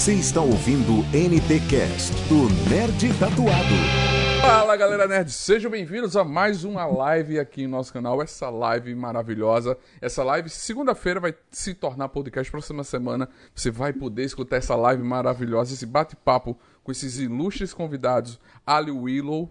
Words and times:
Você 0.00 0.14
está 0.14 0.40
ouvindo 0.40 1.02
NT 1.12 1.60
Cast 1.68 2.14
do 2.26 2.48
Nerd 2.70 3.06
Tatuado. 3.18 4.40
Fala 4.40 4.74
galera 4.74 5.06
nerd, 5.06 5.30
sejam 5.30 5.70
bem-vindos 5.70 6.16
a 6.16 6.24
mais 6.24 6.64
uma 6.64 6.86
live 6.86 7.38
aqui 7.38 7.64
no 7.66 7.76
nosso 7.76 7.92
canal. 7.92 8.22
Essa 8.22 8.48
live 8.48 8.94
maravilhosa, 8.94 9.76
essa 10.00 10.24
live 10.24 10.48
segunda-feira 10.48 11.20
vai 11.20 11.34
se 11.50 11.74
tornar 11.74 12.08
podcast. 12.08 12.50
Próxima 12.50 12.82
semana 12.82 13.28
você 13.54 13.70
vai 13.70 13.92
poder 13.92 14.24
escutar 14.24 14.56
essa 14.56 14.74
live 14.74 15.02
maravilhosa, 15.02 15.74
esse 15.74 15.84
bate-papo 15.84 16.58
com 16.82 16.90
esses 16.90 17.18
ilustres 17.18 17.74
convidados, 17.74 18.40
Ali 18.66 18.90
Willow, 18.90 19.50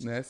né? 0.00 0.24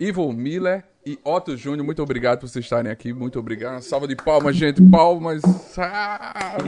Ivo 0.00 0.32
Miller 0.32 0.82
e 1.04 1.18
Otto 1.24 1.56
Júnior, 1.56 1.84
muito 1.84 2.00
obrigado 2.02 2.40
por 2.40 2.48
vocês 2.48 2.64
estarem 2.64 2.90
aqui. 2.90 3.12
Muito 3.12 3.38
obrigado. 3.38 3.72
Uma 3.72 3.80
salva 3.80 4.06
de 4.06 4.14
palmas, 4.14 4.54
gente. 4.54 4.80
Palmas. 4.82 5.42
Ah! 5.76 6.58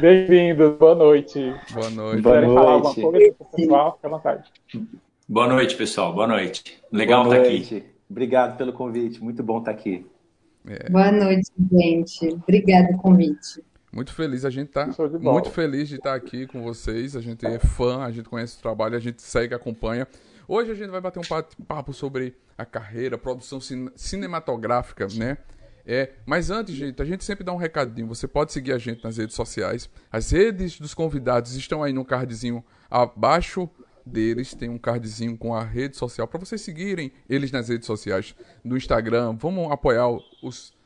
Bem-vindos, 0.00 0.76
boa 0.76 0.94
noite. 0.96 1.54
Boa 1.72 1.90
noite. 1.90 2.22
Boa 2.22 2.40
noite. 2.40 2.54
falar 2.54 2.70
alguma 2.72 2.94
coisa 2.94 3.34
pessoal? 3.56 3.92
Fique 3.94 4.06
à 4.06 4.08
vontade. 4.08 4.50
Boa 5.28 5.46
noite, 5.46 5.76
pessoal. 5.76 6.12
Boa 6.12 6.26
noite. 6.26 6.82
Legal 6.90 7.22
estar 7.24 7.42
aqui. 7.42 7.84
Obrigado 8.10 8.56
pelo 8.56 8.72
convite. 8.72 9.22
Muito 9.22 9.42
bom 9.42 9.58
estar 9.58 9.70
aqui. 9.70 10.04
É. 10.66 10.90
Boa 10.90 11.12
noite, 11.12 11.52
gente. 11.72 12.28
Obrigado 12.42 12.88
pelo 12.88 12.98
convite. 12.98 13.62
Muito 13.92 14.12
feliz, 14.12 14.44
a 14.44 14.50
gente 14.50 14.68
tá 14.68 14.88
muito 15.20 15.50
feliz 15.50 15.88
de 15.88 15.96
estar 15.96 16.14
aqui 16.14 16.46
com 16.46 16.62
vocês. 16.62 17.16
A 17.16 17.20
gente 17.20 17.44
é 17.44 17.58
fã, 17.58 18.02
a 18.02 18.10
gente 18.10 18.28
conhece 18.28 18.56
o 18.58 18.62
trabalho, 18.62 18.96
a 18.96 19.00
gente 19.00 19.20
segue, 19.20 19.52
acompanha. 19.52 20.06
Hoje 20.52 20.72
a 20.72 20.74
gente 20.74 20.90
vai 20.90 21.00
bater 21.00 21.20
um 21.20 21.64
papo 21.64 21.92
sobre 21.92 22.36
a 22.58 22.64
carreira, 22.64 23.16
produção 23.16 23.60
cinematográfica, 23.94 25.06
né? 25.14 25.38
É, 25.86 26.14
mas 26.26 26.50
antes, 26.50 26.74
gente, 26.74 27.00
a 27.00 27.04
gente 27.04 27.22
sempre 27.22 27.44
dá 27.44 27.52
um 27.52 27.56
recadinho. 27.56 28.08
Você 28.08 28.26
pode 28.26 28.52
seguir 28.52 28.72
a 28.72 28.78
gente 28.78 29.04
nas 29.04 29.16
redes 29.16 29.36
sociais. 29.36 29.88
As 30.10 30.32
redes 30.32 30.80
dos 30.80 30.92
convidados 30.92 31.54
estão 31.54 31.84
aí 31.84 31.92
no 31.92 32.04
cardzinho 32.04 32.64
abaixo 32.90 33.70
deles. 34.04 34.52
Tem 34.52 34.68
um 34.68 34.76
cardzinho 34.76 35.38
com 35.38 35.54
a 35.54 35.62
rede 35.62 35.96
social 35.96 36.26
para 36.26 36.40
vocês 36.40 36.60
seguirem 36.62 37.12
eles 37.28 37.52
nas 37.52 37.68
redes 37.68 37.86
sociais, 37.86 38.34
no 38.64 38.76
Instagram. 38.76 39.36
Vamos 39.36 39.70
apoiar 39.70 40.08
os 40.42 40.76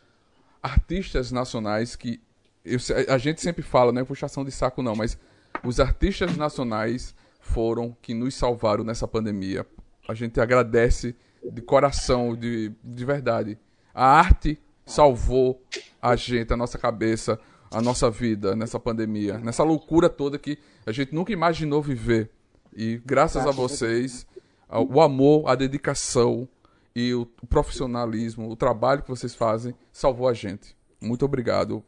artistas 0.62 1.32
nacionais 1.32 1.96
que 1.96 2.20
eu, 2.62 2.78
a 3.08 3.16
gente 3.16 3.40
sempre 3.40 3.62
fala, 3.62 3.92
não 3.92 4.02
é 4.02 4.04
puxação 4.04 4.44
de 4.44 4.50
saco 4.50 4.82
não, 4.82 4.94
mas 4.94 5.18
os 5.64 5.80
artistas 5.80 6.36
nacionais 6.36 7.14
foram 7.44 7.96
que 8.00 8.14
nos 8.14 8.34
salvaram 8.34 8.82
nessa 8.82 9.06
pandemia. 9.06 9.66
A 10.08 10.14
gente 10.14 10.40
agradece 10.40 11.14
de 11.44 11.62
coração, 11.62 12.34
de, 12.34 12.72
de 12.82 13.04
verdade. 13.04 13.58
A 13.94 14.06
arte 14.06 14.58
salvou 14.84 15.62
a 16.00 16.16
gente, 16.16 16.52
a 16.52 16.56
nossa 16.56 16.78
cabeça, 16.78 17.38
a 17.70 17.80
nossa 17.80 18.10
vida 18.10 18.56
nessa 18.56 18.80
pandemia, 18.80 19.38
nessa 19.38 19.62
loucura 19.62 20.08
toda 20.08 20.38
que 20.38 20.58
a 20.86 20.92
gente 20.92 21.14
nunca 21.14 21.32
imaginou 21.32 21.82
viver. 21.82 22.30
E 22.74 23.00
graças 23.04 23.46
a 23.46 23.50
vocês, 23.50 24.26
o 24.68 25.00
amor, 25.00 25.48
a 25.48 25.54
dedicação 25.54 26.48
e 26.96 27.14
o 27.14 27.26
profissionalismo, 27.48 28.50
o 28.50 28.56
trabalho 28.56 29.02
que 29.02 29.08
vocês 29.08 29.34
fazem 29.34 29.74
salvou 29.92 30.28
a 30.28 30.32
gente. 30.32 30.76
Muito 31.00 31.24
obrigado 31.24 31.84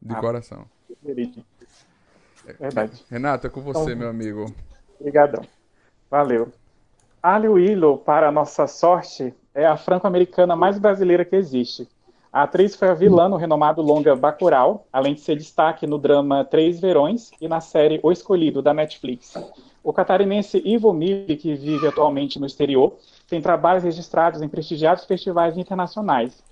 de 0.00 0.14
ah, 0.14 0.20
coração. 0.20 0.66
Verdade. 2.58 3.04
Renato, 3.10 3.46
é 3.46 3.50
com 3.50 3.60
você, 3.60 3.80
então, 3.80 3.96
meu 3.96 4.08
amigo. 4.08 4.54
Obrigadão. 4.98 5.42
Valeu. 6.10 6.48
Ali 7.22 7.48
Willow, 7.48 7.98
para 7.98 8.30
nossa 8.30 8.66
sorte, 8.66 9.34
é 9.54 9.66
a 9.66 9.76
franco-americana 9.76 10.54
mais 10.54 10.78
brasileira 10.78 11.24
que 11.24 11.34
existe. 11.34 11.88
A 12.32 12.42
atriz 12.42 12.76
foi 12.76 12.88
a 12.88 12.94
vilã 12.94 13.28
no 13.28 13.36
renomado 13.36 13.80
longa 13.80 14.14
Bacurau, 14.14 14.86
além 14.92 15.14
de 15.14 15.20
ser 15.20 15.36
destaque 15.36 15.86
no 15.86 15.96
drama 15.96 16.44
Três 16.44 16.78
Verões 16.78 17.30
e 17.40 17.48
na 17.48 17.60
série 17.60 17.98
O 18.02 18.12
Escolhido, 18.12 18.60
da 18.60 18.74
Netflix. 18.74 19.34
O 19.82 19.92
catarinense 19.92 20.60
Ivo 20.64 20.92
Mille, 20.92 21.36
que 21.36 21.54
vive 21.54 21.86
atualmente 21.86 22.38
no 22.38 22.44
exterior, 22.44 22.98
tem 23.26 23.40
trabalhos 23.40 23.84
registrados 23.84 24.42
em 24.42 24.48
prestigiados 24.48 25.04
festivais 25.04 25.56
internacionais, 25.56 26.44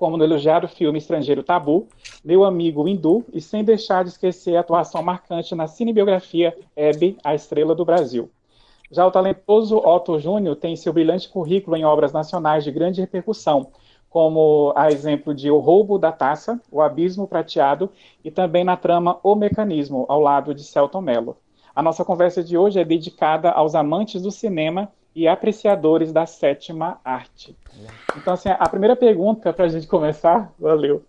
como 0.00 0.16
no 0.16 0.24
elogiado 0.24 0.66
filme 0.66 0.98
estrangeiro 0.98 1.42
Tabu, 1.42 1.86
Meu 2.24 2.42
Amigo 2.42 2.88
Hindu, 2.88 3.22
e 3.34 3.40
sem 3.40 3.62
deixar 3.62 4.02
de 4.02 4.08
esquecer 4.08 4.56
a 4.56 4.60
atuação 4.60 5.02
marcante 5.02 5.54
na 5.54 5.66
cinebiografia 5.66 6.56
Hebe, 6.74 7.18
a 7.22 7.34
Estrela 7.34 7.74
do 7.74 7.84
Brasil. 7.84 8.30
Já 8.90 9.06
o 9.06 9.10
talentoso 9.10 9.76
Otto 9.76 10.18
Júnior 10.18 10.56
tem 10.56 10.74
seu 10.74 10.90
brilhante 10.90 11.28
currículo 11.28 11.76
em 11.76 11.84
obras 11.84 12.14
nacionais 12.14 12.64
de 12.64 12.72
grande 12.72 13.02
repercussão, 13.02 13.72
como 14.08 14.72
a 14.74 14.90
exemplo 14.90 15.34
de 15.34 15.50
O 15.50 15.58
Roubo 15.58 15.98
da 15.98 16.10
Taça, 16.10 16.58
O 16.72 16.80
Abismo 16.80 17.28
Prateado 17.28 17.90
e 18.24 18.30
também 18.30 18.64
na 18.64 18.78
trama 18.78 19.20
O 19.22 19.34
Mecanismo, 19.34 20.06
ao 20.08 20.18
lado 20.18 20.54
de 20.54 20.64
Celton 20.64 21.02
Mello. 21.02 21.36
A 21.74 21.82
nossa 21.82 22.06
conversa 22.06 22.42
de 22.42 22.56
hoje 22.56 22.80
é 22.80 22.84
dedicada 22.86 23.50
aos 23.50 23.74
amantes 23.74 24.22
do 24.22 24.30
cinema 24.30 24.90
e 25.14 25.26
apreciadores 25.26 26.12
da 26.12 26.26
sétima 26.26 27.00
arte. 27.04 27.56
Então, 28.16 28.34
assim, 28.34 28.48
a 28.48 28.68
primeira 28.68 28.94
pergunta 28.94 29.52
para 29.52 29.64
a 29.64 29.68
gente 29.68 29.86
começar, 29.86 30.52
valeu, 30.58 31.04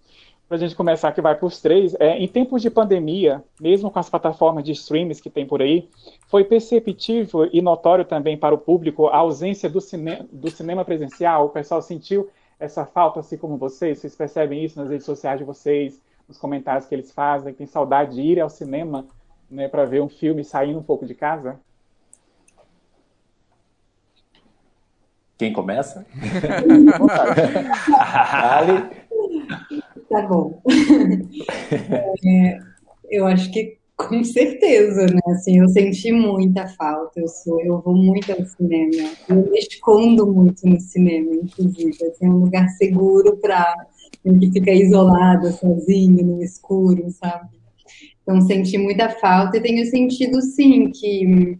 para 0.52 0.58
a 0.58 0.60
gente 0.60 0.76
começar 0.76 1.14
que 1.14 1.22
vai 1.22 1.34
para 1.34 1.46
os 1.46 1.62
três, 1.62 1.96
é, 1.98 2.18
em 2.18 2.28
tempos 2.28 2.62
de 2.62 2.70
pandemia, 2.70 3.42
mesmo 3.58 3.90
com 3.90 4.00
as 4.00 4.10
plataformas 4.10 4.66
de 4.66 4.74
streams 4.74 5.22
que 5.22 5.30
tem 5.30 5.46
por 5.46 5.62
aí, 5.62 5.88
foi 6.28 6.44
perceptível 6.44 7.50
e 7.54 7.62
notório 7.62 8.04
também 8.04 8.38
para 8.38 8.54
o 8.54 8.58
público 8.58 9.08
a 9.08 9.18
ausência 9.18 9.70
do, 9.70 9.80
cine 9.80 10.28
do 10.30 10.52
cinema 10.52 10.84
presencial? 10.84 11.46
O 11.46 11.50
pessoal 11.50 11.82
sentiu 11.82 12.30
essa 12.60 12.86
falta, 12.86 13.22
assim 13.22 13.38
como 13.38 13.56
vocês? 13.56 14.00
Vocês 14.00 14.14
percebem 14.14 14.62
isso 14.62 14.78
nas 14.78 14.90
redes 14.90 15.06
sociais 15.06 15.40
de 15.40 15.46
vocês, 15.46 16.02
nos 16.28 16.38
comentários 16.38 16.86
que 16.86 16.94
eles 16.94 17.14
fazem? 17.14 17.54
Tem 17.54 17.66
saudade 17.66 18.16
de 18.16 18.22
ir 18.22 18.42
ao 18.42 18.50
cinema 18.50 19.06
né, 19.50 19.70
para 19.70 19.86
ver 19.86 20.02
um 20.02 20.10
filme 20.10 20.44
saindo 20.44 20.80
um 20.80 20.84
pouco 20.84 21.06
de 21.06 21.16
casa? 21.16 21.58
Quem 25.42 25.52
começa? 25.52 26.06
Ali. 27.98 28.84
Tá 30.08 30.22
bom. 30.28 30.62
É, 32.24 32.60
eu 33.10 33.26
acho 33.26 33.52
que 33.52 33.80
com 33.98 34.24
certeza, 34.24 35.08
né? 35.08 35.20
Assim, 35.30 35.58
eu 35.58 35.68
senti 35.70 36.12
muita 36.12 36.68
falta. 36.68 37.20
Eu 37.20 37.28
sou, 37.28 37.60
eu 37.60 37.82
vou 37.82 37.96
muito 37.96 38.32
ao 38.32 38.46
cinema. 38.46 39.10
Eu 39.28 39.38
me 39.50 39.58
escondo 39.58 40.32
muito 40.32 40.64
no 40.64 40.80
cinema, 40.80 41.34
inclusive. 41.34 41.90
Assim, 41.90 42.26
é 42.28 42.30
um 42.30 42.38
lugar 42.38 42.70
seguro 42.70 43.36
para 43.38 43.76
que 44.24 44.52
fica 44.52 44.72
isolada, 44.72 45.52
sozinho, 45.54 46.24
no 46.24 46.44
escuro, 46.44 47.10
sabe? 47.10 47.50
Então 48.22 48.40
senti 48.42 48.78
muita 48.78 49.10
falta 49.10 49.58
e 49.58 49.62
tenho 49.62 49.84
sentido 49.88 50.40
sim 50.40 50.92
que 50.92 51.58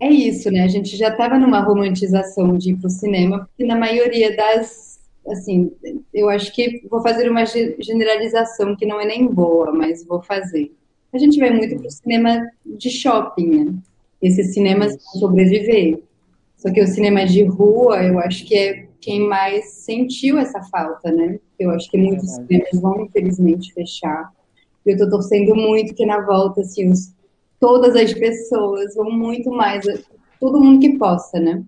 é 0.00 0.08
isso, 0.10 0.50
né? 0.50 0.62
A 0.62 0.68
gente 0.68 0.96
já 0.96 1.08
estava 1.08 1.38
numa 1.38 1.60
romantização 1.60 2.56
de 2.58 2.70
ir 2.70 2.76
para 2.76 2.88
o 2.88 2.90
cinema, 2.90 3.46
porque 3.46 3.64
na 3.64 3.76
maioria 3.76 4.34
das. 4.36 4.94
Assim, 5.26 5.72
eu 6.12 6.28
acho 6.28 6.52
que 6.52 6.86
vou 6.90 7.00
fazer 7.02 7.30
uma 7.30 7.44
generalização 7.46 8.76
que 8.76 8.84
não 8.84 9.00
é 9.00 9.06
nem 9.06 9.26
boa, 9.26 9.72
mas 9.72 10.04
vou 10.04 10.20
fazer. 10.20 10.70
A 11.14 11.18
gente 11.18 11.38
vai 11.38 11.50
muito 11.50 11.76
para 11.76 11.86
o 11.86 11.90
cinema 11.90 12.46
de 12.66 12.90
shopping, 12.90 13.64
né? 13.64 13.74
Esses 14.20 14.52
cinemas 14.52 14.96
vão 14.96 15.20
sobreviver. 15.20 16.02
Só 16.56 16.70
que 16.70 16.82
o 16.82 16.86
cinema 16.86 17.24
de 17.24 17.42
rua, 17.44 18.02
eu 18.02 18.18
acho 18.18 18.44
que 18.44 18.54
é 18.54 18.86
quem 19.00 19.20
mais 19.20 19.66
sentiu 19.66 20.38
essa 20.38 20.62
falta, 20.64 21.10
né? 21.10 21.38
Eu 21.58 21.70
acho 21.70 21.90
que 21.90 21.96
muitos 21.96 22.30
cinemas 22.30 22.80
vão, 22.80 23.02
infelizmente, 23.02 23.72
fechar. 23.72 24.30
Eu 24.84 24.94
estou 24.94 25.08
torcendo 25.08 25.54
muito 25.54 25.94
que 25.94 26.04
na 26.04 26.20
volta, 26.20 26.60
assim, 26.62 26.90
os 26.90 27.13
todas 27.64 27.96
as 27.96 28.12
pessoas, 28.12 28.94
vão 28.94 29.10
muito 29.10 29.50
mais, 29.50 29.86
todo 30.38 30.60
mundo 30.60 30.80
que 30.80 30.98
possa, 30.98 31.40
né? 31.40 31.64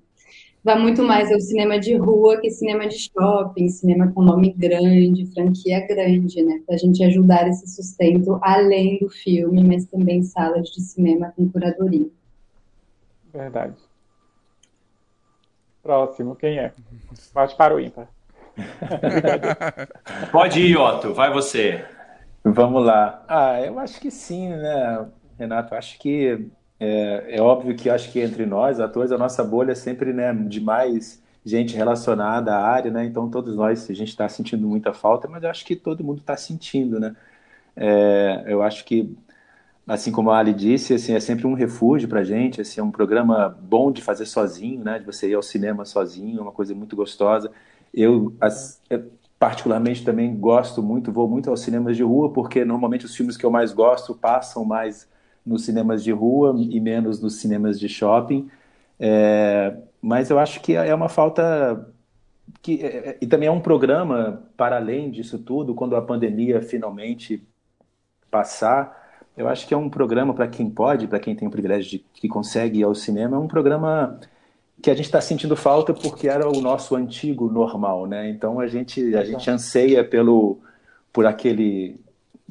Vai 0.62 0.78
muito 0.78 1.02
mais 1.02 1.32
ao 1.32 1.40
cinema 1.40 1.80
de 1.80 1.96
rua 1.96 2.38
que 2.38 2.50
cinema 2.50 2.86
de 2.86 2.98
shopping, 2.98 3.66
cinema 3.70 4.12
com 4.12 4.20
nome 4.20 4.52
grande, 4.52 5.24
franquia 5.32 5.86
grande, 5.86 6.42
né? 6.42 6.60
Para 6.66 6.74
a 6.74 6.78
gente 6.78 7.02
ajudar 7.02 7.48
esse 7.48 7.66
sustento 7.66 8.38
além 8.42 8.98
do 8.98 9.08
filme, 9.08 9.64
mas 9.64 9.86
também 9.86 10.22
salas 10.22 10.68
de 10.68 10.82
cinema 10.82 11.32
com 11.34 11.48
curadoria. 11.48 12.08
Verdade. 13.32 13.76
Próximo, 15.82 16.36
quem 16.36 16.58
é? 16.58 16.72
Bate 17.32 17.56
para 17.56 17.74
o 17.74 17.80
ímpar. 17.80 18.08
Pode 20.30 20.60
ir, 20.60 20.76
Otto, 20.76 21.14
vai 21.14 21.32
você. 21.32 21.82
Vamos 22.44 22.84
lá. 22.84 23.24
Ah, 23.26 23.62
eu 23.62 23.78
acho 23.78 23.98
que 23.98 24.10
sim, 24.10 24.50
né? 24.50 25.06
Renato, 25.38 25.74
acho 25.74 25.98
que 25.98 26.48
é, 26.78 27.36
é, 27.36 27.42
óbvio 27.42 27.74
que 27.76 27.88
acho 27.88 28.12
que 28.12 28.20
entre 28.20 28.44
nós, 28.46 28.80
atores, 28.80 29.12
a 29.12 29.18
nossa 29.18 29.42
bolha 29.42 29.72
é 29.72 29.74
sempre 29.74 30.12
né, 30.12 30.32
de 30.32 30.60
mais 30.60 31.22
gente 31.44 31.76
relacionada 31.76 32.54
à 32.54 32.66
área, 32.66 32.90
né? 32.90 33.04
Então 33.04 33.30
todos 33.30 33.56
nós, 33.56 33.88
a 33.88 33.94
gente 33.94 34.08
está 34.08 34.28
sentindo 34.28 34.66
muita 34.66 34.92
falta, 34.92 35.28
mas 35.28 35.42
eu 35.42 35.50
acho 35.50 35.64
que 35.64 35.76
todo 35.76 36.04
mundo 36.04 36.20
está 36.20 36.36
sentindo, 36.36 36.98
né? 37.00 37.14
É, 37.76 38.44
eu 38.48 38.62
acho 38.62 38.84
que, 38.84 39.16
assim 39.86 40.12
como 40.12 40.30
a 40.30 40.38
Ali 40.38 40.54
disse, 40.54 40.94
assim, 40.94 41.14
é 41.14 41.20
sempre 41.20 41.46
um 41.46 41.54
refúgio 41.54 42.08
para 42.08 42.20
a 42.20 42.24
gente, 42.24 42.60
assim, 42.60 42.80
é 42.80 42.84
um 42.84 42.90
programa 42.90 43.48
bom 43.48 43.92
de 43.92 44.02
fazer 44.02 44.26
sozinho, 44.26 44.82
né? 44.84 44.98
De 44.98 45.06
você 45.06 45.28
ir 45.30 45.34
ao 45.34 45.42
cinema 45.42 45.84
sozinho, 45.84 46.38
é 46.40 46.42
uma 46.42 46.52
coisa 46.52 46.74
muito 46.74 46.96
gostosa. 46.96 47.50
Eu, 47.94 48.34
as, 48.40 48.82
particularmente 49.38 50.04
também 50.04 50.34
gosto 50.36 50.82
muito, 50.82 51.12
vou 51.12 51.28
muito 51.28 51.50
aos 51.50 51.60
cinemas 51.60 51.96
de 51.96 52.02
rua, 52.02 52.32
porque 52.32 52.64
normalmente 52.64 53.06
os 53.06 53.14
filmes 53.16 53.36
que 53.36 53.46
eu 53.46 53.50
mais 53.50 53.72
gosto 53.72 54.14
passam 54.14 54.64
mais 54.64 55.08
nos 55.46 55.64
cinemas 55.64 56.02
de 56.02 56.10
rua 56.10 56.54
e 56.58 56.80
menos 56.80 57.20
nos 57.20 57.36
cinemas 57.36 57.78
de 57.78 57.88
shopping. 57.88 58.50
É, 58.98 59.76
mas 60.02 60.30
eu 60.30 60.38
acho 60.38 60.60
que 60.60 60.74
é 60.74 60.94
uma 60.94 61.08
falta 61.08 61.88
que 62.62 62.82
é, 62.82 62.86
é, 62.86 63.18
e 63.20 63.26
também 63.26 63.48
é 63.48 63.52
um 63.52 63.60
programa 63.60 64.42
para 64.56 64.76
além 64.76 65.10
disso 65.10 65.38
tudo, 65.38 65.74
quando 65.74 65.96
a 65.96 66.02
pandemia 66.02 66.60
finalmente 66.60 67.42
passar, 68.30 69.20
eu 69.36 69.48
acho 69.48 69.66
que 69.66 69.74
é 69.74 69.76
um 69.76 69.90
programa 69.90 70.34
para 70.34 70.48
quem 70.48 70.68
pode, 70.70 71.06
para 71.06 71.20
quem 71.20 71.34
tem 71.34 71.46
o 71.46 71.50
privilégio 71.50 71.90
de 71.90 72.04
que 72.14 72.28
consegue 72.28 72.80
ir 72.80 72.84
ao 72.84 72.94
cinema, 72.94 73.36
é 73.36 73.40
um 73.40 73.48
programa 73.48 74.18
que 74.82 74.90
a 74.90 74.94
gente 74.94 75.06
está 75.06 75.20
sentindo 75.20 75.56
falta 75.56 75.94
porque 75.94 76.28
era 76.28 76.48
o 76.48 76.60
nosso 76.60 76.94
antigo 76.94 77.50
normal, 77.50 78.06
né? 78.06 78.28
Então 78.28 78.60
a 78.60 78.66
gente 78.66 79.14
a 79.14 79.24
gente 79.24 79.50
anseia 79.50 80.04
pelo 80.04 80.58
por 81.12 81.26
aquele 81.26 81.98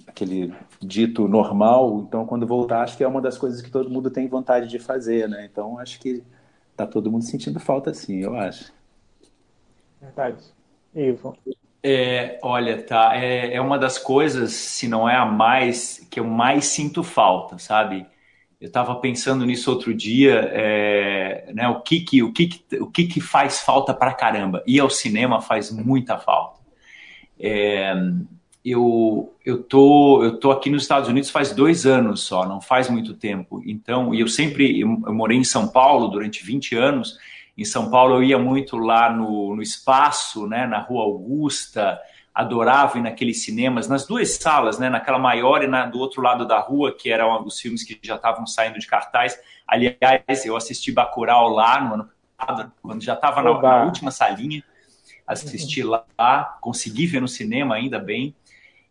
aquele 0.08 0.54
dito 0.82 1.28
normal. 1.28 2.06
Então 2.08 2.26
quando 2.26 2.48
voltar, 2.48 2.82
acho 2.82 2.98
que 2.98 3.04
é 3.04 3.08
uma 3.08 3.22
das 3.22 3.38
coisas 3.38 3.62
que 3.62 3.72
todo 3.72 3.90
mundo 3.90 4.10
tem 4.10 4.28
vontade 4.28 4.68
de 4.68 4.80
fazer, 4.80 5.28
né? 5.30 5.48
Então 5.52 5.80
acho 5.80 6.00
que 6.00 6.24
tá 6.76 6.86
todo 6.86 7.12
mundo 7.12 7.24
sentindo 7.24 7.60
falta, 7.60 7.94
sim, 7.94 8.20
eu 8.20 8.36
acho. 8.36 8.74
Verdade. 10.02 10.44
Ivo. 10.94 11.38
É, 11.84 12.40
olha, 12.42 12.82
tá. 12.82 13.16
É, 13.16 13.54
é 13.54 13.62
uma 13.62 13.78
das 13.78 13.98
coisas, 13.98 14.54
se 14.54 14.88
não 14.88 15.08
é 15.08 15.16
a 15.16 15.26
mais, 15.26 16.00
que 16.10 16.20
eu 16.20 16.26
mais 16.26 16.66
sinto 16.66 17.04
falta, 17.04 17.58
sabe? 17.60 18.06
Eu 18.60 18.68
estava 18.68 18.96
pensando 18.96 19.46
nisso 19.46 19.70
outro 19.70 19.94
dia, 19.94 20.50
é, 20.52 21.52
né, 21.54 21.68
o 21.68 21.82
que 21.82 22.00
que, 22.00 22.24
o 22.24 22.34
que, 22.34 22.48
que, 22.48 22.78
o 22.80 22.90
que, 22.90 23.06
que 23.06 23.22
faz 23.22 23.60
falta 23.60 23.94
para 23.94 24.14
caramba? 24.14 24.64
Ir 24.66 24.80
ao 24.80 24.90
cinema 24.90 25.42
faz 25.42 25.70
muita 25.70 26.18
falta. 26.18 26.60
É, 27.40 27.94
eu, 28.66 29.36
eu, 29.46 29.62
tô, 29.62 30.24
eu 30.24 30.40
tô 30.40 30.52
aqui 30.52 30.72
nos 30.72 30.82
Estados 30.82 31.08
Unidos 31.08 31.30
faz 31.30 31.54
dois 31.54 31.86
anos 31.86 32.22
só, 32.22 32.48
não 32.48 32.60
faz 32.60 32.90
muito 32.90 33.14
tempo. 33.14 33.62
Então, 33.64 34.14
e 34.14 34.20
eu 34.20 34.28
sempre, 34.28 34.80
eu, 34.80 35.02
eu 35.06 35.14
morei 35.14 35.38
em 35.38 35.44
São 35.44 35.68
Paulo 35.68 36.08
durante 36.08 36.44
20 36.44 36.76
anos, 36.76 37.18
em 37.56 37.64
São 37.64 37.92
Paulo 37.92 38.16
eu 38.16 38.24
ia 38.24 38.40
muito 38.40 38.76
lá 38.76 39.14
no, 39.14 39.56
no 39.56 39.62
espaço, 39.62 40.48
né, 40.48 40.66
na 40.66 40.80
Rua 40.80 41.04
Augusta, 41.04 42.00
adorava 42.34 42.98
ir 42.98 43.02
naqueles 43.02 43.46
cinemas, 43.46 43.88
nas 43.88 44.06
duas 44.06 44.32
salas, 44.32 44.80
né, 44.80 44.90
naquela 44.90 45.20
maior 45.20 45.64
e 45.64 45.68
na, 45.68 45.86
do 45.86 46.00
outro 46.00 46.22
lado 46.22 46.46
da 46.46 46.60
rua, 46.60 46.94
que 46.94 47.10
eram 47.10 47.46
os 47.46 47.60
filmes 47.60 47.84
que 47.84 47.98
já 48.02 48.16
estavam 48.16 48.48
saindo 48.48 48.80
de 48.80 48.88
cartaz. 48.88 49.40
Aliás, 49.66 50.44
eu 50.44 50.58
assisti 50.58 50.92
Bacurau 50.92 51.50
lá 51.50 51.80
no 51.82 51.94
ano 51.94 52.10
passado, 52.36 52.72
quando 52.82 53.02
já 53.02 53.14
estava 53.14 53.42
na, 53.42 53.62
na, 53.62 53.84
última 53.86 54.12
salinha, 54.12 54.62
assisti 55.26 55.82
lá, 55.82 56.58
consegui 56.60 57.08
ver 57.08 57.22
no 57.22 57.28
cinema 57.28 57.76
ainda 57.76 58.00
bem. 58.00 58.36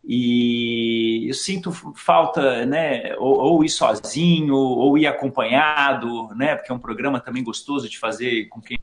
E 0.06 1.26
eu 1.28 1.34
sinto 1.34 1.72
falta, 1.94 2.66
né, 2.66 3.16
ou, 3.16 3.38
ou, 3.38 3.64
ir 3.64 3.70
sozinho, 3.70 4.54
ou 4.54 4.98
ir 4.98 5.06
acompanhado, 5.06 6.28
né, 6.34 6.54
porque 6.56 6.70
é 6.70 6.74
um 6.74 6.78
programa 6.78 7.20
também 7.20 7.42
gostoso 7.42 7.88
de 7.88 7.98
fazer 7.98 8.46
com 8.48 8.60
quem 8.60 8.78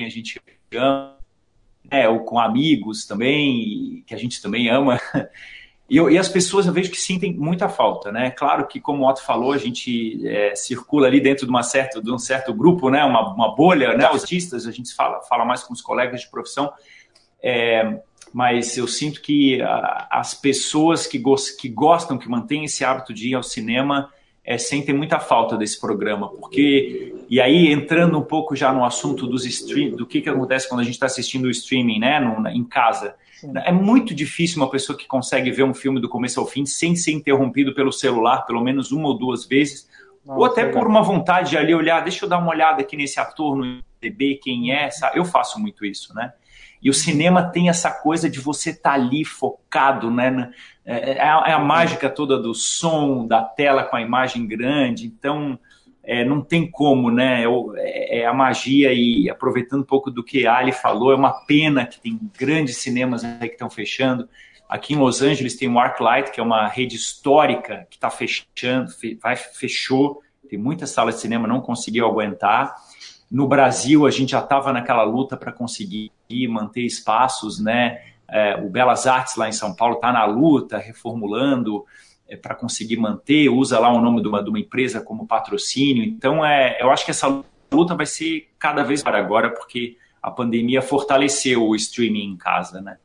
a 0.00 0.08
gente 0.08 0.40
ama, 0.74 1.18
né, 1.90 2.08
ou 2.08 2.20
com 2.20 2.38
amigos 2.38 3.04
também, 3.04 4.02
que 4.06 4.14
a 4.14 4.18
gente 4.18 4.40
também 4.40 4.68
ama. 4.70 4.98
E, 5.90 5.96
eu, 5.98 6.08
e, 6.08 6.16
as 6.16 6.28
pessoas 6.28 6.66
eu 6.66 6.72
vejo 6.72 6.90
que 6.90 6.96
sentem 6.96 7.34
muita 7.34 7.68
falta, 7.68 8.10
né? 8.10 8.30
Claro 8.30 8.66
que, 8.66 8.80
como 8.80 9.02
o 9.02 9.06
Otto 9.06 9.22
falou, 9.22 9.52
a 9.52 9.58
gente 9.58 10.26
é, 10.26 10.54
circula 10.54 11.06
ali 11.06 11.20
dentro 11.20 11.44
de, 11.44 11.50
uma 11.50 11.62
certa, 11.62 12.00
de 12.00 12.10
um 12.10 12.18
certo 12.18 12.54
grupo, 12.54 12.88
né? 12.88 13.04
Uma, 13.04 13.34
uma 13.34 13.54
bolha, 13.54 13.94
né? 13.94 14.06
Autistas, 14.06 14.66
a 14.66 14.70
gente 14.70 14.94
fala, 14.94 15.20
fala 15.22 15.44
mais 15.44 15.62
com 15.62 15.74
os 15.74 15.82
colegas 15.82 16.22
de 16.22 16.30
profissão. 16.30 16.72
É, 17.42 18.00
mas 18.32 18.76
eu 18.76 18.86
sinto 18.86 19.20
que 19.20 19.60
a, 19.60 20.08
as 20.10 20.34
pessoas 20.34 21.06
que, 21.06 21.18
go 21.18 21.34
que 21.58 21.68
gostam, 21.68 22.18
que 22.18 22.28
mantêm 22.28 22.64
esse 22.64 22.84
hábito 22.84 23.12
de 23.12 23.30
ir 23.30 23.34
ao 23.34 23.42
cinema, 23.42 24.10
é, 24.44 24.58
sentem 24.58 24.94
muita 24.94 25.20
falta 25.20 25.56
desse 25.56 25.80
programa, 25.80 26.28
porque 26.28 27.14
e 27.28 27.40
aí 27.40 27.70
entrando 27.70 28.18
um 28.18 28.22
pouco 28.22 28.56
já 28.56 28.72
no 28.72 28.84
assunto 28.84 29.26
dos 29.26 29.46
stream, 29.46 29.94
do 29.94 30.04
que, 30.04 30.20
que 30.20 30.28
acontece 30.28 30.68
quando 30.68 30.80
a 30.80 30.84
gente 30.84 30.94
está 30.94 31.06
assistindo 31.06 31.44
o 31.44 31.50
streaming, 31.50 32.00
né, 32.00 32.18
no, 32.18 32.46
em 32.48 32.64
casa. 32.64 33.14
Sim. 33.40 33.52
É 33.64 33.72
muito 33.72 34.14
difícil 34.14 34.60
uma 34.60 34.70
pessoa 34.70 34.98
que 34.98 35.06
consegue 35.06 35.50
ver 35.50 35.62
um 35.62 35.74
filme 35.74 36.00
do 36.00 36.08
começo 36.08 36.40
ao 36.40 36.46
fim 36.46 36.66
sem 36.66 36.96
ser 36.96 37.12
interrompido 37.12 37.74
pelo 37.74 37.92
celular, 37.92 38.44
pelo 38.46 38.62
menos 38.62 38.90
uma 38.90 39.08
ou 39.08 39.14
duas 39.14 39.46
vezes, 39.46 39.88
Nossa, 40.26 40.38
ou 40.38 40.44
até 40.44 40.66
por 40.66 40.86
uma 40.86 41.02
vontade 41.02 41.50
de 41.50 41.56
ali 41.56 41.74
olhar, 41.74 42.00
deixa 42.00 42.24
eu 42.24 42.28
dar 42.28 42.38
uma 42.38 42.50
olhada 42.50 42.82
aqui 42.82 42.96
nesse 42.96 43.20
ator 43.20 43.56
no 43.56 43.64
IMDb, 43.64 44.40
quem 44.42 44.72
é, 44.72 44.90
sabe? 44.90 45.18
eu 45.18 45.24
faço 45.24 45.60
muito 45.60 45.86
isso, 45.86 46.12
né? 46.14 46.32
E 46.82 46.90
o 46.90 46.94
cinema 46.94 47.44
tem 47.44 47.68
essa 47.68 47.90
coisa 47.90 48.28
de 48.28 48.40
você 48.40 48.70
estar 48.70 48.90
tá 48.90 48.96
ali 48.96 49.24
focado, 49.24 50.10
né? 50.10 50.50
É, 50.84 51.12
é, 51.12 51.20
a, 51.20 51.44
é, 51.46 51.52
a, 51.52 51.58
mágica 51.60 52.10
toda 52.10 52.36
do 52.36 52.52
som, 52.54 53.24
da 53.24 53.42
tela 53.42 53.84
com 53.84 53.94
a 53.94 54.02
imagem 54.02 54.46
grande. 54.46 55.06
Então, 55.06 55.56
é, 56.02 56.24
não 56.24 56.40
tem 56.42 56.68
como, 56.68 57.08
né? 57.08 57.44
É, 57.76 58.20
é, 58.20 58.26
a 58.26 58.34
magia 58.34 58.92
e 58.92 59.30
aproveitando 59.30 59.82
um 59.82 59.86
pouco 59.86 60.10
do 60.10 60.24
que 60.24 60.44
a 60.44 60.56
Ali 60.56 60.72
falou, 60.72 61.12
é 61.12 61.14
uma 61.14 61.32
pena 61.46 61.86
que 61.86 62.00
tem 62.00 62.18
grandes 62.36 62.78
cinemas 62.78 63.22
aí 63.24 63.48
que 63.48 63.54
estão 63.54 63.70
fechando. 63.70 64.28
Aqui 64.68 64.94
em 64.94 64.98
Los 64.98 65.22
Angeles 65.22 65.56
tem 65.56 65.68
o 65.68 65.78
Arclight, 65.78 66.32
que 66.32 66.40
é 66.40 66.42
uma 66.42 66.66
rede 66.66 66.96
histórica 66.96 67.86
que 67.88 67.96
está 67.96 68.10
fechando, 68.10 68.90
vai, 69.22 69.36
fechou. 69.36 70.20
Tem 70.48 70.58
muitas 70.58 70.90
salas 70.90 71.14
de 71.14 71.20
cinema, 71.20 71.46
não 71.46 71.60
conseguiu 71.60 72.06
aguentar. 72.06 72.74
No 73.32 73.48
Brasil, 73.48 74.06
a 74.06 74.10
gente 74.10 74.32
já 74.32 74.40
estava 74.40 74.74
naquela 74.74 75.04
luta 75.04 75.38
para 75.38 75.50
conseguir 75.50 76.12
manter 76.50 76.82
espaços, 76.82 77.58
né? 77.58 78.02
É, 78.28 78.56
o 78.62 78.68
Belas 78.68 79.06
Artes 79.06 79.36
lá 79.36 79.48
em 79.48 79.52
São 79.52 79.74
Paulo 79.74 79.94
está 79.94 80.12
na 80.12 80.26
luta, 80.26 80.76
reformulando 80.76 81.86
é, 82.28 82.36
para 82.36 82.54
conseguir 82.54 82.98
manter, 82.98 83.48
usa 83.48 83.78
lá 83.78 83.90
o 83.90 84.02
nome 84.02 84.20
de 84.20 84.28
uma, 84.28 84.42
de 84.42 84.50
uma 84.50 84.58
empresa 84.58 85.00
como 85.00 85.26
patrocínio. 85.26 86.04
Então, 86.04 86.44
é, 86.44 86.76
eu 86.78 86.90
acho 86.90 87.06
que 87.06 87.10
essa 87.10 87.42
luta 87.72 87.94
vai 87.94 88.04
ser 88.04 88.50
cada 88.58 88.82
vez 88.82 89.02
para 89.02 89.16
agora, 89.16 89.48
porque 89.48 89.96
a 90.22 90.30
pandemia 90.30 90.82
fortaleceu 90.82 91.66
o 91.66 91.74
streaming 91.74 92.34
em 92.34 92.36
casa, 92.36 92.82
né? 92.82 92.98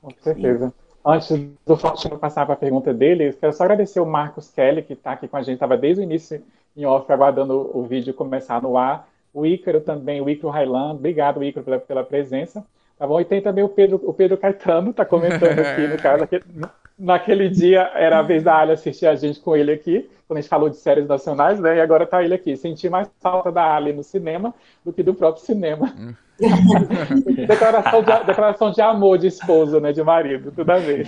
Com 0.00 0.12
certeza. 0.20 0.72
Antes 1.04 1.36
do 1.66 1.76
Faustino 1.76 2.16
passar 2.16 2.46
para 2.46 2.54
a 2.54 2.58
pergunta 2.58 2.94
dele, 2.94 3.32
quero 3.32 3.52
só 3.52 3.64
agradecer 3.64 3.98
o 3.98 4.06
Marcos 4.06 4.52
Kelly, 4.52 4.84
que 4.84 4.92
está 4.92 5.12
aqui 5.12 5.26
com 5.26 5.36
a 5.36 5.42
gente, 5.42 5.54
estava 5.54 5.76
desde 5.76 6.00
o 6.00 6.04
início 6.04 6.40
em 6.76 6.86
off, 6.86 7.12
aguardando 7.12 7.76
o 7.76 7.82
vídeo 7.82 8.14
começar 8.14 8.62
no 8.62 8.78
ar 8.78 9.08
o 9.32 9.46
Ícaro 9.46 9.80
também, 9.80 10.20
o 10.20 10.28
Ícaro 10.28 10.52
Railan, 10.52 10.92
obrigado, 10.92 11.42
Ícaro, 11.42 11.64
pela, 11.64 11.78
pela 11.78 12.04
presença. 12.04 12.64
Tá 12.98 13.06
bom? 13.06 13.20
E 13.20 13.24
tem 13.24 13.40
também 13.40 13.62
o 13.62 13.68
Pedro, 13.68 14.00
o 14.02 14.12
Pedro 14.12 14.36
Caetano, 14.36 14.92
tá 14.92 15.04
comentando 15.04 15.58
aqui, 15.60 15.86
no 15.86 15.96
caso, 15.96 16.24
aqui, 16.24 16.40
naquele 16.98 17.48
dia 17.48 17.92
era 17.94 18.18
a 18.18 18.22
vez 18.22 18.42
da 18.42 18.58
Ali 18.58 18.72
assistir 18.72 19.06
a 19.06 19.14
gente 19.14 19.38
com 19.38 19.56
ele 19.56 19.70
aqui, 19.70 20.10
quando 20.26 20.38
a 20.38 20.40
gente 20.40 20.50
falou 20.50 20.68
de 20.68 20.76
séries 20.76 21.06
nacionais, 21.06 21.60
né? 21.60 21.76
E 21.76 21.80
agora 21.80 22.04
tá 22.04 22.22
ele 22.22 22.34
aqui. 22.34 22.56
Senti 22.56 22.88
mais 22.88 23.08
falta 23.20 23.52
da 23.52 23.76
Ali 23.76 23.92
no 23.92 24.02
cinema 24.02 24.52
do 24.84 24.92
que 24.92 25.02
do 25.02 25.14
próprio 25.14 25.44
cinema. 25.44 25.94
Hum. 25.96 26.12
declaração, 27.46 28.02
de, 28.02 28.24
declaração 28.24 28.70
de 28.70 28.80
amor 28.80 29.18
de 29.18 29.28
esposa, 29.28 29.80
né? 29.80 29.92
De 29.92 30.02
marido, 30.02 30.50
tudo 30.50 30.70
a 30.70 30.78
ver. 30.78 31.06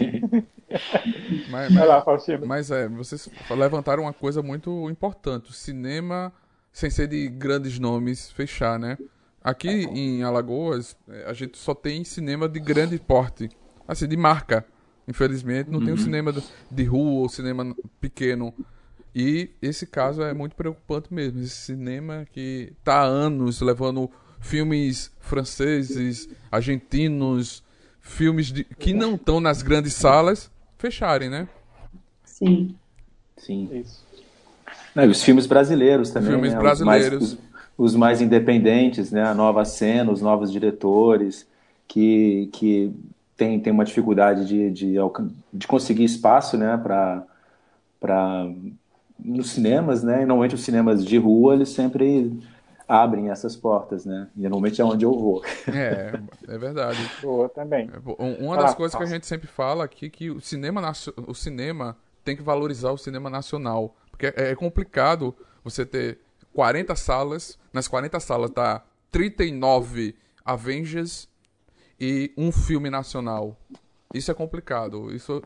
Mas, 1.51 1.75
Vai 1.75 1.87
lá, 1.87 2.01
Faustino. 2.03 2.47
Mas 2.47 2.71
é, 2.71 2.89
vocês 2.89 3.29
levantaram 3.51 4.05
uma 4.05 4.13
coisa 4.13 4.43
muito 4.43 4.89
importante. 4.89 5.51
O 5.51 5.53
cinema 5.53 6.33
sem 6.73 6.91
ser 6.91 7.09
de 7.09 7.29
grandes 7.29 7.79
nomes, 7.79 8.31
fechar, 8.31 8.79
né? 8.79 8.97
Aqui 9.43 9.69
em 9.69 10.23
Alagoas, 10.23 10.97
é, 11.09 11.25
a 11.25 11.33
gente 11.33 11.57
só 11.57 11.75
tem 11.75 12.05
cinema 12.05 12.49
de 12.49 12.61
grande 12.61 12.99
porte, 12.99 13.49
assim, 13.89 14.07
de 14.07 14.17
marca. 14.17 14.67
Infelizmente, 15.09 15.71
não 15.71 15.79
uhum. 15.79 15.85
tem 15.87 15.95
um 15.95 15.97
cinema 15.97 16.33
de 16.71 16.85
rua 16.85 17.23
ou 17.23 17.29
cinema 17.29 17.75
pequeno. 18.01 18.55
E 19.15 19.51
esse 19.61 19.87
caso 19.87 20.23
é 20.23 20.33
muito 20.33 20.55
preocupante 20.55 21.13
mesmo. 21.13 21.41
Esse 21.41 21.57
cinema 21.57 22.27
que 22.33 22.73
está 22.79 23.01
há 23.01 23.05
anos 23.05 23.61
levando 23.61 24.11
filmes 24.41 25.11
franceses, 25.19 26.29
argentinos, 26.51 27.65
filmes 28.01 28.53
de, 28.53 28.63
que 28.65 28.93
não 28.93 29.15
estão 29.15 29.41
nas 29.41 29.63
grandes 29.63 29.95
salas, 29.95 30.51
fecharem, 30.79 31.29
né? 31.29 31.49
Sim. 32.25 32.77
Sim. 33.37 33.69
Isso. 33.73 34.07
Não, 34.95 35.05
e 35.05 35.09
os 35.09 35.23
filmes 35.23 35.47
brasileiros 35.47 36.11
também. 36.11 36.31
Filmes 36.31 36.53
né? 36.53 36.59
brasileiros. 36.59 37.13
Os 37.13 37.21
mais, 37.21 37.33
os, 37.33 37.93
os 37.93 37.97
mais, 37.97 38.21
independentes, 38.21 39.11
né? 39.11 39.25
A 39.25 39.35
nova 39.35 39.65
cena, 39.65 40.11
os 40.11 40.21
novos 40.21 40.51
diretores, 40.51 41.47
que, 41.87 42.49
que 42.53 42.93
tem, 43.37 43.59
tem 43.59 43.73
uma 43.73 43.85
dificuldade 43.85 44.47
de, 44.47 44.71
de, 44.71 44.95
de 45.53 45.67
conseguir 45.67 46.05
espaço 46.05 46.57
né? 46.57 46.77
para 46.77 48.47
nos 49.19 49.51
cinemas, 49.51 50.03
né? 50.03 50.23
E 50.23 50.27
normalmente 50.27 50.55
os 50.55 50.63
cinemas 50.63 51.05
de 51.05 51.19
rua, 51.19 51.55
eles 51.55 51.71
sempre 51.71 52.39
abrem 52.91 53.31
essas 53.31 53.55
portas, 53.55 54.05
né? 54.05 54.29
E 54.37 54.43
normalmente 54.43 54.81
é 54.81 54.85
onde 54.85 55.05
eu 55.05 55.13
vou. 55.13 55.43
É, 55.69 56.19
é 56.49 56.59
verdade. 56.59 56.99
Boa 57.23 57.49
também. 57.49 57.89
É, 57.93 58.45
uma 58.45 58.57
das 58.57 58.73
ah, 58.73 58.75
coisas 58.75 58.97
que 58.97 59.03
a 59.03 59.07
gente 59.07 59.27
sempre 59.27 59.47
fala 59.47 59.85
aqui 59.85 60.11
que 60.11 60.31
o 60.31 60.41
cinema, 60.41 60.93
o 61.27 61.35
cinema 61.35 61.97
tem 62.25 62.37
que 62.37 62.43
valorizar 62.43 62.91
o 62.91 62.99
cinema 62.99 63.31
nacional. 63.31 63.95
Porque 64.21 64.39
é, 64.39 64.51
é 64.51 64.55
complicado 64.55 65.35
você 65.65 65.87
ter 65.87 66.19
40 66.53 66.95
salas, 66.95 67.59
nas 67.73 67.89
40 67.89 68.21
salas 68.21 68.51
tá 68.51 68.85
39 69.11 70.15
Avengers 70.45 71.27
e 71.99 72.31
um 72.37 72.53
filme 72.53 72.91
nacional. 72.91 73.59
Isso 74.13 74.31
é 74.31 74.35
complicado. 74.35 75.11
Isso 75.15 75.43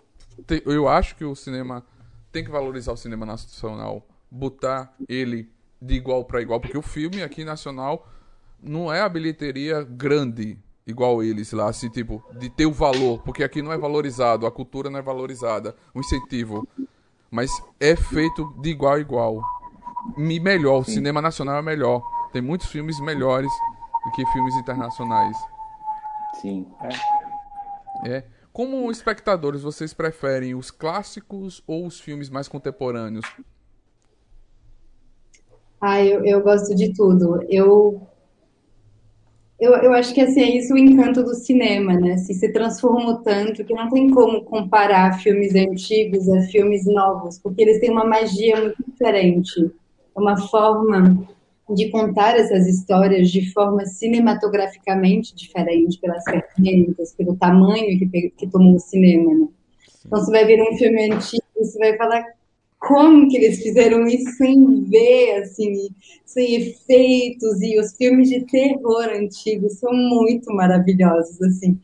eu 0.67 0.89
acho 0.89 1.15
que 1.15 1.25
o 1.25 1.37
cinema 1.37 1.87
tem 2.33 2.45
que 2.45 2.51
valorizar 2.51 2.91
o 2.93 2.97
cinema 2.97 3.25
nacional, 3.25 4.05
botar 4.29 4.93
ele 5.09 5.49
de 5.81 5.95
igual 5.95 6.25
para 6.25 6.43
igual, 6.43 6.59
porque 6.59 6.77
o 6.77 6.83
filme 6.83 7.23
aqui 7.23 7.45
nacional 7.45 8.09
não 8.61 8.93
é 8.93 9.03
a 9.03 9.09
bilheteria 9.09 9.85
grande 9.85 10.59
igual 10.85 11.23
eles 11.23 11.53
lá, 11.53 11.69
assim, 11.69 11.89
tipo, 11.89 12.25
de 12.39 12.51
ter 12.51 12.67
o 12.67 12.73
valor, 12.73 13.23
porque 13.23 13.45
aqui 13.45 13.63
não 13.63 13.73
é 13.73 13.79
valorizado, 13.79 14.47
a 14.47 14.51
cultura 14.51 14.91
não 14.91 14.99
é 14.99 15.03
valorizada, 15.03 15.77
o 15.95 16.01
incentivo. 16.01 16.67
Mas 17.35 17.51
é 17.81 17.97
feito 17.97 18.55
de 18.61 18.71
igual 18.71 18.95
a 18.95 19.01
igual. 19.01 19.43
E 20.17 20.39
melhor, 20.39 20.83
o 20.83 20.85
Sim. 20.85 20.93
cinema 20.93 21.21
nacional 21.21 21.59
é 21.59 21.63
melhor. 21.63 22.01
Tem 22.33 22.41
muitos 22.41 22.69
filmes 22.69 23.01
melhores 23.01 23.51
do 24.05 24.13
que 24.13 24.25
filmes 24.27 24.55
internacionais. 24.55 25.37
Sim. 26.41 26.65
É. 28.05 28.09
é. 28.09 28.27
Como 28.53 28.89
espectadores, 28.89 29.63
vocês 29.63 29.93
preferem 29.93 30.55
os 30.55 30.71
clássicos 30.71 31.61
ou 31.67 31.85
os 31.85 31.99
filmes 31.99 32.31
mais 32.31 32.47
contemporâneos? 32.47 33.27
Ah, 35.81 36.01
eu, 36.05 36.25
eu 36.25 36.41
gosto 36.41 36.73
de 36.73 36.95
tudo. 36.95 37.45
Eu, 37.49 38.07
eu, 39.59 39.73
eu 39.75 39.93
acho 39.93 40.13
que 40.13 40.21
assim, 40.21 40.41
é 40.41 40.57
isso 40.57 40.75
o 40.75 40.79
encanto 40.79 41.23
do 41.23 41.35
cinema, 41.35 41.95
né? 41.95 42.15
Assim, 42.15 42.35
se 42.35 42.53
transformou 42.53 43.23
tanto 43.23 43.65
que 43.65 43.73
não 43.73 43.89
tem 43.89 44.11
como 44.11 44.43
comparar 44.45 45.21
filmes 45.21 45.55
antigos 45.55 46.29
a 46.29 46.43
filmes 46.43 46.85
novos, 46.87 47.39
porque 47.39 47.63
eles 47.63 47.81
têm 47.81 47.91
uma 47.91 48.05
magia 48.05 48.61
muito 48.61 48.85
diferente. 48.91 49.71
É 50.17 50.21
uma 50.21 50.37
forma 50.37 51.27
de 51.71 51.91
contar 51.91 52.37
essas 52.37 52.67
histórias 52.67 53.31
de 53.31 53.51
forma 53.53 53.87
cinematograficamente 53.87 55.35
diferente 55.35 55.99
pelas 55.99 56.23
ferramentas, 56.25 57.15
pelo 57.15 57.37
tamanho 57.37 57.99
que, 57.99 58.31
que 58.37 58.47
tomou 58.49 58.75
o 58.75 58.81
cinema, 58.81 59.33
né? 59.33 59.49
Então 60.05 60.21
você 60.21 60.31
vai 60.31 60.45
ver 60.45 60.61
um 60.61 60.77
filme 60.77 61.11
antigo, 61.11 61.43
você 61.57 61.79
vai 61.79 61.97
falar 61.97 62.25
como 62.87 63.29
que 63.29 63.37
eles 63.37 63.63
fizeram 63.63 64.07
isso 64.07 64.31
sem 64.37 64.85
ver, 64.85 65.43
assim, 65.43 65.89
sem 66.25 66.57
efeitos, 66.57 67.61
e 67.63 67.79
os 67.79 67.97
filmes 67.97 68.29
de 68.29 68.45
terror 68.47 69.09
antigos 69.15 69.79
são 69.79 69.93
muito 69.93 70.53
maravilhosos, 70.53 71.41
assim. 71.43 71.79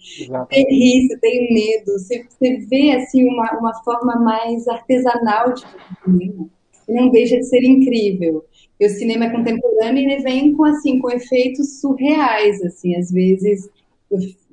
Tem 0.49 0.64
risco, 0.69 1.21
tem 1.21 1.52
medo, 1.52 1.92
você, 1.92 2.25
você 2.28 2.59
vê, 2.69 2.92
assim, 2.92 3.26
uma, 3.26 3.59
uma 3.59 3.75
forma 3.83 4.16
mais 4.16 4.69
artesanal 4.69 5.54
de 5.54 5.64
cinema, 6.04 6.50
não 6.88 7.11
deixa 7.11 7.37
de 7.37 7.45
ser 7.45 7.62
incrível. 7.64 8.45
E 8.78 8.87
o 8.87 8.90
cinema 8.90 9.30
contemporâneo 9.30 10.11
ele 10.11 10.23
vem 10.23 10.54
com 10.54 10.64
assim 10.64 10.99
com 10.99 11.11
efeitos 11.11 11.80
surreais, 11.80 12.62
assim, 12.62 12.97
às 12.97 13.11
vezes, 13.11 13.69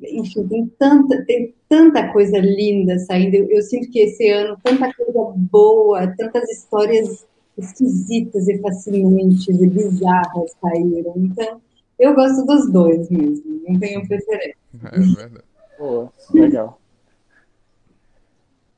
enfim, 0.03 0.47
tem 0.47 0.71
tanta 0.77 1.25
tem 1.25 1.53
tanta 1.69 2.11
coisa 2.11 2.37
linda 2.37 2.97
saindo. 2.99 3.35
Eu, 3.35 3.49
eu 3.49 3.61
sinto 3.61 3.89
que 3.89 3.99
esse 3.99 4.29
ano 4.29 4.57
tanta 4.63 4.93
coisa 4.93 5.33
boa, 5.35 6.07
tantas 6.17 6.49
histórias 6.49 7.25
esquisitas 7.57 8.47
e 8.47 8.59
fascinantes 8.59 9.47
e 9.47 9.67
bizarras 9.67 10.55
saíram. 10.61 11.13
Então, 11.17 11.61
eu 11.97 12.13
gosto 12.13 12.45
dos 12.45 12.71
dois 12.71 13.09
mesmo, 13.09 13.61
não 13.67 13.79
tenho 13.79 14.07
preferência. 14.07 14.57
É 14.91 14.99
verdade. 14.99 15.45
Pô, 15.77 16.09
legal. 16.33 16.79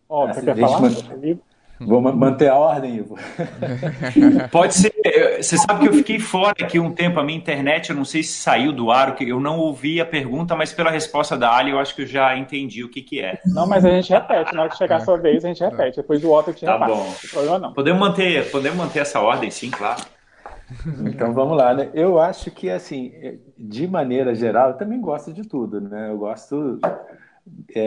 Ó, 0.07 0.25
oh, 0.25 0.33
quer 0.33 0.57
falar? 0.57 0.81
Mas... 0.81 1.39
Vou 1.81 2.01
manter 2.01 2.49
a 2.49 2.55
ordem, 2.55 2.95
Ivo. 2.97 3.17
Pode 4.51 4.73
ser. 4.73 4.93
Você 5.41 5.57
sabe 5.57 5.81
que 5.81 5.87
eu 5.87 5.93
fiquei 5.93 6.19
fora 6.19 6.53
aqui 6.61 6.79
um 6.79 6.91
tempo. 6.91 7.19
A 7.19 7.23
minha 7.23 7.37
internet, 7.37 7.89
eu 7.89 7.95
não 7.95 8.03
sei 8.03 8.21
se 8.21 8.33
saiu 8.33 8.71
do 8.73 8.91
ar, 8.91 9.15
que 9.15 9.27
eu 9.27 9.39
não 9.39 9.57
ouvi 9.59 10.01
a 10.01 10.05
pergunta, 10.05 10.55
mas 10.55 10.73
pela 10.73 10.91
resposta 10.91 11.37
da 11.37 11.55
Ali, 11.55 11.71
eu 11.71 11.79
acho 11.79 11.95
que 11.95 12.01
eu 12.01 12.07
já 12.07 12.35
entendi 12.37 12.83
o 12.83 12.89
que, 12.89 13.01
que 13.01 13.21
é. 13.21 13.39
Não, 13.45 13.65
mas 13.67 13.85
a 13.85 13.89
gente 13.89 14.11
repete. 14.11 14.53
Na 14.53 14.61
hora 14.61 14.69
que 14.69 14.77
chegar 14.77 14.97
a 14.97 14.99
sua 14.99 15.17
vez, 15.17 15.43
a 15.45 15.47
gente 15.47 15.63
repete. 15.63 15.97
Depois 15.97 16.21
do 16.21 16.29
outro, 16.29 16.51
a 16.51 16.53
gente 16.53 16.65
Tá 16.65 16.73
reparte. 16.73 16.93
bom. 16.93 17.05
Não 17.05 17.29
problema, 17.31 17.59
não. 17.59 17.73
Podemos 17.73 17.99
manter, 17.99 18.51
podemos 18.51 18.77
manter 18.77 18.99
essa 18.99 19.19
ordem, 19.21 19.49
sim, 19.49 19.71
claro. 19.71 20.01
Então 21.05 21.33
vamos 21.33 21.57
lá, 21.57 21.73
né? 21.73 21.89
Eu 21.93 22.19
acho 22.19 22.51
que, 22.51 22.69
assim, 22.69 23.11
de 23.57 23.87
maneira 23.87 24.35
geral, 24.35 24.69
eu 24.71 24.77
também 24.77 25.01
gosto 25.01 25.33
de 25.33 25.41
tudo, 25.47 25.81
né? 25.81 26.09
Eu 26.11 26.17
gosto. 26.17 26.77
É, 27.73 27.79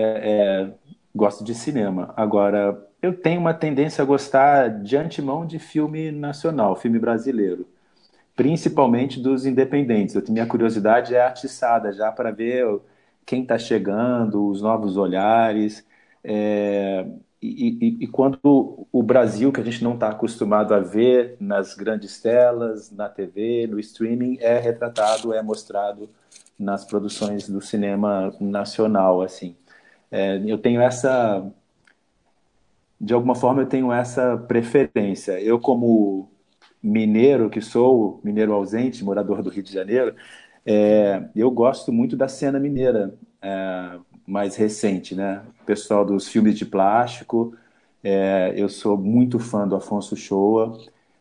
é, 0.67 0.71
gosto 1.15 1.45
de 1.45 1.55
cinema. 1.55 2.13
Agora, 2.17 2.77
eu 3.03 3.13
tenho 3.13 3.41
uma 3.41 3.53
tendência 3.53 4.03
a 4.03 4.05
gostar 4.05 4.69
de 4.69 4.97
antemão 4.97 5.45
de 5.45 5.59
filme 5.59 6.13
nacional, 6.13 6.77
filme 6.77 6.99
brasileiro, 7.01 7.67
principalmente 8.37 9.21
dos 9.21 9.45
independentes. 9.45 10.15
Eu, 10.15 10.23
minha 10.29 10.47
curiosidade 10.47 11.15
é 11.15 11.21
atiçada 11.27 11.93
já 11.93 12.13
para 12.13 12.31
ver 12.31 12.65
quem 13.27 13.43
está 13.43 13.59
chegando, 13.59 14.49
os 14.49 14.63
novos 14.63 14.97
olhares. 14.97 15.85
É, 16.25 17.07
e, 17.41 17.99
e, 18.01 18.05
e, 18.05 18.07
quando 18.07 18.87
o 18.93 19.03
Brasil, 19.03 19.53
que 19.53 19.61
a 19.61 19.65
gente 19.65 19.83
não 19.83 19.95
está 19.95 20.11
acostumado 20.11 20.73
a 20.75 20.79
ver 20.79 21.37
nas 21.41 21.75
grandes 21.75 22.21
telas, 22.21 22.91
na 22.93 23.09
TV, 23.09 23.67
no 23.67 23.81
streaming, 23.81 24.39
é 24.41 24.59
retratado, 24.59 25.35
é 25.35 25.43
mostrado 25.43 26.09
nas 26.59 26.85
produções 26.85 27.49
do 27.49 27.61
cinema 27.61 28.33
nacional, 28.41 29.23
assim. 29.23 29.57
É, 30.11 30.41
eu 30.47 30.59
tenho 30.59 30.81
essa 30.81 31.45
de 33.03 33.13
alguma 33.13 33.35
forma 33.35 33.63
eu 33.63 33.67
tenho 33.67 33.93
essa 33.93 34.37
preferência. 34.39 35.41
Eu, 35.41 35.59
como 35.59 36.31
mineiro 36.83 37.51
que 37.51 37.61
sou, 37.61 38.21
mineiro 38.25 38.53
ausente, 38.53 39.05
morador 39.05 39.43
do 39.43 39.51
Rio 39.51 39.63
de 39.63 39.73
Janeiro, 39.73 40.15
é, 40.65 41.29
eu 41.35 41.51
gosto 41.51 41.93
muito 41.93 42.17
da 42.17 42.29
cena 42.29 42.61
mineira 42.61 43.15
é, 43.43 43.99
mais 44.27 44.55
recente, 44.57 45.17
né? 45.17 45.43
O 45.63 45.65
pessoal 45.65 46.05
dos 46.05 46.29
filmes 46.29 46.57
de 46.57 46.65
plástico. 46.65 47.57
É, 48.05 48.55
eu 48.57 48.69
sou 48.69 48.97
muito 48.97 49.39
fã 49.39 49.67
do 49.67 49.77
Afonso 49.77 50.17
Shoa, 50.17 50.79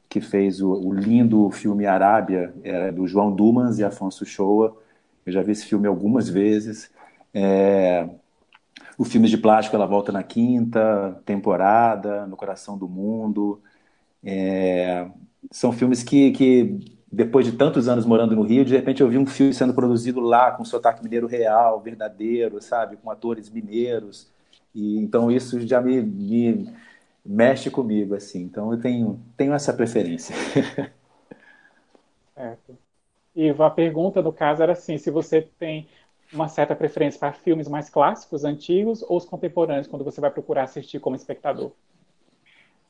que 0.09 0.21
fez 0.21 0.61
o, 0.61 0.71
o 0.73 0.93
lindo 0.93 1.49
filme 1.51 1.85
Arábia, 1.87 2.53
é, 2.63 2.91
do 2.91 3.07
João 3.07 3.33
Dumas 3.35 3.79
e 3.79 3.83
Afonso 3.83 4.25
Shoa. 4.25 4.77
Eu 5.25 5.33
já 5.33 5.41
vi 5.41 5.51
esse 5.53 5.65
filme 5.65 5.87
algumas 5.87 6.29
vezes. 6.29 6.91
É, 7.33 8.07
o 8.97 9.05
filme 9.05 9.27
de 9.27 9.37
plástico 9.37 9.75
ela 9.75 9.85
volta 9.85 10.11
na 10.11 10.23
quinta 10.23 11.21
temporada, 11.25 12.25
No 12.27 12.35
Coração 12.37 12.77
do 12.77 12.87
Mundo. 12.87 13.61
É, 14.23 15.09
são 15.51 15.71
filmes 15.71 16.03
que, 16.03 16.31
que, 16.31 16.79
depois 17.11 17.45
de 17.45 17.53
tantos 17.53 17.87
anos 17.87 18.05
morando 18.05 18.35
no 18.35 18.43
Rio, 18.43 18.65
de 18.65 18.75
repente 18.75 19.01
eu 19.01 19.09
vi 19.09 19.17
um 19.17 19.25
filme 19.25 19.53
sendo 19.53 19.73
produzido 19.73 20.19
lá 20.21 20.51
com 20.51 20.65
sotaque 20.65 21.03
mineiro 21.03 21.27
real, 21.27 21.81
verdadeiro, 21.81 22.61
sabe, 22.61 22.97
com 22.97 23.09
atores 23.11 23.49
mineiros. 23.49 24.31
E 24.73 24.97
então 24.97 25.31
isso 25.31 25.59
já 25.67 25.81
me, 25.81 26.01
me 26.01 26.73
mexe 27.25 27.69
comigo 27.71 28.15
assim. 28.15 28.41
Então 28.43 28.71
eu 28.73 28.79
tenho 28.79 29.19
tenho 29.37 29.53
essa 29.53 29.73
preferência. 29.73 30.35
Certo. 32.35 32.77
E 33.35 33.49
a 33.49 33.69
pergunta 33.69 34.21
no 34.21 34.33
caso 34.33 34.63
era 34.63 34.73
assim, 34.73 34.97
se 34.97 35.11
você 35.11 35.41
tem 35.41 35.89
uma 36.31 36.47
certa 36.47 36.75
preferência 36.75 37.19
para 37.19 37.33
filmes 37.33 37.67
mais 37.67 37.89
clássicos, 37.89 38.43
antigos 38.43 39.03
ou 39.03 39.17
os 39.17 39.25
contemporâneos, 39.25 39.87
quando 39.87 40.03
você 40.03 40.21
vai 40.21 40.31
procurar 40.31 40.63
assistir 40.63 40.99
como 40.99 41.15
espectador? 41.15 41.71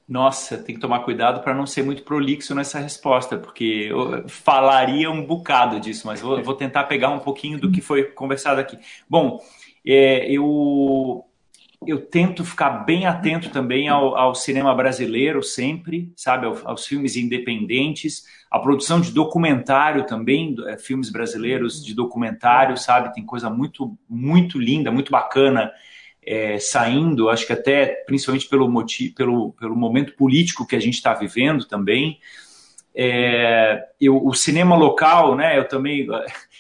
Nossa, 0.08 0.58
tem 0.58 0.76
que 0.76 0.82
tomar 0.82 1.00
cuidado 1.00 1.42
para 1.42 1.54
não 1.54 1.66
ser 1.66 1.84
muito 1.84 2.04
prolixo 2.04 2.54
nessa 2.54 2.80
resposta, 2.80 3.38
porque 3.38 3.88
eu 3.90 4.28
falaria 4.28 5.10
um 5.10 5.26
bocado 5.26 5.80
disso, 5.80 6.06
mas 6.06 6.20
vou, 6.20 6.44
vou 6.44 6.54
tentar 6.54 6.84
pegar 6.84 7.10
um 7.10 7.20
pouquinho 7.20 7.58
do 7.58 7.72
que 7.72 7.80
foi 7.80 8.04
conversado 8.04 8.60
aqui. 8.60 8.78
Bom, 9.10 9.40
é, 9.88 10.30
eu, 10.30 11.24
eu 11.86 12.00
tento 12.00 12.46
ficar 12.46 12.70
bem 12.86 13.06
atento 13.06 13.50
também 13.50 13.90
ao, 13.90 14.16
ao 14.16 14.36
cinema 14.36 14.74
brasileiro 14.76 15.42
sempre, 15.42 16.12
sabe, 16.16 16.46
aos, 16.46 16.66
aos 16.66 16.86
filmes 16.86 17.16
independentes 17.16 18.24
a 18.52 18.60
produção 18.60 19.00
de 19.00 19.14
documentário 19.14 20.06
também, 20.06 20.54
é, 20.68 20.78
filmes 20.78 21.10
brasileiros 21.10 21.84
de 21.84 21.94
documentário, 21.94 22.76
sabe? 22.76 23.14
Tem 23.14 23.26
coisa 23.26 23.50
muito, 23.50 23.98
muito 24.10 24.60
linda, 24.60 24.92
muito 24.92 25.10
bacana 25.10 25.72
é, 26.22 26.60
saindo, 26.60 27.30
acho 27.30 27.48
que 27.48 27.54
até 27.54 27.86
principalmente 28.06 28.50
pelo, 28.50 28.70
motivo, 28.70 29.16
pelo, 29.16 29.54
pelo 29.54 29.76
momento 29.76 30.14
político 30.16 30.68
que 30.68 30.76
a 30.76 30.82
gente 30.82 30.96
está 30.96 31.14
vivendo 31.14 31.64
também. 31.66 32.20
É, 32.94 33.86
eu, 34.02 34.22
o 34.22 34.34
cinema 34.34 34.76
local, 34.76 35.34
né? 35.34 35.58
Eu 35.58 35.66
também, 35.66 36.06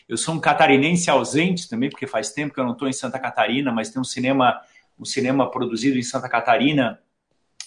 eu 0.07 0.15
sou 0.15 0.33
um 0.33 0.39
catarinense 0.39 1.09
ausente 1.09 1.69
também, 1.69 1.89
porque 1.89 2.07
faz 2.07 2.31
tempo 2.31 2.53
que 2.53 2.59
eu 2.61 2.63
não 2.63 2.71
estou 2.71 2.87
em 2.87 2.93
Santa 2.93 3.19
Catarina, 3.19 3.69
mas 3.69 3.89
tem 3.89 4.01
um 4.01 4.05
cinema, 4.05 4.57
um 5.01 5.05
cinema 5.05 5.49
produzido 5.49 5.97
em 5.97 6.03
Santa 6.03 6.29
Catarina. 6.29 6.99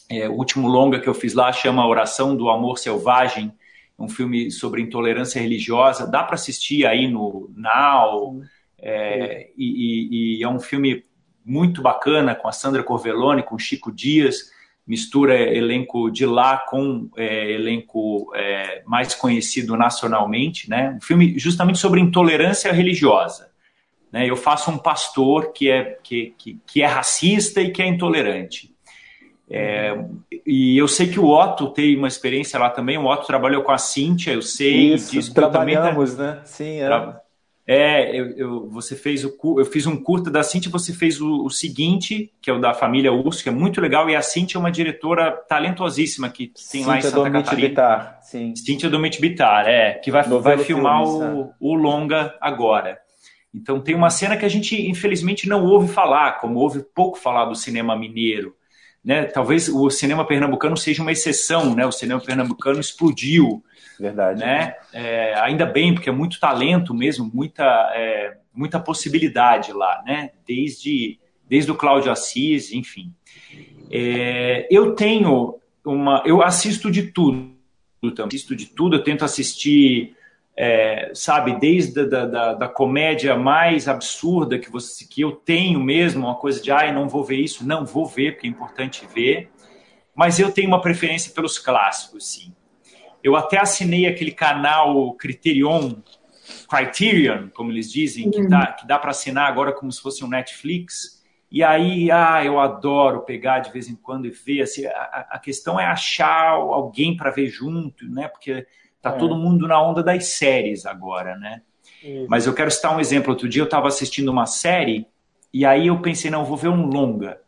É, 0.08 0.28
o 0.28 0.34
último 0.34 0.68
longa 0.68 1.00
que 1.00 1.08
eu 1.08 1.14
fiz 1.14 1.34
lá 1.34 1.52
chama 1.52 1.86
Oração 1.86 2.36
do 2.36 2.48
Amor 2.48 2.78
Selvagem, 2.78 3.52
um 3.98 4.08
filme 4.08 4.50
sobre 4.50 4.80
intolerância 4.80 5.40
religiosa, 5.40 6.06
dá 6.06 6.22
para 6.22 6.36
assistir 6.36 6.86
aí 6.86 7.08
no 7.08 7.50
Now, 7.56 8.40
é, 8.78 9.50
e, 9.56 9.64
e, 9.64 10.38
e, 10.38 10.42
é 10.42 10.48
um 10.48 10.60
filme 10.60 11.04
muito 11.44 11.82
bacana 11.82 12.34
com 12.34 12.46
a 12.46 12.52
Sandra 12.52 12.82
Corvelone, 12.82 13.42
com 13.42 13.58
Chico 13.58 13.90
Dias, 13.90 14.50
mistura 14.86 15.34
elenco 15.34 16.10
de 16.10 16.26
lá 16.26 16.58
com 16.58 17.08
é, 17.16 17.52
elenco 17.52 18.30
é, 18.34 18.82
mais 18.86 19.14
conhecido 19.14 19.76
nacionalmente, 19.76 20.68
né? 20.68 20.96
Um 20.96 21.00
filme 21.00 21.38
justamente 21.38 21.78
sobre 21.78 22.00
intolerância 22.00 22.70
religiosa, 22.72 23.50
Né? 24.14 24.30
Eu 24.30 24.36
faço 24.36 24.70
um 24.70 24.78
pastor 24.78 25.52
que 25.52 25.68
é, 25.68 25.98
que, 26.00 26.32
que, 26.38 26.60
que 26.64 26.82
é 26.82 26.86
racista 26.86 27.60
e 27.60 27.72
que 27.72 27.82
é 27.82 27.86
intolerante. 27.88 28.72
É, 29.50 29.92
e 30.46 30.78
eu 30.78 30.86
sei 30.86 31.08
que 31.08 31.18
o 31.18 31.28
Otto 31.28 31.68
tem 31.70 31.98
uma 31.98 32.06
experiência 32.06 32.56
lá 32.56 32.70
também. 32.70 32.96
O 32.96 33.06
Otto 33.06 33.26
trabalhou 33.26 33.64
com 33.64 33.72
a 33.72 33.78
Cíntia, 33.78 34.30
eu 34.30 34.40
sei 34.40 34.94
Isso, 34.94 35.10
disso. 35.10 35.34
Trabalhamos, 35.34 36.12
também, 36.12 36.32
né? 36.32 36.42
Sim, 36.44 36.80
é. 36.80 37.24
É, 37.66 38.14
eu, 38.14 38.36
eu, 38.36 38.70
você 38.70 38.94
fez 38.94 39.24
o 39.24 39.34
eu 39.58 39.64
fiz 39.64 39.86
um 39.86 39.96
curta 39.96 40.30
da 40.30 40.42
Cintia, 40.42 40.70
você 40.70 40.92
fez 40.92 41.18
o, 41.18 41.46
o, 41.46 41.50
seguinte, 41.50 42.30
que 42.40 42.50
é 42.50 42.52
o 42.52 42.60
da 42.60 42.74
família 42.74 43.10
Urso, 43.10 43.42
que 43.42 43.48
é 43.48 43.52
muito 43.52 43.80
legal, 43.80 44.08
e 44.08 44.14
a 44.14 44.20
Cintia 44.20 44.58
é 44.58 44.60
uma 44.60 44.70
diretora 44.70 45.32
talentosíssima 45.48 46.28
que 46.28 46.48
tem 46.48 46.54
Cíntia 46.56 46.86
lá 46.86 46.98
em 46.98 47.02
Santa 47.02 47.16
Domit 47.16 47.44
Catarina. 47.44 47.68
Bitar, 47.68 48.18
sim. 48.22 48.54
Cintia 48.54 48.90
Domit 48.90 49.18
Bitar, 49.18 49.66
é, 49.66 49.94
que 49.94 50.10
vai, 50.10 50.22
vai 50.22 50.58
filmar 50.58 51.02
o, 51.02 51.54
o 51.58 51.74
longa 51.74 52.36
agora. 52.38 53.02
Então 53.54 53.80
tem 53.80 53.94
uma 53.94 54.10
cena 54.10 54.36
que 54.36 54.44
a 54.44 54.48
gente 54.48 54.88
infelizmente 54.88 55.48
não 55.48 55.64
ouve 55.64 55.92
falar, 55.92 56.40
como 56.40 56.58
ouve 56.58 56.82
pouco 56.94 57.18
falar 57.18 57.44
do 57.44 57.54
cinema 57.54 57.96
mineiro. 57.96 58.56
Né? 59.04 59.24
Talvez 59.24 59.68
o 59.68 59.88
cinema 59.90 60.26
pernambucano 60.26 60.76
seja 60.76 61.02
uma 61.02 61.12
exceção, 61.12 61.74
né? 61.74 61.86
O 61.86 61.92
cinema 61.92 62.20
pernambucano 62.20 62.80
explodiu 62.80 63.62
Verdade. 63.98 64.40
Né? 64.40 64.74
É, 64.92 65.34
ainda 65.40 65.66
bem, 65.66 65.94
porque 65.94 66.08
é 66.08 66.12
muito 66.12 66.40
talento 66.40 66.92
mesmo, 66.94 67.30
muita, 67.32 67.64
é, 67.94 68.36
muita 68.52 68.80
possibilidade 68.80 69.72
lá, 69.72 70.02
né? 70.04 70.30
Desde, 70.46 71.18
desde 71.48 71.70
o 71.70 71.76
Cláudio 71.76 72.10
Assis, 72.10 72.72
enfim. 72.72 73.12
É, 73.90 74.66
eu 74.70 74.94
tenho 74.94 75.58
uma. 75.84 76.22
Eu 76.26 76.42
assisto 76.42 76.90
de 76.90 77.04
tudo, 77.04 77.52
assisto 78.26 78.56
de 78.56 78.66
tudo, 78.66 78.96
eu 78.96 79.04
tento 79.04 79.24
assistir. 79.24 80.16
É, 80.56 81.10
sabe, 81.14 81.58
desde 81.58 82.00
a 82.00 82.06
da, 82.06 82.26
da, 82.26 82.54
da, 82.54 82.68
comédia 82.68 83.34
mais 83.36 83.88
absurda 83.88 84.56
que, 84.56 84.70
você, 84.70 85.04
que 85.04 85.20
eu 85.20 85.32
tenho 85.32 85.80
mesmo, 85.80 86.26
uma 86.26 86.36
coisa 86.36 86.62
de, 86.62 86.70
ah, 86.70 86.92
não 86.92 87.08
vou 87.08 87.24
ver 87.24 87.38
isso, 87.38 87.66
não 87.66 87.84
vou 87.84 88.06
ver, 88.06 88.34
porque 88.34 88.46
é 88.46 88.50
importante 88.50 89.04
ver, 89.12 89.50
mas 90.14 90.38
eu 90.38 90.52
tenho 90.52 90.68
uma 90.68 90.80
preferência 90.80 91.32
pelos 91.32 91.58
clássicos, 91.58 92.28
sim. 92.28 92.54
Eu 93.22 93.34
até 93.34 93.58
assinei 93.58 94.06
aquele 94.06 94.30
canal 94.30 95.14
Criterion, 95.14 95.94
Criterion, 96.68 97.48
como 97.48 97.72
eles 97.72 97.90
dizem, 97.90 98.30
que, 98.30 98.46
dá, 98.46 98.66
que 98.66 98.86
dá 98.86 98.98
para 98.98 99.10
assinar 99.10 99.48
agora 99.48 99.72
como 99.72 99.90
se 99.90 100.00
fosse 100.00 100.22
um 100.24 100.28
Netflix. 100.28 101.24
E 101.50 101.62
aí, 101.62 102.10
ah, 102.10 102.44
eu 102.44 102.60
adoro 102.60 103.22
pegar 103.22 103.60
de 103.60 103.72
vez 103.72 103.88
em 103.88 103.94
quando 103.94 104.26
e 104.26 104.30
ver. 104.30 104.62
Assim, 104.62 104.84
a, 104.86 105.26
a 105.30 105.38
questão 105.38 105.80
é 105.80 105.86
achar 105.86 106.50
alguém 106.50 107.16
para 107.16 107.30
ver 107.30 107.48
junto, 107.48 108.04
né? 108.10 108.28
Porque 108.28 108.66
tá 109.04 109.10
é. 109.10 109.18
todo 109.18 109.36
mundo 109.36 109.68
na 109.68 109.80
onda 109.80 110.02
das 110.02 110.28
séries 110.28 110.86
agora, 110.86 111.36
né? 111.36 111.60
Isso. 112.02 112.26
Mas 112.28 112.46
eu 112.46 112.54
quero 112.54 112.70
citar 112.70 112.96
um 112.96 113.00
exemplo. 113.00 113.30
Outro 113.30 113.48
dia 113.48 113.60
eu 113.60 113.66
estava 113.66 113.86
assistindo 113.86 114.30
uma 114.30 114.46
série 114.46 115.06
e 115.52 115.66
aí 115.66 115.88
eu 115.88 116.00
pensei, 116.00 116.30
não, 116.30 116.40
eu 116.40 116.46
vou 116.46 116.56
ver 116.56 116.68
um 116.68 116.86
longa. 116.86 117.38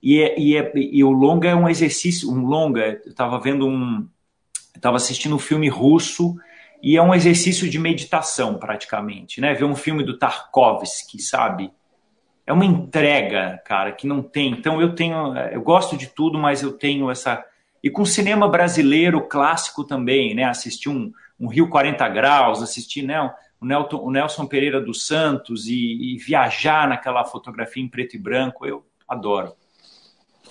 E, 0.00 0.22
é, 0.22 0.38
e, 0.38 0.56
é, 0.56 0.72
e 0.74 1.02
o 1.02 1.10
longa 1.10 1.48
é 1.48 1.54
um 1.54 1.68
exercício, 1.68 2.30
um 2.30 2.46
longa. 2.46 3.00
Eu 3.04 3.10
estava 3.10 3.40
vendo 3.40 3.66
um, 3.66 4.08
estava 4.74 4.96
assistindo 4.96 5.34
um 5.34 5.38
filme 5.38 5.68
russo 5.68 6.36
e 6.80 6.96
é 6.96 7.02
um 7.02 7.12
exercício 7.12 7.68
de 7.68 7.78
meditação 7.78 8.54
praticamente, 8.54 9.40
né? 9.40 9.52
Ver 9.52 9.64
um 9.64 9.74
filme 9.74 10.04
do 10.04 10.16
Tarkovsky, 10.16 11.20
sabe? 11.20 11.72
É 12.46 12.52
uma 12.52 12.64
entrega, 12.64 13.60
cara, 13.64 13.92
que 13.92 14.06
não 14.06 14.22
tem. 14.22 14.52
Então 14.52 14.80
eu 14.80 14.94
tenho, 14.94 15.36
eu 15.52 15.60
gosto 15.60 15.96
de 15.96 16.06
tudo, 16.06 16.38
mas 16.38 16.62
eu 16.62 16.72
tenho 16.72 17.10
essa 17.10 17.44
e 17.82 17.90
com 17.90 18.04
cinema 18.04 18.48
brasileiro 18.48 19.26
clássico 19.26 19.84
também, 19.84 20.34
né? 20.34 20.44
Assistir 20.44 20.88
um, 20.88 21.12
um 21.38 21.48
Rio 21.48 21.68
40 21.68 22.08
Graus, 22.08 22.62
assistir 22.62 23.02
né, 23.02 23.20
o, 23.60 23.64
Nelton, 23.64 23.98
o 23.98 24.10
Nelson 24.10 24.46
Pereira 24.46 24.80
dos 24.80 25.06
Santos 25.06 25.66
e, 25.66 26.14
e 26.14 26.18
viajar 26.18 26.88
naquela 26.88 27.24
fotografia 27.24 27.82
em 27.82 27.88
preto 27.88 28.16
e 28.16 28.18
branco, 28.18 28.66
eu 28.66 28.84
adoro. 29.08 29.54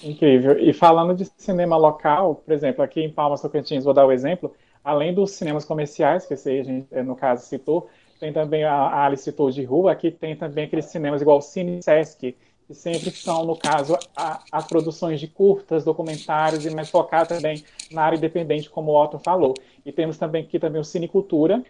Incrível. 0.04 0.58
E 0.58 0.74
falando 0.74 1.14
de 1.14 1.26
cinema 1.38 1.76
local, 1.78 2.36
por 2.36 2.54
exemplo, 2.54 2.84
aqui 2.84 3.02
em 3.02 3.12
Palmas 3.12 3.42
Tocantins, 3.42 3.84
vou 3.84 3.94
dar 3.94 4.06
o 4.06 4.10
um 4.10 4.12
exemplo, 4.12 4.54
além 4.84 5.14
dos 5.14 5.32
cinemas 5.32 5.66
comerciais, 5.66 6.26
que 6.26 6.34
esse 6.34 6.60
a 6.60 6.64
gente, 6.64 6.88
eh, 6.92 7.04
no 7.04 7.16
caso, 7.16 7.46
citou, 7.46 7.90
tem 8.20 8.34
também, 8.34 8.64
a 8.64 9.06
Alice 9.06 9.24
citou 9.24 9.50
de 9.50 9.64
rua, 9.64 9.92
aqui 9.92 10.12
tem 10.12 10.36
também 10.36 10.66
aqueles 10.66 10.86
cinemas 10.86 11.22
igual 11.22 11.38
o 11.38 11.42
Cine 11.42 11.82
Sesc, 11.82 12.36
que 12.70 12.76
sempre 12.76 13.10
são, 13.10 13.46
no 13.46 13.58
caso, 13.58 13.98
a, 14.16 14.44
as 14.52 14.68
produções 14.68 15.20
de 15.20 15.28
curtas, 15.28 15.84
documentários, 15.84 16.68
e 16.68 16.70
mais 16.70 16.88
focar 16.88 17.26
também 17.26 17.64
na 17.92 18.04
área 18.04 18.16
independente, 18.16 18.70
como 18.70 18.92
o 18.92 19.04
Otto 19.04 19.18
falou. 19.18 19.56
E 19.84 19.92
temos 19.92 20.20
também 20.20 20.44
aqui 20.44 20.60
também 20.60 20.80
o 20.80 20.86
Cinecultura, 20.86 21.64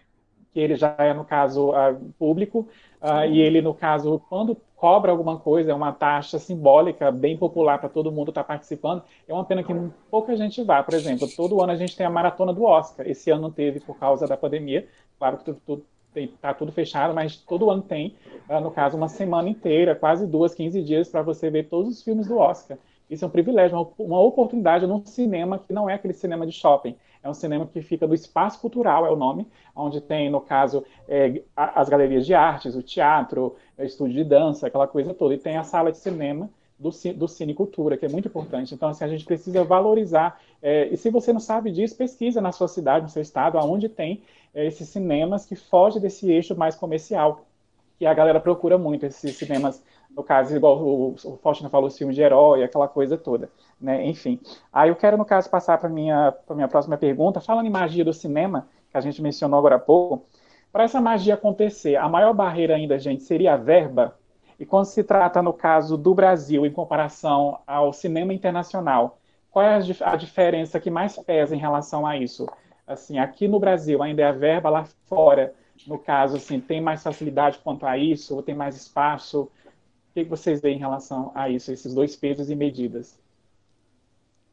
que 0.52 0.60
ele 0.60 0.76
já 0.76 0.94
é, 0.98 1.14
no 1.14 1.24
caso, 1.24 1.72
público, 2.18 2.68
uh, 3.00 3.24
e 3.24 3.40
ele, 3.40 3.62
no 3.62 3.72
caso, 3.72 4.20
quando 4.28 4.54
cobra 4.76 5.10
alguma 5.10 5.38
coisa, 5.38 5.70
é 5.70 5.74
uma 5.74 5.90
taxa 5.90 6.38
simbólica, 6.38 7.10
bem 7.10 7.34
popular 7.34 7.78
para 7.78 7.88
todo 7.88 8.12
mundo 8.12 8.28
estar 8.28 8.42
tá 8.42 8.48
participando, 8.48 9.02
é 9.26 9.32
uma 9.32 9.44
pena 9.46 9.62
que 9.62 9.72
pouca 10.10 10.36
gente 10.36 10.62
vá. 10.62 10.82
Por 10.82 10.92
exemplo, 10.92 11.26
todo 11.34 11.62
ano 11.62 11.72
a 11.72 11.76
gente 11.76 11.96
tem 11.96 12.04
a 12.04 12.10
maratona 12.10 12.52
do 12.52 12.64
Oscar, 12.64 13.08
esse 13.08 13.30
ano 13.30 13.40
não 13.40 13.50
teve 13.50 13.80
por 13.80 13.96
causa 13.96 14.26
da 14.26 14.36
pandemia, 14.36 14.86
claro 15.18 15.38
que 15.38 15.44
tudo, 15.44 15.82
está 16.14 16.52
tudo 16.54 16.72
fechado, 16.72 17.14
mas 17.14 17.36
todo 17.36 17.70
ano 17.70 17.82
tem, 17.82 18.14
uh, 18.48 18.60
no 18.60 18.70
caso, 18.70 18.96
uma 18.96 19.08
semana 19.08 19.48
inteira, 19.48 19.94
quase 19.94 20.26
duas, 20.26 20.54
15 20.54 20.82
dias, 20.82 21.08
para 21.08 21.22
você 21.22 21.50
ver 21.50 21.68
todos 21.68 21.90
os 21.90 22.02
filmes 22.02 22.26
do 22.26 22.36
Oscar. 22.36 22.78
Isso 23.08 23.24
é 23.24 23.28
um 23.28 23.30
privilégio, 23.30 23.92
uma, 23.98 24.20
oportunidade 24.20 24.86
num 24.86 25.04
cinema 25.04 25.58
que 25.58 25.72
não 25.72 25.90
é 25.90 25.94
aquele 25.94 26.14
cinema 26.14 26.46
de 26.46 26.52
shopping. 26.52 26.96
É 27.22 27.28
um 27.28 27.34
cinema 27.34 27.66
que 27.66 27.82
fica 27.82 28.06
do 28.06 28.14
Espaço 28.14 28.60
Cultural, 28.60 29.04
é 29.04 29.10
o 29.10 29.16
nome, 29.16 29.46
onde 29.74 30.00
tem, 30.00 30.30
no 30.30 30.40
caso, 30.40 30.84
é, 31.08 31.42
as 31.56 31.88
galerias 31.88 32.24
de 32.24 32.34
artes, 32.34 32.74
o 32.74 32.82
teatro, 32.82 33.56
o 33.76 33.82
estúdio 33.82 34.14
de 34.14 34.24
dança, 34.24 34.68
aquela 34.68 34.86
coisa 34.86 35.12
toda. 35.12 35.34
E 35.34 35.38
tem 35.38 35.56
a 35.56 35.64
sala 35.64 35.90
de 35.90 35.98
cinema 35.98 36.48
do, 36.80 36.90
do 37.14 37.28
Cine 37.28 37.54
Cultura, 37.54 37.96
que 37.96 38.06
é 38.06 38.08
muito 38.08 38.26
importante. 38.26 38.74
Então, 38.74 38.88
assim, 38.88 39.04
a 39.04 39.08
gente 39.08 39.24
precisa 39.24 39.62
valorizar. 39.62 40.40
É, 40.62 40.88
e 40.88 40.96
se 40.96 41.10
você 41.10 41.32
não 41.32 41.40
sabe 41.40 41.70
disso, 41.70 41.94
pesquisa 41.94 42.40
na 42.40 42.52
sua 42.52 42.68
cidade, 42.68 43.04
no 43.04 43.10
seu 43.10 43.20
estado, 43.20 43.58
aonde 43.58 43.88
tem 43.88 44.22
é, 44.54 44.66
esses 44.66 44.88
cinemas 44.88 45.44
que 45.44 45.54
fogem 45.54 46.00
desse 46.00 46.30
eixo 46.30 46.56
mais 46.56 46.74
comercial. 46.74 47.44
Que 47.98 48.06
a 48.06 48.14
galera 48.14 48.40
procura 48.40 48.78
muito, 48.78 49.04
esses 49.04 49.36
cinemas 49.36 49.82
no 50.16 50.24
caso, 50.24 50.56
igual 50.56 50.78
o, 50.78 51.14
o 51.24 51.36
Faustino 51.42 51.70
falou, 51.70 51.90
filme 51.90 52.12
de 52.12 52.20
herói, 52.20 52.64
aquela 52.64 52.88
coisa 52.88 53.16
toda, 53.16 53.48
né? 53.80 54.04
Enfim. 54.06 54.40
Aí 54.72 54.88
eu 54.88 54.96
quero, 54.96 55.16
no 55.16 55.24
caso, 55.24 55.48
passar 55.48 55.78
para 55.78 55.88
a 55.88 55.92
minha, 55.92 56.34
minha 56.50 56.66
próxima 56.66 56.96
pergunta, 56.96 57.40
falando 57.40 57.66
em 57.66 57.70
magia 57.70 58.04
do 58.04 58.12
cinema, 58.12 58.66
que 58.90 58.96
a 58.96 59.00
gente 59.00 59.22
mencionou 59.22 59.58
agora 59.58 59.76
há 59.76 59.78
pouco, 59.78 60.24
para 60.72 60.84
essa 60.84 61.00
magia 61.00 61.34
acontecer, 61.34 61.96
a 61.96 62.08
maior 62.08 62.32
barreira 62.32 62.74
ainda, 62.74 62.98
gente, 62.98 63.22
seria 63.22 63.54
a 63.54 63.56
verba? 63.56 64.16
E 64.60 64.66
quando 64.66 64.84
se 64.84 65.02
trata, 65.02 65.40
no 65.40 65.54
caso 65.54 65.96
do 65.96 66.14
Brasil, 66.14 66.66
em 66.66 66.70
comparação 66.70 67.60
ao 67.66 67.94
cinema 67.94 68.34
internacional, 68.34 69.18
qual 69.50 69.64
é 69.64 69.74
a, 69.74 70.12
a 70.12 70.16
diferença 70.16 70.78
que 70.78 70.90
mais 70.90 71.16
pesa 71.16 71.56
em 71.56 71.58
relação 71.58 72.06
a 72.06 72.18
isso? 72.18 72.46
Assim, 72.86 73.18
aqui 73.18 73.48
no 73.48 73.58
Brasil 73.58 74.02
ainda 74.02 74.20
é 74.20 74.26
a 74.26 74.32
verba, 74.32 74.68
lá 74.68 74.84
fora, 75.06 75.54
no 75.86 75.98
caso, 75.98 76.36
assim, 76.36 76.60
tem 76.60 76.78
mais 76.78 77.02
facilidade 77.02 77.58
quanto 77.64 77.86
a 77.86 77.96
isso, 77.96 78.36
ou 78.36 78.42
tem 78.42 78.54
mais 78.54 78.76
espaço? 78.76 79.44
O 79.44 79.50
que 80.12 80.24
vocês 80.24 80.60
veem 80.60 80.76
em 80.76 80.80
relação 80.80 81.32
a 81.34 81.48
isso, 81.48 81.72
esses 81.72 81.94
dois 81.94 82.14
pesos 82.14 82.50
e 82.50 82.54
medidas? 82.54 83.18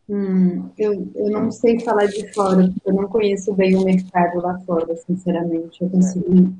Hum, 0.07 0.69
eu, 0.77 1.05
eu 1.15 1.29
não 1.31 1.51
sei 1.51 1.81
falar 1.81 2.05
de 2.05 2.33
fora, 2.33 2.69
porque 2.69 2.89
eu 2.89 2.93
não 2.93 3.09
conheço 3.09 3.53
bem 3.53 3.75
o 3.75 3.83
mercado 3.83 4.39
lá 4.39 4.57
fora, 4.59 4.95
sinceramente. 4.95 5.83
Eu 5.83 5.89
consigo, 5.89 6.53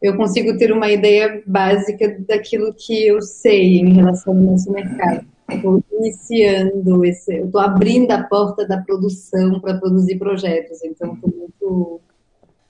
eu 0.00 0.16
consigo 0.16 0.56
ter 0.56 0.72
uma 0.72 0.90
ideia 0.90 1.42
básica 1.46 2.16
daquilo 2.26 2.72
que 2.72 3.06
eu 3.06 3.20
sei 3.20 3.78
em 3.78 3.92
relação 3.92 4.34
ao 4.34 4.40
nosso 4.40 4.72
mercado. 4.72 5.26
Estou 5.50 5.82
iniciando 5.92 7.04
esse, 7.04 7.36
eu 7.36 7.46
estou 7.46 7.60
abrindo 7.60 8.10
a 8.12 8.22
porta 8.22 8.66
da 8.66 8.78
produção 8.78 9.60
para 9.60 9.78
produzir 9.78 10.16
projetos, 10.16 10.82
então 10.84 11.14
estou 11.14 11.30
muito 11.36 12.00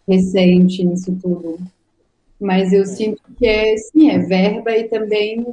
recente 0.08 0.84
nisso 0.84 1.16
tudo. 1.22 1.58
Mas 2.40 2.72
eu 2.72 2.86
sinto 2.86 3.22
que 3.38 3.46
é, 3.46 3.76
sim, 3.76 4.10
é 4.10 4.18
verba 4.18 4.74
e 4.74 4.88
também 4.88 5.46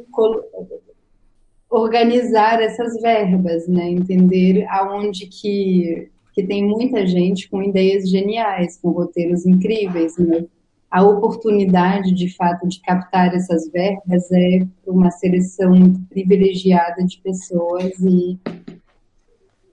organizar 1.70 2.62
essas 2.62 3.00
verbas, 3.02 3.68
né? 3.68 3.90
Entender 3.90 4.66
aonde 4.70 5.28
que, 5.28 6.10
que 6.34 6.44
tem 6.44 6.66
muita 6.66 7.06
gente 7.06 7.50
com 7.50 7.62
ideias 7.62 8.10
geniais, 8.10 8.78
com 8.82 8.92
roteiros 8.92 9.46
incríveis, 9.46 10.18
né? 10.18 10.46
A 10.89 11.04
oportunidade, 11.04 12.13
de 12.13 12.34
fato, 12.36 12.67
de 12.67 12.82
captar 12.82 13.36
essas 13.36 13.69
verbas 13.69 14.32
é 14.32 14.65
uma 14.86 15.12
seleção 15.12 15.93
privilegiada 16.10 17.04
de 17.04 17.19
pessoas 17.21 17.93
e 18.00 18.39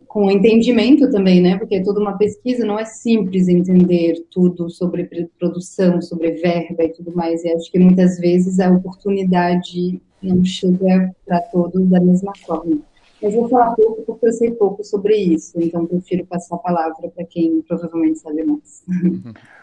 com 0.09 0.31
entendimento 0.31 1.11
também, 1.11 1.41
né? 1.41 1.59
Porque 1.59 1.83
toda 1.83 2.01
uma 2.01 2.17
pesquisa 2.17 2.65
não 2.65 2.79
é 2.79 2.85
simples 2.85 3.49
entender 3.49 4.25
tudo 4.31 4.71
sobre 4.71 5.09
produção, 5.39 6.01
sobre 6.01 6.33
verba 6.33 6.85
e 6.85 6.93
tudo 6.93 7.15
mais. 7.15 7.45
E 7.45 7.53
acho 7.53 7.71
que 7.71 7.79
muitas 7.79 8.19
vezes 8.19 8.61
a 8.61 8.71
oportunidade 8.71 10.01
não 10.23 10.45
chega 10.45 11.13
para 11.27 11.41
todos 11.41 11.89
da 11.89 12.01
mesma 12.01 12.33
forma. 12.47 12.79
Mas 13.21 13.35
vou 13.35 13.49
falar 13.49 13.75
pouco 13.75 14.03
porque 14.03 14.27
eu 14.27 14.33
sei 14.33 14.51
pouco 14.53 14.85
sobre 14.85 15.17
isso, 15.17 15.59
então 15.61 15.87
prefiro 15.87 16.27
passar 16.27 16.57
a 16.57 16.59
palavra 16.59 17.09
para 17.09 17.25
quem 17.25 17.63
provavelmente 17.63 18.19
sabe 18.19 18.45
mais. 18.45 18.85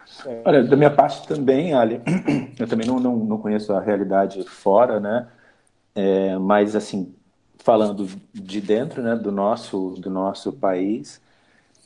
Olha, 0.45 0.63
da 0.63 0.75
minha 0.75 0.91
parte 0.91 1.27
também, 1.27 1.73
Ali, 1.73 2.01
eu 2.59 2.67
também 2.67 2.87
não, 2.87 2.99
não, 2.99 3.15
não 3.17 3.37
conheço 3.37 3.73
a 3.73 3.79
realidade 3.79 4.43
fora, 4.43 4.99
né? 4.99 5.27
É, 5.95 6.37
mas, 6.37 6.75
assim, 6.75 7.13
falando 7.59 8.07
de 8.33 8.61
dentro, 8.61 9.01
né, 9.01 9.15
do 9.15 9.31
nosso, 9.31 9.95
do 9.99 10.09
nosso 10.09 10.53
país, 10.53 11.21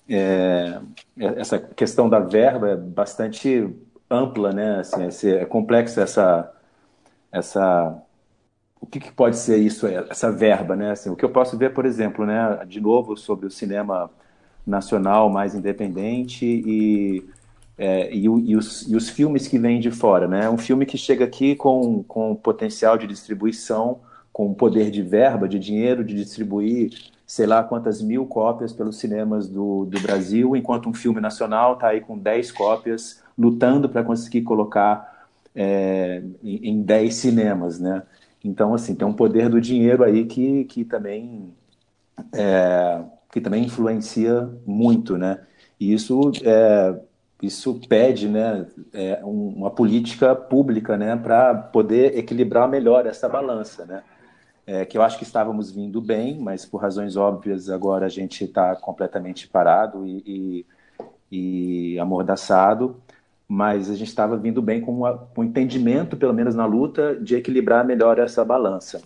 é, 0.10 0.80
essa 1.18 1.60
questão 1.60 2.10
da 2.10 2.20
verba 2.20 2.70
é 2.70 2.76
bastante 2.76 3.76
ampla, 4.10 4.52
né? 4.52 4.80
Assim, 4.80 5.30
é, 5.30 5.42
é 5.42 5.46
complexa 5.46 6.02
essa, 6.02 6.52
essa 7.32 8.02
o 8.80 8.86
que, 8.86 9.00
que, 9.00 9.12
pode 9.12 9.38
ser 9.38 9.58
isso, 9.58 9.88
essa 9.88 10.32
verba, 10.32 10.76
né? 10.76 10.92
Assim, 10.92 11.10
o 11.10 11.16
que 11.16 11.26
eu 11.26 11.30
posso 11.32 11.58
ver, 11.58 11.74
por 11.74 11.86
exemplo, 11.86 12.26
né, 12.26 12.64
de 12.68 12.80
novo 12.80 13.18
sobre 13.18 13.48
o 13.48 13.52
cinema 13.52 14.12
nacional 14.66 15.30
mais 15.30 15.56
independente 15.56 16.46
e, 16.46 17.28
é, 17.78 18.14
e, 18.14 18.24
e, 18.24 18.56
os, 18.56 18.88
e, 18.88 18.96
os, 18.96 19.10
filmes 19.10 19.48
que 19.48 19.60
vêm 19.60 19.80
de 19.80 19.92
fora, 19.92 20.28
né? 20.28 20.50
Um 20.50 20.58
filme 20.58 20.86
que 20.86 20.98
chega 20.98 21.26
aqui 21.26 21.56
com, 21.56 22.04
com 22.04 22.36
potencial 22.36 22.98
de 22.98 23.06
distribuição, 23.06 24.00
com 24.32 24.54
poder 24.54 24.90
de 24.92 25.02
verba, 25.02 25.48
de 25.48 25.60
dinheiro, 25.60 26.04
de 26.04 26.16
distribuir 26.16 27.14
sei 27.26 27.46
lá 27.48 27.64
quantas 27.64 28.02
mil 28.02 28.26
cópias 28.26 28.72
pelos 28.72 28.98
cinemas 28.98 29.50
do, 29.50 29.86
do 29.86 30.00
Brasil, 30.00 30.56
enquanto 30.56 30.88
um 30.88 30.94
filme 30.94 31.20
nacional 31.20 31.74
está 31.74 31.90
aí 31.90 32.02
com 32.02 32.18
10 32.18 32.52
cópias, 32.52 33.24
lutando 33.38 33.90
para 33.90 34.04
conseguir 34.04 34.44
colocar 34.44 35.28
é, 35.56 36.22
em, 36.44 36.70
em 36.70 36.82
10 36.84 37.16
cinemas, 37.16 37.80
né? 37.80 38.04
Então, 38.44 38.76
assim, 38.76 38.94
tem 38.94 39.08
um 39.08 39.14
poder 39.14 39.50
do 39.50 39.60
dinheiro 39.60 40.04
aí 40.04 40.26
que, 40.26 40.66
que 40.66 40.86
também 40.86 41.52
é, 42.34 43.04
que 43.32 43.42
também 43.42 43.66
influencia 43.66 44.50
muito, 44.66 45.18
né? 45.18 45.40
E 45.80 45.94
isso 45.94 46.32
é, 46.44 46.96
isso 47.42 47.80
pede, 47.88 48.28
né, 48.28 48.66
é, 48.94 49.20
uma 49.24 49.70
política 49.70 50.36
pública, 50.36 50.98
né, 50.98 51.16
para 51.16 51.54
poder 51.54 52.18
equilibrar 52.18 52.68
melhor 52.70 53.06
essa 53.06 53.28
balança, 53.30 53.86
né? 53.86 54.04
É, 54.68 54.84
que 54.84 54.98
eu 54.98 55.04
acho 55.04 55.20
que 55.20 55.24
estávamos 55.24 55.70
vindo 55.70 56.02
bem, 56.02 56.40
mas 56.40 56.66
por 56.66 56.82
razões 56.82 57.16
óbvias 57.16 57.70
agora 57.70 58.08
a 58.08 58.10
gente 58.10 58.46
está 58.46 58.76
completamente 58.76 59.48
parado 59.48 60.08
e, 60.08 60.66
e, 61.32 61.94
e 61.94 62.00
amordaçado 62.00 63.00
mas 63.48 63.90
a 63.90 63.96
gente 63.96 64.08
estava 64.08 64.38
vindo 64.38 64.62
bem 64.62 64.82
com, 64.82 65.02
com 65.34 65.42
um 65.42 65.44
entendimento, 65.44 66.18
pelo 66.18 66.34
menos 66.34 66.56
na 66.56 66.66
luta, 66.66 67.16
de 67.16 67.36
equilibrar 67.36 67.86
melhor 67.86 68.18
essa 68.20 68.44
balança. 68.44 69.02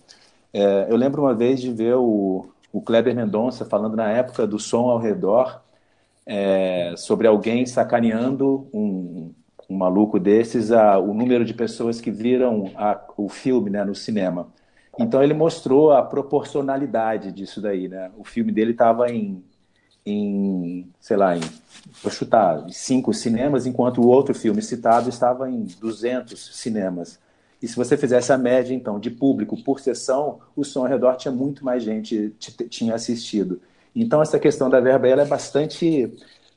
É, 0.52 0.86
eu 0.90 0.96
lembro 0.96 1.22
uma 1.22 1.34
vez 1.34 1.60
de 1.60 1.70
ver 1.72 1.94
o, 1.96 2.46
o 2.72 2.80
Kleber 2.80 3.14
Mendonça 3.14 3.64
falando 3.64 3.96
na 3.96 4.10
época 4.10 4.46
do 4.46 4.58
som 4.58 4.88
ao 4.88 4.98
redor 4.98 5.60
é, 6.26 6.94
sobre 6.96 7.26
alguém 7.26 7.66
sacaneando 7.66 8.68
um, 8.72 9.32
um 9.68 9.76
maluco 9.76 10.18
desses, 10.18 10.72
a, 10.72 10.98
o 10.98 11.14
número 11.14 11.44
de 11.44 11.54
pessoas 11.54 12.00
que 12.00 12.10
viram 12.10 12.70
a, 12.76 13.00
o 13.16 13.28
filme 13.28 13.70
né, 13.70 13.84
no 13.84 13.94
cinema. 13.94 14.48
Então 14.98 15.22
ele 15.22 15.34
mostrou 15.34 15.92
a 15.92 16.02
proporcionalidade 16.02 17.32
disso 17.32 17.60
daí, 17.60 17.88
né? 17.88 18.10
O 18.18 18.24
filme 18.24 18.52
dele 18.52 18.72
estava 18.72 19.10
em 19.10 19.42
em, 20.04 20.90
sei 21.00 21.16
lá, 21.16 21.36
em, 21.36 21.40
vou 22.02 22.10
chutar, 22.10 22.64
cinco 22.70 23.12
cinemas, 23.12 23.66
enquanto 23.66 24.00
o 24.00 24.08
outro 24.08 24.34
filme 24.34 24.62
citado 24.62 25.08
estava 25.08 25.50
em 25.50 25.64
200 25.64 26.56
cinemas. 26.56 27.18
E 27.62 27.68
se 27.68 27.76
você 27.76 27.96
fizesse 27.96 28.32
a 28.32 28.38
média, 28.38 28.74
então, 28.74 28.98
de 28.98 29.10
público 29.10 29.62
por 29.62 29.80
sessão, 29.80 30.40
o 30.56 30.64
som 30.64 30.80
ao 30.80 30.86
redor 30.86 31.16
tinha 31.16 31.32
muito 31.32 31.64
mais 31.64 31.82
gente 31.82 32.34
tinha 32.70 32.94
assistido. 32.94 33.60
Então, 33.94 34.22
essa 34.22 34.38
questão 34.38 34.70
da 34.70 34.80
verba 34.80 35.08
ela 35.08 35.22
é 35.22 35.26
bastante 35.26 36.12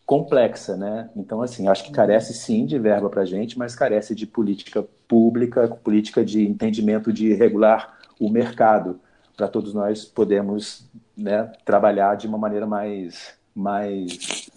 complexa, 0.06 0.76
né? 0.76 1.10
Então, 1.15 1.41
assim, 1.41 1.67
acho 1.67 1.86
que 1.86 1.91
carece 1.91 2.34
sim 2.34 2.65
de 2.65 2.78
verba 2.78 3.10
para 3.10 3.22
a 3.22 3.26
gente, 3.26 3.58
mas 3.58 3.76
carece 3.76 4.13
de 4.13 4.28
política 4.28 4.86
pública, 5.08 5.67
política 5.67 6.24
de 6.24 6.46
entendimento 6.46 7.12
de 7.12 7.34
regular 7.34 7.98
o 8.19 8.30
mercado, 8.30 9.00
para 9.36 9.48
todos 9.48 9.74
nós 9.74 10.06
podermos 10.06 10.88
né, 11.17 11.52
trabalhar 11.65 12.15
de 12.15 12.28
uma 12.28 12.38
maneira 12.38 12.67
mais, 12.67 13.38
mais, 13.56 14.50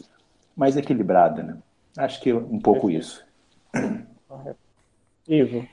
mais 0.57 0.77
equilibrada. 0.77 1.43
Né? 1.43 1.57
Acho 1.97 2.21
que 2.21 2.33
um 2.33 2.59
pouco 2.59 2.91
isso. 2.91 3.25
Ivo. 5.29 5.67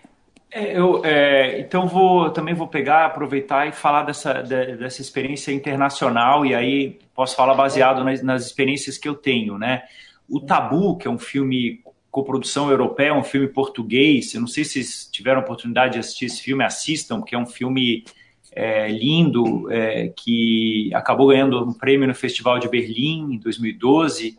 É, 0.55 0.77
eu, 0.77 1.03
é, 1.03 1.59
então 1.59 1.87
vou 1.87 2.29
também 2.29 2.53
vou 2.53 2.67
pegar, 2.67 3.07
aproveitar 3.07 3.67
e 3.67 3.71
falar 3.71 4.03
dessa, 4.03 4.33
dessa 4.43 5.01
experiência 5.01 5.51
internacional 5.51 6.45
e 6.45 6.53
aí 6.53 6.99
posso 7.15 7.35
falar 7.35 7.55
baseado 7.55 8.03
nas, 8.03 8.21
nas 8.21 8.45
experiências 8.45 8.99
que 8.99 9.09
eu 9.09 9.15
tenho, 9.15 9.57
né? 9.57 9.81
O 10.29 10.39
Tabu, 10.39 10.95
que 10.95 11.07
é 11.07 11.11
um 11.11 11.17
filme 11.17 11.81
coprodução 12.11 12.69
europeia, 12.69 13.15
um 13.15 13.23
filme 13.23 13.47
português. 13.47 14.35
Eu 14.35 14.41
não 14.41 14.47
sei 14.47 14.63
se 14.63 14.73
vocês 14.73 15.09
tiveram 15.11 15.41
oportunidade 15.41 15.93
de 15.93 15.99
assistir 15.99 16.25
esse 16.25 16.43
filme, 16.43 16.63
assistam, 16.63 17.17
porque 17.19 17.33
é 17.33 17.39
um 17.39 17.47
filme 17.47 18.03
é, 18.51 18.87
lindo, 18.89 19.71
é, 19.71 20.09
que 20.09 20.91
acabou 20.93 21.29
ganhando 21.29 21.63
um 21.63 21.73
prêmio 21.73 22.07
no 22.07 22.13
Festival 22.13 22.59
de 22.59 22.69
Berlim 22.69 23.33
em 23.33 23.37
2012, 23.39 24.37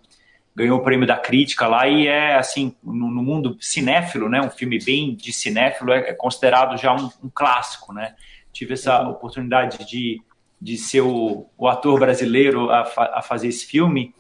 ganhou 0.54 0.78
o 0.78 0.82
prêmio 0.82 1.06
da 1.06 1.16
crítica 1.16 1.66
lá 1.66 1.88
e 1.88 2.06
é, 2.06 2.36
assim, 2.36 2.74
no, 2.82 3.10
no 3.10 3.22
mundo 3.22 3.56
cinéfilo, 3.60 4.28
né, 4.28 4.40
um 4.40 4.50
filme 4.50 4.78
bem 4.78 5.14
de 5.14 5.32
cinéfilo, 5.32 5.92
é, 5.92 6.10
é 6.10 6.12
considerado 6.12 6.76
já 6.76 6.94
um, 6.94 7.10
um, 7.22 7.30
clássico, 7.32 7.92
né? 7.92 8.14
Tive 8.52 8.74
essa 8.74 9.02
uhum. 9.02 9.10
oportunidade 9.10 9.84
de, 9.84 10.20
de 10.60 10.76
ser 10.76 11.00
o, 11.00 11.46
o 11.58 11.66
ator 11.66 11.98
brasileiro 11.98 12.70
a, 12.70 12.84
fa 12.84 13.10
a 13.14 13.22
fazer 13.22 13.48
esse 13.48 13.66
filme 13.66 14.14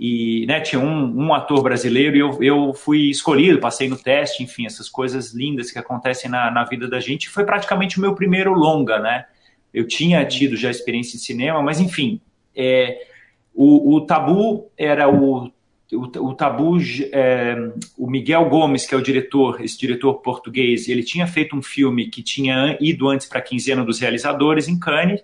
e 0.00 0.46
né, 0.46 0.60
tinha 0.60 0.80
um, 0.80 1.26
um, 1.26 1.34
ator 1.34 1.60
brasileiro 1.60 2.16
e 2.16 2.20
eu, 2.20 2.42
eu 2.42 2.72
fui 2.72 3.10
escolhido, 3.10 3.58
passei 3.58 3.88
no 3.88 3.96
teste, 3.96 4.44
enfim, 4.44 4.64
essas 4.64 4.88
coisas 4.88 5.34
lindas 5.34 5.72
que 5.72 5.78
acontecem 5.78 6.30
na, 6.30 6.52
na 6.52 6.64
vida 6.64 6.88
da 6.88 7.00
gente. 7.00 7.28
Foi 7.28 7.44
praticamente 7.44 7.98
o 7.98 8.00
meu 8.00 8.14
primeiro 8.14 8.52
longa, 8.52 9.00
né? 9.00 9.26
Eu 9.74 9.88
tinha 9.88 10.24
tido 10.24 10.56
já 10.56 10.70
experiência 10.70 11.16
em 11.16 11.18
cinema, 11.18 11.60
mas 11.60 11.80
enfim, 11.80 12.20
é, 12.54 13.08
o, 13.52 13.96
o, 13.96 14.00
Tabu 14.06 14.70
era 14.78 15.08
o, 15.08 15.50
o, 15.92 16.02
o 16.02 16.34
Tabu, 16.34 16.78
é, 17.12 17.56
o 17.96 18.10
Miguel 18.10 18.48
Gomes, 18.48 18.86
que 18.86 18.94
é 18.94 18.98
o 18.98 19.02
diretor, 19.02 19.62
esse 19.62 19.78
diretor 19.78 20.14
português, 20.14 20.88
ele 20.88 21.02
tinha 21.02 21.26
feito 21.26 21.56
um 21.56 21.62
filme 21.62 22.08
que 22.08 22.22
tinha 22.22 22.76
ido 22.80 23.08
antes 23.08 23.26
para 23.26 23.38
a 23.38 23.42
quinzena 23.42 23.84
dos 23.84 23.98
realizadores 23.98 24.68
em 24.68 24.78
Cannes, 24.78 25.22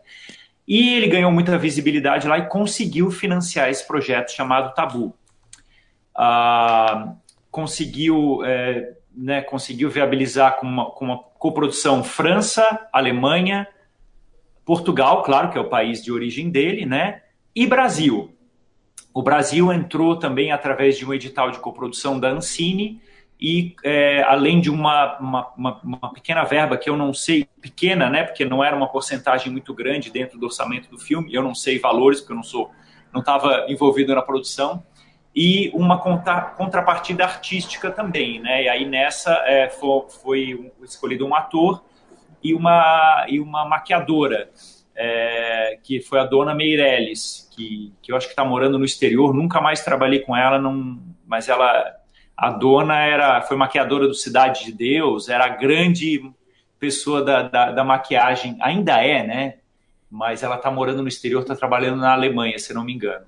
e 0.66 0.94
ele 0.94 1.08
ganhou 1.08 1.30
muita 1.30 1.58
visibilidade 1.58 2.26
lá 2.26 2.38
e 2.38 2.48
conseguiu 2.48 3.10
financiar 3.10 3.68
esse 3.68 3.86
projeto 3.86 4.30
chamado 4.30 4.74
Tabu. 4.74 5.14
Ah, 6.14 7.14
conseguiu, 7.50 8.42
é, 8.44 8.94
né, 9.14 9.42
conseguiu 9.42 9.90
viabilizar 9.90 10.56
com 10.56 10.66
uma, 10.66 10.90
com 10.90 11.04
uma 11.04 11.18
coprodução 11.18 12.02
França, 12.02 12.88
Alemanha, 12.90 13.68
Portugal, 14.64 15.22
claro, 15.22 15.50
que 15.50 15.58
é 15.58 15.60
o 15.60 15.68
país 15.68 16.02
de 16.02 16.10
origem 16.10 16.48
dele, 16.48 16.86
né, 16.86 17.20
e 17.54 17.66
Brasil. 17.66 18.33
O 19.14 19.22
Brasil 19.22 19.72
entrou 19.72 20.18
também 20.18 20.50
através 20.50 20.98
de 20.98 21.06
um 21.06 21.14
edital 21.14 21.52
de 21.52 21.60
coprodução 21.60 22.18
da 22.18 22.30
Ancine, 22.30 23.00
e 23.40 23.76
é, 23.84 24.24
além 24.24 24.60
de 24.60 24.68
uma, 24.68 25.16
uma, 25.18 25.52
uma, 25.56 25.80
uma, 25.84 26.12
pequena 26.12 26.42
verba 26.42 26.76
que 26.76 26.90
eu 26.90 26.96
não 26.96 27.14
sei, 27.14 27.48
pequena, 27.60 28.10
né, 28.10 28.24
porque 28.24 28.44
não 28.44 28.62
era 28.62 28.74
uma 28.74 28.88
porcentagem 28.88 29.52
muito 29.52 29.72
grande 29.72 30.10
dentro 30.10 30.36
do 30.36 30.46
orçamento 30.46 30.90
do 30.90 30.98
filme, 30.98 31.32
eu 31.32 31.42
não 31.44 31.54
sei 31.54 31.78
valores, 31.78 32.20
porque 32.20 32.32
eu 32.32 32.36
não 32.36 32.42
sou, 32.42 32.72
não 33.12 33.20
estava 33.20 33.66
envolvido 33.68 34.12
na 34.12 34.22
produção, 34.22 34.82
e 35.34 35.70
uma 35.74 35.98
contra, 35.98 36.40
contrapartida 36.40 37.22
artística 37.24 37.92
também, 37.92 38.40
né, 38.40 38.64
e 38.64 38.68
aí 38.68 38.84
nessa 38.84 39.30
é, 39.46 39.68
foi, 39.68 40.02
foi, 40.22 40.72
escolhido 40.82 41.24
um 41.24 41.36
ator 41.36 41.84
e 42.42 42.52
uma, 42.52 43.26
e 43.28 43.38
uma 43.38 43.64
maquiadora, 43.64 44.50
é, 44.96 45.78
que 45.82 46.00
foi 46.00 46.20
a 46.20 46.24
dona 46.24 46.54
Meirelles, 46.54 47.48
que, 47.54 47.92
que 48.02 48.12
eu 48.12 48.16
acho 48.16 48.26
que 48.26 48.32
está 48.32 48.44
morando 48.44 48.78
no 48.78 48.84
exterior, 48.84 49.34
nunca 49.34 49.60
mais 49.60 49.84
trabalhei 49.84 50.20
com 50.20 50.36
ela, 50.36 50.58
não, 50.58 50.98
mas 51.26 51.48
ela 51.48 51.94
a 52.36 52.50
dona 52.50 52.98
era, 52.98 53.42
foi 53.42 53.56
maquiadora 53.56 54.08
do 54.08 54.14
Cidade 54.14 54.64
de 54.64 54.72
Deus, 54.72 55.28
era 55.28 55.44
a 55.44 55.48
grande 55.48 56.20
pessoa 56.78 57.22
da, 57.22 57.42
da, 57.42 57.70
da 57.70 57.84
maquiagem, 57.84 58.56
ainda 58.60 59.00
é, 59.00 59.24
né? 59.24 59.54
Mas 60.10 60.42
ela 60.42 60.56
está 60.56 60.70
morando 60.70 61.02
no 61.02 61.08
exterior, 61.08 61.42
está 61.42 61.54
trabalhando 61.54 62.00
na 62.00 62.12
Alemanha, 62.12 62.58
se 62.58 62.74
não 62.74 62.84
me 62.84 62.92
engano. 62.92 63.24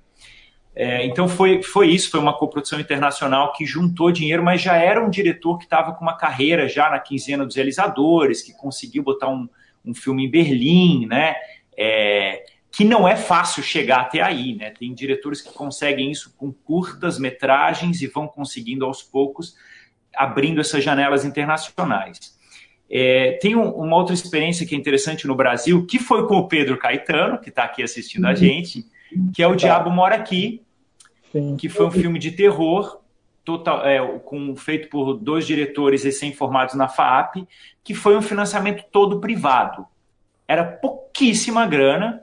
É, 0.74 1.06
então 1.06 1.26
foi, 1.26 1.62
foi 1.62 1.88
isso, 1.88 2.10
foi 2.10 2.20
uma 2.20 2.36
coprodução 2.36 2.78
internacional 2.78 3.52
que 3.52 3.64
juntou 3.64 4.12
dinheiro, 4.12 4.42
mas 4.42 4.60
já 4.60 4.76
era 4.76 5.02
um 5.02 5.08
diretor 5.08 5.56
que 5.56 5.64
estava 5.64 5.92
com 5.94 6.02
uma 6.02 6.16
carreira 6.16 6.68
já 6.68 6.90
na 6.90 6.98
quinzena 6.98 7.46
dos 7.46 7.56
realizadores, 7.56 8.42
que 8.42 8.52
conseguiu 8.52 9.02
botar 9.02 9.28
um, 9.28 9.48
um 9.84 9.94
filme 9.94 10.26
em 10.26 10.30
Berlim, 10.30 11.06
né? 11.06 11.34
É, 11.76 12.44
que 12.70 12.84
não 12.84 13.08
é 13.08 13.16
fácil 13.16 13.62
chegar 13.62 14.02
até 14.02 14.20
aí, 14.20 14.54
né? 14.54 14.70
Tem 14.70 14.92
diretores 14.92 15.40
que 15.40 15.52
conseguem 15.52 16.10
isso 16.10 16.34
com 16.36 16.52
curtas 16.52 17.18
metragens 17.18 18.02
e 18.02 18.06
vão 18.06 18.26
conseguindo 18.26 18.84
aos 18.84 19.02
poucos 19.02 19.54
abrindo 20.14 20.60
essas 20.60 20.84
janelas 20.84 21.24
internacionais. 21.24 22.36
É, 22.90 23.38
tem 23.40 23.56
um, 23.56 23.68
uma 23.70 23.96
outra 23.96 24.14
experiência 24.14 24.66
que 24.66 24.74
é 24.74 24.78
interessante 24.78 25.26
no 25.26 25.34
Brasil, 25.34 25.86
que 25.86 25.98
foi 25.98 26.26
com 26.26 26.36
o 26.36 26.48
Pedro 26.48 26.78
Caetano, 26.78 27.38
que 27.38 27.48
está 27.48 27.64
aqui 27.64 27.82
assistindo 27.82 28.26
a 28.26 28.30
uhum. 28.30 28.36
gente, 28.36 28.86
que 29.34 29.42
é 29.42 29.46
o 29.46 29.56
Diabo 29.56 29.90
Mora 29.90 30.16
Aqui, 30.16 30.62
Sim. 31.32 31.56
que 31.56 31.68
foi 31.68 31.86
um 31.86 31.90
filme 31.90 32.18
de 32.18 32.32
terror 32.32 33.00
total, 33.44 33.86
é, 33.86 34.00
com, 34.18 34.54
feito 34.56 34.88
por 34.88 35.14
dois 35.14 35.46
diretores 35.46 36.04
recém-formados 36.04 36.74
na 36.74 36.88
FAAP, 36.88 37.46
que 37.82 37.94
foi 37.94 38.16
um 38.16 38.22
financiamento 38.22 38.84
todo 38.90 39.20
privado. 39.20 39.86
Era 40.48 40.64
pouquíssima 40.64 41.66
grana, 41.66 42.20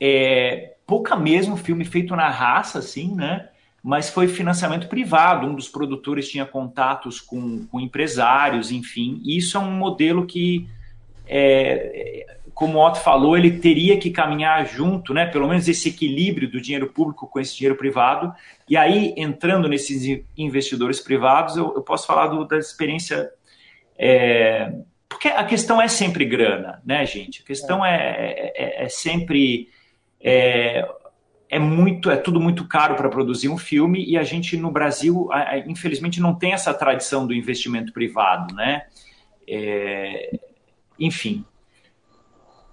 é, 0.00 0.74
pouca 0.86 1.14
mesmo, 1.16 1.56
filme 1.56 1.84
feito 1.84 2.16
na 2.16 2.28
raça, 2.28 2.78
assim, 2.78 3.14
né? 3.14 3.50
mas 3.82 4.10
foi 4.10 4.28
financiamento 4.28 4.88
privado. 4.88 5.46
Um 5.46 5.54
dos 5.54 5.68
produtores 5.68 6.28
tinha 6.28 6.44
contatos 6.44 7.20
com, 7.20 7.66
com 7.66 7.80
empresários, 7.80 8.70
enfim. 8.70 9.20
Isso 9.24 9.56
é 9.56 9.60
um 9.60 9.70
modelo 9.70 10.26
que, 10.26 10.68
é, 11.26 12.26
como 12.52 12.78
o 12.78 12.86
Otto 12.86 13.00
falou, 13.00 13.36
ele 13.36 13.58
teria 13.58 13.98
que 13.98 14.10
caminhar 14.10 14.66
junto, 14.66 15.14
né? 15.14 15.26
Pelo 15.26 15.48
menos 15.48 15.66
esse 15.66 15.88
equilíbrio 15.88 16.50
do 16.50 16.60
dinheiro 16.60 16.88
público 16.88 17.26
com 17.26 17.40
esse 17.40 17.56
dinheiro 17.56 17.76
privado. 17.76 18.32
E 18.68 18.76
aí, 18.76 19.14
entrando 19.16 19.68
nesses 19.68 20.22
investidores 20.36 21.00
privados, 21.00 21.56
eu, 21.56 21.72
eu 21.74 21.82
posso 21.82 22.06
falar 22.06 22.26
do, 22.28 22.44
da 22.44 22.58
experiência. 22.58 23.30
É, 23.98 24.72
a 25.28 25.44
questão 25.44 25.80
é 25.80 25.88
sempre 25.88 26.24
grana, 26.24 26.80
né, 26.84 27.04
gente? 27.04 27.42
A 27.42 27.46
questão 27.46 27.84
é, 27.84 27.96
é, 27.96 28.52
é, 28.56 28.84
é 28.84 28.88
sempre 28.88 29.68
é, 30.20 30.88
é 31.48 31.58
muito, 31.58 32.10
é 32.10 32.16
tudo 32.16 32.40
muito 32.40 32.66
caro 32.66 32.94
para 32.94 33.08
produzir 33.08 33.48
um 33.48 33.58
filme 33.58 34.04
e 34.04 34.16
a 34.16 34.22
gente 34.22 34.56
no 34.56 34.70
Brasil, 34.70 35.28
infelizmente, 35.66 36.20
não 36.20 36.34
tem 36.34 36.52
essa 36.52 36.72
tradição 36.72 37.26
do 37.26 37.34
investimento 37.34 37.92
privado, 37.92 38.54
né? 38.54 38.86
É, 39.48 40.38
enfim, 40.98 41.44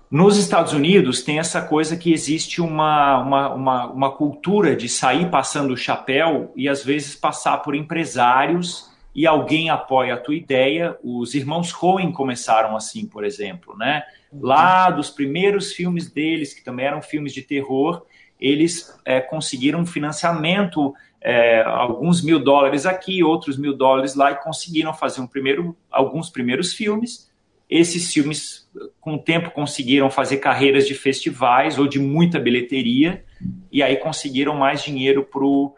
nos 0.10 0.38
Estados 0.38 0.73
Unidos 0.73 1.21
tem 1.21 1.39
essa 1.39 1.62
coisa 1.62 1.97
que 1.97 2.13
existe 2.13 2.62
uma, 2.62 3.19
uma, 3.19 3.53
uma, 3.53 3.86
uma, 3.88 4.12
cultura 4.12 4.75
de 4.75 4.88
sair 4.88 5.29
passando 5.29 5.73
o 5.73 5.77
chapéu 5.77 6.53
e 6.55 6.69
às 6.69 6.83
vezes 6.83 7.15
passar 7.15 7.57
por 7.57 7.75
empresários 7.75 8.89
e 9.17 9.25
alguém 9.25 9.71
apoia 9.71 10.13
a 10.13 10.17
tua 10.17 10.36
ideia. 10.36 10.95
Os 11.03 11.34
irmãos 11.34 11.73
Coen 11.73 12.12
começaram 12.12 12.75
assim, 12.77 13.08
por 13.08 13.25
exemplo, 13.25 13.75
né? 13.75 14.03
Lá 14.32 14.91
dos 14.91 15.10
primeiros 15.10 15.73
filmes 15.73 16.12
deles, 16.12 16.53
que 16.53 16.63
também 16.63 16.86
eram 16.86 17.01
filmes 17.01 17.34
de 17.34 17.41
terror, 17.41 18.06
eles 18.39 18.95
é, 19.03 19.19
conseguiram 19.19 19.84
financiamento, 19.88 20.93
é, 21.19 21.63
alguns 21.63 22.23
mil 22.23 22.38
dólares 22.38 22.86
aqui, 22.86 23.23
outros 23.23 23.58
mil 23.58 23.75
dólares 23.75 24.13
lá, 24.13 24.32
e 24.32 24.36
conseguiram 24.36 24.93
fazer 24.93 25.19
um 25.19 25.25
primeiro, 25.25 25.75
alguns 25.89 26.30
primeiros 26.30 26.73
filmes. 26.73 27.27
Esses 27.67 28.13
filmes, 28.13 28.69
com 29.01 29.15
o 29.15 29.19
tempo, 29.19 29.49
conseguiram 29.49 30.12
fazer 30.12 30.38
carreiras 30.38 30.88
de 30.88 30.93
festivais 30.93 31.80
ou 31.80 31.88
de 31.88 31.99
muita 31.99 32.39
bilheteria, 32.39 33.25
e 33.71 33.82
aí 33.82 33.95
conseguiram 33.95 34.56
mais 34.56 34.84
dinheiro 34.84 35.23
para 35.23 35.43
o 35.43 35.73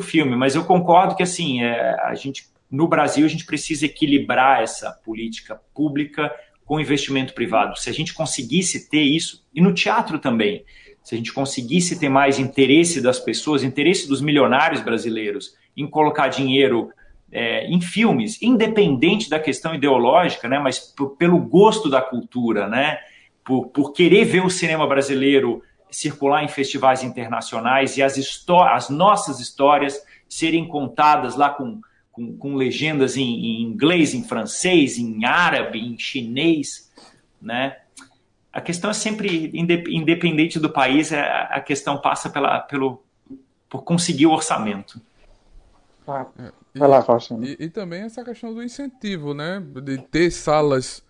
filme. 0.00 0.36
Mas 0.36 0.54
eu 0.54 0.64
concordo 0.64 1.16
que, 1.16 1.24
assim, 1.24 1.60
é, 1.60 1.96
a 2.04 2.14
gente, 2.14 2.53
no 2.74 2.88
Brasil, 2.88 3.24
a 3.24 3.28
gente 3.28 3.46
precisa 3.46 3.86
equilibrar 3.86 4.60
essa 4.60 4.90
política 4.90 5.60
pública 5.72 6.34
com 6.64 6.80
investimento 6.80 7.32
privado. 7.32 7.78
Se 7.78 7.88
a 7.88 7.92
gente 7.92 8.12
conseguisse 8.12 8.88
ter 8.88 9.02
isso, 9.02 9.46
e 9.54 9.60
no 9.60 9.72
teatro 9.72 10.18
também, 10.18 10.64
se 11.02 11.14
a 11.14 11.18
gente 11.18 11.32
conseguisse 11.32 12.00
ter 12.00 12.08
mais 12.08 12.38
interesse 12.38 13.00
das 13.00 13.20
pessoas, 13.20 13.62
interesse 13.62 14.08
dos 14.08 14.20
milionários 14.20 14.80
brasileiros 14.80 15.54
em 15.76 15.86
colocar 15.86 16.28
dinheiro 16.28 16.90
é, 17.30 17.66
em 17.66 17.80
filmes, 17.80 18.42
independente 18.42 19.30
da 19.30 19.38
questão 19.38 19.74
ideológica, 19.74 20.48
né, 20.48 20.58
mas 20.58 20.94
pelo 21.18 21.38
gosto 21.38 21.88
da 21.88 22.00
cultura, 22.00 22.66
né, 22.66 22.98
por, 23.44 23.68
por 23.68 23.92
querer 23.92 24.24
ver 24.24 24.44
o 24.44 24.50
cinema 24.50 24.86
brasileiro 24.86 25.62
circular 25.90 26.42
em 26.42 26.48
festivais 26.48 27.04
internacionais 27.04 27.96
e 27.96 28.02
as, 28.02 28.16
as 28.72 28.88
nossas 28.88 29.38
histórias 29.38 30.02
serem 30.28 30.66
contadas 30.66 31.36
lá 31.36 31.50
com, 31.50 31.80
com, 32.14 32.36
com 32.36 32.54
legendas 32.54 33.16
em, 33.16 33.22
em, 33.22 33.62
inglês, 33.62 34.14
em 34.14 34.24
francês, 34.24 34.96
em 34.98 35.24
árabe, 35.24 35.78
em 35.78 35.98
chinês, 35.98 36.90
né? 37.42 37.76
a 38.54 38.60
questão 38.60 38.88
é 38.88 38.94
sempre, 38.94 39.50
independente 39.52 40.60
do 40.60 40.70
país, 40.70 41.10
é, 41.10 41.20
a 41.50 41.60
questão 41.60 42.00
passa 42.00 42.30
pela, 42.30 42.60
pelo, 42.60 43.02
por 43.68 43.82
conseguir 43.82 44.26
o 44.26 44.30
orçamento. 44.30 45.00
Ah, 46.06 46.24
e, 46.72 46.78
vai 46.78 46.88
lá, 46.88 47.04
e, 47.42 47.64
e, 47.64 47.68
também 47.68 48.02
essa 48.02 48.22
questão 48.22 48.54
do 48.54 48.62
incentivo, 48.62 49.34
né? 49.34 49.60
De 49.82 49.98
ter 49.98 50.30
salas. 50.30 51.02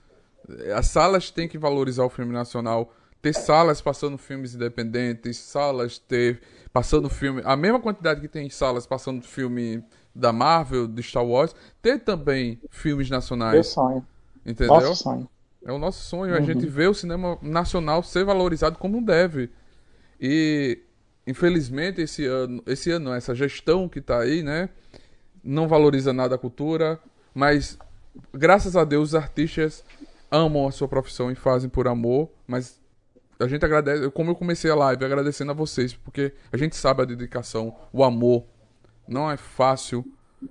As 0.75 0.87
salas 0.87 1.31
têm 1.31 1.47
que 1.47 1.59
valorizar 1.59 2.05
o 2.05 2.09
filme 2.09 2.33
nacional. 2.33 2.91
Ter 3.21 3.35
salas 3.35 3.83
passando 3.83 4.17
filmes 4.17 4.55
independentes, 4.55 5.37
salas 5.37 5.99
ter 5.99 6.41
passando 6.73 7.11
filme. 7.11 7.43
A 7.45 7.57
mesma 7.57 7.81
quantidade 7.81 8.23
que 8.23 8.29
tem 8.29 8.49
salas 8.49 8.87
passando 8.87 9.23
filme 9.23 9.85
da 10.15 10.33
Marvel, 10.33 10.87
de 10.87 11.03
Star 11.03 11.25
Wars, 11.25 11.55
ter 11.83 11.99
também 12.01 12.61
filmes 12.71 13.11
nacionais. 13.11 13.55
Meu 13.55 13.65
sonho. 13.65 14.07
Entendeu? 14.45 14.75
Nosso 14.75 15.03
sonho. 15.03 15.29
É 15.67 15.73
o 15.73 15.79
nosso 15.79 16.05
sonho, 16.05 16.33
uhum. 16.33 16.39
a 16.39 16.43
gente 16.43 16.67
vê 16.67 16.87
o 16.87 16.95
cinema 16.95 17.39
nacional 17.41 18.03
ser 18.03 18.25
valorizado 18.25 18.79
como 18.79 19.03
deve. 19.03 19.51
E 20.21 20.79
infelizmente 21.27 22.03
esse 22.03 22.27
ano, 22.27 22.63
esse 22.67 22.91
ano 22.91 23.13
essa 23.15 23.35
gestão 23.35 23.89
que 23.89 23.99
está 23.99 24.21
aí, 24.21 24.43
né, 24.43 24.69
não 25.43 25.67
valoriza 25.67 26.13
nada 26.13 26.35
a 26.35 26.39
cultura, 26.39 27.01
mas 27.35 27.79
graças 28.33 28.77
a 28.77 28.85
Deus 28.85 29.11
os 29.11 29.15
artistas 29.15 29.83
amam 30.31 30.69
a 30.69 30.71
sua 30.71 30.87
profissão 30.87 31.31
e 31.31 31.35
fazem 31.35 31.71
por 31.71 31.89
amor, 31.89 32.29
mas 32.47 32.79
a 33.39 33.49
gente 33.49 33.65
agradece, 33.65 34.11
como 34.11 34.31
eu 34.31 34.35
comecei 34.35 34.71
a 34.71 34.75
live, 34.75 35.05
agradecendo 35.05 35.51
a 35.51 35.55
vocês, 35.55 35.95
porque 35.95 36.33
a 36.53 36.57
gente 36.57 36.77
sabe 36.77 37.03
a 37.03 37.05
dedicação, 37.05 37.75
o 37.93 38.05
amor. 38.05 38.45
Não 39.07 39.31
é 39.31 39.37
fácil 39.37 40.05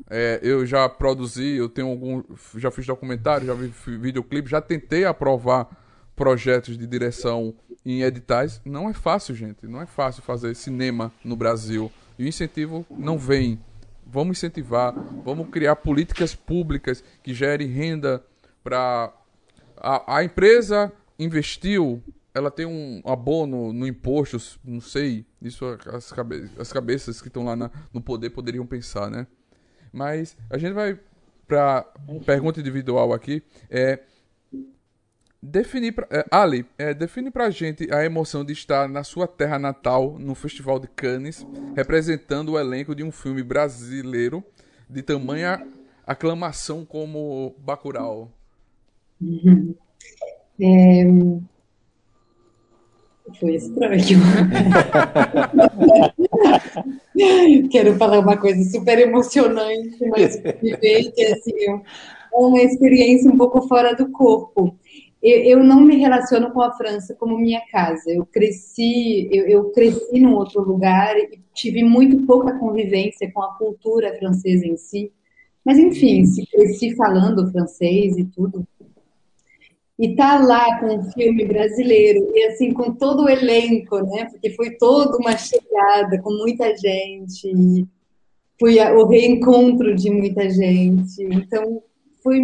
é, 0.10 0.40
eu 0.42 0.66
já 0.66 0.88
produzi, 0.90 1.56
eu 1.56 1.70
tenho 1.70 1.88
algum. 1.88 2.24
Já 2.58 2.72
fiz 2.72 2.86
documentário, 2.86 3.48
já 3.48 3.54
vi 3.54 3.68
videoclipe, 3.98 4.50
já 4.50 4.62
tentei 4.62 5.06
aprovar 5.06 5.68
projetos 6.16 6.78
de 6.78 6.86
direção 6.86 7.54
em 7.86 8.02
editais. 8.02 8.62
Não 8.66 8.90
é 8.90 8.94
fácil, 8.94 9.36
gente. 9.36 9.68
Não 9.68 9.82
é 9.82 9.86
fácil 9.86 10.22
fazer 10.22 10.56
cinema 10.56 11.12
no 11.24 11.36
Brasil. 11.36 11.92
E 12.18 12.24
o 12.24 12.28
incentivo 12.28 12.86
não 12.90 13.18
vem. 13.18 13.60
Vamos 14.06 14.38
incentivar, 14.38 14.94
vamos 15.24 15.50
criar 15.50 15.76
políticas 15.78 16.36
públicas 16.36 17.04
que 17.24 17.34
gerem 17.34 17.68
renda 17.68 18.24
para. 18.64 19.12
A, 19.78 20.18
a 20.18 20.24
empresa 20.24 20.92
investiu, 21.18 22.02
ela 22.34 22.50
tem 22.50 22.66
um 22.66 23.02
abono 23.06 23.72
no 23.72 23.86
imposto, 23.86 24.38
não 24.64 24.82
sei, 24.82 25.26
isso 25.42 25.66
as, 25.66 26.12
cabe 26.12 26.50
as 26.58 26.74
cabeças 26.74 27.22
que 27.22 27.28
estão 27.28 27.44
lá 27.46 27.56
na, 27.56 27.70
no 27.94 28.02
poder 28.02 28.32
poderiam 28.32 28.66
pensar, 28.66 29.10
né? 29.10 29.28
Mas 29.92 30.36
a 30.50 30.58
gente 30.58 30.74
vai 30.74 31.00
para 31.48 31.86
pergunta 32.26 32.60
individual 32.60 33.14
aqui. 33.14 33.44
É, 33.70 34.00
definir 35.40 35.92
pra, 35.92 36.08
é, 36.10 36.26
Ali, 36.32 36.66
é, 36.78 36.94
define 36.94 37.30
pra 37.30 37.50
gente 37.52 37.94
a 37.94 38.04
emoção 38.04 38.44
de 38.44 38.54
estar 38.54 38.90
na 38.90 39.04
sua 39.04 39.28
terra 39.28 39.60
natal, 39.60 40.18
no 40.18 40.34
Festival 40.34 40.80
de 40.80 40.88
Cannes, 40.88 41.46
representando 41.76 42.54
o 42.54 42.60
elenco 42.60 42.96
de 42.96 43.04
um 43.04 43.12
filme 43.12 43.44
brasileiro 43.44 44.44
de 44.90 45.04
tamanha 45.04 45.66
aclamação 46.06 46.84
como 46.86 47.56
Bacurau. 47.60 48.32
É, 50.62 51.04
foi 53.40 53.56
estranho. 53.56 54.20
Quero 57.72 57.96
falar 57.96 58.20
uma 58.20 58.38
coisa 58.38 58.64
super 58.70 59.00
emocionante, 59.00 59.98
mas 60.08 60.40
vivente, 60.62 61.26
assim, 61.26 61.66
é 61.66 61.82
uma 62.34 62.62
experiência 62.62 63.32
um 63.32 63.38
pouco 63.38 63.68
fora 63.68 63.96
do 63.96 64.12
corpo. 64.12 64.78
Eu, 65.22 65.44
eu, 65.44 65.64
não 65.64 65.82
me 65.82 65.96
relaciono 65.96 66.52
com 66.52 66.62
a 66.62 66.74
França 66.74 67.16
como 67.16 67.38
minha 67.38 67.62
casa. 67.72 68.12
Eu 68.12 68.26
cresci, 68.26 69.30
eu, 69.32 69.48
eu 69.48 69.72
cresci 69.72 70.20
num 70.20 70.36
outro 70.36 70.62
lugar 70.62 71.18
e 71.18 71.40
tive 71.54 71.82
muito 71.84 72.26
pouca 72.26 72.60
convivência 72.60 73.32
com 73.32 73.42
a 73.42 73.56
cultura 73.56 74.18
francesa 74.18 74.68
em 74.68 74.76
si. 74.76 75.14
Mas 75.64 75.78
enfim, 75.78 76.26
se 76.26 76.46
cresci 76.46 76.94
falando 76.96 77.50
francês 77.50 78.18
e 78.18 78.26
tudo, 78.26 78.68
e 80.04 80.18
tá 80.18 80.38
lá 80.38 80.82
com 80.82 80.98
um 80.98 81.12
filme 81.14 81.46
brasileiro 81.46 82.30
e 82.36 82.44
assim 82.48 82.74
com 82.74 82.92
todo 82.92 83.24
o 83.24 83.30
elenco, 83.30 84.02
né? 84.02 84.26
Porque 84.30 84.50
foi 84.50 84.72
toda 84.72 85.16
uma 85.16 85.38
chegada 85.38 86.22
com 86.22 86.30
muita 86.30 86.76
gente, 86.76 87.88
foi 88.60 88.80
o 88.80 89.08
reencontro 89.08 89.96
de 89.96 90.12
muita 90.12 90.50
gente. 90.50 91.24
Então 91.24 91.82
foi, 92.22 92.42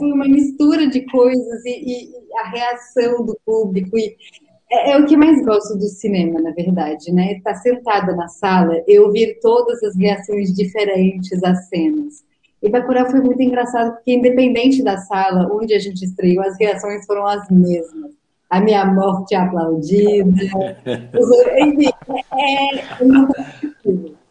uma 0.00 0.26
mistura 0.26 0.88
de 0.88 1.02
coisas 1.02 1.62
e, 1.66 2.06
e, 2.08 2.12
a 2.38 2.48
reação 2.48 3.26
do 3.26 3.38
público 3.44 3.98
e 3.98 4.16
é, 4.70 4.92
é, 4.92 4.96
o 4.96 5.04
que 5.04 5.14
mais 5.14 5.44
gosto 5.44 5.76
do 5.76 5.88
cinema, 5.88 6.40
na 6.40 6.52
verdade, 6.52 7.12
né? 7.12 7.34
Estar 7.34 7.52
tá 7.52 7.58
sentada 7.58 8.16
na 8.16 8.28
sala, 8.28 8.82
eu 8.88 9.04
ouvir 9.04 9.38
todas 9.42 9.82
as 9.82 9.94
reações 9.94 10.50
diferentes 10.54 11.44
às 11.44 11.68
cenas. 11.68 12.24
E 12.62 12.70
Bacurau 12.70 13.10
foi 13.10 13.20
muito 13.20 13.42
engraçado, 13.42 13.94
porque 13.94 14.12
independente 14.12 14.82
da 14.82 14.96
sala 14.96 15.48
onde 15.52 15.74
a 15.74 15.78
gente 15.78 16.04
estreou, 16.04 16.44
as 16.44 16.56
reações 16.58 17.04
foram 17.06 17.26
as 17.26 17.48
mesmas. 17.50 18.12
A 18.48 18.60
minha 18.60 18.84
morte 18.84 19.34
aplaudida. 19.34 20.30
Enfim, 21.58 21.88
é, 22.38 22.76
é 22.76 24.22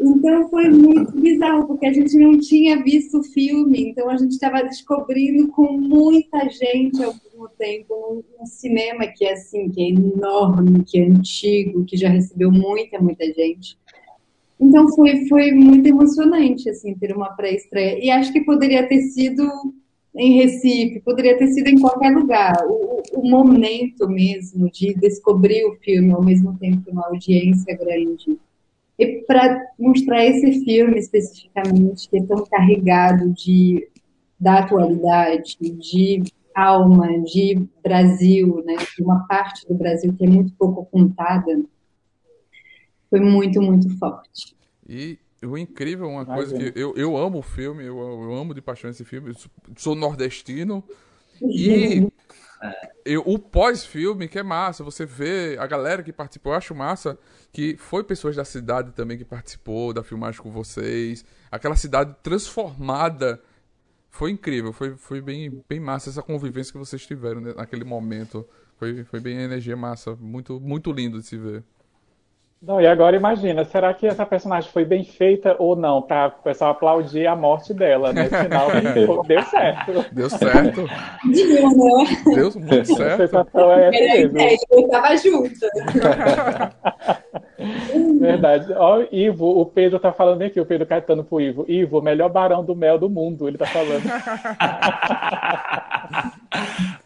então 0.00 0.48
foi 0.48 0.68
muito 0.68 1.12
bizarro, 1.12 1.66
porque 1.66 1.86
a 1.86 1.92
gente 1.92 2.16
não 2.16 2.38
tinha 2.38 2.82
visto 2.82 3.18
o 3.18 3.22
filme, 3.22 3.88
então 3.88 4.10
a 4.10 4.16
gente 4.16 4.32
estava 4.32 4.62
descobrindo 4.62 5.48
com 5.48 5.72
muita 5.72 6.48
gente 6.50 7.02
ao 7.02 7.14
mesmo 7.14 7.48
tempo, 7.58 8.24
num, 8.38 8.46
cinema 8.46 9.06
que 9.06 9.24
é 9.24 9.32
assim, 9.32 9.70
que 9.70 9.80
é 9.80 9.88
enorme, 9.90 10.84
que 10.84 10.98
é 10.98 11.06
antigo, 11.06 11.84
que 11.84 11.96
já 11.96 12.08
recebeu 12.08 12.50
muita, 12.50 12.98
muita 12.98 13.24
gente. 13.32 13.78
Então 14.64 14.88
foi, 14.94 15.26
foi 15.28 15.52
muito 15.52 15.86
emocionante, 15.86 16.70
assim, 16.70 16.94
ter 16.94 17.14
uma 17.14 17.28
pré-estreia. 17.36 18.02
E 18.02 18.10
acho 18.10 18.32
que 18.32 18.40
poderia 18.40 18.88
ter 18.88 19.02
sido 19.02 19.46
em 20.16 20.36
Recife, 20.38 21.00
poderia 21.00 21.36
ter 21.36 21.48
sido 21.48 21.68
em 21.68 21.78
qualquer 21.78 22.10
lugar. 22.10 22.54
O, 22.66 23.02
o 23.12 23.28
momento 23.28 24.08
mesmo 24.08 24.70
de 24.70 24.94
descobrir 24.94 25.66
o 25.66 25.76
filme 25.76 26.12
ao 26.12 26.24
mesmo 26.24 26.56
tempo 26.58 26.90
uma 26.90 27.06
audiência 27.08 27.76
grande. 27.76 28.38
E 28.98 29.22
para 29.26 29.60
mostrar 29.78 30.24
esse 30.24 30.64
filme 30.64 30.98
especificamente, 30.98 32.08
que 32.08 32.16
é 32.16 32.22
tão 32.22 32.46
carregado 32.46 33.34
de, 33.34 33.86
da 34.40 34.60
atualidade, 34.60 35.58
de 35.60 36.22
alma, 36.54 37.08
de 37.22 37.66
Brasil, 37.82 38.62
né, 38.64 38.76
de 38.96 39.02
uma 39.02 39.26
parte 39.26 39.66
do 39.68 39.74
Brasil 39.74 40.14
que 40.16 40.24
é 40.24 40.28
muito 40.28 40.54
pouco 40.54 40.86
contada, 40.86 41.60
foi 43.14 43.20
muito, 43.20 43.62
muito 43.62 43.96
forte. 43.96 44.56
E 44.88 45.18
o 45.40 45.56
incrível, 45.56 46.08
uma 46.08 46.26
coisa 46.26 46.56
que 46.56 46.76
eu, 46.78 46.94
eu 46.96 47.16
amo 47.16 47.38
o 47.38 47.42
filme, 47.42 47.84
eu, 47.84 47.96
eu 47.96 48.34
amo 48.34 48.52
de 48.52 48.60
paixão 48.60 48.90
esse 48.90 49.04
filme, 49.04 49.30
eu 49.30 49.36
sou 49.76 49.94
nordestino. 49.94 50.82
E 51.40 52.08
eu, 53.04 53.22
o 53.24 53.38
pós-filme 53.38 54.26
que 54.26 54.38
é 54.38 54.42
massa, 54.42 54.82
você 54.82 55.06
vê 55.06 55.56
a 55.60 55.66
galera 55.66 56.02
que 56.02 56.12
participou, 56.12 56.52
eu 56.52 56.58
acho 56.58 56.74
massa 56.74 57.16
que 57.52 57.76
foi 57.76 58.02
pessoas 58.02 58.34
da 58.34 58.44
cidade 58.44 58.90
também 58.92 59.16
que 59.16 59.24
participou 59.24 59.92
da 59.92 60.02
filmagem 60.02 60.40
com 60.40 60.50
vocês, 60.50 61.24
aquela 61.52 61.76
cidade 61.76 62.16
transformada, 62.20 63.40
foi 64.10 64.32
incrível, 64.32 64.72
foi, 64.72 64.96
foi 64.96 65.20
bem, 65.20 65.62
bem 65.68 65.78
massa 65.78 66.10
essa 66.10 66.22
convivência 66.22 66.72
que 66.72 66.78
vocês 66.78 67.06
tiveram 67.06 67.40
naquele 67.40 67.84
momento, 67.84 68.44
foi, 68.76 69.04
foi 69.04 69.20
bem 69.20 69.36
energia 69.38 69.76
massa, 69.76 70.16
muito, 70.16 70.58
muito 70.60 70.90
lindo 70.90 71.20
de 71.20 71.26
se 71.26 71.36
ver. 71.36 71.62
Não, 72.62 72.80
e 72.80 72.86
agora 72.86 73.14
imagina, 73.14 73.62
será 73.64 73.92
que 73.92 74.06
essa 74.06 74.24
personagem 74.24 74.70
foi 74.70 74.86
bem 74.86 75.04
feita 75.04 75.54
ou 75.58 75.76
não? 75.76 76.00
Pra 76.00 76.28
o 76.28 76.42
pessoal 76.42 76.70
aplaudir 76.70 77.26
a 77.26 77.36
morte 77.36 77.74
dela, 77.74 78.10
né? 78.12 78.24
Final 78.24 78.68
deu 79.28 79.42
certo. 79.42 80.06
Deu 80.12 80.30
certo. 80.30 80.88
Deu, 81.30 81.70
né? 81.70 82.04
Deu 82.34 82.52
muito 82.54 82.94
certo. 82.94 83.22
A 83.22 83.26
sensação 83.26 83.72
é 83.72 83.88
essa 83.88 84.28
mesmo. 84.32 84.66
Eu 84.70 84.88
tava 84.88 85.16
junto. 85.16 85.50
Verdade. 88.18 88.72
Ó, 88.74 89.04
Ivo, 89.10 89.46
o 89.60 89.66
Pedro 89.66 89.98
tá 89.98 90.12
falando 90.12 90.42
aqui, 90.42 90.60
o 90.60 90.66
Pedro 90.66 90.86
Caetano 90.86 91.24
pro 91.24 91.40
Ivo. 91.40 91.64
Ivo, 91.68 92.00
melhor 92.00 92.30
barão 92.30 92.64
do 92.64 92.74
mel 92.74 92.98
do 92.98 93.08
mundo, 93.08 93.46
ele 93.48 93.58
tá 93.58 93.66
falando. 93.66 94.04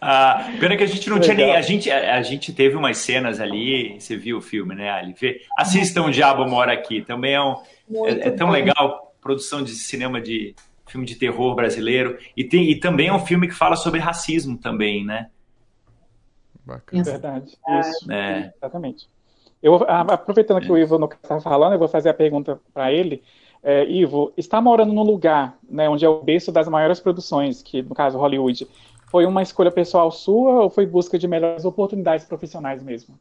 ah, 0.01 0.49
pena 0.61 0.77
que 0.77 0.85
a 0.85 0.87
gente 0.87 1.09
não 1.09 1.19
Legal. 1.19 1.35
tinha 1.35 1.47
nem. 1.47 1.57
A 1.57 1.63
gente, 1.63 1.91
a, 1.91 2.17
a, 2.17 2.23
gente 2.23 2.53
teve 2.53 2.77
umas 2.77 2.99
cenas 2.99 3.41
ali, 3.41 3.99
você 3.99 4.17
viu 4.17 4.39
o 4.39 4.43
filme, 4.43 4.75
né, 4.75 4.91
Ali? 4.91 5.15
Vê, 5.19 5.41
assistam 5.59 6.05
O 6.05 6.11
Diabo 6.11 6.45
Mora 6.47 6.73
Aqui, 6.73 7.03
também 7.03 7.35
é, 7.35 7.43
um, 7.43 7.57
é, 8.07 8.29
é 8.29 8.31
tão 8.31 8.51
legal, 8.51 9.15
produção 9.21 9.63
de 9.63 9.73
cinema 9.73 10.21
de 10.21 10.55
filme 10.87 11.07
de 11.07 11.17
terror 11.17 11.55
brasileiro, 11.55 12.19
e, 12.37 12.45
tem, 12.45 12.71
e 12.71 12.81
também 12.81 13.09
é 13.09 13.13
um 13.13 13.19
filme 13.19 13.47
que 13.47 13.55
fala 13.55 13.77
sobre 13.77 14.01
racismo 14.01 14.57
também, 14.57 15.05
né? 15.05 15.29
Bacana. 16.65 17.03
Verdade, 17.03 17.47
isso. 17.81 18.13
É. 18.13 18.53
Exatamente. 18.57 19.09
Eu, 19.63 19.75
aproveitando 19.89 20.61
que 20.61 20.71
o 20.71 20.79
Ivo 20.79 20.99
não 20.99 21.09
está 21.09 21.41
falando, 21.41 21.73
eu 21.73 21.79
vou 21.79 21.89
fazer 21.89 22.09
a 22.09 22.15
pergunta 22.15 22.61
para 22.73 22.93
ele. 22.93 23.23
É, 23.63 23.85
Ivo, 23.85 24.33
está 24.37 24.61
morando 24.61 24.93
num 24.93 25.03
lugar 25.03 25.59
né, 25.69 25.89
onde 25.89 26.05
é 26.05 26.09
o 26.09 26.23
berço 26.23 26.53
das 26.53 26.69
maiores 26.69 27.01
produções, 27.01 27.61
que 27.61 27.83
no 27.83 27.95
caso 27.95 28.17
Hollywood, 28.19 28.69
foi 29.11 29.27
uma 29.27 29.43
escolha 29.43 29.71
pessoal 29.71 30.11
sua 30.11 30.63
ou 30.63 30.71
foi 30.71 30.87
busca 30.87 31.19
de 31.19 31.27
melhores 31.27 31.65
oportunidades 31.65 32.25
profissionais 32.25 32.83
mesmo? 32.83 33.19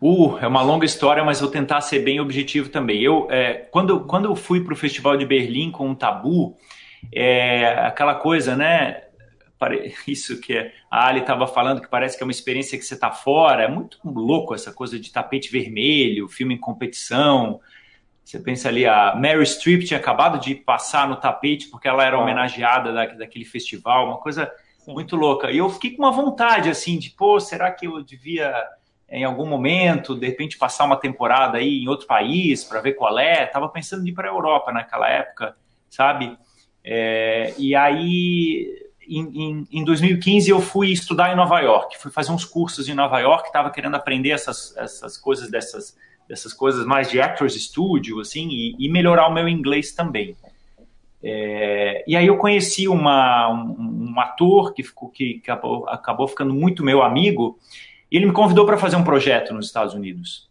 Uh, 0.00 0.36
é 0.38 0.46
uma 0.46 0.60
longa 0.60 0.84
história, 0.84 1.24
mas 1.24 1.40
vou 1.40 1.50
tentar 1.50 1.80
ser 1.80 2.00
bem 2.00 2.20
objetivo 2.20 2.68
também. 2.68 3.00
Eu, 3.00 3.28
é, 3.30 3.54
quando, 3.70 4.00
quando 4.00 4.26
eu 4.26 4.36
fui 4.36 4.62
para 4.62 4.74
o 4.74 4.76
Festival 4.76 5.16
de 5.16 5.24
Berlim 5.24 5.70
com 5.70 5.90
o 5.90 5.94
Tabu, 5.94 6.56
é, 7.12 7.68
aquela 7.86 8.14
coisa, 8.14 8.56
né? 8.56 9.04
Isso 10.06 10.40
que 10.40 10.72
a 10.90 11.06
Ali 11.06 11.20
estava 11.20 11.46
falando, 11.46 11.80
que 11.80 11.88
parece 11.88 12.16
que 12.16 12.22
é 12.22 12.26
uma 12.26 12.32
experiência 12.32 12.78
que 12.78 12.84
você 12.84 12.94
está 12.94 13.10
fora. 13.10 13.62
É 13.62 13.68
muito 13.68 13.98
louco 14.04 14.54
essa 14.54 14.72
coisa 14.72 14.98
de 14.98 15.10
tapete 15.12 15.50
vermelho, 15.50 16.28
filme 16.28 16.54
em 16.54 16.58
competição. 16.58 17.60
Você 18.24 18.40
pensa 18.40 18.68
ali, 18.68 18.86
a 18.86 19.14
Mary 19.14 19.46
Streep 19.46 19.84
tinha 19.84 20.00
acabado 20.00 20.40
de 20.40 20.54
passar 20.54 21.08
no 21.08 21.16
tapete 21.16 21.68
porque 21.68 21.86
ela 21.86 22.04
era 22.04 22.18
homenageada 22.18 22.92
da, 22.92 23.06
daquele 23.06 23.44
festival, 23.44 24.06
uma 24.06 24.18
coisa 24.18 24.52
Sim. 24.78 24.94
muito 24.94 25.14
louca. 25.14 25.50
E 25.50 25.58
eu 25.58 25.70
fiquei 25.70 25.92
com 25.92 26.02
uma 26.02 26.10
vontade, 26.10 26.68
assim, 26.68 26.98
de, 26.98 27.10
pô, 27.10 27.38
será 27.38 27.70
que 27.70 27.86
eu 27.86 28.02
devia 28.02 28.52
em 29.08 29.24
algum 29.24 29.46
momento, 29.46 30.16
de 30.16 30.26
repente, 30.26 30.58
passar 30.58 30.84
uma 30.84 30.96
temporada 30.96 31.58
aí 31.58 31.84
em 31.84 31.88
outro 31.88 32.06
país 32.06 32.64
para 32.64 32.80
ver 32.80 32.94
qual 32.94 33.18
é. 33.18 33.46
Tava 33.46 33.68
pensando 33.68 34.04
em 34.04 34.08
ir 34.10 34.12
para 34.12 34.28
a 34.28 34.32
Europa 34.32 34.72
naquela 34.72 35.08
época, 35.08 35.56
sabe? 35.88 36.36
É, 36.82 37.54
e 37.56 37.74
aí, 37.74 38.85
em, 39.08 39.42
em, 39.42 39.68
em, 39.72 39.84
2015, 39.84 40.50
eu 40.50 40.60
fui 40.60 40.90
estudar 40.90 41.32
em 41.32 41.36
Nova 41.36 41.60
York. 41.60 41.98
Fui 41.98 42.10
fazer 42.10 42.32
uns 42.32 42.44
cursos 42.44 42.88
em 42.88 42.94
Nova 42.94 43.18
York. 43.20 43.46
Estava 43.46 43.70
querendo 43.70 43.94
aprender 43.94 44.30
essas, 44.30 44.76
essas 44.76 45.16
coisas 45.16 45.50
dessas 45.50 45.96
dessas 46.28 46.52
coisas 46.52 46.84
mais 46.84 47.10
de 47.10 47.20
actors 47.20 47.54
studio, 47.54 48.20
assim, 48.20 48.48
e, 48.48 48.76
e 48.78 48.88
melhorar 48.90 49.28
o 49.28 49.32
meu 49.32 49.48
inglês 49.48 49.92
também. 49.92 50.36
É, 51.22 52.04
e 52.06 52.16
aí 52.16 52.26
eu 52.26 52.36
conheci 52.36 52.88
uma, 52.88 53.48
um, 53.48 54.10
um 54.10 54.20
ator 54.20 54.74
que, 54.74 54.82
ficou, 54.82 55.08
que 55.08 55.40
acabou, 55.42 55.88
acabou 55.88 56.28
ficando 56.28 56.52
muito 56.52 56.84
meu 56.84 57.02
amigo, 57.02 57.58
e 58.10 58.16
ele 58.16 58.26
me 58.26 58.32
convidou 58.32 58.66
para 58.66 58.76
fazer 58.76 58.96
um 58.96 59.04
projeto 59.04 59.54
nos 59.54 59.66
Estados 59.66 59.94
Unidos. 59.94 60.48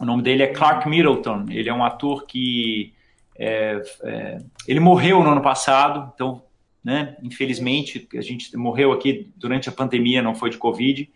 O 0.00 0.04
nome 0.04 0.22
dele 0.22 0.42
é 0.42 0.48
Clark 0.48 0.88
Middleton. 0.88 1.46
Ele 1.48 1.68
é 1.68 1.74
um 1.74 1.84
ator 1.84 2.26
que 2.26 2.92
é, 3.38 3.82
é, 4.02 4.38
ele 4.66 4.80
morreu 4.80 5.22
no 5.22 5.30
ano 5.30 5.40
passado, 5.40 6.12
então, 6.14 6.42
né, 6.86 7.16
infelizmente, 7.20 8.06
a 8.14 8.20
gente 8.20 8.56
morreu 8.56 8.92
aqui 8.92 9.28
durante 9.34 9.68
a 9.68 9.72
pandemia, 9.72 10.22
não 10.22 10.36
foi 10.36 10.50
de 10.50 10.56
Covid. 10.56 11.10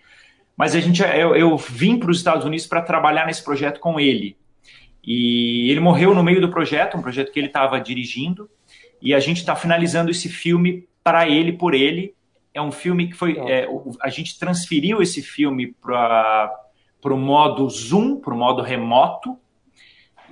Mas 0.56 0.74
a 0.74 0.80
gente, 0.80 1.00
eu, 1.00 1.36
eu 1.36 1.56
vim 1.56 1.96
para 1.96 2.10
os 2.10 2.16
Estados 2.16 2.44
Unidos 2.44 2.66
para 2.66 2.82
trabalhar 2.82 3.24
nesse 3.24 3.44
projeto 3.44 3.78
com 3.78 4.00
ele. 4.00 4.36
E 5.04 5.70
ele 5.70 5.78
morreu 5.78 6.12
no 6.12 6.24
meio 6.24 6.40
do 6.40 6.50
projeto, 6.50 6.96
um 6.96 7.02
projeto 7.02 7.30
que 7.30 7.38
ele 7.38 7.46
estava 7.46 7.80
dirigindo. 7.80 8.50
E 9.00 9.14
a 9.14 9.20
gente 9.20 9.36
está 9.36 9.54
finalizando 9.54 10.10
esse 10.10 10.28
filme 10.28 10.88
para 11.04 11.28
ele, 11.28 11.52
por 11.52 11.72
ele 11.72 12.14
é 12.52 12.60
um 12.60 12.72
filme 12.72 13.06
que 13.06 13.14
foi. 13.14 13.38
É, 13.38 13.68
a 14.02 14.08
gente 14.08 14.38
transferiu 14.40 15.00
esse 15.00 15.22
filme 15.22 15.72
para 15.80 16.52
o 17.04 17.16
modo 17.16 17.70
Zoom, 17.70 18.16
para 18.16 18.34
o 18.34 18.36
modo 18.36 18.60
remoto, 18.60 19.38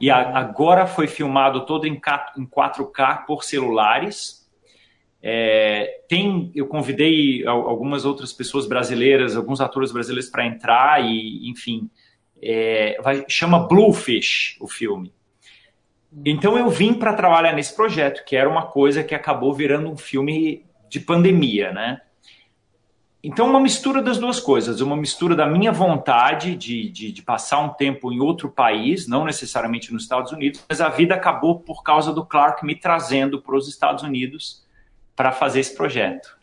e 0.01 0.11
a, 0.11 0.37
agora 0.37 0.85
foi 0.85 1.07
filmado 1.07 1.65
todo 1.65 1.87
em, 1.87 2.01
em 2.37 2.47
4K 2.47 3.25
por 3.25 3.45
celulares. 3.45 4.38
É, 5.23 6.03
tem, 6.09 6.53
eu 6.55 6.67
convidei 6.67 7.45
algumas 7.47 8.05
outras 8.05 8.33
pessoas 8.33 8.67
brasileiras, 8.67 9.37
alguns 9.37 9.61
atores 9.61 9.91
brasileiros 9.91 10.31
para 10.31 10.47
entrar 10.47 11.05
e, 11.05 11.49
enfim, 11.51 11.91
é, 12.41 13.01
vai, 13.03 13.25
chama 13.29 13.67
Bluefish 13.67 14.57
o 14.61 14.69
filme. 14.69 15.13
Então 16.25 16.57
eu 16.57 16.71
vim 16.71 16.95
para 16.95 17.13
trabalhar 17.13 17.53
nesse 17.53 17.75
projeto, 17.75 18.25
que 18.25 18.37
era 18.37 18.49
uma 18.49 18.67
coisa 18.67 19.03
que 19.03 19.15
acabou 19.15 19.53
virando 19.53 19.91
um 19.91 19.97
filme 19.97 20.65
de 20.89 21.01
pandemia, 21.01 21.73
né? 21.73 22.01
Então, 23.23 23.51
uma 23.51 23.59
mistura 23.59 24.01
das 24.01 24.17
duas 24.17 24.39
coisas, 24.39 24.81
uma 24.81 24.97
mistura 24.97 25.35
da 25.35 25.45
minha 25.45 25.73
vontade 25.73 26.55
de, 26.55 26.89
de, 26.89 27.11
de, 27.11 27.23
passar 27.23 27.59
um 27.59 27.71
tempo 27.71 28.13
em 28.13 28.21
outro 28.21 28.49
país, 28.49 29.09
não 29.09 29.25
necessariamente 29.25 29.93
nos 29.93 30.05
Estados 30.05 30.31
Unidos, 30.31 30.65
mas 30.69 30.81
a 30.81 30.89
vida 30.89 31.17
acabou 31.17 31.59
por 31.59 31.83
causa 31.83 32.13
do 32.13 32.25
Clark 32.25 32.65
me 32.65 32.77
trazendo 32.77 33.43
para 33.43 33.57
os 33.57 33.69
Estados 33.69 34.05
Unidos 34.05 34.65
para 35.19 35.33
fazer 35.33 35.59
esse 35.59 35.75
projeto. 35.75 36.39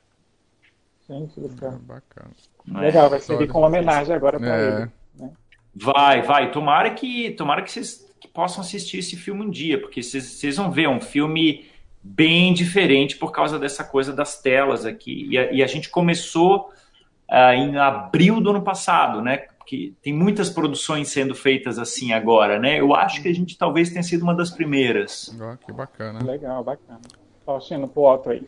Gente, 1.09 1.39
legal. 1.39 1.79
bacana. 1.79 2.31
É? 2.75 2.79
Legal, 2.81 3.09
vai 3.09 3.21
servir 3.21 3.47
como 3.47 3.65
homenagem 3.65 4.13
agora 4.13 4.37
para 4.37 4.57
é. 4.57 4.67
ele. 4.67 4.91
Né? 5.17 5.31
Vai, 5.73 6.21
vai. 6.23 6.51
Tomara 6.51 6.89
que, 6.89 7.31
tomara 7.31 7.61
que 7.61 7.71
vocês 7.71 8.05
que 8.19 8.27
possam 8.27 8.59
assistir 8.59 8.97
esse 8.97 9.15
filme 9.15 9.45
um 9.45 9.49
dia, 9.49 9.79
porque 9.79 10.03
vocês 10.03 10.57
vão 10.57 10.69
ver 10.71 10.83
é 10.83 10.89
um 10.89 10.99
filme 10.99 11.69
bem 12.03 12.53
diferente 12.53 13.15
por 13.15 13.31
causa 13.31 13.57
dessa 13.57 13.81
coisa 13.81 14.11
das 14.11 14.41
telas 14.41 14.85
aqui. 14.85 15.25
E 15.29 15.37
a, 15.37 15.51
e 15.53 15.63
a 15.63 15.67
gente 15.67 15.89
começou 15.89 16.69
uh, 17.31 17.53
em 17.53 17.77
abril 17.77 18.41
do 18.41 18.49
ano 18.49 18.61
passado, 18.61 19.21
né? 19.21 19.45
que 19.65 19.95
tem 20.01 20.13
muitas 20.13 20.49
produções 20.49 21.07
sendo 21.07 21.33
feitas 21.33 21.79
assim 21.79 22.13
agora, 22.13 22.59
né? 22.59 22.79
Eu 22.79 22.93
acho 22.93 23.19
que 23.19 23.27
a 23.27 23.33
gente 23.33 23.57
talvez 23.57 23.89
tenha 23.89 24.03
sido 24.03 24.21
uma 24.21 24.35
das 24.35 24.51
primeiras. 24.51 25.35
Ah, 25.41 25.57
que 25.57 25.71
bacana. 25.71 26.23
Legal, 26.23 26.63
bacana. 26.63 27.01
Faustino, 27.43 27.87
pro 27.87 28.03
Otto 28.03 28.29
aí. 28.29 28.43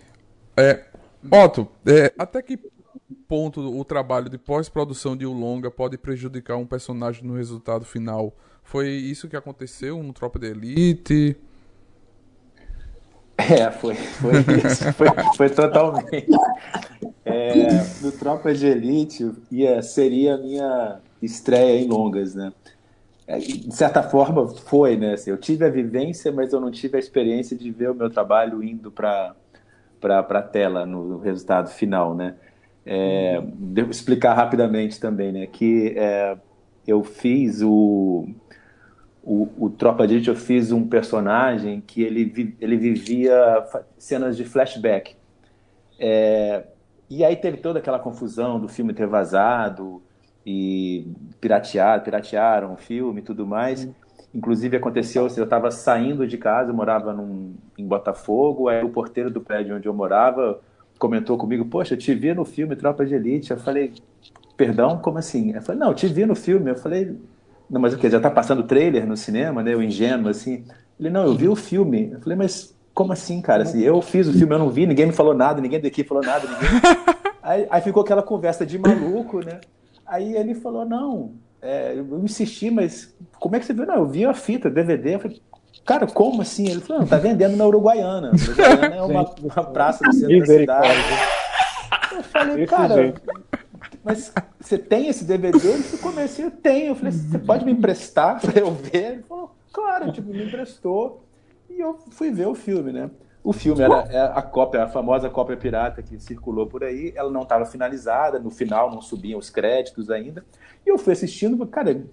É, 0.58 0.86
Otto, 1.32 1.68
é, 1.86 2.12
até 2.18 2.42
que 2.42 2.60
ponto 3.28 3.62
o 3.62 3.86
trabalho 3.86 4.30
de 4.30 4.38
pós-produção 4.38 5.16
de 5.16 5.26
um 5.26 5.34
longa 5.34 5.70
pode 5.70 5.98
prejudicar 5.98 6.58
um 6.58 6.66
personagem 6.66 7.24
no 7.24 7.36
resultado 7.36 7.86
final? 7.86 8.34
Foi 8.64 8.90
isso 8.90 9.28
que 9.28 9.36
aconteceu 9.36 10.02
no 10.02 10.14
Tropa 10.14 10.40
de 10.40 10.48
Elite? 10.48 11.38
É, 13.38 13.70
foi, 13.70 13.94
foi 13.94 14.40
isso, 14.66 14.92
foi, 14.94 15.08
foi 15.36 15.50
totalmente. 15.50 16.28
É, 17.24 17.68
no 18.02 18.12
Tropa 18.12 18.54
de 18.54 18.66
Elite 18.66 19.32
ia, 19.52 19.82
seria 19.84 20.36
a 20.36 20.38
minha 20.38 21.00
estreia 21.22 21.80
em 21.80 21.88
longas, 21.88 22.34
né? 22.34 22.52
É, 23.28 23.38
de 23.38 23.76
certa 23.76 24.02
forma 24.02 24.48
foi, 24.48 24.98
né? 24.98 25.14
Assim, 25.14 25.30
eu 25.30 25.38
tive 25.38 25.66
a 25.66 25.70
vivência, 25.70 26.32
mas 26.32 26.52
eu 26.52 26.60
não 26.60 26.72
tive 26.72 26.96
a 26.96 27.00
experiência 27.00 27.56
de 27.56 27.70
ver 27.70 27.92
o 27.92 27.96
meu 27.96 28.10
trabalho 28.10 28.64
indo 28.64 28.90
para 28.90 29.36
para 30.00 30.20
a 30.20 30.42
tela 30.42 30.86
no 30.86 31.20
resultado 31.20 31.70
final, 31.70 32.16
né? 32.16 32.36
É, 32.86 33.42
devo 33.54 33.92
explicar 33.92 34.34
rapidamente 34.34 35.00
também, 35.00 35.32
né? 35.32 35.48
Que 35.48 35.94
é, 35.98 36.38
eu 36.88 37.04
fiz 37.04 37.62
o, 37.62 38.30
o, 39.22 39.50
o 39.58 39.70
Tropa 39.70 40.08
de 40.08 40.16
Elite, 40.16 40.30
eu 40.30 40.36
fiz 40.36 40.72
um 40.72 40.88
personagem 40.88 41.82
que 41.82 42.02
ele, 42.02 42.56
ele 42.62 42.78
vivia 42.78 43.66
cenas 43.98 44.38
de 44.38 44.46
flashback. 44.46 45.16
É, 46.00 46.64
e 47.10 47.26
aí 47.26 47.36
teve 47.36 47.58
toda 47.58 47.80
aquela 47.80 48.00
confusão 48.00 48.60
do 48.60 48.68
filme 48.68 48.94
ter 48.94 49.08
vazado 49.08 50.02
e 50.46 51.12
piratear, 51.42 52.02
piratearam 52.04 52.74
o 52.74 52.78
filme 52.78 53.20
e 53.20 53.24
tudo 53.24 53.46
mais. 53.46 53.84
Uhum. 53.84 53.94
Inclusive 54.38 54.78
aconteceu, 54.78 55.28
eu 55.36 55.44
estava 55.44 55.72
saindo 55.72 56.28
de 56.28 56.38
casa, 56.38 56.70
eu 56.70 56.76
morava 56.76 57.12
num, 57.12 57.56
em 57.76 57.88
Botafogo, 57.88 58.70
aí 58.70 58.84
o 58.84 58.90
porteiro 58.90 59.32
do 59.32 59.42
prédio 59.42 59.76
onde 59.76 59.88
eu 59.88 59.94
morava 59.94 60.62
comentou 60.98 61.38
comigo, 61.38 61.66
poxa, 61.66 61.94
eu 61.94 61.98
te 61.98 62.14
vi 62.14 62.34
no 62.34 62.44
filme 62.44 62.76
Tropa 62.76 63.06
de 63.06 63.16
Elite. 63.16 63.52
Eu 63.52 63.58
falei, 63.58 63.94
perdão, 64.56 64.98
como 64.98 65.18
assim? 65.18 65.54
Eu 65.54 65.62
falei, 65.62 65.80
não, 65.80 65.90
eu 65.90 65.94
te 65.94 66.08
vi 66.08 66.26
no 66.26 66.36
filme. 66.36 66.72
Eu 66.72 66.76
falei, 66.76 67.16
não, 67.70 67.80
mas 67.80 67.94
o 67.94 67.98
que? 67.98 68.10
Já 68.10 68.18
está 68.18 68.30
passando 68.30 68.64
trailer 68.64 69.08
no 69.08 69.16
cinema, 69.16 69.64
né? 69.64 69.76
O 69.76 69.82
ingênuo, 69.82 70.30
assim. 70.30 70.66
Ele, 71.00 71.10
não, 71.10 71.26
eu 71.26 71.36
vi 71.36 71.48
o 71.48 71.56
filme. 71.56 72.12
Eu 72.12 72.20
falei, 72.20 72.38
mas 72.38 72.76
como 72.94 73.14
assim, 73.14 73.42
cara? 73.42 73.64
Assim, 73.64 73.82
eu 73.82 74.02
fiz 74.02 74.28
o 74.28 74.34
filme, 74.34 74.56
eu 74.56 74.60
não 74.60 74.70
vi, 74.70 74.88
ninguém 74.88 75.06
me 75.06 75.14
falou 75.14 75.36
nada, 75.36 75.62
ninguém 75.62 75.80
daqui 75.80 76.04
falou 76.04 76.24
nada, 76.24 76.48
ninguém... 76.48 76.82
aí, 77.44 77.68
aí, 77.70 77.82
ficou 77.82 78.02
aquela 78.02 78.24
conversa 78.24 78.66
de 78.66 78.80
maluco, 78.80 79.46
né? 79.46 79.60
Aí 80.04 80.36
ele 80.36 80.56
falou, 80.56 80.84
não, 80.84 81.34
é, 81.62 81.94
eu 81.98 82.20
insisti, 82.24 82.70
mas 82.70 83.16
como 83.40 83.56
é 83.56 83.60
que 83.60 83.66
você 83.66 83.74
viu? 83.74 83.86
Não, 83.86 83.96
eu 83.96 84.08
vi 84.08 84.26
a 84.26 84.34
fita, 84.34 84.70
DVD, 84.70 85.16
eu 85.16 85.20
falei, 85.20 85.42
cara, 85.86 86.08
como 86.08 86.42
assim? 86.42 86.70
Ele 86.70 86.82
falou, 86.82 87.02
não, 87.02 87.08
tá 87.08 87.18
vendendo 87.18 87.56
na 87.56 87.66
Uruguaiana. 87.66 88.32
Uruguaiana 88.32 88.96
é 88.96 89.02
uma, 89.02 89.24
uma 89.24 89.64
praça 89.64 90.04
do 90.04 90.14
centro 90.14 90.40
da 90.40 90.46
cidade. 90.46 91.00
Eu 92.16 92.24
falei, 92.24 92.66
cara, 92.66 93.14
mas 94.04 94.32
você 94.60 94.78
tem 94.78 95.08
esse 95.08 95.26
DVD? 95.26 95.68
Ele 95.68 95.84
falou, 95.84 96.24
assim, 96.24 96.44
eu 96.44 96.52
tenho. 96.52 96.88
Eu 96.88 96.96
falei, 96.96 97.12
você 97.12 97.40
pode 97.40 97.66
me 97.66 97.72
emprestar 97.72 98.40
para 98.42 98.60
eu 98.60 98.72
ver? 98.72 99.14
Ele 99.14 99.24
falou, 99.24 99.56
claro, 99.72 100.12
tipo, 100.12 100.30
me 100.30 100.46
emprestou 100.46 101.24
e 101.70 101.80
eu 101.80 102.00
fui 102.12 102.32
ver 102.32 102.48
o 102.48 102.56
filme, 102.56 102.92
né? 102.92 103.10
O 103.48 103.54
filme 103.54 103.82
era 103.82 104.06
é 104.10 104.20
a 104.20 104.42
cópia, 104.42 104.84
a 104.84 104.90
famosa 104.90 105.30
cópia 105.30 105.56
pirata 105.56 106.04
que 106.04 106.20
circulou 106.20 106.68
por 106.68 106.84
aí, 106.84 107.14
ela 107.16 107.32
não 107.32 107.44
estava 107.44 107.66
finalizada, 107.66 108.40
no 108.40 108.52
final 108.52 108.92
não 108.92 109.00
subiam 109.00 109.40
os 109.40 109.50
créditos 109.50 110.10
ainda. 110.10 110.44
E 110.86 110.90
eu 110.90 110.98
fui 110.98 111.14
assistindo, 111.14 111.66
cara, 111.66 112.04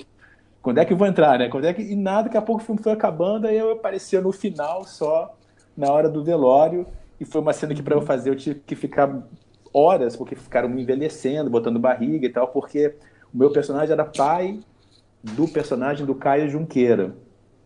quando 0.63 0.79
é 0.79 0.85
que 0.85 0.93
eu 0.93 0.97
vou 0.97 1.09
entrar, 1.09 1.37
né? 1.37 1.49
Quando 1.49 1.65
é 1.65 1.75
que... 1.75 1.83
E 1.83 1.97
nada, 1.97 2.29
daqui 2.29 2.37
a 2.37 2.41
pouco 2.41 2.63
o 2.63 2.65
filme 2.65 2.81
foi 2.81 2.93
acabando, 2.93 3.49
aí 3.49 3.59
eu 3.59 3.73
aparecia 3.73 4.21
no 4.21 4.31
final 4.31 4.85
só, 4.85 5.37
na 5.77 5.91
hora 5.91 6.09
do 6.09 6.23
velório, 6.23 6.87
e 7.19 7.25
foi 7.25 7.41
uma 7.41 7.53
cena 7.53 7.75
que 7.75 7.83
para 7.83 7.97
eu 7.97 8.03
fazer 8.03 8.31
eu 8.31 8.37
tive 8.37 8.61
que 8.61 8.77
ficar 8.77 9.27
horas, 9.73 10.15
porque 10.15 10.37
ficaram 10.37 10.69
me 10.69 10.83
envelhecendo, 10.83 11.51
botando 11.51 11.81
barriga 11.81 12.27
e 12.27 12.31
tal, 12.31 12.47
porque 12.47 12.95
o 13.35 13.37
meu 13.37 13.51
personagem 13.51 13.93
era 13.93 14.05
pai 14.05 14.61
do 15.21 15.49
personagem 15.49 16.07
do 16.07 16.15
Caio 16.15 16.49
Junqueira. 16.49 17.13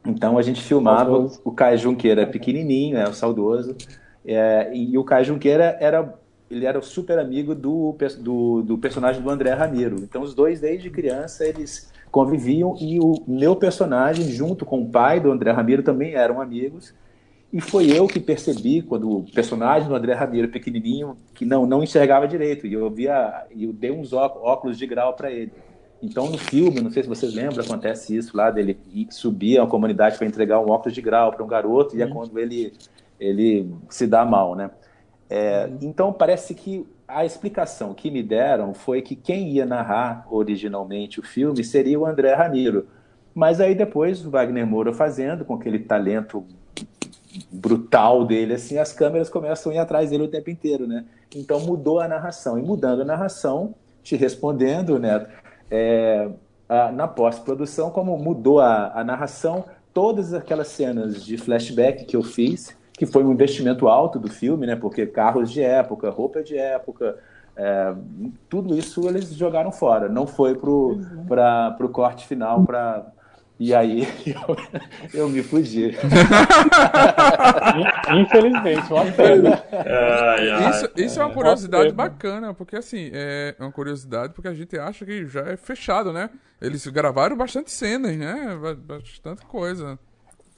Então 0.07 0.39
a 0.39 0.43
gente 0.43 0.63
filmava 0.63 1.11
saudoso. 1.11 1.41
o 1.45 1.53
Caio 1.53 1.79
Junqueira 1.79 2.27
pequenininho, 2.27 2.97
é 2.97 3.09
o 3.09 3.13
saudoso, 3.13 3.77
é, 4.25 4.71
e 4.75 4.97
o 4.97 5.05
Caio 5.05 5.25
Junqueira 5.25 5.77
era 5.81 6.15
ele 6.51 6.65
era 6.65 6.81
super 6.81 7.19
amigo 7.19 7.55
do, 7.55 7.95
do, 8.21 8.63
do, 8.63 8.79
personagem 8.79 9.21
do 9.21 9.31
André 9.31 9.53
Ramiro. 9.53 9.97
Então 9.97 10.23
os 10.23 10.35
dois 10.35 10.61
desde 10.61 10.91
criança 10.91 11.45
eles 11.45 11.93
conviviam 12.11 12.75
e 12.81 12.99
o 12.99 13.23
meu 13.27 13.55
personagem 13.55 14.31
junto 14.31 14.65
com 14.65 14.81
o 14.81 14.89
pai 14.89 15.21
do 15.21 15.31
André 15.31 15.51
Ramiro 15.51 15.83
também 15.83 16.15
eram 16.15 16.41
amigos. 16.41 16.95
E 17.53 17.61
foi 17.61 17.91
eu 17.91 18.07
que 18.07 18.21
percebi 18.21 18.83
quando 18.83 19.11
o 19.11 19.25
personagem 19.33 19.89
do 19.89 19.95
André 19.95 20.15
Ramiro 20.15 20.49
pequenininho 20.49 21.17
que 21.35 21.45
não 21.45 21.67
não 21.67 21.83
enxergava 21.83 22.27
direito 22.27 22.67
e 22.67 22.73
eu 22.73 22.91
via 22.91 23.47
eu 23.59 23.73
dei 23.73 23.91
uns 23.91 24.13
óculos 24.13 24.79
de 24.79 24.87
grau 24.87 25.15
para 25.15 25.31
ele. 25.31 25.53
Então, 26.03 26.31
no 26.31 26.39
filme, 26.39 26.81
não 26.81 26.91
sei 26.91 27.03
se 27.03 27.09
vocês 27.09 27.35
lembram, 27.35 27.65
acontece 27.65 28.17
isso 28.17 28.37
lá 28.37 28.51
dele 28.51 28.79
subir 29.11 29.61
a 29.61 29.67
comunidade 29.67 30.17
para 30.17 30.27
entregar 30.27 30.61
um 30.61 30.71
óculos 30.71 30.95
de 30.95 31.03
grau 31.03 31.33
para 31.33 31.43
um 31.43 31.49
garoto 31.49 31.97
e 31.97 32.03
é 32.03 32.07
uhum. 32.07 32.13
quando 32.13 32.39
ele, 32.39 32.73
ele 33.19 33.69
se 33.89 34.07
dá 34.07 34.25
mal, 34.25 34.55
né? 34.55 34.71
É, 35.29 35.67
uhum. 35.67 35.79
Então, 35.83 36.13
parece 36.13 36.55
que 36.55 36.87
a 37.09 37.25
explicação 37.25 37.95
que 37.95 38.11
me 38.11 38.23
deram 38.23 38.75
foi 38.75 39.03
que 39.03 39.17
quem 39.17 39.51
ia 39.51 39.65
narrar 39.65 40.27
originalmente 40.31 41.19
o 41.19 41.23
filme 41.23 41.65
seria 41.65 41.99
o 41.99 42.07
André 42.07 42.35
Ramiro. 42.35 42.87
Mas 43.35 43.61
aí 43.61 43.75
depois 43.75 44.25
o 44.25 44.31
Wagner 44.31 44.67
Moura 44.67 44.93
fazendo, 44.93 45.45
com 45.45 45.55
aquele 45.55 45.79
talento 45.79 46.45
brutal 47.51 48.27
dele, 48.27 48.55
assim, 48.55 48.79
as 48.79 48.93
câmeras 48.93 49.29
começam 49.31 49.73
a 49.73 49.75
ir 49.77 49.79
atrás 49.79 50.11
dele 50.11 50.25
o 50.25 50.29
tempo 50.29 50.51
inteiro, 50.51 50.87
né? 50.87 51.05
Então 51.35 51.61
mudou 51.61 52.01
a 52.01 52.09
narração. 52.09 52.59
E 52.59 52.63
mudando 52.63 53.03
a 53.03 53.05
narração, 53.05 53.75
te 54.03 54.17
respondendo, 54.17 54.99
Neto, 54.99 55.31
é, 55.71 56.29
a, 56.69 56.93
na 56.93 57.09
pós-produção, 57.09 57.91
como 57.91 58.17
mudou 58.17 58.61
a, 58.61 58.93
a 58.95 59.05
narração, 59.05 59.65
todas 59.93 60.35
aquelas 60.35 60.69
cenas 60.69 61.25
de 61.25 61.37
flashback 61.37 62.05
que 62.05 62.17
eu 62.17 62.23
fiz, 62.23 62.77
que 62.93 63.07
foi 63.07 63.25
um 63.25 63.33
investimento 63.33 63.89
alto 63.89 64.19
do 64.19 64.29
filme, 64.29 64.67
né? 64.67 64.77
Porque 64.77 65.07
carros 65.07 65.51
de 65.51 65.63
época, 65.63 66.11
roupa 66.11 66.43
de 66.43 66.57
época, 66.57 67.17
é, 67.57 67.95
tudo 68.49 68.77
isso 68.77 69.09
eles 69.09 69.35
jogaram 69.35 69.73
fora. 69.73 70.09
Não 70.09 70.27
foi 70.27 70.55
para 70.55 70.71
o 70.71 71.89
corte 71.91 72.27
final 72.27 72.65
para 72.65 73.07
e 73.59 73.75
aí 73.75 74.07
eu, 74.27 74.57
eu 75.23 75.29
me 75.29 75.43
fugi. 75.43 75.97
Infelizmente, 78.21 78.93
uma 78.93 79.05
pena. 79.13 79.65
Isso, 80.71 80.91
isso 80.97 81.21
é 81.21 81.25
uma 81.25 81.35
curiosidade 81.35 81.93
bacana, 81.93 82.55
porque 82.55 82.77
assim, 82.77 83.11
é 83.13 83.57
uma 83.59 83.73
curiosidade 83.73 84.33
porque 84.33 84.49
a 84.49 84.55
gente 84.55 84.79
acha 84.79 85.05
que 85.05 85.27
já 85.27 85.41
é 85.41 85.57
fechado, 85.57 86.13
né? 86.13 86.31
Eles 86.61 86.87
gravaram 86.87 87.37
bastante 87.37 87.71
cenas, 87.71 88.17
né? 88.17 88.57
Bastante 88.87 89.45
coisa. 89.47 89.99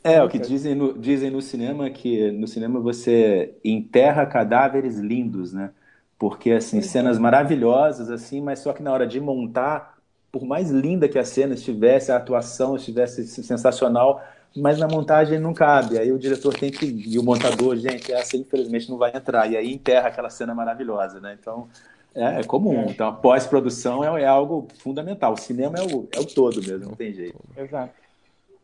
É, 0.02 0.22
o 0.22 0.28
que 0.28 0.38
dizem 0.38 0.74
no, 0.74 0.98
dizem 0.98 1.30
no 1.30 1.42
cinema 1.42 1.90
que 1.90 2.30
no 2.32 2.46
cinema 2.48 2.80
você 2.80 3.54
enterra 3.62 4.24
cadáveres 4.24 4.98
lindos, 4.98 5.52
né? 5.52 5.70
Porque 6.18 6.52
assim, 6.52 6.80
cenas 6.82 7.18
maravilhosas 7.18 8.10
assim, 8.10 8.40
mas 8.40 8.60
só 8.60 8.72
que 8.72 8.82
na 8.82 8.92
hora 8.92 9.06
de 9.06 9.20
montar 9.20 9.99
por 10.30 10.44
mais 10.44 10.70
linda 10.70 11.08
que 11.08 11.18
a 11.18 11.24
cena 11.24 11.54
estivesse, 11.54 12.12
a 12.12 12.16
atuação 12.16 12.76
estivesse 12.76 13.26
sensacional, 13.26 14.22
mas 14.56 14.78
na 14.78 14.88
montagem 14.88 15.38
não 15.38 15.52
cabe. 15.52 15.98
Aí 15.98 16.12
o 16.12 16.18
diretor 16.18 16.54
tem 16.54 16.70
que. 16.70 16.86
E 16.86 17.18
o 17.18 17.22
montador, 17.22 17.76
gente, 17.76 18.12
essa 18.12 18.36
infelizmente 18.36 18.90
não 18.90 18.98
vai 18.98 19.14
entrar. 19.14 19.50
E 19.50 19.56
aí 19.56 19.72
enterra 19.72 20.08
aquela 20.08 20.30
cena 20.30 20.54
maravilhosa, 20.54 21.20
né? 21.20 21.36
Então. 21.40 21.68
É, 22.12 22.40
é 22.40 22.42
comum. 22.42 22.86
Então, 22.88 23.06
a 23.06 23.12
pós-produção 23.12 24.02
é, 24.04 24.22
é, 24.22 24.26
algo 24.26 24.66
fundamental. 24.82 25.32
O 25.32 25.36
cinema 25.36 25.78
é 25.78 25.82
o, 25.82 26.08
é 26.10 26.18
o 26.18 26.24
todo 26.24 26.60
mesmo, 26.60 26.86
não 26.86 26.96
tem 26.96 27.12
jeito. 27.12 27.38
Exato. 27.56 27.92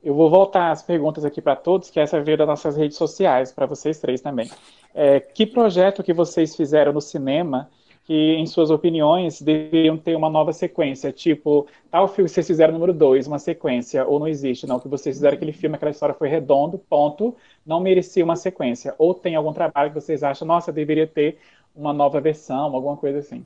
Eu 0.03 0.15
vou 0.15 0.29
voltar 0.29 0.73
as 0.73 0.83
perguntas 0.83 1.25
aqui 1.25 1.41
para 1.41 1.55
todos, 1.55 1.89
que 1.89 2.01
essa 2.01 2.21
veio 2.21 2.37
das 2.37 2.47
nossas 2.47 2.77
redes 2.77 2.97
sociais, 2.97 3.53
para 3.53 3.67
vocês 3.67 4.01
três 4.01 4.21
também. 4.21 4.51
É, 4.95 5.21
que 5.21 5.47
projeto 5.47 6.03
que 6.03 6.13
vocês 6.13 6.57
fizeram 6.57 6.93
no 6.93 7.01
cinema 7.01 7.69
que, 8.07 8.35
em 8.37 8.47
suas 8.47 8.71
opiniões, 8.71 9.43
deveriam 9.43 9.99
ter 9.99 10.15
uma 10.15 10.31
nova 10.31 10.53
sequência, 10.53 11.11
tipo, 11.11 11.67
tal 11.91 12.07
filme 12.07 12.29
que 12.29 12.35
vocês 12.35 12.47
fizeram 12.47 12.73
número 12.73 12.95
2, 12.95 13.27
uma 13.27 13.41
sequência, 13.41 14.07
ou 14.07 14.21
não 14.21 14.29
existe, 14.29 14.65
não, 14.65 14.79
que 14.79 14.87
vocês 14.87 15.17
fizeram 15.17 15.35
aquele 15.35 15.53
filme, 15.53 15.75
aquela 15.75 15.91
história 15.91 16.15
foi 16.15 16.29
redondo, 16.29 16.79
ponto, 16.79 17.35
não 17.67 17.81
merecia 17.81 18.25
uma 18.25 18.37
sequência. 18.37 18.95
Ou 18.97 19.13
tem 19.13 19.35
algum 19.35 19.53
trabalho 19.53 19.91
que 19.91 20.01
vocês 20.01 20.23
acham, 20.23 20.47
nossa, 20.47 20.73
deveria 20.73 21.07
ter 21.07 21.39
uma 21.75 21.93
nova 21.93 22.21
versão, 22.21 22.73
alguma 22.77 22.97
coisa 22.97 23.19
assim. 23.19 23.45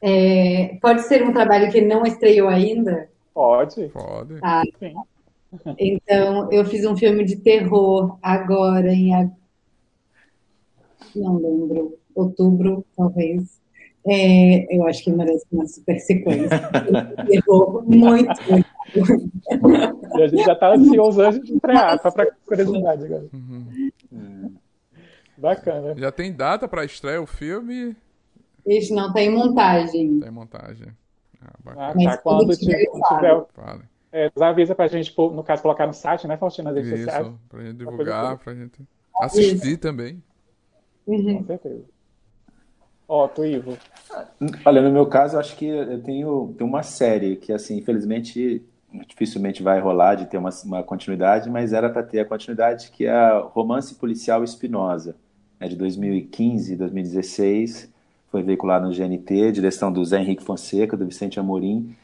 É, 0.00 0.78
pode 0.80 1.02
ser 1.02 1.22
um 1.24 1.34
trabalho 1.34 1.70
que 1.70 1.82
não 1.82 2.06
estreou 2.06 2.48
ainda? 2.48 3.10
Pode. 3.34 3.88
Pode. 3.88 4.40
Tá. 4.40 4.62
Então, 5.78 6.50
eu 6.50 6.64
fiz 6.64 6.86
um 6.86 6.96
filme 6.96 7.22
de 7.22 7.36
terror 7.36 8.18
agora 8.22 8.90
em. 8.92 9.10
Não 11.14 11.36
lembro 11.36 11.98
outubro, 12.16 12.84
talvez. 12.96 13.60
É, 14.08 14.76
eu 14.76 14.86
acho 14.86 15.02
que 15.02 15.12
merece 15.12 15.44
uma 15.50 15.66
super 15.66 15.98
sequência. 15.98 16.48
Levou 17.28 17.82
muito, 17.82 18.30
muito. 18.48 18.68
E 20.16 20.22
a 20.22 20.28
gente 20.28 20.44
já 20.44 20.52
está 20.52 20.74
ansioso 20.74 21.20
antes 21.20 21.40
de 21.40 21.54
estrear, 21.54 22.00
só 22.00 22.10
para 22.10 22.30
curiosidade 22.46 23.04
agora. 23.04 23.26
Uhum. 23.32 24.54
Bacana. 25.36 25.94
Já 25.96 26.12
tem 26.12 26.32
data 26.32 26.68
para 26.68 26.84
estrear 26.84 27.20
o 27.20 27.26
filme? 27.26 27.96
Isso 28.64 28.94
não 28.94 29.12
tem 29.12 29.28
montagem. 29.30 30.20
Tem 30.20 30.30
montagem. 30.30 30.88
Ah, 31.42 31.52
bacana. 31.62 31.86
ah 31.88 32.16
tá. 32.16 32.18
Quando 32.18 32.56
tiver, 32.56 32.86
tiver 32.86 33.46
é, 34.12 34.30
avisa 34.40 34.74
pra 34.74 34.86
gente, 34.86 35.12
no 35.18 35.42
caso, 35.44 35.60
colocar 35.62 35.86
no 35.86 35.92
site, 35.92 36.26
né, 36.26 36.36
Faustina, 36.38 36.70
nas 36.70 36.76
redes 36.76 37.00
Isso, 37.00 37.10
sociais. 37.10 37.34
pra 37.48 37.62
gente 37.62 37.76
divulgar, 37.76 38.38
pra 38.38 38.54
gente 38.54 38.80
assistir 39.20 39.66
Isso. 39.66 39.78
também. 39.78 40.22
Uhum. 41.06 41.38
Com 41.38 41.44
certeza. 41.44 41.84
Ó, 43.08 43.28
tu, 43.28 43.44
Ivo. 43.44 43.76
Olha, 44.64 44.82
no 44.82 44.90
meu 44.90 45.06
caso, 45.06 45.38
acho 45.38 45.56
que 45.56 45.66
eu 45.66 46.02
tenho, 46.02 46.54
tenho 46.58 46.68
uma 46.68 46.82
série 46.82 47.36
que, 47.36 47.52
assim, 47.52 47.78
infelizmente, 47.78 48.64
dificilmente 49.06 49.62
vai 49.62 49.80
rolar 49.80 50.14
de 50.14 50.26
ter 50.26 50.38
uma, 50.38 50.50
uma 50.64 50.82
continuidade, 50.82 51.48
mas 51.50 51.72
era 51.72 51.88
para 51.88 52.02
ter 52.02 52.20
a 52.20 52.24
continuidade, 52.24 52.90
que 52.90 53.06
é 53.06 53.10
a 53.10 53.38
Romance 53.38 53.94
Policial 53.94 54.42
Espinosa. 54.42 55.16
É 55.60 55.68
de 55.68 55.76
2015, 55.76 56.76
2016, 56.76 57.92
foi 58.30 58.42
veiculado 58.42 58.86
no 58.86 58.94
GNT, 58.94 59.52
direção 59.52 59.92
do 59.92 60.04
Zé 60.04 60.20
Henrique 60.20 60.42
Fonseca, 60.42 60.96
do 60.96 61.06
Vicente 61.06 61.40
Amorim, 61.40 61.94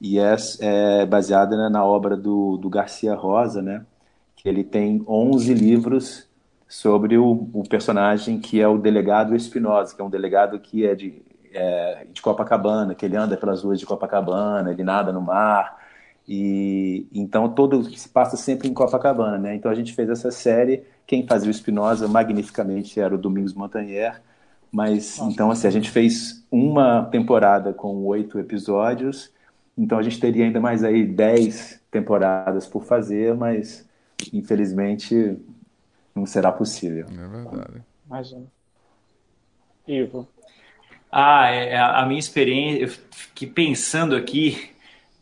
e 0.00 0.18
é, 0.18 0.34
é 0.60 1.06
baseada 1.06 1.56
né, 1.56 1.68
na 1.68 1.84
obra 1.84 2.16
do, 2.16 2.56
do 2.56 2.70
Garcia 2.70 3.14
Rosa, 3.14 3.60
né, 3.60 3.84
que 4.36 4.48
ele 4.48 4.64
tem 4.64 5.02
11 5.06 5.52
livros 5.54 6.26
sobre 6.72 7.18
o, 7.18 7.50
o, 7.52 7.62
personagem 7.68 8.40
que 8.40 8.58
é 8.58 8.66
o 8.66 8.78
delegado 8.78 9.36
Espinosa, 9.36 9.94
que 9.94 10.00
é 10.00 10.04
um 10.04 10.08
delegado 10.08 10.58
que 10.58 10.86
é 10.86 10.94
de, 10.94 11.20
é 11.52 12.06
de 12.10 12.22
Copacabana, 12.22 12.94
que 12.94 13.04
ele 13.04 13.14
anda 13.14 13.36
pelas 13.36 13.62
ruas 13.62 13.78
de 13.78 13.84
Copacabana, 13.84 14.70
ele 14.70 14.82
nada 14.82 15.12
no 15.12 15.20
mar, 15.20 15.76
e 16.26 17.06
então 17.12 17.46
todo 17.50 17.84
se 17.94 18.08
passa 18.08 18.38
sempre 18.38 18.68
em 18.68 18.72
Copacabana, 18.72 19.36
né? 19.36 19.54
Então 19.54 19.70
a 19.70 19.74
gente 19.74 19.92
fez 19.92 20.08
essa 20.08 20.30
série, 20.30 20.82
quem 21.06 21.26
fazia 21.26 21.48
o 21.48 21.50
Espinosa 21.50 22.08
magnificamente 22.08 22.98
era 22.98 23.14
o 23.14 23.18
Domingos 23.18 23.52
Montagnier, 23.52 24.22
mas 24.72 25.18
Nossa. 25.18 25.30
então 25.30 25.50
assim 25.50 25.66
a 25.66 25.70
gente 25.70 25.90
fez 25.90 26.42
uma 26.50 27.04
temporada 27.04 27.74
com 27.74 28.02
oito 28.06 28.38
episódios, 28.38 29.30
então 29.76 29.98
a 29.98 30.02
gente 30.02 30.18
teria 30.18 30.46
ainda 30.46 30.58
mais 30.58 30.82
aí 30.82 31.04
dez 31.04 31.82
temporadas 31.90 32.66
por 32.66 32.82
fazer, 32.82 33.34
mas 33.34 33.86
infelizmente 34.32 35.38
não 36.14 36.26
será 36.26 36.52
possível. 36.52 37.06
É 37.06 37.28
verdade. 37.28 37.82
Imagina. 38.06 38.46
Ivo. 39.86 40.28
Ah, 41.10 41.50
é, 41.50 41.70
é 41.70 41.78
a 41.78 42.06
minha 42.06 42.18
experiência, 42.18 42.84
eu 42.84 42.88
fiquei 43.10 43.48
pensando 43.48 44.16
aqui, 44.16 44.70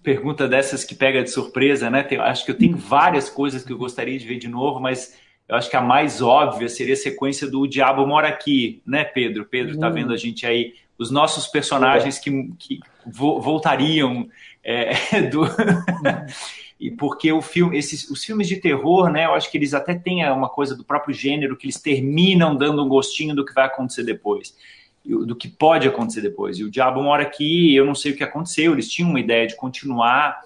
pergunta 0.03 0.47
dessas 0.47 0.85
que 0.85 0.95
pega 0.95 1.23
de 1.23 1.31
surpresa, 1.31 1.91
né? 1.91 2.03
Tem, 2.03 2.19
acho 2.19 2.45
que 2.45 2.51
eu 2.53 2.59
tenho 2.59 2.77
várias 2.77 3.29
coisas 3.29 3.65
que 3.65 3.73
eu 3.73 3.79
gostaria 3.79 4.17
de 4.19 4.27
ver 4.27 4.39
de 4.39 4.47
novo, 4.47 4.79
mas 4.79 5.19
eu 5.49 5.57
acho 5.57 5.69
que 5.69 5.77
a 5.77 5.81
mais 5.81 6.23
óbvia 6.23 6.69
seria 6.69 6.95
a 6.95 6.97
sequência 6.97 7.51
do 7.51 7.63
O 7.63 7.67
Diabo 7.67 8.07
Mora 8.07 8.29
Aqui, 8.29 8.81
né, 8.87 9.03
Pedro? 9.03 9.45
Pedro 9.45 9.75
está 9.75 9.89
hum. 9.89 9.93
vendo 9.93 10.13
a 10.13 10.17
gente 10.17 10.47
aí, 10.47 10.75
os 10.97 11.11
nossos 11.11 11.49
personagens 11.49 12.21
que, 12.21 12.31
que 12.57 12.79
voltariam 13.05 14.29
é, 14.63 14.93
do. 15.29 15.43
E 16.81 16.91
porque 16.91 17.31
o 17.31 17.43
filme, 17.43 17.77
esses, 17.77 18.09
os 18.09 18.25
filmes 18.25 18.49
de 18.49 18.57
terror, 18.57 19.11
né, 19.11 19.27
eu 19.27 19.35
acho 19.35 19.51
que 19.51 19.59
eles 19.59 19.75
até 19.75 19.95
têm 19.95 20.27
uma 20.31 20.49
coisa 20.49 20.75
do 20.75 20.83
próprio 20.83 21.13
gênero 21.13 21.55
que 21.55 21.67
eles 21.67 21.79
terminam 21.79 22.57
dando 22.57 22.83
um 22.83 22.89
gostinho 22.89 23.37
do 23.37 23.45
que 23.45 23.53
vai 23.53 23.67
acontecer 23.67 24.03
depois, 24.03 24.57
do 25.05 25.37
que 25.37 25.47
pode 25.47 25.87
acontecer 25.87 26.23
depois. 26.23 26.59
E 26.59 26.65
o 26.65 26.71
Diabo 26.71 27.03
mora 27.03 27.23
aqui, 27.23 27.75
eu 27.75 27.85
não 27.85 27.95
sei 27.95 28.13
o 28.13 28.17
que 28.17 28.25
aconteceu, 28.25 28.73
eles 28.73 28.91
tinham 28.91 29.11
uma 29.11 29.21
ideia 29.21 29.47
de 29.47 29.57
continuar, 29.57 30.41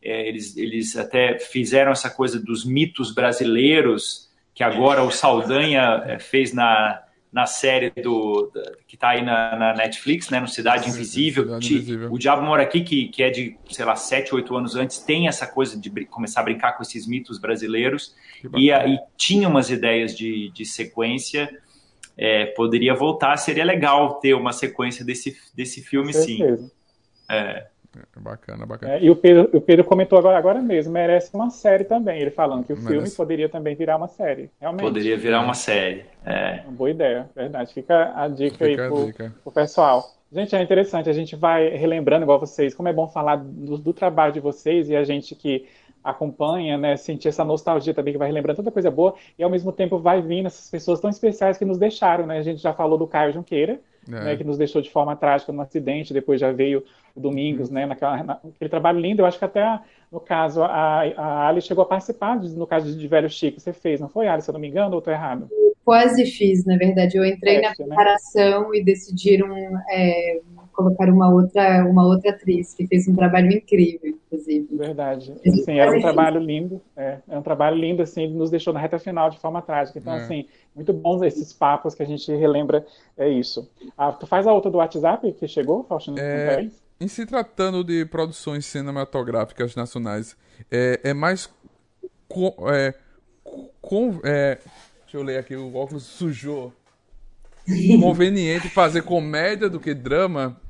é, 0.00 0.28
eles, 0.28 0.56
eles 0.56 0.96
até 0.96 1.40
fizeram 1.40 1.90
essa 1.90 2.08
coisa 2.08 2.38
dos 2.38 2.64
mitos 2.64 3.12
brasileiros, 3.12 4.30
que 4.54 4.62
agora 4.62 5.02
o 5.02 5.10
Saldanha 5.10 6.04
é, 6.06 6.20
fez 6.20 6.52
na, 6.52 7.02
na 7.32 7.46
série 7.46 7.90
do, 7.90 8.50
da, 8.52 8.72
que 8.86 8.96
está 8.96 9.10
aí 9.10 9.22
na, 9.22 9.56
na, 9.56 9.74
Netflix, 9.74 10.30
né, 10.30 10.40
no 10.40 10.48
Cidade 10.48 10.88
Invisível. 10.88 11.44
Cidade 11.44 11.74
Invisível. 11.74 12.12
O 12.12 12.18
Diabo 12.18 12.42
Mora 12.42 12.62
Aqui, 12.62 12.82
que, 12.82 13.08
que 13.08 13.22
é 13.22 13.30
de, 13.30 13.56
sei 13.70 13.84
lá, 13.84 13.94
sete, 13.94 14.34
oito 14.34 14.56
anos 14.56 14.74
antes, 14.74 14.98
tem 14.98 15.28
essa 15.28 15.46
coisa 15.46 15.78
de 15.78 15.90
começar 16.06 16.40
a 16.40 16.44
brincar 16.44 16.72
com 16.72 16.82
esses 16.82 17.06
mitos 17.06 17.38
brasileiros 17.38 18.14
e, 18.56 18.70
e, 18.70 18.98
tinha 19.16 19.48
umas 19.48 19.70
ideias 19.70 20.16
de, 20.16 20.50
de 20.50 20.64
sequência. 20.64 21.48
É, 22.16 22.46
poderia 22.46 22.94
voltar, 22.94 23.36
seria 23.36 23.64
legal 23.64 24.14
ter 24.14 24.34
uma 24.34 24.52
sequência 24.52 25.04
desse, 25.04 25.36
desse 25.54 25.80
filme, 25.80 26.12
sim. 26.12 26.40
É. 27.30 27.69
É 27.96 28.20
bacana, 28.20 28.64
bacana. 28.66 28.94
É, 28.94 29.02
e 29.02 29.10
o 29.10 29.16
Pedro, 29.16 29.50
o 29.52 29.60
Pedro 29.60 29.84
comentou 29.84 30.18
agora, 30.18 30.38
agora 30.38 30.62
mesmo, 30.62 30.92
merece 30.92 31.34
uma 31.34 31.50
série 31.50 31.84
também. 31.84 32.20
Ele 32.20 32.30
falando 32.30 32.64
que 32.64 32.72
o 32.72 32.76
merece. 32.76 32.92
filme 32.92 33.10
poderia 33.10 33.48
também 33.48 33.74
virar 33.74 33.96
uma 33.96 34.08
série. 34.08 34.50
Realmente. 34.60 34.82
Poderia 34.82 35.16
virar 35.16 35.40
uma 35.40 35.54
série. 35.54 36.04
É. 36.24 36.60
Uma 36.64 36.72
boa 36.72 36.90
ideia, 36.90 37.28
verdade. 37.34 37.74
Fica 37.74 38.12
a 38.14 38.28
dica 38.28 38.64
Fica 38.64 38.82
aí 38.82 38.88
pro, 38.88 39.06
dica. 39.06 39.34
pro 39.42 39.52
pessoal. 39.52 40.04
Gente, 40.32 40.54
é 40.54 40.62
interessante, 40.62 41.10
a 41.10 41.12
gente 41.12 41.34
vai 41.34 41.70
relembrando 41.70 42.22
igual 42.22 42.38
vocês, 42.38 42.72
como 42.72 42.88
é 42.88 42.92
bom 42.92 43.08
falar 43.08 43.36
do, 43.36 43.76
do 43.76 43.92
trabalho 43.92 44.32
de 44.32 44.38
vocês 44.38 44.88
e 44.88 44.94
a 44.94 45.02
gente 45.02 45.34
que 45.34 45.66
acompanha, 46.02 46.78
né, 46.78 46.96
sentir 46.96 47.28
essa 47.28 47.44
nostalgia 47.44 47.92
também 47.92 48.12
que 48.12 48.18
vai 48.18 48.28
relembrando 48.28 48.58
tanta 48.58 48.70
coisa 48.70 48.90
boa 48.90 49.14
e 49.38 49.42
ao 49.42 49.50
mesmo 49.50 49.72
tempo 49.72 49.98
vai 49.98 50.22
vindo 50.22 50.46
essas 50.46 50.70
pessoas 50.70 51.00
tão 51.00 51.10
especiais 51.10 51.58
que 51.58 51.64
nos 51.64 51.78
deixaram, 51.78 52.26
né? 52.26 52.38
A 52.38 52.42
gente 52.42 52.62
já 52.62 52.72
falou 52.72 52.96
do 52.96 53.06
Caio 53.06 53.32
Junqueira, 53.32 53.80
é. 54.08 54.24
né, 54.24 54.36
que 54.36 54.44
nos 54.44 54.58
deixou 54.58 54.80
de 54.80 54.90
forma 54.90 55.16
trágica 55.16 55.52
no 55.52 55.60
acidente, 55.60 56.12
depois 56.12 56.40
já 56.40 56.52
veio 56.52 56.84
o 57.14 57.20
Domingos, 57.20 57.68
uhum. 57.68 57.74
né, 57.74 57.86
naquela, 57.86 58.22
naquele 58.22 58.70
trabalho 58.70 59.00
lindo. 59.00 59.22
Eu 59.22 59.26
acho 59.26 59.38
que 59.38 59.44
até, 59.44 59.80
no 60.10 60.20
caso, 60.20 60.62
a, 60.62 61.02
a 61.16 61.48
Ali 61.48 61.60
chegou 61.60 61.82
a 61.82 61.86
participar, 61.86 62.38
de, 62.38 62.54
no 62.54 62.66
caso 62.66 62.96
de 62.96 63.08
Velho 63.08 63.28
Chico, 63.28 63.60
você 63.60 63.72
fez, 63.72 64.00
não 64.00 64.08
foi, 64.08 64.28
Ali, 64.28 64.42
se 64.42 64.50
eu 64.50 64.52
não 64.52 64.60
me 64.60 64.68
engano, 64.68 64.92
ou 64.92 64.98
estou 64.98 65.12
errado? 65.12 65.48
Quase 65.84 66.24
fiz, 66.26 66.64
na 66.64 66.76
verdade. 66.76 67.16
Eu 67.16 67.24
entrei 67.24 67.60
na 67.60 67.70
né? 67.70 67.74
preparação 67.76 68.70
né? 68.70 68.78
e 68.78 68.84
decidiram 68.84 69.48
é, 69.90 70.40
colocar 70.82 71.08
uma 71.08 71.32
outra, 71.32 71.84
uma 71.84 72.06
outra 72.06 72.30
atriz 72.30 72.72
que 72.74 72.86
fez 72.86 73.06
um 73.06 73.14
trabalho 73.14 73.52
incrível, 73.52 74.16
inclusive. 74.26 74.68
Verdade. 74.72 75.34
Sim, 75.64 75.78
era 75.78 75.96
um 75.96 76.00
trabalho 76.00 76.40
lindo. 76.40 76.80
É, 76.96 77.18
é 77.28 77.38
um 77.38 77.42
trabalho 77.42 77.76
lindo, 77.76 78.02
assim, 78.02 78.26
nos 78.28 78.50
deixou 78.50 78.72
na 78.72 78.80
reta 78.80 78.98
final 78.98 79.28
de 79.30 79.38
forma 79.38 79.60
trágica. 79.60 79.98
Então, 79.98 80.14
é. 80.14 80.22
assim, 80.22 80.46
muito 80.74 80.92
bons 80.92 81.22
esses 81.22 81.52
papos 81.52 81.94
que 81.94 82.02
a 82.02 82.06
gente 82.06 82.34
relembra 82.34 82.86
é 83.16 83.28
isso. 83.28 83.70
Ah, 83.96 84.12
tu 84.12 84.26
faz 84.26 84.46
a 84.46 84.52
outra 84.52 84.70
do 84.70 84.78
WhatsApp 84.78 85.32
que 85.32 85.46
chegou, 85.46 85.84
Faustino? 85.84 86.18
É, 86.18 86.68
em 87.00 87.08
se 87.08 87.26
tratando 87.26 87.82
de 87.84 88.04
produções 88.04 88.66
cinematográficas 88.66 89.74
nacionais, 89.74 90.36
é, 90.70 91.00
é 91.02 91.14
mais 91.14 91.50
com, 92.28 92.54
é, 92.68 92.94
com, 93.80 94.20
é, 94.24 94.58
deixa 95.02 95.16
eu 95.16 95.22
ler 95.22 95.38
aqui, 95.38 95.56
o 95.56 95.74
óculos 95.74 96.04
sujou. 96.04 96.72
Conveniente 98.00 98.68
fazer 98.68 99.02
comédia 99.02 99.68
do 99.68 99.78
que 99.78 99.94
drama? 99.94 100.60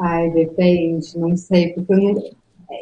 Ai, 0.00 0.30
depende, 0.30 1.18
não 1.18 1.36
sei, 1.36 1.72
porque 1.72 1.92
eu 1.92 1.98
não, 1.98 2.14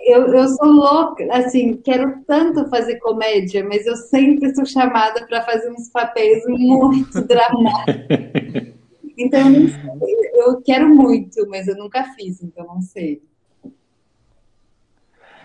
eu, 0.05 0.34
eu 0.34 0.49
sou 0.49 0.66
louca, 0.66 1.24
assim, 1.32 1.76
quero 1.76 2.22
tanto 2.26 2.68
fazer 2.68 2.99
comédia, 2.99 3.64
mas 3.64 3.86
eu 3.86 3.97
sempre 3.97 4.55
sou 4.55 4.66
chamada 4.66 5.24
para 5.26 5.42
fazer 5.42 5.70
uns 5.70 5.88
papéis 5.88 6.42
muito 6.47 7.22
dramáticos. 7.26 8.74
Então, 9.16 9.55
eu, 9.55 10.47
eu 10.47 10.62
quero 10.62 10.88
muito, 10.88 11.49
mas 11.49 11.68
eu 11.68 11.76
nunca 11.76 12.05
fiz, 12.14 12.42
então 12.42 12.66
não 12.66 12.82
sei. 12.82 13.22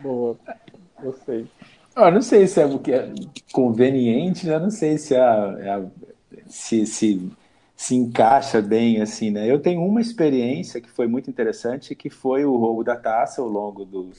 Boa, 0.02 0.38
gostei. 1.02 1.45
Ah, 1.95 2.10
não 2.10 2.22
sei 2.22 2.47
se 2.47 2.60
é 2.60 2.66
o 2.66 2.80
que 2.80 2.91
é 2.91 3.14
conveniente, 3.52 4.47
né? 4.47 4.58
Não 4.58 4.72
sei 4.72 4.97
se, 4.97 5.14
é, 5.14 5.20
é 5.20 5.86
se, 6.47 6.86
se 6.88 7.32
se 7.82 7.96
encaixa 7.96 8.62
bem, 8.62 9.02
assim, 9.02 9.32
né? 9.32 9.50
Eu 9.50 9.60
tenho 9.60 9.84
uma 9.84 10.00
experiência 10.00 10.80
que 10.80 10.88
foi 10.88 11.08
muito 11.08 11.32
interessante, 11.32 11.96
que 11.96 12.12
foi 12.12 12.46
o 12.46 12.56
roubo 12.56 12.84
da 12.84 12.96
taça 12.96 13.42
ao 13.42 13.48
longo 13.48 13.84
do, 13.86 14.12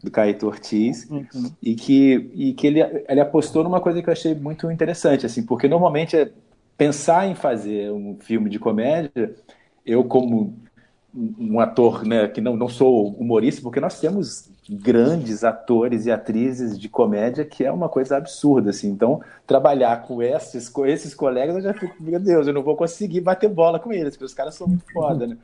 do 0.00 0.10
Caíto 0.12 0.46
Ortiz, 0.46 1.10
uhum. 1.10 1.50
e 1.60 1.74
que, 1.74 2.30
e 2.32 2.52
que 2.52 2.68
ele, 2.68 2.80
ele 3.08 3.20
apostou 3.20 3.64
numa 3.64 3.80
coisa 3.80 4.00
que 4.00 4.08
eu 4.08 4.12
achei 4.12 4.32
muito 4.32 4.70
interessante, 4.70 5.26
assim, 5.26 5.42
porque 5.42 5.66
normalmente 5.66 6.16
é 6.16 6.30
pensar 6.78 7.26
em 7.26 7.34
fazer 7.34 7.90
um 7.90 8.16
filme 8.20 8.48
de 8.48 8.60
comédia, 8.60 9.34
eu 9.84 10.04
como 10.04 10.56
um 11.12 11.58
ator 11.58 12.06
né, 12.06 12.28
que 12.28 12.40
não, 12.40 12.56
não 12.56 12.68
sou 12.68 13.08
humorista, 13.14 13.60
porque 13.60 13.80
nós 13.80 13.98
temos 13.98 14.48
grandes 14.72 15.42
atores 15.42 16.06
e 16.06 16.12
atrizes 16.12 16.78
de 16.78 16.88
comédia 16.88 17.44
que 17.44 17.64
é 17.64 17.72
uma 17.72 17.88
coisa 17.88 18.16
absurda, 18.16 18.70
assim. 18.70 18.88
Então, 18.88 19.20
trabalhar 19.44 20.02
com 20.02 20.22
esses, 20.22 20.68
com 20.68 20.86
esses 20.86 21.12
colegas, 21.12 21.56
eu 21.56 21.62
já 21.62 21.74
fico, 21.74 22.00
meu 22.00 22.20
Deus, 22.20 22.46
eu 22.46 22.52
não 22.52 22.62
vou 22.62 22.76
conseguir 22.76 23.20
bater 23.20 23.48
bola 23.48 23.80
com 23.80 23.92
eles, 23.92 24.14
porque 24.14 24.24
os 24.24 24.34
caras 24.34 24.54
são 24.54 24.68
muito 24.68 24.84
foda, 24.92 25.26
né? 25.26 25.36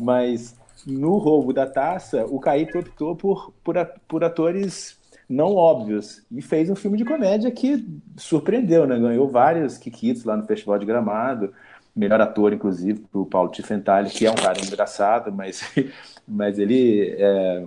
Mas 0.00 0.56
no 0.86 1.18
roubo 1.18 1.52
da 1.52 1.66
taça, 1.66 2.24
o 2.24 2.40
Caíto 2.40 2.78
optou 2.78 3.14
por, 3.14 3.52
por, 3.62 3.74
por 4.08 4.24
atores 4.24 4.98
não 5.28 5.54
óbvios 5.54 6.24
e 6.30 6.40
fez 6.40 6.68
um 6.70 6.74
filme 6.74 6.96
de 6.96 7.04
comédia 7.04 7.50
que 7.50 7.86
surpreendeu, 8.16 8.86
né? 8.86 8.98
Ganhou 8.98 9.28
vários 9.28 9.76
Kikitos 9.76 10.24
lá 10.24 10.36
no 10.36 10.46
Festival 10.46 10.78
de 10.78 10.86
Gramado 10.86 11.52
melhor 11.94 12.20
ator, 12.20 12.52
inclusive, 12.52 13.00
para 13.00 13.20
o 13.20 13.26
Paulo 13.26 13.50
Tifentali, 13.50 14.08
que 14.08 14.26
é 14.26 14.30
um 14.30 14.34
cara 14.34 14.58
engraçado, 14.58 15.30
mas, 15.30 15.62
mas 16.26 16.58
ele 16.58 17.14
é, 17.18 17.66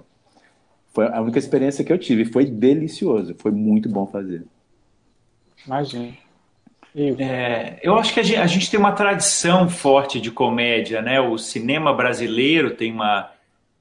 foi 0.95 1.07
a 1.07 1.19
única 1.19 1.37
experiência 1.37 1.83
que 1.83 1.91
eu 1.91 1.99
tive. 1.99 2.23
Foi 2.23 2.45
delicioso, 2.45 3.35
foi 3.37 3.51
muito 3.51 3.89
bom 3.89 4.07
fazer. 4.07 4.45
Imagina. 5.67 6.13
É, 6.95 7.77
eu 7.83 7.97
acho 7.99 8.13
que 8.13 8.21
a 8.21 8.23
gente, 8.23 8.37
a 8.37 8.47
gente, 8.47 8.71
tem 8.71 8.79
uma 8.79 8.93
tradição 8.93 9.69
forte 9.69 10.21
de 10.21 10.31
comédia, 10.31 11.01
né? 11.01 11.19
O 11.19 11.37
cinema 11.37 11.93
brasileiro 11.93 12.71
tem 12.71 12.93
uma, 12.93 13.29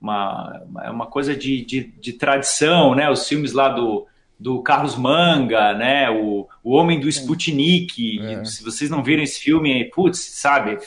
uma, 0.01 0.62
uma 0.91 1.07
coisa 1.07 1.37
de, 1.37 1.65
de, 1.65 1.85
de 2.01 2.12
tradição, 2.15 2.97
né? 2.97 3.09
Os 3.09 3.29
filmes 3.29 3.53
lá 3.53 3.69
do, 3.69 4.09
do 4.37 4.61
Carlos 4.62 4.97
Manga, 4.97 5.73
né? 5.75 6.11
O, 6.11 6.49
o 6.65 6.73
Homem 6.73 6.99
do 6.99 7.09
Sputnik. 7.09 8.21
É. 8.21 8.45
Se 8.45 8.65
vocês 8.65 8.91
não 8.91 9.05
viram 9.05 9.23
esse 9.23 9.39
filme, 9.39 9.85
putz, 9.91 10.19
sabe? 10.19 10.79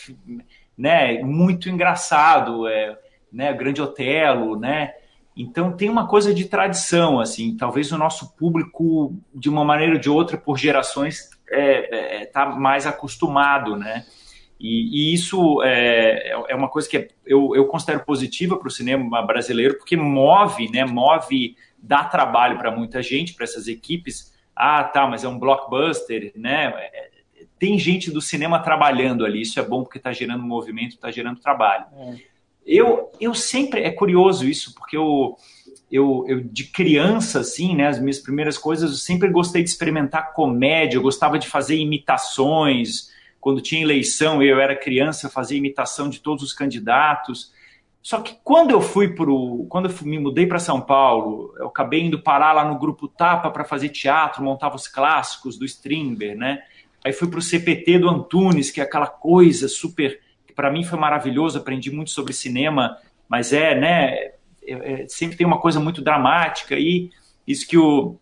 Né? 0.78 1.24
Muito 1.24 1.70
engraçado, 1.70 2.68
é, 2.68 2.98
né? 3.32 3.54
Grande 3.54 3.82
Otelo, 3.82 4.60
né? 4.60 4.92
Então 5.38 5.72
tem 5.72 5.88
uma 5.88 6.08
coisa 6.08 6.34
de 6.34 6.46
tradição, 6.46 7.20
assim. 7.20 7.56
Talvez 7.56 7.92
o 7.92 7.98
nosso 7.98 8.36
público, 8.36 9.16
de 9.34 9.50
uma 9.50 9.64
maneira 9.64 9.94
ou 9.94 10.00
de 10.00 10.10
outra, 10.10 10.36
por 10.36 10.58
gerações, 10.58 11.30
é, 11.50 12.22
é, 12.22 12.26
tá 12.26 12.48
mais 12.48 12.88
acostumado, 12.88 13.76
né? 13.76 14.06
E, 14.60 15.12
e 15.12 15.14
isso 15.14 15.62
é, 15.64 16.32
é 16.50 16.56
uma 16.56 16.68
coisa 16.68 16.90
que 16.90 17.10
eu, 17.24 17.56
eu 17.56 17.66
considero 17.66 18.04
positiva 18.04 18.58
para 18.58 18.68
o 18.68 18.72
cinema 18.72 19.22
brasileiro, 19.22 19.78
porque 19.78 19.96
move, 19.96 20.72
né? 20.72 20.84
Move, 20.84 21.56
dá 21.78 22.04
trabalho 22.04 22.58
para 22.58 22.72
muita 22.72 23.04
gente, 23.04 23.36
para 23.36 23.44
essas 23.44 23.68
equipes. 23.68 24.36
Ah, 24.56 24.84
tá, 24.84 25.06
mas 25.06 25.24
é 25.24 25.28
um 25.28 25.38
blockbuster, 25.38 26.32
né? 26.36 26.74
É, 26.76 27.10
tem 27.60 27.78
gente 27.78 28.10
do 28.10 28.22
cinema 28.22 28.60
trabalhando 28.60 29.24
ali, 29.24 29.42
isso 29.42 29.60
é 29.60 29.64
bom 29.64 29.84
porque 29.84 30.00
está 30.00 30.12
gerando 30.12 30.44
movimento, 30.44 30.92
está 30.92 31.12
gerando 31.12 31.40
trabalho. 31.40 31.86
Eu, 32.68 33.10
eu 33.20 33.34
sempre, 33.34 33.82
é 33.82 33.92
curioso 33.92 34.46
isso, 34.46 34.76
porque 34.76 34.98
eu, 34.98 35.38
eu, 35.90 36.26
eu, 36.28 36.44
de 36.44 36.66
criança, 36.66 37.40
assim, 37.40 37.74
né, 37.76 37.88
as 37.88 38.00
minhas 38.00 38.20
primeiras 38.20 38.58
coisas, 38.58 38.92
eu 38.92 38.98
sempre 38.98 39.30
gostei 39.30 39.64
de 39.64 39.70
experimentar 39.70 40.34
comédia, 40.34 40.98
eu 40.98 41.02
gostava 41.02 41.40
de 41.40 41.48
fazer 41.48 41.78
imitações. 41.78 43.10
Quando 43.40 43.62
tinha 43.62 43.82
eleição, 43.82 44.44
eu 44.44 44.60
era 44.60 44.76
criança, 44.76 45.28
eu 45.28 45.32
fazia 45.32 45.58
imitação 45.58 46.10
de 46.10 46.20
todos 46.20 46.44
os 46.44 46.52
candidatos. 46.52 47.54
Só 48.04 48.20
que 48.22 48.36
quando 48.44 48.72
eu 48.72 48.82
fui 48.82 49.16
pro, 49.16 49.66
quando 49.70 49.90
eu 49.90 49.96
me 50.06 50.20
mudei 50.20 50.46
para 50.46 50.60
São 50.60 50.82
Paulo, 50.82 51.54
eu 51.58 51.68
acabei 51.68 52.02
indo 52.02 52.22
parar 52.22 52.52
lá 52.52 52.66
no 52.66 52.78
grupo 52.78 53.08
Tapa 53.08 53.50
para 53.50 53.64
fazer 53.64 53.90
teatro, 53.90 54.44
montava 54.44 54.76
os 54.76 54.88
clássicos 54.88 55.58
do 55.58 55.66
Strindberg, 55.66 56.36
né? 56.36 56.64
Aí 57.04 57.14
fui 57.14 57.30
para 57.30 57.40
o 57.40 57.42
CPT 57.42 58.00
do 58.00 58.10
Antunes, 58.10 58.72
que 58.72 58.82
é 58.82 58.84
aquela 58.84 59.08
coisa 59.08 59.70
super, 59.70 60.20
para 60.58 60.72
mim 60.72 60.84
foi 60.84 60.98
maravilhoso, 60.98 61.60
aprendi 61.60 61.92
muito 61.92 62.10
sobre 62.10 62.34
cinema, 62.34 62.98
mas 63.30 63.54
é, 63.54 63.80
né, 63.80 64.16
é, 64.66 65.04
é, 65.04 65.06
sempre 65.08 65.38
tem 65.38 65.46
uma 65.46 65.60
coisa 65.60 65.80
muito 65.80 66.02
dramática 66.02 66.74
e 66.76 67.12
isso 67.48 67.68
que 67.68 67.78
o, 67.78 68.16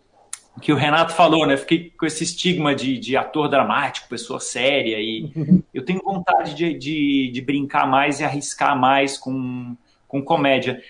que 0.61 0.73
o 0.73 0.75
Renato 0.75 1.13
falou, 1.13 1.47
né? 1.47 1.55
Fiquei 1.55 1.91
com 1.97 2.05
esse 2.05 2.25
estigma 2.25 2.75
de, 2.75 2.99
de 2.99 3.15
ator 3.15 3.47
dramático, 3.47 4.09
pessoa 4.09 4.41
séria, 4.41 4.97
e 4.99 5.31
eu 5.73 5.85
tenho 5.85 6.01
vontade 6.03 6.53
de, 6.53 6.73
de, 6.77 7.31
de, 7.31 7.41
brincar 7.41 7.87
mais 7.87 8.19
e 8.19 8.25
arriscar 8.25 8.77
mais 8.77 9.17
com, 9.17 9.75
com 10.05 10.21
comédia. 10.21 10.81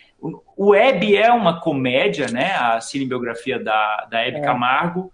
O 0.58 0.70
Web 0.70 1.16
é 1.16 1.32
uma 1.32 1.62
comédia, 1.62 2.28
né? 2.28 2.56
A 2.56 2.82
cinebiografia 2.82 3.64
da, 3.64 4.08
da 4.10 4.20
Hebe 4.20 4.38
é. 4.38 4.42
Camargo, 4.42 5.14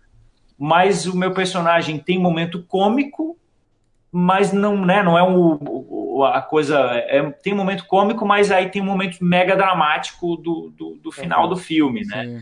mas 0.57 1.05
o 1.05 1.17
meu 1.17 1.33
personagem 1.33 1.99
tem 1.99 2.17
momento 2.17 2.63
cômico, 2.63 3.37
mas 4.11 4.51
não, 4.51 4.85
né, 4.85 5.01
não 5.01 5.17
é 5.17 5.23
um, 5.23 6.23
a 6.23 6.41
coisa. 6.41 6.77
É, 6.79 7.29
tem 7.31 7.53
um 7.53 7.57
momento 7.57 7.85
cômico, 7.85 8.25
mas 8.25 8.51
aí 8.51 8.69
tem 8.69 8.81
um 8.81 8.85
momento 8.85 9.23
mega 9.23 9.55
dramático 9.55 10.35
do, 10.35 10.71
do, 10.75 10.95
do 10.95 11.11
final 11.11 11.47
do 11.47 11.55
filme, 11.55 12.05
né? 12.05 12.41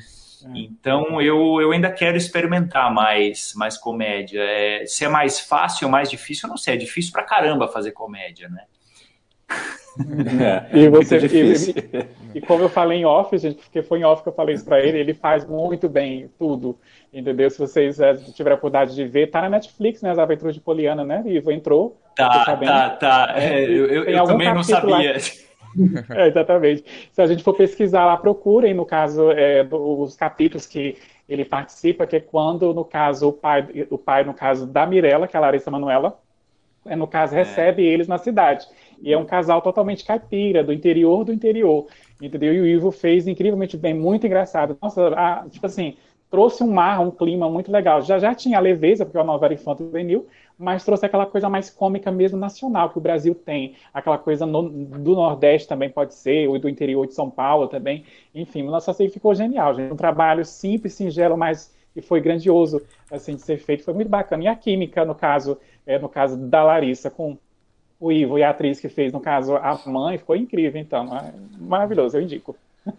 Então 0.55 1.21
eu, 1.21 1.59
eu 1.61 1.71
ainda 1.71 1.91
quero 1.91 2.15
experimentar 2.15 2.93
mais, 2.93 3.53
mais 3.55 3.77
comédia. 3.77 4.41
É, 4.41 4.85
se 4.85 5.03
é 5.03 5.09
mais 5.09 5.39
fácil 5.39 5.87
ou 5.87 5.91
mais 5.91 6.09
difícil, 6.09 6.47
eu 6.47 6.51
não 6.51 6.57
sei. 6.57 6.75
É 6.75 6.77
difícil 6.77 7.11
pra 7.11 7.23
caramba 7.23 7.67
fazer 7.67 7.91
comédia, 7.91 8.47
né? 8.49 8.63
É, 9.99 10.77
e, 10.77 10.89
você, 10.89 11.17
e, 11.17 12.37
e, 12.37 12.41
como 12.41 12.63
eu 12.63 12.69
falei 12.69 12.99
em 12.99 13.05
off, 13.05 13.37
gente, 13.37 13.57
porque 13.57 13.81
foi 13.81 13.99
em 13.99 14.03
off 14.05 14.23
que 14.23 14.29
eu 14.29 14.33
falei 14.33 14.55
isso 14.55 14.63
para 14.63 14.79
ele, 14.79 14.97
ele 14.97 15.13
faz 15.13 15.45
muito 15.45 15.89
bem 15.89 16.29
tudo, 16.39 16.77
entendeu? 17.13 17.49
Se 17.49 17.59
vocês 17.59 17.99
é, 17.99 18.13
tiverem 18.15 18.55
a 18.55 18.57
oportunidade 18.57 18.95
de 18.95 19.05
ver, 19.05 19.29
tá 19.29 19.41
na 19.41 19.49
Netflix, 19.49 20.01
né? 20.01 20.11
As 20.11 20.19
Aventuras 20.19 20.55
de 20.55 20.61
Poliana, 20.61 21.03
né? 21.03 21.21
Ivo 21.25 21.51
entrou. 21.51 21.99
Tá, 22.15 22.57
tá, 22.57 22.89
tá. 22.91 23.33
É, 23.35 23.63
eu, 23.63 23.87
eu, 23.87 24.03
eu 24.05 24.23
também 24.23 24.53
não 24.53 24.63
sabia. 24.63 25.15
é, 26.15 26.27
exatamente. 26.27 26.83
Se 27.11 27.21
a 27.21 27.27
gente 27.27 27.43
for 27.43 27.53
pesquisar 27.53 28.05
lá, 28.05 28.17
procurem, 28.17 28.73
no 28.73 28.85
caso, 28.85 29.31
é, 29.31 29.67
os 29.69 30.15
capítulos 30.15 30.65
que 30.65 30.97
ele 31.27 31.45
participa, 31.45 32.07
que 32.07 32.15
é 32.15 32.19
quando, 32.19 32.73
no 32.73 32.83
caso, 32.83 33.29
o 33.29 33.33
pai, 33.33 33.85
o 33.89 33.97
pai 33.97 34.23
no 34.23 34.33
caso 34.33 34.65
da 34.65 34.85
Mirella, 34.85 35.27
que 35.27 35.35
é 35.35 35.39
a 35.39 35.41
Larissa 35.41 35.69
Manuela, 35.69 36.17
é, 36.85 36.95
no 36.95 37.07
caso, 37.07 37.35
é. 37.35 37.39
recebe 37.39 37.87
é. 37.87 37.91
eles 37.91 38.07
na 38.07 38.17
cidade. 38.17 38.65
E 39.01 39.13
é 39.13 39.17
um 39.17 39.25
casal 39.25 39.61
totalmente 39.61 40.03
caipira, 40.03 40.63
do 40.63 40.73
interior 40.73 41.23
do 41.23 41.33
interior. 41.33 41.87
Entendeu? 42.21 42.53
E 42.53 42.59
o 42.59 42.65
Ivo 42.65 42.91
fez 42.91 43.27
incrivelmente 43.27 43.77
bem, 43.77 43.93
muito 43.93 44.25
engraçado. 44.27 44.77
Nossa, 44.81 45.07
a, 45.09 45.47
tipo 45.49 45.65
assim, 45.65 45.95
trouxe 46.29 46.63
um 46.63 46.71
mar, 46.71 46.99
um 46.99 47.11
clima 47.11 47.49
muito 47.49 47.71
legal. 47.71 48.01
Já 48.01 48.19
já 48.19 48.35
tinha 48.35 48.57
a 48.57 48.61
leveza, 48.61 49.05
porque 49.05 49.17
é 49.17 49.21
uma 49.21 49.33
novela 49.33 49.53
infantil 49.53 49.87
juvenil, 49.87 50.27
mas 50.57 50.83
trouxe 50.83 51.05
aquela 51.05 51.25
coisa 51.25 51.49
mais 51.49 51.69
cômica 51.69 52.11
mesmo 52.11 52.37
nacional 52.37 52.89
que 52.89 52.97
o 52.97 53.01
Brasil 53.01 53.33
tem. 53.33 53.75
Aquela 53.93 54.17
coisa 54.17 54.45
no, 54.45 54.69
do 54.69 55.15
Nordeste 55.15 55.67
também 55.67 55.89
pode 55.89 56.13
ser, 56.13 56.47
ou 56.47 56.59
do 56.59 56.69
interior 56.69 57.07
de 57.07 57.13
São 57.13 57.29
Paulo 57.29 57.67
também. 57.67 58.03
Enfim, 58.35 58.63
o 58.63 58.71
nosso 58.71 58.91
assim 58.91 59.09
ficou 59.09 59.33
genial, 59.33 59.73
gente. 59.73 59.91
Um 59.91 59.97
trabalho 59.97 60.43
simples, 60.45 60.93
singelo, 60.93 61.37
mas 61.37 61.73
que 61.93 62.01
foi 62.01 62.21
grandioso 62.21 62.81
assim 63.11 63.35
de 63.35 63.41
ser 63.41 63.57
feito, 63.57 63.83
foi 63.83 63.93
muito 63.93 64.09
bacana. 64.09 64.43
E 64.43 64.47
a 64.47 64.55
química, 64.55 65.03
no 65.03 65.15
caso, 65.15 65.57
é, 65.85 65.97
no 65.97 66.07
caso 66.07 66.37
da 66.37 66.63
Larissa 66.63 67.09
com 67.09 67.37
o 67.99 68.11
Ivo 68.11 68.39
e 68.39 68.43
a 68.43 68.49
atriz 68.51 68.79
que 68.79 68.87
fez, 68.87 69.11
no 69.11 69.19
caso, 69.19 69.55
a 69.55 69.77
mãe, 69.85 70.17
ficou 70.17 70.35
incrível, 70.35 70.79
então. 70.79 71.15
É 71.17 71.33
maravilhoso, 71.59 72.17
eu 72.17 72.21
indico. 72.21 72.55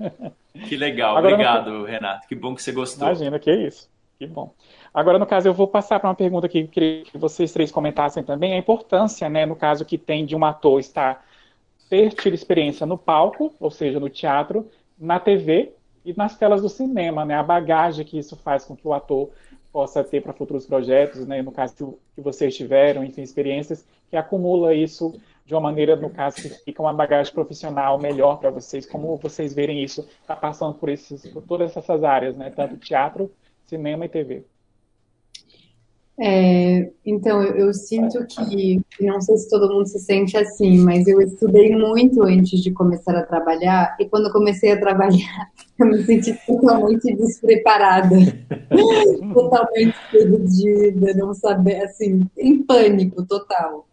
Que 0.69 0.77
legal, 0.77 1.17
Agora, 1.17 1.35
obrigado, 1.35 1.71
no... 1.71 1.85
Renato. 1.85 2.27
Que 2.27 2.35
bom 2.35 2.57
que 2.57 2.63
você 2.63 2.73
gostou. 2.73 3.07
Imagina, 3.07 3.39
que 3.39 3.49
é 3.49 3.69
isso. 3.69 3.89
Que 4.19 4.27
bom. 4.27 4.53
Agora, 4.93 5.17
no 5.17 5.25
caso, 5.25 5.49
eu 5.49 5.55
vou 5.55 5.69
passar 5.69 6.01
para 6.01 6.09
uma 6.09 6.15
pergunta 6.15 6.49
que 6.49 6.67
queria 6.67 7.05
que 7.05 7.17
vocês 7.17 7.53
três 7.53 7.71
comentassem 7.71 8.25
também, 8.25 8.53
a 8.53 8.59
importância, 8.59 9.29
né, 9.29 9.47
no 9.47 9.55
caso 9.55 9.85
que 9.85 9.97
tem 9.97 10.27
de 10.27 10.35
um 10.35 10.45
ator 10.45 10.81
estar 10.81 11.25
ter 11.89 12.13
tido 12.13 12.35
experiência 12.35 12.85
no 12.85 12.99
palco, 12.99 13.55
ou 13.59 13.71
seja, 13.71 13.99
no 13.99 14.09
teatro, 14.09 14.69
na 14.99 15.19
TV 15.19 15.73
e 16.05 16.13
nas 16.17 16.37
telas 16.37 16.63
do 16.63 16.69
cinema, 16.69 17.25
né, 17.25 17.35
a 17.35 17.43
bagagem 17.43 18.05
que 18.05 18.19
isso 18.19 18.37
faz 18.37 18.65
com 18.65 18.77
que 18.77 18.87
o 18.87 18.93
ator 18.93 19.31
possa 19.73 20.03
ter 20.03 20.23
para 20.23 20.33
futuros 20.33 20.67
projetos, 20.67 21.27
né, 21.27 21.43
no 21.43 21.53
caso 21.53 21.99
que 22.15 22.21
vocês 22.21 22.57
tiveram, 22.57 23.05
enfim, 23.05 23.23
experiências, 23.23 23.87
que 24.09 24.17
acumula 24.17 24.75
isso 24.75 25.21
de 25.47 25.55
uma 25.55 25.61
maneira, 25.61 25.97
no 25.97 26.11
caso, 26.11 26.37
que 26.37 26.49
fica 26.49 26.83
uma 26.83 26.93
bagagem 26.93 27.33
profissional 27.33 27.99
melhor 27.99 28.39
para 28.39 28.51
vocês, 28.51 28.87
como 28.87 29.17
vocês 29.17 29.55
verem 29.55 29.83
isso, 29.83 30.07
está 30.21 30.37
passando 30.37 30.75
por, 30.75 30.89
esses, 30.89 31.27
por 31.29 31.43
todas 31.43 31.77
essas 31.77 32.05
áreas, 32.05 32.37
né, 32.37 32.51
tanto 32.51 32.77
teatro, 32.77 33.31
cinema 33.67 34.05
e 34.07 34.09
TV. 34.09 34.45
É, 36.23 36.91
então, 37.07 37.43
eu, 37.43 37.57
eu, 37.57 37.73
sinto 37.73 38.27
que, 38.27 38.79
não 39.01 39.23
sei 39.23 39.39
se 39.39 39.49
todo 39.49 39.73
mundo 39.73 39.87
se 39.87 39.99
sente 39.99 40.37
assim, 40.37 40.79
mas 40.81 41.09
eu 41.09 41.19
estudei 41.23 41.75
muito 41.75 42.23
antes 42.23 42.61
de 42.61 42.71
começar 42.73 43.17
a 43.17 43.25
trabalhar, 43.25 43.97
e 43.99 44.05
quando 44.05 44.31
comecei 44.31 44.73
a 44.73 44.79
trabalhar, 44.79 45.51
eu 45.81 45.87
me 45.87 46.05
senti 46.05 46.39
totalmente 46.47 47.17
despreparada, 47.17 48.17
totalmente 49.33 49.97
perdida, 50.13 51.15
não 51.15 51.33
saber, 51.33 51.85
assim, 51.85 52.21
em 52.37 52.63
pânico 52.65 53.25
total. 53.25 53.89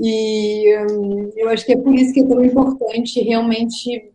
E 0.00 0.78
hum, 0.90 1.30
eu 1.36 1.50
acho 1.50 1.66
que 1.66 1.74
é 1.74 1.76
por 1.76 1.94
isso 1.94 2.14
que 2.14 2.20
é 2.20 2.26
tão 2.26 2.42
importante 2.42 3.20
realmente 3.20 4.10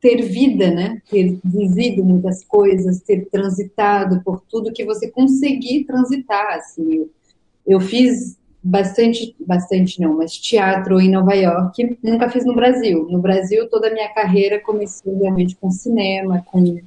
ter 0.00 0.22
vida, 0.22 0.70
né? 0.70 1.02
Ter 1.10 1.38
vivido 1.44 2.04
muitas 2.04 2.44
coisas, 2.44 3.00
ter 3.00 3.26
transitado 3.30 4.22
por 4.22 4.40
tudo 4.48 4.72
que 4.72 4.84
você 4.84 5.10
conseguir 5.10 5.84
transitar, 5.84 6.56
assim. 6.56 7.08
Eu 7.66 7.80
fiz 7.80 8.38
bastante, 8.62 9.34
bastante 9.38 10.00
não, 10.00 10.16
mas 10.16 10.36
teatro 10.36 11.00
em 11.00 11.10
Nova 11.10 11.34
York, 11.34 11.98
nunca 12.02 12.28
fiz 12.28 12.44
no 12.44 12.54
Brasil. 12.54 13.06
No 13.08 13.20
Brasil, 13.20 13.68
toda 13.68 13.88
a 13.88 13.92
minha 13.92 14.08
carreira 14.12 14.60
começou 14.60 15.18
realmente 15.18 15.56
com 15.56 15.70
cinema, 15.70 16.44
com 16.50 16.80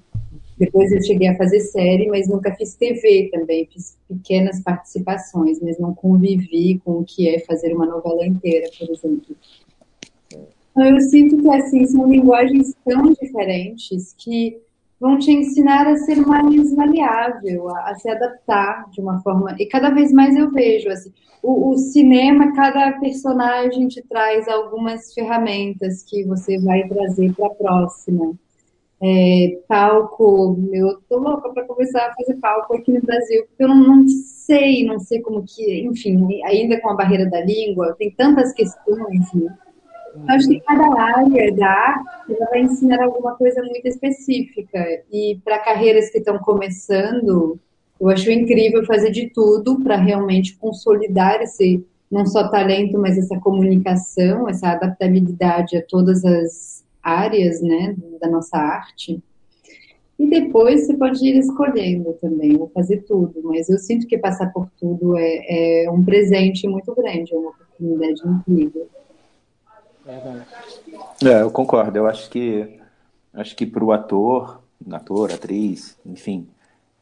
depois 0.61 0.91
eu 0.91 1.01
cheguei 1.01 1.27
a 1.27 1.35
fazer 1.35 1.59
série, 1.59 2.07
mas 2.07 2.27
nunca 2.27 2.53
fiz 2.53 2.75
TV 2.75 3.31
também, 3.31 3.67
fiz 3.73 3.97
pequenas 4.07 4.61
participações, 4.61 5.59
mas 5.59 5.79
não 5.79 5.91
convivi 5.91 6.79
com 6.85 6.99
o 6.99 7.03
que 7.03 7.27
é 7.27 7.39
fazer 7.39 7.73
uma 7.73 7.87
novela 7.87 8.23
inteira, 8.27 8.69
por 8.77 8.87
exemplo. 8.91 9.35
Eu 10.77 10.99
sinto 11.01 11.37
que 11.41 11.49
assim 11.49 11.85
são 11.85 12.07
linguagens 12.07 12.73
tão 12.85 13.11
diferentes 13.13 14.13
que 14.17 14.57
vão 15.01 15.17
te 15.17 15.31
ensinar 15.31 15.87
a 15.87 15.97
ser 15.97 16.15
mais 16.17 16.71
maleável, 16.73 17.69
a, 17.69 17.89
a, 17.89 17.95
se 17.95 18.07
adaptar 18.07 18.87
de 18.91 19.01
uma 19.01 19.19
forma. 19.21 19.55
E 19.59 19.65
cada 19.65 19.89
vez 19.89 20.13
mais 20.13 20.35
eu 20.37 20.51
vejo 20.51 20.89
assim, 20.89 21.11
o, 21.41 21.71
o, 21.71 21.77
cinema, 21.77 22.53
cada 22.53 22.91
personagem 22.99 23.87
te 23.87 24.01
traz 24.03 24.47
algumas 24.47 25.11
ferramentas 25.11 26.03
que 26.03 26.23
você 26.23 26.59
vai 26.59 26.87
trazer 26.87 27.33
para 27.33 27.47
a 27.47 27.55
próxima. 27.55 28.33
É, 29.03 29.59
palco, 29.67 30.59
eu 30.71 31.01
tô 31.09 31.17
louca 31.17 31.49
para 31.49 31.65
começar 31.65 32.05
a 32.05 32.13
fazer 32.13 32.35
palco 32.39 32.75
aqui 32.75 32.91
no 32.91 33.01
Brasil, 33.01 33.43
porque 33.47 33.63
eu 33.63 33.67
não, 33.67 33.77
não, 33.77 34.07
sei, 34.07 34.85
não 34.85 34.99
sei 34.99 35.19
como 35.21 35.43
que, 35.43 35.81
enfim, 35.81 36.43
ainda 36.45 36.79
com 36.79 36.91
a 36.91 36.95
barreira 36.95 37.27
da 37.27 37.43
língua, 37.43 37.95
tem 37.97 38.11
tantas 38.11 38.53
questões, 38.53 39.33
né? 39.33 39.57
Acho 40.27 40.47
que 40.47 40.59
cada 40.61 41.01
área 41.01 41.55
da 41.55 41.67
arte 41.67 42.37
vai 42.49 42.61
ensinar 42.61 43.01
alguma 43.01 43.35
coisa 43.35 43.61
muito 43.63 43.87
específica. 43.87 45.03
E 45.11 45.39
para 45.43 45.59
carreiras 45.59 46.09
que 46.09 46.17
estão 46.17 46.37
começando, 46.39 47.59
eu 47.99 48.09
acho 48.09 48.31
incrível 48.31 48.85
fazer 48.85 49.11
de 49.11 49.29
tudo 49.29 49.79
para 49.81 49.95
realmente 49.95 50.57
consolidar 50.57 51.41
esse 51.41 51.85
não 52.09 52.25
só 52.25 52.49
talento, 52.49 52.99
mas 52.99 53.17
essa 53.17 53.39
comunicação, 53.39 54.49
essa 54.49 54.71
adaptabilidade 54.71 55.77
a 55.77 55.81
todas 55.81 56.25
as 56.25 56.83
áreas, 57.01 57.61
né, 57.61 57.95
da 58.19 58.27
nossa 58.27 58.57
arte. 58.57 59.23
E 60.19 60.29
depois 60.29 60.85
você 60.85 60.93
pode 60.95 61.25
ir 61.25 61.37
escolhendo 61.37 62.13
também, 62.21 62.57
vou 62.57 62.69
fazer 62.69 62.97
tudo, 63.07 63.41
mas 63.43 63.69
eu 63.69 63.79
sinto 63.79 64.05
que 64.05 64.17
passar 64.17 64.51
por 64.51 64.69
tudo 64.79 65.17
é, 65.17 65.85
é 65.85 65.89
um 65.89 66.03
presente 66.03 66.67
muito 66.67 66.93
grande, 66.93 67.33
é 67.33 67.37
uma 67.37 67.49
oportunidade 67.49 68.21
incrível. 68.27 68.87
É, 71.23 71.41
eu 71.41 71.51
concordo. 71.51 71.97
Eu 71.97 72.07
acho 72.07 72.29
que 72.29 72.79
acho 73.33 73.55
que 73.55 73.65
para 73.65 73.83
o 73.83 73.91
ator, 73.91 74.61
ator, 74.91 75.31
atriz, 75.31 75.97
enfim, 76.05 76.47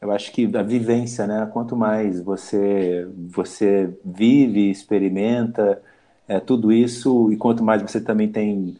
eu 0.00 0.10
acho 0.12 0.32
que 0.32 0.50
a 0.56 0.62
vivência, 0.62 1.26
né? 1.26 1.48
Quanto 1.52 1.76
mais 1.76 2.20
você 2.20 3.08
você 3.16 3.92
vive, 4.04 4.70
experimenta 4.70 5.82
é, 6.28 6.40
tudo 6.40 6.72
isso 6.72 7.32
e 7.32 7.36
quanto 7.36 7.62
mais 7.64 7.82
você 7.82 8.00
também 8.00 8.30
tem 8.30 8.76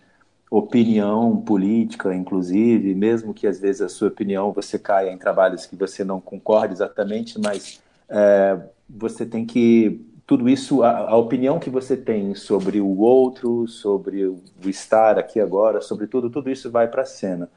opinião 0.51 1.37
política, 1.37 2.15
inclusive, 2.15 2.95
mesmo 2.95 3.33
que 3.33 3.47
às 3.47 3.61
vezes 3.61 3.83
a 3.83 3.89
sua 3.89 4.09
opinião 4.09 4.53
você 4.53 4.79
caia 4.79 5.11
em 5.11 5.19
trabalhos 5.19 5.67
que 5.67 5.77
você 5.77 6.03
não 6.03 6.21
concorda 6.21 6.73
exatamente, 6.75 7.39
mas 7.41 7.81
é, 8.09 8.59
você 8.89 9.25
tem 9.25 9.47
que 9.47 10.05
tudo 10.31 10.49
isso, 10.49 10.85
a, 10.85 11.11
a, 11.11 11.17
opinião 11.17 11.59
que 11.59 11.69
você 11.69 11.97
tem 11.97 12.37
sobre 12.37 12.81
o 12.81 13.01
outro, 13.01 13.67
sobre 13.67 14.27
o 14.27 14.41
estar 14.65 15.19
aqui 15.19 15.41
agora, 15.41 15.81
sobre 15.81 16.07
tudo, 16.07 16.31
tudo 16.31 16.49
isso 16.49 16.71
vai 16.71 16.87
para 16.87 17.03
a 17.03 17.05
cena. 17.05 17.51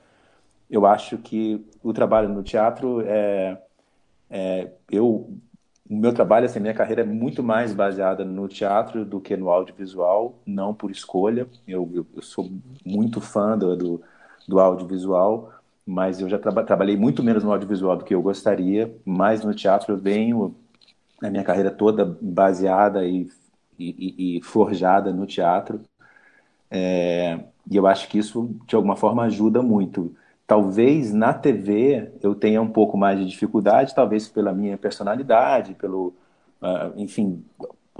Eu 0.72 0.84
acho 0.84 1.20
que 1.20 1.64
o 1.84 1.94
trabalho 1.94 2.30
no 2.30 2.42
teatro 2.42 3.02
é, 3.06 3.60
é 4.28 4.72
eu 4.90 5.38
o 5.88 5.96
meu 5.96 6.12
trabalho, 6.16 6.48
assim, 6.48 6.60
minha 6.60 6.74
carreira 6.74 7.02
é 7.04 7.06
muito 7.06 7.44
mais 7.44 7.76
baseada 7.76 8.26
no 8.26 8.48
teatro 8.48 9.06
do 9.06 9.22
que 9.22 9.38
no 9.38 9.52
audiovisual, 9.52 10.40
não 10.44 10.74
por 10.74 10.90
escolha. 10.90 11.48
Eu, 11.68 11.88
eu, 11.94 12.08
eu 12.16 12.22
sou 12.24 12.50
muito 12.84 13.22
fã 13.22 13.56
do, 13.56 13.78
do, 13.78 14.02
do 14.48 14.60
audiovisual, 14.60 15.54
mas 15.86 16.20
eu 16.20 16.28
já 16.28 16.40
tra 16.40 16.52
trabalhei 16.64 16.98
muito 16.98 17.22
menos 17.22 17.44
no 17.44 17.52
audiovisual 17.52 17.98
do 17.98 18.04
que 18.04 18.16
eu 18.16 18.22
gostaria, 18.24 18.98
mais 19.06 19.44
no 19.44 19.54
teatro 19.54 19.94
eu 19.94 19.98
venho 20.00 20.56
a 21.28 21.32
minha 21.32 21.44
carreira 21.44 21.72
toda 21.72 22.18
baseada 22.22 23.06
e, 23.06 23.30
e, 23.80 24.38
e 24.38 24.42
forjada 24.44 25.12
no 25.14 25.26
teatro. 25.26 25.82
É, 26.70 27.40
e 27.70 27.76
eu 27.78 27.88
acho 27.88 28.08
que 28.10 28.18
isso, 28.18 28.56
de 28.68 28.76
alguma 28.76 28.96
forma, 28.96 29.24
ajuda 29.24 29.62
muito. 29.62 30.16
Talvez 30.46 31.14
na 31.14 31.34
TV 31.34 32.12
eu 32.22 32.36
tenha 32.36 32.62
um 32.62 32.70
pouco 32.70 32.98
mais 32.98 33.18
de 33.20 33.26
dificuldade, 33.26 33.96
talvez 33.96 34.28
pela 34.28 34.54
minha 34.54 34.78
personalidade, 34.78 35.74
pelo, 35.76 36.14
uh, 36.62 36.94
enfim, 36.98 37.44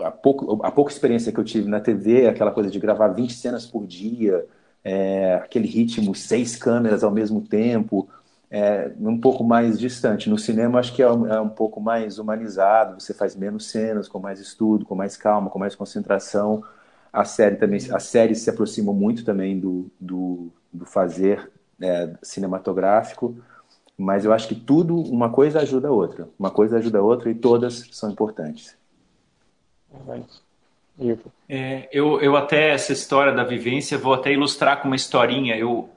a, 0.02 0.12
pouco, 0.12 0.66
a 0.66 0.72
pouca 0.72 0.92
experiência 0.92 1.32
que 1.32 1.40
eu 1.40 1.44
tive 1.44 1.70
na 1.70 1.80
TV, 1.80 2.28
aquela 2.28 2.52
coisa 2.52 2.70
de 2.70 2.80
gravar 2.80 3.10
20 3.10 3.34
cenas 3.34 3.66
por 3.66 3.86
dia, 3.86 4.46
é, 4.84 5.36
aquele 5.36 5.68
ritmo, 5.68 6.14
seis 6.14 6.56
câmeras 6.56 7.04
ao 7.04 7.12
mesmo 7.12 7.42
tempo, 7.42 8.10
é, 8.54 8.92
um 9.00 9.20
pouco 9.20 9.44
mais 9.44 9.80
distante. 9.80 10.30
No 10.30 10.38
cinema, 10.38 10.78
acho 10.78 10.94
que 10.94 11.02
é 11.02 11.12
um, 11.12 11.26
é 11.26 11.42
um, 11.42 11.50
pouco 11.50 11.82
mais 11.82 12.20
humanizado, 12.20 13.02
você 13.02 13.12
faz 13.12 13.36
menos 13.36 13.66
cenas, 13.66 14.08
com 14.08 14.20
mais 14.20 14.40
estudo, 14.40 14.86
com 14.86 14.94
mais 14.94 15.18
calma, 15.18 15.50
com 15.50 15.58
mais 15.58 15.74
concentração. 15.74 16.64
A 17.12 17.26
série 17.26 17.56
também, 17.56 17.80
a 17.92 18.00
série 18.00 18.36
se 18.36 18.48
aproxima 18.52 18.94
muito 18.94 19.26
também 19.26 19.60
do, 19.60 19.92
do, 20.00 20.52
do 20.72 20.86
fazer 20.86 21.52
é, 21.82 22.14
cinematográfico, 22.22 23.36
mas 23.98 24.24
eu 24.24 24.32
acho 24.32 24.48
que 24.48 24.56
tudo, 24.56 24.98
uma 24.98 25.32
coisa 25.32 25.62
ajuda 25.62 25.88
a 25.88 25.92
outra, 25.92 26.30
uma 26.38 26.52
coisa 26.52 26.78
ajuda 26.78 27.00
a 27.00 27.02
outra 27.02 27.32
e 27.32 27.36
todas 27.36 27.90
são 27.92 28.12
importantes. 28.12 28.78
É, 31.50 31.90
eu, 31.92 32.22
eu 32.22 32.38
até 32.38 32.70
essa 32.70 32.94
história 32.94 33.34
da 33.34 33.44
vivência 33.44 33.98
vou 33.98 34.14
até 34.14 34.32
ilustrar 34.32 34.80
com 34.80 34.88
uma 34.88 34.96
historinha. 34.96 35.58
Eu 35.58 35.90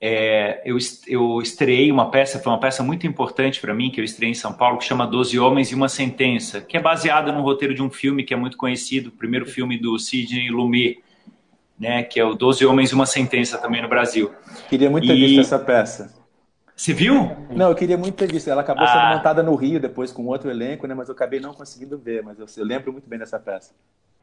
é, 0.00 0.62
eu, 0.64 0.78
eu 1.06 1.42
estreiei 1.42 1.92
uma 1.92 2.10
peça, 2.10 2.38
foi 2.38 2.50
uma 2.50 2.58
peça 2.58 2.82
muito 2.82 3.06
importante 3.06 3.60
para 3.60 3.74
mim, 3.74 3.90
que 3.90 4.00
eu 4.00 4.04
estreiei 4.04 4.32
em 4.32 4.34
São 4.34 4.52
Paulo, 4.52 4.78
que 4.78 4.84
chama 4.84 5.06
Doze 5.06 5.38
Homens 5.38 5.70
e 5.70 5.74
uma 5.74 5.88
Sentença, 5.88 6.60
que 6.60 6.76
é 6.76 6.80
baseada 6.80 7.30
no 7.30 7.42
roteiro 7.42 7.74
de 7.74 7.82
um 7.82 7.90
filme 7.90 8.24
que 8.24 8.32
é 8.32 8.36
muito 8.36 8.56
conhecido, 8.56 9.08
o 9.08 9.12
primeiro 9.12 9.44
filme 9.44 9.78
do 9.78 9.98
Sidney 9.98 10.50
Lumet, 10.50 11.02
né, 11.78 12.02
que 12.02 12.18
é 12.18 12.24
o 12.24 12.34
Doze 12.34 12.64
Homens 12.64 12.90
e 12.90 12.94
uma 12.94 13.06
Sentença 13.06 13.58
também 13.58 13.82
no 13.82 13.88
Brasil. 13.88 14.30
Queria 14.70 14.88
muito 14.88 15.06
ter 15.06 15.14
e... 15.14 15.26
visto 15.26 15.40
essa 15.40 15.58
peça. 15.58 16.18
Você 16.74 16.94
viu? 16.94 17.36
Não, 17.50 17.68
eu 17.68 17.74
queria 17.74 17.98
muito 17.98 18.14
ter 18.14 18.26
visto. 18.32 18.48
Ela 18.48 18.62
acabou 18.62 18.84
ah. 18.84 18.86
sendo 18.86 19.16
montada 19.16 19.42
no 19.42 19.54
Rio 19.54 19.78
depois 19.78 20.10
com 20.12 20.24
outro 20.24 20.50
elenco, 20.50 20.86
né? 20.86 20.94
Mas 20.94 21.10
eu 21.10 21.14
acabei 21.14 21.38
não 21.38 21.52
conseguindo 21.52 21.98
ver. 21.98 22.22
Mas 22.22 22.38
eu, 22.38 22.46
eu 22.56 22.64
lembro 22.64 22.90
muito 22.90 23.06
bem 23.06 23.18
dessa 23.18 23.38
peça. 23.38 23.74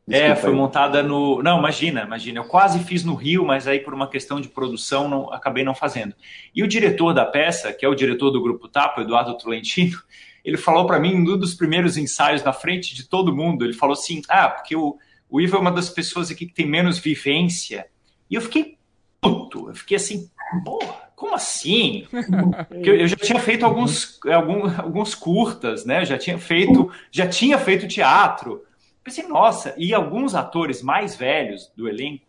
Desculpa 0.07 0.31
é, 0.31 0.35
foi 0.37 0.51
aí. 0.51 0.55
montada 0.55 1.03
no. 1.03 1.43
Não, 1.43 1.59
imagina, 1.59 2.03
imagina. 2.03 2.39
Eu 2.39 2.45
quase 2.45 2.79
fiz 2.79 3.03
no 3.03 3.13
Rio, 3.13 3.45
mas 3.45 3.67
aí 3.67 3.79
por 3.79 3.93
uma 3.93 4.07
questão 4.07 4.39
de 4.39 4.47
produção 4.47 5.09
não, 5.09 5.33
acabei 5.33 5.65
não 5.65 5.75
fazendo. 5.75 6.15
E 6.55 6.63
o 6.63 6.67
diretor 6.67 7.13
da 7.13 7.25
peça, 7.25 7.73
que 7.73 7.85
é 7.85 7.89
o 7.89 7.95
diretor 7.95 8.31
do 8.31 8.41
Grupo 8.41 8.69
Tapa, 8.69 9.01
Eduardo 9.01 9.37
Tolentino, 9.37 9.97
ele 10.45 10.55
falou 10.55 10.87
para 10.87 10.99
mim, 10.99 11.15
um 11.15 11.37
dos 11.37 11.53
primeiros 11.53 11.97
ensaios 11.97 12.41
na 12.41 12.53
frente 12.53 12.95
de 12.95 13.03
todo 13.03 13.35
mundo, 13.35 13.65
ele 13.65 13.73
falou 13.73 13.93
assim: 13.93 14.21
ah, 14.29 14.47
porque 14.47 14.77
o, 14.77 14.97
o 15.29 15.41
Ivo 15.41 15.57
é 15.57 15.59
uma 15.59 15.71
das 15.71 15.89
pessoas 15.89 16.31
aqui 16.31 16.45
que 16.45 16.53
tem 16.53 16.65
menos 16.65 16.97
vivência. 16.97 17.87
E 18.29 18.35
eu 18.35 18.41
fiquei 18.41 18.77
puto, 19.19 19.67
eu 19.69 19.75
fiquei 19.75 19.97
assim, 19.97 20.29
porra, 20.63 21.07
como 21.17 21.33
assim? 21.33 22.05
Porque 22.69 22.89
eu 22.89 23.07
já 23.07 23.15
tinha 23.15 23.39
feito 23.39 23.65
alguns, 23.65 24.19
alguns, 24.31 24.79
alguns 24.79 25.15
curtas, 25.15 25.83
né? 25.83 26.01
Eu 26.01 26.05
já 26.05 26.17
tinha 26.17 26.37
feito, 26.37 26.91
já 27.11 27.27
tinha 27.27 27.57
feito 27.57 27.87
teatro. 27.87 28.63
Pensei, 29.07 29.25
nossa, 29.25 29.73
e 29.77 29.93
alguns 29.93 30.35
atores 30.35 30.81
mais 30.81 31.15
velhos 31.15 31.71
do 31.77 31.87
elenco 31.87 32.25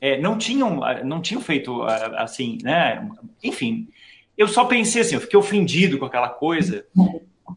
é, 0.00 0.20
não 0.20 0.38
tinham 0.38 0.78
não 1.04 1.20
tinham 1.20 1.42
feito 1.42 1.82
assim, 1.82 2.58
né? 2.62 3.10
Enfim, 3.42 3.88
eu 4.38 4.46
só 4.46 4.66
pensei 4.66 5.02
assim, 5.02 5.16
eu 5.16 5.20
fiquei 5.20 5.36
ofendido 5.36 5.98
com 5.98 6.04
aquela 6.04 6.28
coisa. 6.28 6.86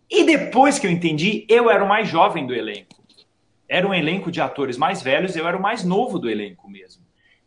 E 0.09 0.23
depois 0.23 0.79
que 0.79 0.87
eu 0.87 0.89
entendi, 0.89 1.45
eu 1.47 1.69
era 1.69 1.85
o 1.85 1.87
mais 1.87 2.09
jovem 2.09 2.47
do 2.47 2.55
elenco. 2.55 3.03
Era 3.69 3.87
um 3.87 3.93
elenco 3.93 4.31
de 4.31 4.41
atores 4.41 4.79
mais 4.79 4.99
velhos, 4.99 5.35
eu 5.35 5.47
era 5.47 5.55
o 5.55 5.61
mais 5.61 5.83
novo 5.83 6.17
do 6.17 6.27
elenco 6.27 6.67
mesmo. 6.67 7.03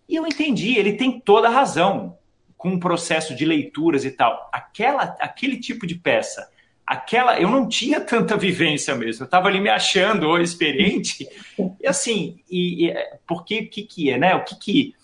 E 0.09 0.15
eu 0.15 0.25
entendi, 0.25 0.79
ele 0.79 0.93
tem 0.93 1.19
toda 1.19 1.49
a 1.49 1.51
razão 1.51 2.17
com 2.57 2.75
o 2.75 2.79
processo 2.79 3.35
de 3.35 3.45
leituras 3.45 4.05
e 4.05 4.13
tal. 4.13 4.49
Aquela, 4.53 5.17
aquele 5.19 5.59
tipo 5.59 5.85
de 5.85 5.97
peça 5.97 6.49
aquela 6.87 7.41
eu 7.41 7.51
não 7.51 7.69
tinha 7.69 8.01
tanta 8.01 8.37
vivência 8.37 8.95
mesmo. 8.95 9.23
Eu 9.23 9.27
estava 9.27 9.49
ali 9.49 9.61
me 9.61 9.69
achando 9.69 10.37
experiente 10.41 11.29
e 11.81 11.87
assim 11.87 12.39
e, 12.49 12.89
e 12.89 12.95
porque 13.27 13.61
o 13.61 13.69
que 13.69 13.83
que 13.83 14.11
é, 14.11 14.19
né? 14.19 14.35
O 14.35 14.45
que 14.45 14.57
que 14.57 14.95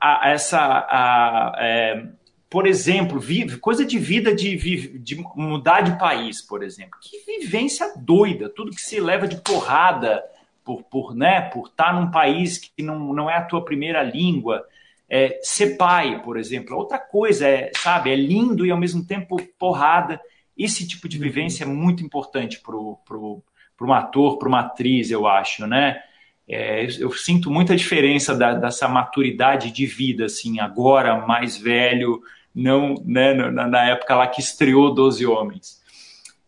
a, 0.00 0.30
essa 0.30 0.58
a, 0.60 1.54
é, 1.58 2.06
por 2.54 2.68
exemplo, 2.68 3.18
vive, 3.18 3.56
coisa 3.56 3.84
de 3.84 3.98
vida 3.98 4.32
de, 4.32 4.56
de 4.98 5.16
mudar 5.34 5.80
de 5.80 5.98
país, 5.98 6.40
por 6.40 6.62
exemplo. 6.62 6.98
Que 7.00 7.18
vivência 7.40 7.92
doida, 7.96 8.48
tudo 8.48 8.70
que 8.70 8.80
se 8.80 9.00
leva 9.00 9.26
de 9.26 9.40
porrada 9.40 10.22
por, 10.62 10.84
por 10.84 11.16
né, 11.16 11.40
por 11.40 11.66
estar 11.66 11.86
tá 11.86 11.92
num 11.92 12.12
país 12.12 12.58
que 12.58 12.80
não, 12.80 13.12
não 13.12 13.28
é 13.28 13.34
a 13.34 13.42
tua 13.42 13.64
primeira 13.64 14.04
língua. 14.04 14.64
É, 15.08 15.40
ser 15.42 15.76
pai, 15.76 16.22
por 16.22 16.38
exemplo, 16.38 16.76
outra 16.76 16.96
coisa, 16.98 17.46
é, 17.48 17.72
sabe, 17.76 18.12
é 18.12 18.16
lindo 18.16 18.64
e 18.64 18.70
ao 18.70 18.78
mesmo 18.78 19.04
tempo 19.04 19.36
porrada. 19.58 20.20
Esse 20.56 20.86
tipo 20.86 21.08
de 21.08 21.18
vivência 21.18 21.64
é 21.64 21.66
muito 21.66 22.04
importante 22.04 22.60
para 22.60 22.76
um 22.76 23.92
ator, 23.92 24.38
para 24.38 24.48
uma 24.48 24.60
atriz, 24.60 25.10
eu 25.10 25.26
acho, 25.26 25.66
né? 25.66 26.00
É, 26.46 26.86
eu 27.00 27.10
sinto 27.12 27.50
muita 27.50 27.74
diferença 27.74 28.34
da, 28.34 28.54
dessa 28.54 28.86
maturidade 28.86 29.70
de 29.70 29.86
vida, 29.86 30.26
assim, 30.26 30.60
agora 30.60 31.26
mais 31.26 31.56
velho, 31.56 32.22
não 32.54 32.94
né, 33.04 33.32
na, 33.32 33.66
na 33.66 33.84
época 33.86 34.14
lá 34.14 34.26
que 34.26 34.40
estreou 34.40 34.94
Doze 34.94 35.26
Homens. 35.26 35.82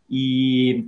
E 0.08 0.86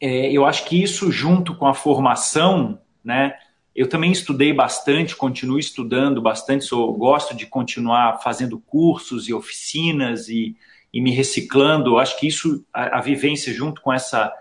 é, 0.00 0.30
eu 0.30 0.46
acho 0.46 0.64
que 0.66 0.80
isso, 0.80 1.10
junto 1.10 1.54
com 1.56 1.66
a 1.66 1.74
formação, 1.74 2.80
né? 3.04 3.34
eu 3.78 3.88
também 3.88 4.10
estudei 4.10 4.52
bastante, 4.52 5.14
continuo 5.14 5.56
estudando 5.56 6.20
bastante, 6.20 6.64
sou, 6.64 6.92
gosto 6.94 7.36
de 7.36 7.46
continuar 7.46 8.20
fazendo 8.20 8.58
cursos 8.58 9.28
e 9.28 9.32
oficinas 9.32 10.28
e, 10.28 10.56
e 10.92 11.00
me 11.00 11.10
reciclando. 11.10 11.98
Acho 11.98 12.18
que 12.18 12.26
isso, 12.26 12.64
a, 12.72 12.98
a, 12.98 13.00
vivência 13.00 13.52
junto 13.52 13.80
com 13.80 13.92
essa, 13.92 14.32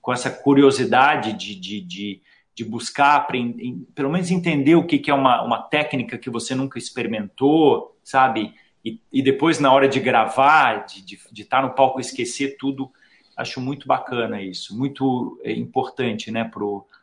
com 0.00 0.12
essa 0.12 0.30
curiosidade 0.30 1.32
de, 1.32 1.54
de, 1.54 1.80
de, 1.80 2.22
de 2.54 2.64
buscar, 2.64 3.16
aprender, 3.16 3.76
pelo 3.94 4.10
menos 4.10 4.30
entender 4.30 4.76
o 4.76 4.86
que, 4.86 4.98
que 4.98 5.10
é 5.10 5.14
uma, 5.14 5.42
uma 5.42 5.62
técnica 5.62 6.18
que 6.18 6.30
você 6.30 6.54
nunca 6.54 6.78
experimentou, 6.78 7.96
sabe? 8.02 8.54
E, 8.84 9.00
e 9.12 9.20
depois, 9.20 9.58
na 9.58 9.72
hora 9.72 9.88
de 9.88 9.98
gravar, 9.98 10.86
de, 10.86 11.04
de, 11.04 11.18
de 11.32 11.42
estar 11.42 11.62
no 11.62 11.74
palco, 11.74 12.00
esquecer 12.00 12.56
tudo. 12.56 12.90
Acho 13.36 13.60
muito 13.60 13.86
bacana 13.86 14.40
isso, 14.40 14.78
muito 14.78 15.38
é, 15.44 15.52
importante 15.52 16.30
né, 16.30 16.50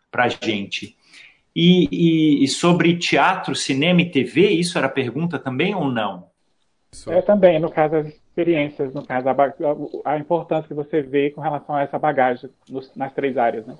para 0.09 0.23
a 0.23 0.29
gente. 0.29 0.97
E, 1.55 1.87
e, 1.91 2.43
e, 2.43 2.47
sobre 2.47 2.97
teatro, 2.97 3.53
cinema 3.53 4.01
e 4.01 4.09
TV, 4.09 4.49
isso 4.49 4.77
era 4.77 4.89
pergunta 4.89 5.37
também 5.37 5.75
ou 5.75 5.91
não? 5.91 6.27
É 7.07 7.21
também, 7.21 7.59
no 7.59 7.69
caso 7.69 8.11
experiências, 8.33 8.91
no 8.93 9.05
caso, 9.05 9.29
a, 9.29 9.35
a 10.13 10.17
importância 10.17 10.67
que 10.67 10.73
você 10.73 11.01
vê 11.01 11.29
com 11.29 11.39
relação 11.39 11.75
a 11.75 11.83
essa 11.83 11.99
bagagem 11.99 12.49
nos, 12.67 12.93
nas 12.95 13.13
três 13.13 13.37
áreas, 13.37 13.65
né? 13.67 13.77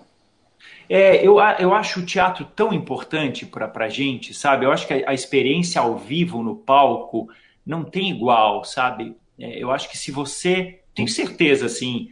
É, 0.88 1.26
eu, 1.26 1.40
eu 1.60 1.74
acho 1.74 2.00
o 2.00 2.06
teatro 2.06 2.46
tão 2.56 2.72
importante 2.72 3.46
para 3.46 3.86
a 3.86 3.90
gente, 3.90 4.34
sabe? 4.34 4.66
Eu 4.66 4.72
acho 4.72 4.88
que 4.88 4.94
a, 4.94 5.10
a, 5.10 5.14
experiência 5.14 5.82
ao 5.82 5.98
vivo 5.98 6.42
no 6.42 6.56
palco 6.56 7.28
não 7.66 7.84
tem 7.84 8.12
igual, 8.12 8.64
sabe? 8.64 9.18
É, 9.38 9.62
eu 9.62 9.72
acho 9.72 9.90
que 9.90 9.98
se 9.98 10.12
você. 10.12 10.80
Tenho 10.96 11.08
certeza, 11.08 11.66
assim, 11.66 12.10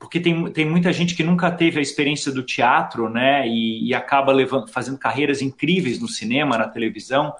porque 0.00 0.18
tem, 0.18 0.50
tem 0.50 0.64
muita 0.64 0.90
gente 0.92 1.14
que 1.14 1.22
nunca 1.22 1.50
teve 1.50 1.78
a 1.78 1.82
experiência 1.82 2.32
do 2.32 2.42
teatro, 2.42 3.10
né? 3.10 3.46
E, 3.46 3.86
e 3.86 3.94
acaba 3.94 4.32
levando, 4.32 4.68
fazendo 4.68 4.98
carreiras 4.98 5.42
incríveis 5.42 6.00
no 6.00 6.08
cinema, 6.08 6.56
na 6.56 6.66
televisão 6.66 7.34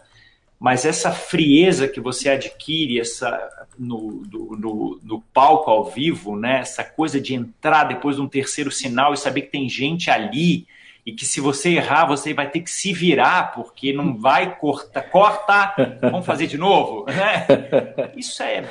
mas 0.65 0.87
essa 0.87 1.12
frieza 1.12 1.87
que 1.87 2.01
você 2.01 2.31
adquire 2.31 2.99
essa 2.99 3.69
no, 3.79 4.23
do, 4.25 4.57
no, 4.57 5.01
no, 5.03 5.21
palco 5.21 5.71
ao 5.71 5.85
vivo, 5.85 6.37
né? 6.37 6.61
essa 6.61 6.83
coisa 6.83 7.21
de 7.21 7.35
entrar 7.35 7.85
depois 7.85 8.17
de 8.17 8.23
um 8.23 8.27
terceiro 8.27 8.71
sinal 8.71 9.12
e 9.12 9.19
saber 9.19 9.43
que 9.43 9.51
tem 9.51 9.69
gente 9.69 10.11
ali 10.11 10.67
e 11.05 11.12
que 11.12 11.27
se 11.27 11.39
você 11.39 11.75
errar 11.75 12.07
você 12.07 12.33
vai 12.33 12.49
ter 12.49 12.61
que 12.61 12.71
se 12.71 12.95
virar 12.95 13.53
porque 13.53 13.93
não 13.93 14.17
vai 14.17 14.57
cortar, 14.57 15.03
corta, 15.03 15.99
vamos 16.01 16.25
fazer 16.25 16.47
de 16.47 16.57
novo, 16.57 17.05
né? 17.12 17.47
Isso 18.17 18.43
é 18.43 18.65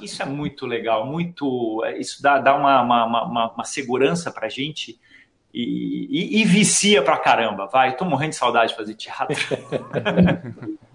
isso 0.00 0.22
é 0.22 0.26
muito 0.26 0.66
legal, 0.66 1.04
muito 1.04 1.84
isso 1.98 2.22
dá, 2.22 2.38
dá 2.38 2.54
uma, 2.54 2.80
uma, 2.80 3.24
uma, 3.24 3.52
uma 3.54 3.64
segurança 3.64 4.30
para 4.30 4.48
gente 4.48 5.00
e, 5.52 6.06
e, 6.08 6.42
e 6.42 6.44
vicia 6.44 7.02
pra 7.02 7.18
caramba, 7.18 7.66
vai. 7.66 7.96
Tô 7.96 8.04
morrendo 8.04 8.30
de 8.30 8.36
saudade 8.36 8.70
de 8.70 8.76
fazer 8.76 8.94
teatro. 8.94 9.36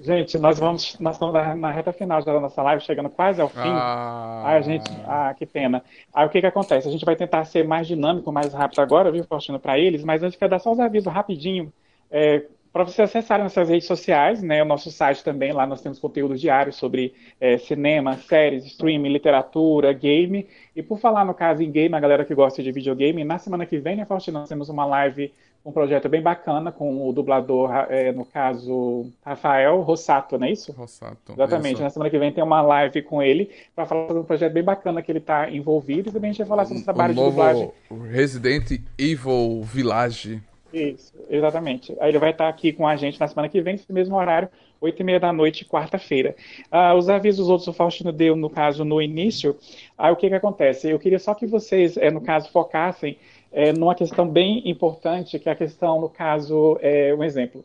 Gente, 0.00 0.36
nós 0.38 0.58
vamos, 0.58 0.98
nós 0.98 1.14
estamos 1.14 1.32
na, 1.32 1.70
reta 1.70 1.92
final 1.92 2.20
já 2.20 2.32
da 2.32 2.40
nossa 2.40 2.60
live, 2.62 2.82
chegando 2.82 3.08
quase 3.08 3.40
ao 3.40 3.48
fim. 3.48 3.58
Ah. 3.60 4.42
Aí 4.44 4.56
a 4.56 4.60
gente, 4.60 4.90
ah, 5.06 5.32
que 5.34 5.46
pena. 5.46 5.84
Aí 6.12 6.26
o 6.26 6.30
que 6.30 6.40
que 6.40 6.46
acontece? 6.46 6.88
A 6.88 6.90
gente 6.90 7.04
vai 7.04 7.14
tentar 7.14 7.44
ser 7.44 7.66
mais 7.66 7.86
dinâmico, 7.86 8.32
mais 8.32 8.52
rápido 8.52 8.80
agora, 8.80 9.12
viu, 9.12 9.24
Faustino, 9.24 9.60
para 9.60 9.78
eles, 9.78 10.02
mas 10.02 10.22
antes 10.22 10.36
quero 10.36 10.50
dar 10.50 10.58
só 10.58 10.72
os 10.72 10.80
avisos 10.80 11.12
rapidinho, 11.12 11.72
é, 12.10 12.44
para 12.74 12.82
vocês 12.82 13.08
acessarem 13.08 13.44
nossas 13.44 13.68
redes 13.68 13.86
sociais, 13.86 14.42
né, 14.42 14.60
o 14.60 14.66
nosso 14.66 14.90
site 14.90 15.22
também, 15.22 15.52
lá 15.52 15.64
nós 15.64 15.80
temos 15.80 16.00
conteúdo 16.00 16.36
diário 16.36 16.72
sobre 16.72 17.14
é, 17.40 17.56
cinema, 17.56 18.16
séries, 18.16 18.66
streaming, 18.66 19.10
literatura, 19.10 19.92
game, 19.92 20.48
e 20.74 20.82
por 20.82 20.98
falar 20.98 21.24
no 21.24 21.32
caso 21.32 21.62
em 21.62 21.70
game, 21.70 21.94
a 21.94 22.00
galera 22.00 22.24
que 22.24 22.34
gosta 22.34 22.64
de 22.64 22.72
videogame, 22.72 23.22
na 23.22 23.38
semana 23.38 23.64
que 23.64 23.78
vem, 23.78 23.94
né, 23.94 24.04
Faustino, 24.04 24.40
nós 24.40 24.48
temos 24.48 24.68
uma 24.68 24.84
live 24.84 25.32
um 25.64 25.72
projeto 25.72 26.08
bem 26.08 26.20
bacana 26.20 26.70
com 26.70 27.08
o 27.08 27.12
dublador, 27.12 27.70
é, 27.88 28.12
no 28.12 28.24
caso, 28.24 29.10
Rafael 29.24 29.80
Rossato, 29.80 30.38
não 30.38 30.46
é 30.46 30.52
isso? 30.52 30.72
Rossato. 30.72 31.32
Exatamente. 31.32 31.74
Isso. 31.74 31.82
Na 31.82 31.90
semana 31.90 32.10
que 32.10 32.18
vem 32.18 32.30
tem 32.30 32.44
uma 32.44 32.60
live 32.60 33.00
com 33.02 33.22
ele 33.22 33.50
para 33.74 33.86
falar 33.86 34.06
sobre 34.06 34.22
um 34.22 34.26
projeto 34.26 34.52
bem 34.52 34.62
bacana 34.62 35.00
que 35.00 35.10
ele 35.10 35.20
está 35.20 35.50
envolvido 35.50 36.10
e 36.10 36.12
também 36.12 36.30
a 36.30 36.32
gente 36.32 36.40
vai 36.40 36.48
falar 36.48 36.64
sobre 36.66 36.82
o 36.82 36.84
trabalho 36.84 37.14
de 37.14 37.20
dublagem. 37.20 37.70
Resident 38.10 38.80
Evil 38.98 39.62
Village. 39.62 40.42
Isso, 40.70 41.14
exatamente. 41.30 41.96
Aí 42.00 42.10
ele 42.10 42.18
vai 42.18 42.30
estar 42.30 42.48
aqui 42.48 42.72
com 42.72 42.86
a 42.86 42.96
gente 42.96 43.18
na 43.18 43.28
semana 43.28 43.48
que 43.48 43.62
vem, 43.62 43.74
nesse 43.74 43.92
mesmo 43.92 44.16
horário, 44.16 44.48
oito 44.84 45.00
e 45.00 45.04
meia 45.04 45.20
da 45.20 45.32
noite, 45.32 45.64
quarta-feira. 45.64 46.36
Ah, 46.70 46.94
os 46.94 47.08
avisos 47.08 47.48
outros 47.48 47.68
o 47.68 47.72
Faustino 47.72 48.12
deu, 48.12 48.36
no 48.36 48.50
caso, 48.50 48.84
no 48.84 49.00
início. 49.00 49.56
Aí 49.96 50.12
o 50.12 50.16
que 50.16 50.28
que 50.28 50.34
acontece? 50.34 50.90
Eu 50.90 50.98
queria 50.98 51.18
só 51.18 51.34
que 51.34 51.46
vocês, 51.46 51.96
é, 51.96 52.10
no 52.10 52.20
caso, 52.20 52.50
focassem 52.50 53.18
é, 53.52 53.72
numa 53.72 53.94
questão 53.94 54.28
bem 54.28 54.62
importante, 54.68 55.38
que 55.38 55.48
é 55.48 55.52
a 55.52 55.56
questão, 55.56 56.00
no 56.00 56.08
caso, 56.08 56.78
é, 56.80 57.14
um 57.14 57.22
exemplo. 57.22 57.64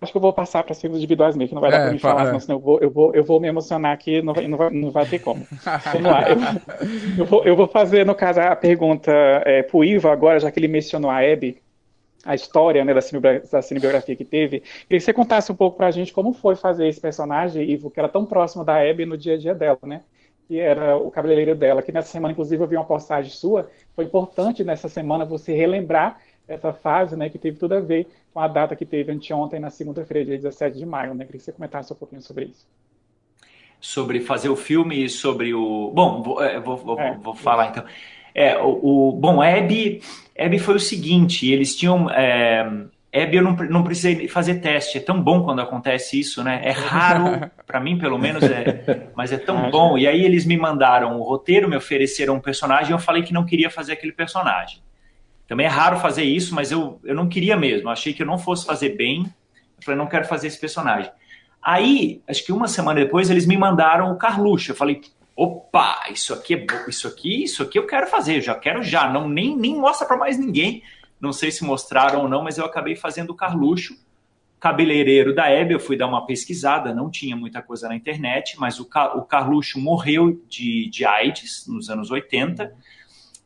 Acho 0.00 0.12
que 0.12 0.16
eu 0.16 0.22
vou 0.22 0.32
passar 0.32 0.62
para 0.62 0.74
siglas 0.74 0.98
individuais 0.98 1.34
mesmo, 1.34 1.48
que 1.48 1.54
não 1.54 1.60
vai 1.60 1.72
dar 1.72 1.78
é, 1.78 1.82
para 1.84 1.92
me 1.92 1.98
falar, 1.98 2.32
é. 2.32 2.38
senão 2.38 2.58
eu 2.58 2.60
vou, 2.60 2.78
eu, 2.78 2.90
vou, 2.90 3.14
eu 3.14 3.24
vou 3.24 3.40
me 3.40 3.48
emocionar 3.48 3.92
aqui, 3.92 4.22
não 4.22 4.32
vai, 4.32 4.46
não 4.46 4.56
vai, 4.56 4.70
não 4.70 4.90
vai 4.92 5.06
ter 5.06 5.18
como. 5.18 5.44
Vamos 5.92 6.12
lá. 6.12 6.28
Eu, 6.28 6.36
eu, 7.18 7.24
vou, 7.24 7.44
eu 7.44 7.56
vou 7.56 7.66
fazer, 7.66 8.06
no 8.06 8.14
caso, 8.14 8.40
a 8.40 8.54
pergunta 8.54 9.10
é, 9.44 9.62
para 9.64 9.76
o 9.76 9.84
Ivo 9.84 10.08
agora, 10.08 10.38
já 10.38 10.52
que 10.52 10.60
ele 10.60 10.68
mencionou 10.68 11.10
a 11.10 11.20
Hebe, 11.20 11.60
a 12.24 12.34
história 12.34 12.84
né, 12.84 12.92
da, 12.92 13.00
cinebiografia, 13.00 13.50
da 13.50 13.62
cinebiografia 13.62 14.16
que 14.16 14.24
teve. 14.24 14.60
Queria 14.60 14.98
que 14.98 15.00
você 15.00 15.12
contasse 15.12 15.50
um 15.52 15.54
pouco 15.54 15.76
para 15.76 15.86
a 15.86 15.90
gente 15.90 16.12
como 16.12 16.32
foi 16.32 16.56
fazer 16.56 16.88
esse 16.88 17.00
personagem, 17.00 17.68
Ivo, 17.70 17.90
que 17.90 17.98
era 17.98 18.08
tão 18.08 18.26
próximo 18.26 18.64
da 18.64 18.78
Hebe 18.78 19.06
no 19.06 19.16
dia 19.16 19.34
a 19.34 19.38
dia 19.38 19.54
dela, 19.54 19.78
né? 19.82 20.02
que 20.48 20.58
era 20.58 20.96
o 20.96 21.10
cabeleireiro 21.10 21.54
dela, 21.54 21.82
que 21.82 21.92
nessa 21.92 22.08
semana, 22.08 22.32
inclusive, 22.32 22.62
eu 22.62 22.66
vi 22.66 22.74
uma 22.74 22.84
postagem 22.84 23.30
sua. 23.30 23.70
Foi 23.94 24.06
importante 24.06 24.64
nessa 24.64 24.88
semana 24.88 25.26
você 25.26 25.52
relembrar 25.52 26.18
essa 26.48 26.72
fase, 26.72 27.14
né, 27.14 27.28
que 27.28 27.38
teve 27.38 27.58
tudo 27.58 27.74
a 27.74 27.80
ver 27.80 28.06
com 28.32 28.40
a 28.40 28.48
data 28.48 28.74
que 28.74 28.86
teve 28.86 29.12
anteontem, 29.12 29.60
na 29.60 29.68
segunda-feira, 29.68 30.24
dia 30.24 30.36
17 30.38 30.78
de 30.78 30.86
maio, 30.86 31.14
né? 31.14 31.26
Queria 31.26 31.38
que 31.38 31.44
você 31.44 31.52
comentasse 31.52 31.92
um 31.92 31.96
pouquinho 31.96 32.22
sobre 32.22 32.46
isso. 32.46 32.66
Sobre 33.78 34.20
fazer 34.20 34.48
o 34.48 34.56
filme 34.56 35.04
e 35.04 35.08
sobre 35.10 35.52
o... 35.52 35.90
Bom, 35.94 36.22
vou, 36.22 36.42
é, 36.42 36.58
vou, 36.58 36.78
vou, 36.78 36.98
é, 36.98 37.14
vou 37.18 37.34
falar 37.34 37.68
então. 37.68 37.84
É, 38.38 38.56
o, 38.56 39.08
o, 39.08 39.12
bom, 39.12 39.42
Hebe, 39.42 40.00
Hebe 40.34 40.58
foi 40.58 40.76
o 40.76 40.80
seguinte, 40.80 41.50
eles 41.50 41.74
tinham... 41.74 42.08
É, 42.10 42.70
Hebe 43.10 43.38
eu 43.38 43.42
não, 43.42 43.56
não 43.56 43.82
precisei 43.82 44.28
fazer 44.28 44.56
teste. 44.56 44.98
É 44.98 45.00
tão 45.00 45.20
bom 45.20 45.42
quando 45.42 45.60
acontece 45.60 46.20
isso, 46.20 46.44
né? 46.44 46.60
É 46.62 46.70
raro, 46.70 47.50
para 47.66 47.80
mim 47.80 47.98
pelo 47.98 48.18
menos, 48.18 48.44
é, 48.44 49.08
mas 49.16 49.32
é 49.32 49.38
tão 49.38 49.70
bom. 49.70 49.96
E 49.96 50.06
aí 50.06 50.24
eles 50.24 50.44
me 50.44 50.56
mandaram 50.56 51.18
o 51.18 51.22
roteiro, 51.22 51.68
me 51.68 51.76
ofereceram 51.76 52.34
um 52.34 52.40
personagem 52.40 52.90
e 52.90 52.92
eu 52.92 52.98
falei 52.98 53.22
que 53.22 53.32
não 53.32 53.46
queria 53.46 53.70
fazer 53.70 53.94
aquele 53.94 54.12
personagem. 54.12 54.80
Também 55.48 55.64
é 55.64 55.70
raro 55.70 55.96
fazer 55.96 56.24
isso, 56.24 56.54
mas 56.54 56.70
eu, 56.70 57.00
eu 57.02 57.14
não 57.14 57.28
queria 57.28 57.56
mesmo. 57.56 57.88
Achei 57.88 58.12
que 58.12 58.22
eu 58.22 58.26
não 58.26 58.36
fosse 58.36 58.66
fazer 58.66 58.90
bem. 58.90 59.22
Eu 59.22 59.84
falei, 59.84 59.98
não 59.98 60.06
quero 60.06 60.26
fazer 60.26 60.46
esse 60.46 60.60
personagem. 60.60 61.10
Aí, 61.62 62.20
acho 62.28 62.44
que 62.44 62.52
uma 62.52 62.68
semana 62.68 63.00
depois, 63.00 63.30
eles 63.30 63.46
me 63.46 63.56
mandaram 63.56 64.12
o 64.12 64.16
Carluxo. 64.16 64.70
Eu 64.70 64.76
falei, 64.76 65.00
opa, 65.40 66.08
isso 66.10 66.34
aqui 66.34 66.54
é 66.54 66.56
bom, 66.56 66.88
isso 66.88 67.06
aqui, 67.06 67.44
isso 67.44 67.62
aqui 67.62 67.78
eu 67.78 67.86
quero 67.86 68.08
fazer, 68.08 68.38
eu 68.38 68.40
já 68.40 68.56
quero 68.56 68.82
já, 68.82 69.08
não 69.08 69.28
nem, 69.28 69.56
nem 69.56 69.76
mostra 69.76 70.04
para 70.04 70.16
mais 70.16 70.36
ninguém. 70.36 70.82
Não 71.20 71.32
sei 71.32 71.52
se 71.52 71.64
mostraram 71.64 72.22
ou 72.22 72.28
não, 72.28 72.42
mas 72.42 72.58
eu 72.58 72.64
acabei 72.64 72.96
fazendo 72.96 73.30
o 73.30 73.36
Carluxo, 73.36 73.96
cabeleireiro 74.58 75.32
da 75.32 75.48
Hebe. 75.48 75.74
Eu 75.74 75.78
fui 75.78 75.96
dar 75.96 76.08
uma 76.08 76.26
pesquisada, 76.26 76.92
não 76.92 77.08
tinha 77.08 77.36
muita 77.36 77.62
coisa 77.62 77.88
na 77.88 77.94
internet, 77.94 78.58
mas 78.58 78.80
o, 78.80 78.82
o 78.82 79.22
Carluxo 79.22 79.78
morreu 79.78 80.42
de, 80.48 80.90
de 80.90 81.04
AIDS 81.04 81.68
nos 81.68 81.88
anos 81.88 82.10
80. 82.10 82.74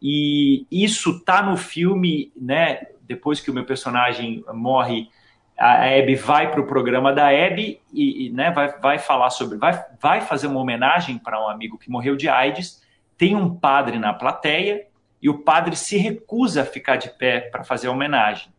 E 0.00 0.66
isso 0.70 1.20
tá 1.20 1.42
no 1.42 1.58
filme, 1.58 2.32
né? 2.34 2.86
Depois 3.02 3.38
que 3.38 3.50
o 3.50 3.54
meu 3.54 3.66
personagem 3.66 4.42
morre, 4.54 5.10
a 5.58 5.86
Hebe 5.86 6.14
vai 6.14 6.50
para 6.50 6.60
o 6.60 6.66
programa 6.66 7.12
da 7.12 7.32
Hebe 7.32 7.80
e, 7.92 8.26
e, 8.26 8.30
né, 8.30 8.50
vai, 8.50 8.68
vai 8.80 8.98
falar 8.98 9.30
sobre. 9.30 9.58
Vai, 9.58 9.84
vai 10.00 10.20
fazer 10.20 10.46
uma 10.46 10.60
homenagem 10.60 11.18
para 11.18 11.40
um 11.40 11.48
amigo 11.48 11.78
que 11.78 11.90
morreu 11.90 12.16
de 12.16 12.28
AIDS. 12.28 12.82
Tem 13.16 13.36
um 13.36 13.54
padre 13.54 13.98
na 13.98 14.12
plateia 14.12 14.86
e 15.20 15.28
o 15.28 15.38
padre 15.38 15.76
se 15.76 15.96
recusa 15.96 16.62
a 16.62 16.64
ficar 16.64 16.96
de 16.96 17.10
pé 17.10 17.40
para 17.40 17.62
fazer 17.62 17.88
a 17.88 17.92
homenagem. 17.92 18.52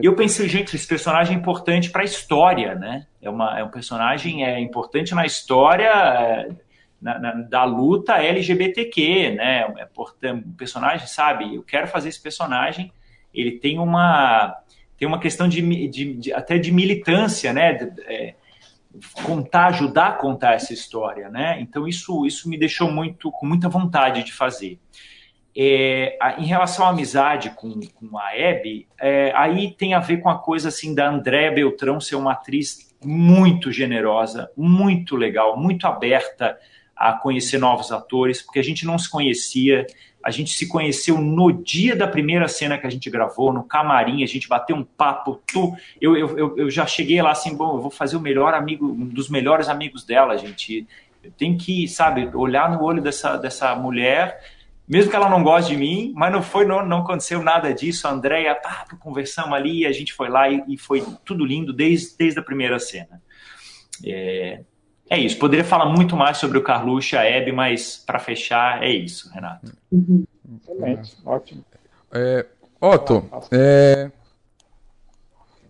E 0.00 0.04
eu 0.04 0.14
pensei, 0.14 0.48
gente, 0.48 0.76
esse 0.76 0.86
personagem 0.86 1.34
é 1.34 1.38
importante 1.38 1.90
para 1.90 2.02
a 2.02 2.04
história, 2.04 2.74
né? 2.74 3.06
É, 3.20 3.30
uma, 3.30 3.58
é 3.58 3.64
um 3.64 3.70
personagem 3.70 4.44
é 4.44 4.60
importante 4.60 5.14
na 5.14 5.24
história 5.24 5.88
é, 5.88 6.48
na, 7.00 7.18
na, 7.18 7.32
da 7.32 7.64
luta 7.64 8.22
LGBTQ, 8.22 9.30
né? 9.30 9.60
É 9.78 10.30
um 10.30 10.42
personagem, 10.52 11.06
sabe? 11.06 11.54
Eu 11.54 11.62
quero 11.62 11.88
fazer 11.88 12.10
esse 12.10 12.22
personagem. 12.22 12.92
Ele 13.32 13.52
tem 13.52 13.78
uma 13.78 14.56
tem 15.02 15.08
uma 15.08 15.18
questão 15.18 15.48
de, 15.48 15.88
de, 15.88 16.14
de 16.14 16.32
até 16.32 16.56
de 16.58 16.70
militância, 16.70 17.52
né? 17.52 17.92
É, 18.06 18.34
contar, 19.24 19.66
ajudar 19.66 20.06
a 20.06 20.12
contar 20.12 20.52
essa 20.52 20.72
história, 20.72 21.28
né? 21.28 21.60
Então 21.60 21.88
isso 21.88 22.24
isso 22.24 22.48
me 22.48 22.56
deixou 22.56 22.88
muito 22.88 23.32
com 23.32 23.44
muita 23.44 23.68
vontade 23.68 24.22
de 24.22 24.32
fazer. 24.32 24.78
É, 25.56 26.16
em 26.38 26.46
relação 26.46 26.86
à 26.86 26.90
amizade 26.90 27.50
com, 27.50 27.80
com 27.96 28.16
a 28.16 28.36
Hebe, 28.36 28.86
é, 29.00 29.32
aí 29.34 29.72
tem 29.72 29.92
a 29.92 29.98
ver 29.98 30.18
com 30.18 30.28
a 30.30 30.38
coisa 30.38 30.68
assim 30.68 30.94
da 30.94 31.10
Andréa 31.10 31.50
Beltrão 31.50 31.98
ser 31.98 32.14
uma 32.14 32.30
atriz 32.30 32.94
muito 33.04 33.72
generosa, 33.72 34.52
muito 34.56 35.16
legal, 35.16 35.58
muito 35.58 35.84
aberta 35.84 36.56
a 37.02 37.12
conhecer 37.12 37.58
novos 37.58 37.90
atores, 37.90 38.40
porque 38.40 38.60
a 38.60 38.62
gente 38.62 38.86
não 38.86 38.96
se 38.96 39.10
conhecia. 39.10 39.84
A 40.22 40.30
gente 40.30 40.52
se 40.52 40.68
conheceu 40.68 41.20
no 41.20 41.52
dia 41.52 41.96
da 41.96 42.06
primeira 42.06 42.46
cena 42.46 42.78
que 42.78 42.86
a 42.86 42.90
gente 42.90 43.10
gravou, 43.10 43.52
no 43.52 43.64
camarim, 43.64 44.22
a 44.22 44.26
gente 44.26 44.48
bateu 44.48 44.76
um 44.76 44.84
papo. 44.84 45.42
Tu, 45.52 45.74
eu, 46.00 46.16
eu, 46.16 46.56
eu 46.56 46.70
já 46.70 46.86
cheguei 46.86 47.20
lá 47.20 47.32
assim, 47.32 47.56
bom, 47.56 47.74
eu 47.74 47.82
vou 47.82 47.90
fazer 47.90 48.16
o 48.16 48.20
melhor 48.20 48.54
amigo, 48.54 48.86
um 48.86 49.08
dos 49.08 49.28
melhores 49.28 49.68
amigos 49.68 50.04
dela, 50.04 50.38
gente. 50.38 50.86
Tem 51.36 51.56
que, 51.56 51.88
sabe, 51.88 52.30
olhar 52.34 52.70
no 52.70 52.84
olho 52.84 53.02
dessa, 53.02 53.36
dessa 53.36 53.74
mulher, 53.74 54.40
mesmo 54.86 55.10
que 55.10 55.16
ela 55.16 55.28
não 55.28 55.42
goste 55.42 55.72
de 55.72 55.76
mim, 55.76 56.12
mas 56.14 56.30
não 56.30 56.40
foi, 56.40 56.64
não, 56.64 56.86
não 56.86 56.98
aconteceu 56.98 57.42
nada 57.42 57.74
disso. 57.74 58.06
A 58.06 58.12
Andrea, 58.12 58.54
pá, 58.54 58.86
conversamos 59.00 59.54
ali, 59.54 59.84
a 59.84 59.92
gente 59.92 60.12
foi 60.12 60.28
lá 60.28 60.48
e, 60.48 60.62
e, 60.68 60.78
foi 60.78 61.04
tudo 61.24 61.44
lindo 61.44 61.72
desde, 61.72 62.16
desde 62.16 62.38
a 62.38 62.42
primeira 62.44 62.78
cena. 62.78 63.20
É, 64.04 64.60
é 65.12 65.18
isso. 65.18 65.38
Poderia 65.38 65.64
falar 65.64 65.86
muito 65.86 66.16
mais 66.16 66.38
sobre 66.38 66.56
o 66.56 66.62
Carluxo 66.62 67.14
e 67.14 67.18
a 67.18 67.22
Hebe, 67.22 67.52
mas 67.52 67.98
para 67.98 68.18
fechar, 68.18 68.82
é 68.82 68.90
isso, 68.90 69.30
Renato. 69.30 69.70
Uhum. 69.90 70.24
Excelente, 70.62 71.16
ótimo. 71.26 71.62
É, 72.10 72.46
Otto, 72.80 73.22
é, 73.50 74.10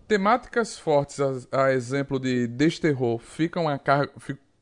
temáticas 0.07 0.79
fortes, 0.79 1.19
a, 1.21 1.65
a, 1.65 1.73
exemplo 1.73 2.21
de 2.21 2.47
desterror, 2.47 3.19
ficam 3.19 3.65
uma 3.65 3.79
carga, 3.79 4.13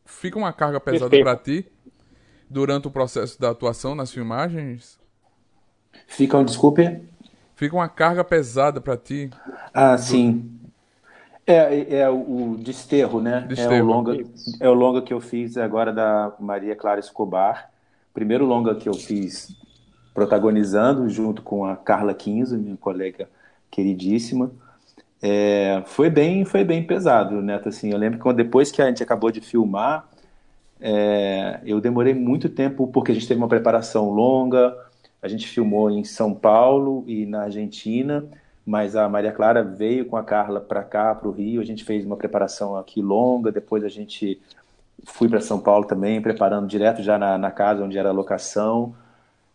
fica 0.06 0.38
uma 0.38 0.52
carga 0.52 0.80
pesada 0.80 1.18
para 1.20 1.36
ti 1.36 1.66
durante 2.48 2.88
o 2.88 2.90
processo 2.90 3.38
da 3.38 3.50
atuação 3.50 3.94
nas 3.94 4.10
filmagens? 4.10 4.98
Ficam, 6.06 6.42
desculpe? 6.42 7.02
Fica 7.54 7.76
uma 7.76 7.88
carga 7.88 8.24
pesada 8.24 8.80
para 8.80 8.96
ti? 8.96 9.28
Ah, 9.74 9.98
sim. 9.98 10.58
É, 11.46 11.98
é 11.98 12.08
o 12.08 12.56
Desterro, 12.58 13.20
né? 13.20 13.44
Desterro. 13.48 13.74
É, 13.74 13.82
o 13.82 13.86
longa, 13.86 14.24
é 14.60 14.68
o 14.68 14.74
longa 14.74 15.02
que 15.02 15.12
eu 15.12 15.20
fiz 15.20 15.56
agora 15.56 15.92
da 15.92 16.32
Maria 16.38 16.76
Clara 16.76 17.00
Escobar. 17.00 17.70
Primeiro 18.12 18.44
longa 18.44 18.74
que 18.74 18.88
eu 18.88 18.94
fiz 18.94 19.56
protagonizando 20.14 21.08
junto 21.08 21.42
com 21.42 21.64
a 21.64 21.76
Carla 21.76 22.14
Quinzo, 22.14 22.58
minha 22.58 22.76
colega 22.76 23.28
queridíssima. 23.70 24.50
É, 25.22 25.82
foi 25.86 26.08
bem 26.08 26.44
foi 26.44 26.64
bem 26.64 26.86
pesado, 26.86 27.42
Neto. 27.42 27.68
Assim, 27.68 27.90
eu 27.90 27.98
lembro 27.98 28.18
que 28.18 28.32
depois 28.32 28.70
que 28.70 28.80
a 28.82 28.86
gente 28.86 29.02
acabou 29.02 29.30
de 29.30 29.40
filmar, 29.40 30.08
é, 30.80 31.60
eu 31.64 31.80
demorei 31.80 32.14
muito 32.14 32.48
tempo 32.48 32.86
porque 32.86 33.12
a 33.12 33.14
gente 33.14 33.28
teve 33.28 33.38
uma 33.38 33.48
preparação 33.48 34.10
longa. 34.10 34.76
A 35.22 35.28
gente 35.28 35.46
filmou 35.46 35.90
em 35.90 36.04
São 36.04 36.34
Paulo 36.34 37.04
e 37.06 37.26
na 37.26 37.42
Argentina 37.42 38.24
mas 38.64 38.94
a 38.94 39.08
Maria 39.08 39.32
Clara 39.32 39.62
veio 39.62 40.06
com 40.06 40.16
a 40.16 40.22
Carla 40.22 40.60
para 40.60 40.82
cá, 40.82 41.14
para 41.14 41.28
o 41.28 41.32
Rio. 41.32 41.60
A 41.60 41.64
gente 41.64 41.84
fez 41.84 42.04
uma 42.04 42.16
preparação 42.16 42.76
aqui 42.76 43.00
longa, 43.00 43.50
depois 43.50 43.84
a 43.84 43.88
gente 43.88 44.40
fui 45.04 45.28
para 45.28 45.40
São 45.40 45.58
Paulo 45.58 45.86
também, 45.86 46.20
preparando 46.20 46.66
direto 46.66 47.02
já 47.02 47.18
na, 47.18 47.38
na 47.38 47.50
casa 47.50 47.84
onde 47.84 47.98
era 47.98 48.10
a 48.10 48.12
locação. 48.12 48.94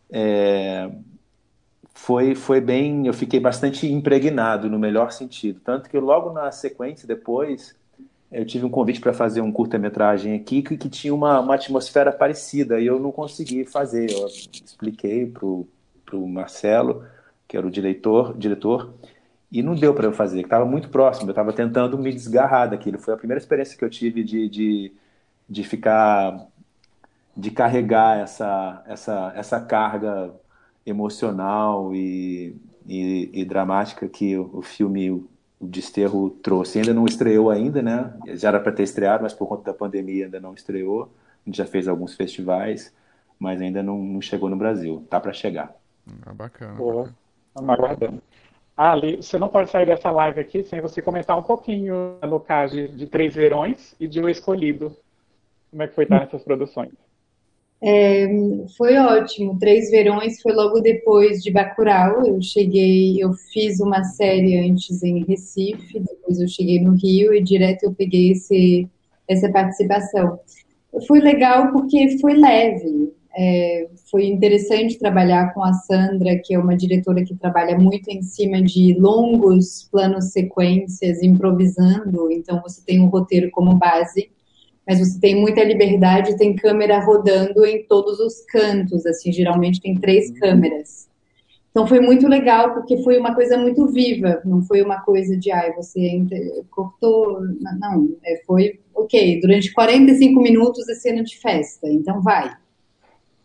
É, 0.09 0.89
foi, 1.93 2.35
foi 2.35 2.59
bem, 2.59 3.07
eu 3.07 3.13
fiquei 3.13 3.39
bastante 3.39 3.87
impregnado 3.91 4.69
no 4.69 4.77
melhor 4.77 5.11
sentido. 5.11 5.61
Tanto 5.63 5.89
que 5.89 5.97
logo 5.97 6.31
na 6.31 6.51
sequência, 6.51 7.07
depois, 7.07 7.75
eu 8.31 8.45
tive 8.45 8.65
um 8.65 8.69
convite 8.69 8.99
para 8.99 9.13
fazer 9.13 9.41
um 9.41 9.51
curta-metragem 9.51 10.35
aqui 10.35 10.61
que, 10.61 10.77
que 10.77 10.89
tinha 10.89 11.13
uma, 11.13 11.39
uma 11.39 11.55
atmosfera 11.55 12.11
parecida 12.11 12.79
e 12.79 12.85
eu 12.87 12.99
não 12.99 13.11
consegui 13.11 13.65
fazer. 13.65 14.11
Eu 14.11 14.27
expliquei 14.27 15.25
para 15.25 16.17
o 16.17 16.27
Marcelo 16.27 17.03
que 17.47 17.57
era 17.57 17.65
o 17.65 17.71
diretor, 17.71 18.37
diretor 18.37 18.93
e 19.51 19.61
não 19.63 19.75
deu 19.75 19.93
para 19.93 20.05
eu 20.05 20.11
fazer, 20.11 20.39
que 20.39 20.47
estava 20.47 20.65
muito 20.65 20.89
próximo, 20.89 21.27
eu 21.27 21.31
estava 21.31 21.53
tentando 21.53 21.97
me 21.97 22.11
desgarrar 22.11 22.69
daquilo. 22.69 22.99
Foi 22.99 23.13
a 23.13 23.17
primeira 23.17 23.39
experiência 23.39 23.77
que 23.77 23.85
eu 23.85 23.89
tive 23.89 24.23
de, 24.23 24.49
de, 24.49 24.93
de 25.47 25.63
ficar, 25.63 26.47
de 27.35 27.51
carregar 27.51 28.19
essa, 28.19 28.83
essa, 28.87 29.33
essa 29.35 29.61
carga 29.61 30.33
emocional 30.85 31.95
e, 31.95 32.55
e, 32.85 33.29
e 33.33 33.45
dramática 33.45 34.07
que 34.09 34.37
o, 34.37 34.57
o 34.57 34.61
filme 34.61 35.09
o 35.57 35.67
Desterro 35.67 36.29
trouxe. 36.29 36.79
Ainda 36.79 36.93
não 36.93 37.05
estreou 37.05 37.49
ainda, 37.49 37.81
né? 37.81 38.13
Já 38.33 38.49
era 38.49 38.59
para 38.59 38.71
ter 38.71 38.83
estreado, 38.83 39.23
mas 39.23 39.33
por 39.33 39.47
conta 39.47 39.63
da 39.63 39.73
pandemia 39.73 40.25
ainda 40.25 40.39
não 40.39 40.53
estreou. 40.53 41.03
A 41.03 41.49
gente 41.49 41.57
já 41.57 41.65
fez 41.65 41.87
alguns 41.87 42.13
festivais, 42.13 42.93
mas 43.39 43.61
ainda 43.61 43.81
não, 43.81 43.97
não 43.97 44.21
chegou 44.21 44.49
no 44.49 44.57
Brasil. 44.57 45.05
Tá 45.09 45.19
para 45.19 45.31
chegar. 45.31 45.73
Ah, 46.25 46.33
bacana. 46.33 46.73
Boa. 46.73 47.03
bacana. 47.03 47.24
Estamos 47.55 47.69
aguardando. 47.69 48.21
Ali, 48.75 49.15
você 49.15 49.39
não 49.39 49.47
pode 49.47 49.69
sair 49.69 49.85
dessa 49.85 50.11
live 50.11 50.41
aqui 50.41 50.61
sem 50.63 50.81
você 50.81 51.01
comentar 51.01 51.39
um 51.39 51.43
pouquinho 51.43 52.17
no 52.21 52.37
caso 52.37 52.75
de, 52.75 52.89
de 52.89 53.07
Três 53.07 53.33
Verões 53.33 53.95
e 53.97 54.09
de 54.09 54.19
O 54.19 54.27
Escolhido. 54.27 54.93
Como 55.71 55.81
é 55.81 55.87
que 55.87 55.95
foi 55.95 56.03
estar 56.03 56.19
nessas 56.19 56.43
produções? 56.43 56.91
É, 57.81 58.27
foi 58.77 58.97
ótimo. 58.97 59.57
Três 59.57 59.89
Verões 59.89 60.41
foi 60.41 60.51
logo 60.51 60.81
depois 60.81 61.41
de 61.41 61.49
Bacurau. 61.49 62.25
Eu 62.25 62.41
cheguei, 62.41 63.23
eu 63.23 63.31
fiz 63.31 63.79
uma 63.79 64.03
série 64.03 64.59
antes 64.69 65.01
em 65.01 65.23
Recife, 65.23 65.97
depois 65.97 66.41
eu 66.41 66.47
cheguei 66.49 66.81
no 66.81 66.91
Rio 66.91 67.33
e 67.33 67.41
direto 67.41 67.83
eu 67.83 67.93
peguei 67.93 68.31
esse, 68.31 68.89
essa 69.29 69.49
participação. 69.49 70.37
Foi 71.07 71.21
legal 71.21 71.71
porque 71.71 72.17
foi 72.19 72.33
leve. 72.33 73.13
É, 73.37 73.89
foi 74.09 74.27
interessante 74.27 74.97
trabalhar 74.97 75.53
com 75.53 75.61
a 75.61 75.73
Sandra, 75.73 76.39
que 76.43 76.53
é 76.53 76.59
uma 76.59 76.75
diretora 76.75 77.23
que 77.23 77.35
trabalha 77.35 77.77
muito 77.77 78.09
em 78.09 78.21
cima 78.21 78.61
de 78.61 78.93
longos 78.97 79.89
planos 79.91 80.31
sequências, 80.31 81.21
improvisando. 81.21 82.31
Então, 82.31 82.61
você 82.61 82.81
tem 82.85 83.01
um 83.01 83.07
roteiro 83.07 83.51
como 83.51 83.75
base, 83.75 84.31
mas 84.87 84.99
você 84.99 85.19
tem 85.19 85.35
muita 85.35 85.63
liberdade, 85.63 86.37
tem 86.37 86.55
câmera 86.55 87.03
rodando 87.03 87.65
em 87.65 87.83
todos 87.85 88.19
os 88.19 88.41
cantos, 88.45 89.05
assim, 89.05 89.31
geralmente 89.31 89.81
tem 89.81 89.95
três 89.95 90.31
câmeras. 90.39 91.09
Então 91.75 91.85
foi 91.85 91.99
muito 91.99 92.25
legal 92.25 92.73
porque 92.73 93.03
foi 93.03 93.17
uma 93.17 93.35
coisa 93.35 93.57
muito 93.57 93.85
viva, 93.87 94.41
não 94.45 94.61
foi 94.61 94.81
uma 94.81 95.01
coisa 95.01 95.35
de 95.35 95.51
ai, 95.51 95.73
você 95.73 96.23
cortou, 96.71 97.41
não, 97.81 98.15
é, 98.23 98.41
foi 98.47 98.79
ok, 98.93 99.41
durante 99.41 99.73
45 99.73 100.41
minutos 100.41 100.87
é 100.87 100.95
cena 100.95 101.21
de 101.21 101.37
festa, 101.37 101.89
então 101.89 102.21
vai. 102.21 102.49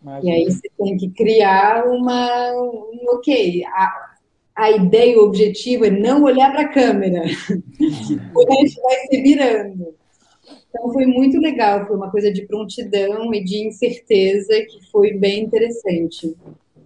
Imagina. 0.02 0.32
E 0.32 0.36
aí 0.36 0.44
você 0.44 0.68
tem 0.78 0.96
que 0.96 1.10
criar 1.10 1.86
uma. 1.86 2.52
Um, 2.52 3.04
ok, 3.08 3.64
a, 3.66 4.10
a 4.56 4.70
ideia, 4.70 5.18
o 5.18 5.24
objetivo 5.24 5.84
é 5.84 5.90
não 5.90 6.22
olhar 6.24 6.50
para 6.52 6.62
a 6.62 6.68
câmera. 6.68 7.22
o 8.34 8.54
resto 8.54 8.82
vai 8.82 8.96
se 9.08 9.22
virando. 9.22 9.94
Então 10.68 10.92
foi 10.92 11.04
muito 11.04 11.38
legal, 11.38 11.86
foi 11.86 11.96
uma 11.96 12.10
coisa 12.10 12.32
de 12.32 12.46
prontidão 12.46 13.34
e 13.34 13.42
de 13.42 13.66
incerteza 13.66 14.52
que 14.68 14.90
foi 14.90 15.12
bem 15.12 15.44
interessante 15.44 16.34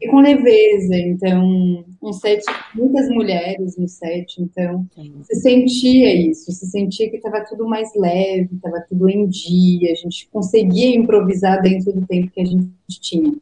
e 0.00 0.08
com 0.08 0.20
leveza. 0.20 0.94
Então, 0.96 1.84
um 2.02 2.12
set, 2.12 2.44
muitas 2.74 3.08
mulheres 3.08 3.76
no 3.76 3.88
set, 3.88 4.40
então 4.40 4.86
se 5.24 5.36
sentia 5.40 6.14
isso, 6.14 6.52
se 6.52 6.66
sentia 6.66 7.08
que 7.10 7.16
estava 7.16 7.44
tudo 7.44 7.66
mais 7.66 7.90
leve, 7.94 8.54
estava 8.54 8.84
tudo 8.88 9.08
em 9.08 9.26
dia, 9.26 9.92
a 9.92 9.94
gente 9.94 10.28
conseguia 10.30 10.94
improvisar 10.94 11.62
dentro 11.62 11.92
do 11.92 12.06
tempo 12.06 12.30
que 12.30 12.40
a 12.40 12.44
gente 12.44 13.00
tinha. 13.00 13.32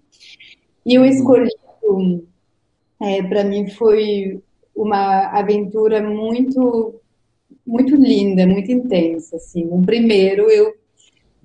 E 0.84 0.98
o 0.98 1.05
escolhido, 1.05 2.26
é, 3.00 3.22
para 3.22 3.44
mim, 3.44 3.68
foi 3.68 4.40
uma 4.74 5.26
aventura 5.38 6.03
muito 6.03 6.94
muito 7.64 7.94
linda, 7.94 8.46
muito 8.46 8.72
intensa, 8.72 9.36
assim. 9.36 9.68
O 9.70 9.80
primeiro 9.82 10.50
eu 10.50 10.74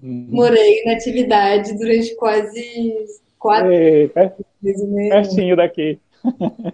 uhum. 0.01 0.27
morei 0.29 0.83
na 0.83 0.93
atividade 0.93 1.77
durante 1.77 2.15
quase 2.15 3.05
quatro 3.39 3.71
Ei, 3.71 4.09
pertinho 4.09 5.55
daqui. 5.55 5.99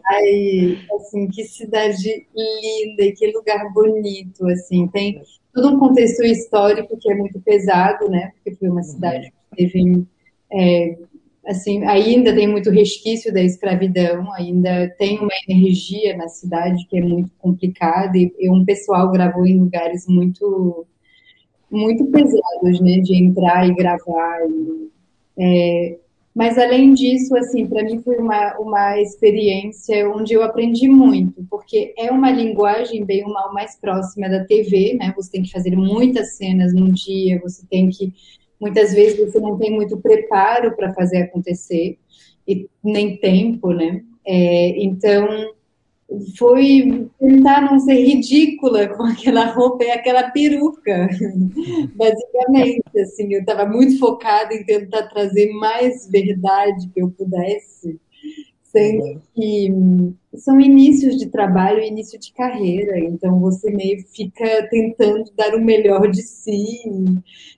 Aí, 0.08 0.78
assim, 0.96 1.28
que 1.28 1.44
cidade 1.44 2.28
linda, 2.36 3.12
que 3.16 3.32
lugar 3.32 3.72
bonito, 3.74 4.48
assim, 4.48 4.88
tem 4.88 5.22
todo 5.54 5.70
um 5.70 5.80
contexto 5.80 6.24
histórico 6.24 6.98
que 7.00 7.12
é 7.12 7.16
muito 7.16 7.40
pesado, 7.42 8.10
né, 8.10 8.32
porque 8.36 8.58
foi 8.58 8.70
uma 8.70 8.82
cidade 8.82 9.32
que 9.32 9.56
teve, 9.56 10.06
é, 10.52 10.98
assim, 11.46 11.84
ainda 11.84 12.34
tem 12.34 12.48
muito 12.48 12.72
resquício 12.72 13.32
da 13.32 13.42
escravidão, 13.42 14.34
ainda 14.34 14.90
tem 14.98 15.20
uma 15.20 15.34
energia 15.48 16.18
na 16.18 16.28
cidade 16.28 16.88
que 16.88 16.98
é 16.98 17.02
muito 17.02 17.32
complicada 17.38 18.18
e, 18.18 18.34
e 18.40 18.50
um 18.50 18.66
pessoal 18.66 19.12
gravou 19.12 19.46
em 19.46 19.60
lugares 19.60 20.08
muito, 20.08 20.88
muito 21.70 22.06
pesados, 22.06 22.82
né, 22.82 23.00
de 23.00 23.16
entrar 23.16 23.68
e 23.68 23.76
gravar 23.76 24.40
e, 24.50 24.90
é, 25.38 25.98
mas 26.36 26.58
além 26.58 26.94
disso, 26.94 27.36
assim, 27.38 27.68
para 27.68 27.84
mim 27.84 28.02
foi 28.02 28.18
uma, 28.18 28.58
uma 28.58 29.00
experiência 29.00 30.10
onde 30.10 30.34
eu 30.34 30.42
aprendi 30.42 30.88
muito, 30.88 31.46
porque 31.50 31.94
é 31.98 32.12
uma 32.12 32.32
linguagem 32.32 33.06
bem 33.06 33.24
ou 33.24 33.32
mal 33.32 33.54
mais 33.54 33.76
próxima 33.80 34.28
da 34.28 34.44
TV, 34.44 34.96
né? 34.96 35.14
Você 35.16 35.32
tem 35.32 35.44
que 35.44 35.52
fazer 35.52 35.76
muitas 35.76 36.36
cenas 36.36 36.74
num 36.74 36.92
dia, 36.92 37.40
você 37.42 37.66
tem 37.70 37.90
que 37.90 38.14
muitas 38.60 38.94
vezes 38.94 39.20
você 39.20 39.40
não 39.40 39.58
tem 39.58 39.72
muito 39.72 39.98
preparo 39.98 40.76
para 40.76 40.94
fazer 40.94 41.24
acontecer 41.24 41.98
e 42.48 42.68
nem 42.84 43.18
tempo, 43.18 43.72
né? 43.72 44.02
É, 44.26 44.84
então 44.84 45.54
foi 46.38 47.10
tentar 47.20 47.62
não 47.62 47.80
ser 47.80 47.96
ridícula 47.96 48.88
com 48.90 49.04
aquela 49.04 49.46
roupa 49.46 49.84
e 49.84 49.92
aquela 49.92 50.30
peruca. 50.32 51.10
Basicamente, 51.96 53.00
assim, 53.00 53.34
eu 53.34 53.42
estava 53.42 53.66
muito 53.66 53.98
focada 54.00 54.54
em 54.54 54.64
tentar 54.64 55.08
trazer 55.08 55.52
mais 55.54 56.08
verdade 56.10 56.90
que 56.94 57.02
eu 57.02 57.10
pudesse, 57.12 58.00
sendo 58.64 59.22
que 59.34 59.74
são 60.36 60.60
inícios 60.60 61.18
de 61.18 61.28
trabalho 61.28 61.80
e 61.80 61.88
início 61.88 62.20
de 62.20 62.34
carreira, 62.34 63.00
então 63.00 63.40
você 63.40 63.72
meio 63.72 64.04
fica 64.08 64.68
tentando 64.70 65.26
dar 65.36 65.54
o 65.54 65.64
melhor 65.64 66.10
de 66.10 66.24
si, 66.24 66.82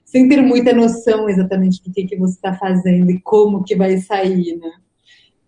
sem 0.04 0.28
ter 0.28 0.42
muita 0.42 0.74
noção 0.74 1.28
exatamente 1.28 1.82
do 1.82 1.90
que, 1.90 2.04
que 2.04 2.16
você 2.16 2.34
está 2.34 2.54
fazendo 2.54 3.10
e 3.10 3.20
como 3.20 3.64
que 3.64 3.74
vai 3.74 3.96
sair, 3.98 4.56
né? 4.56 4.72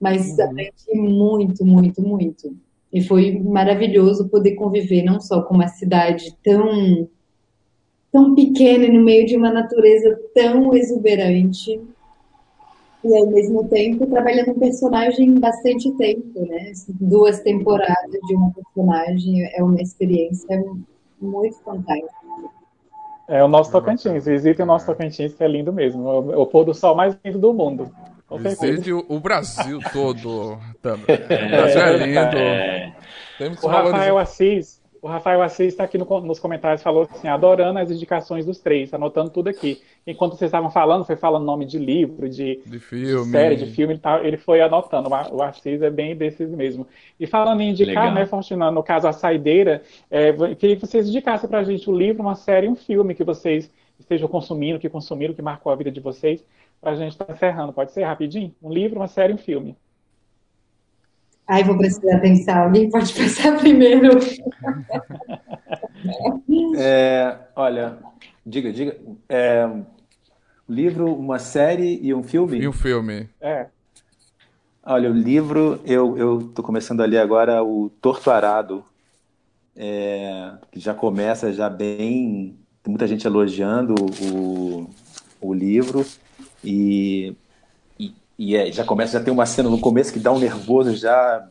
Mas 0.01 0.39
uhum. 0.39 0.45
aprendi 0.45 0.95
muito, 0.95 1.67
muito, 1.67 2.01
muito. 2.01 2.57
E 2.93 3.03
foi 3.03 3.39
maravilhoso 3.39 4.29
poder 4.29 4.55
conviver 4.55 5.03
não 5.03 5.21
só 5.21 5.43
com 5.43 5.55
uma 5.55 5.69
cidade 5.69 6.35
tão 6.43 7.09
tão 8.11 8.35
pequena 8.35 8.85
e 8.85 8.93
no 8.93 9.05
meio 9.05 9.27
de 9.27 9.37
uma 9.37 9.53
natureza 9.53 10.19
tão 10.35 10.75
exuberante 10.75 11.79
e 13.05 13.17
ao 13.17 13.27
mesmo 13.27 13.69
tempo 13.69 14.07
trabalhando 14.07 14.51
um 14.51 14.59
personagem 14.59 15.39
bastante 15.39 15.91
tempo, 15.93 16.41
né? 16.47 16.73
Duas 17.01 17.41
temporadas 17.41 18.21
de 18.27 18.35
uma 18.35 18.53
personagem 18.53 19.45
é 19.55 19.63
uma 19.63 19.81
experiência 19.81 20.65
muito 21.21 21.59
fantástica. 21.61 22.19
É 23.29 23.45
o 23.45 23.49
nosso 23.49 23.71
Tocantins, 23.71 24.25
visitem 24.25 24.65
o 24.65 24.67
nosso 24.67 24.87
Tocantins 24.87 25.35
que 25.35 25.45
é 25.45 25.49
lindo 25.49 25.73
mesmo, 25.73 26.09
é 26.33 26.37
o 26.37 26.47
pôr 26.47 26.65
do 26.65 26.75
sol 26.75 26.95
mais 26.95 27.17
lindo 27.25 27.39
do 27.39 27.53
mundo. 27.53 27.91
Visite 28.37 28.93
o, 28.93 29.05
o 29.09 29.21
Brasil 29.21 29.79
todo 29.93 30.59
também. 30.83 31.17
O 31.17 31.51
Brasil 31.51 31.81
é 31.81 31.97
lindo. 31.97 32.37
É. 32.37 32.97
Temos 33.39 33.63
o 33.63 33.69
Rafael 33.69 34.19
Assis, 34.19 34.79
o 35.01 35.07
Rafael 35.07 35.43
Assis 35.43 35.69
está 35.69 35.85
aqui 35.85 35.97
no, 35.97 36.05
nos 36.21 36.41
comentários, 36.41 36.83
falou 36.83 37.09
assim, 37.11 37.29
adorando 37.29 37.79
as 37.79 37.91
indicações 37.91 38.45
dos 38.45 38.59
três, 38.59 38.93
anotando 38.93 39.31
tudo 39.31 39.49
aqui. 39.49 39.81
Enquanto 40.07 40.37
vocês 40.37 40.49
estavam 40.49 40.71
falando, 40.71 41.05
foi 41.05 41.17
falando 41.17 41.45
nome 41.45 41.65
de 41.65 41.79
livro, 41.79 42.29
de, 42.29 42.61
de 42.67 42.79
filme, 42.81 43.31
série, 43.31 43.57
de 43.57 43.67
filme, 43.67 43.95
ele, 43.95 44.01
tá, 44.01 44.21
ele 44.25 44.37
foi 44.37 44.61
anotando. 44.61 45.09
O 45.09 45.43
Assis 45.43 45.83
é 45.83 45.91
bem 45.91 46.17
desses 46.17 46.51
mesmo. 46.51 46.87
E 47.19 47.27
falando 47.27 47.61
em 47.61 47.71
indicar, 47.71 48.05
Legal. 48.05 48.15
né, 48.15 48.27
Faustina, 48.27 48.71
no 48.71 48.83
caso 48.83 49.07
A 49.07 49.13
Saideira, 49.13 49.83
é, 50.11 50.33
queria 50.55 50.77
que 50.77 50.87
vocês 50.87 51.09
indicassem 51.09 51.49
para 51.49 51.61
a 51.61 51.65
gente 51.65 51.89
um 51.89 51.95
livro, 51.95 52.23
uma 52.23 52.35
série, 52.35 52.69
um 52.69 52.77
filme 52.77 53.15
que 53.15 53.25
vocês 53.25 53.71
estejam 53.99 54.29
consumindo, 54.29 54.79
que 54.79 54.89
consumiram, 54.89 55.35
que 55.35 55.43
marcou 55.43 55.73
a 55.73 55.77
vida 55.77 55.91
de 55.91 56.01
vocês, 56.01 56.45
para 56.81 56.93
a 56.93 56.95
gente 56.95 57.13
estar 57.13 57.25
tá 57.25 57.33
encerrando. 57.33 57.73
Pode 57.73 57.93
ser 57.93 58.05
rapidinho? 58.05 58.55
Um 58.63 58.73
livro, 58.73 58.99
uma 58.99 59.09
série, 59.09 59.33
um 59.33 59.39
filme. 59.39 59.77
Ai, 61.47 61.65
vou 61.65 61.79
precisar 61.79 62.19
pensar. 62.21 62.65
Alguém 62.65 62.91
pode 62.91 63.13
pensar 63.15 63.57
primeiro. 63.59 64.19
É, 66.77 67.37
olha, 67.57 67.99
diga, 68.47 68.73
diga. 68.73 68.97
É, 69.29 69.69
livro, 70.69 71.13
uma 71.13 71.41
série 71.41 71.99
e 72.01 72.15
um 72.15 72.23
filme? 72.23 72.61
E 72.61 72.69
um 72.69 72.73
filme. 72.73 73.29
É. 73.41 73.67
Olha, 74.85 75.11
o 75.11 75.13
livro, 75.13 75.81
eu 75.85 76.41
estou 76.49 76.65
começando 76.65 77.01
a 77.01 77.05
ler 77.05 77.19
agora 77.19 77.63
o 77.65 77.91
Torto 78.01 78.31
Arado, 78.31 78.85
é, 79.77 80.53
que 80.71 80.79
já 80.79 80.95
começa 80.95 81.53
já 81.53 81.69
bem. 81.69 82.57
Tem 82.83 82.91
muita 82.91 83.07
gente 83.07 83.27
elogiando 83.27 83.95
o, 84.33 84.89
o 85.41 85.53
livro. 85.53 86.07
E 86.65 87.37
e 88.39 88.55
é, 88.55 88.71
já 88.71 88.85
começa, 88.85 89.19
já 89.19 89.25
tem 89.25 89.35
uma 89.35 89.47
cena 89.47 89.69
no 89.69 89.81
começo 89.81 90.13
que 90.13 90.21
dá 90.21 90.33
um 90.33 90.39
nervoso 90.39 90.95
já. 90.95 91.49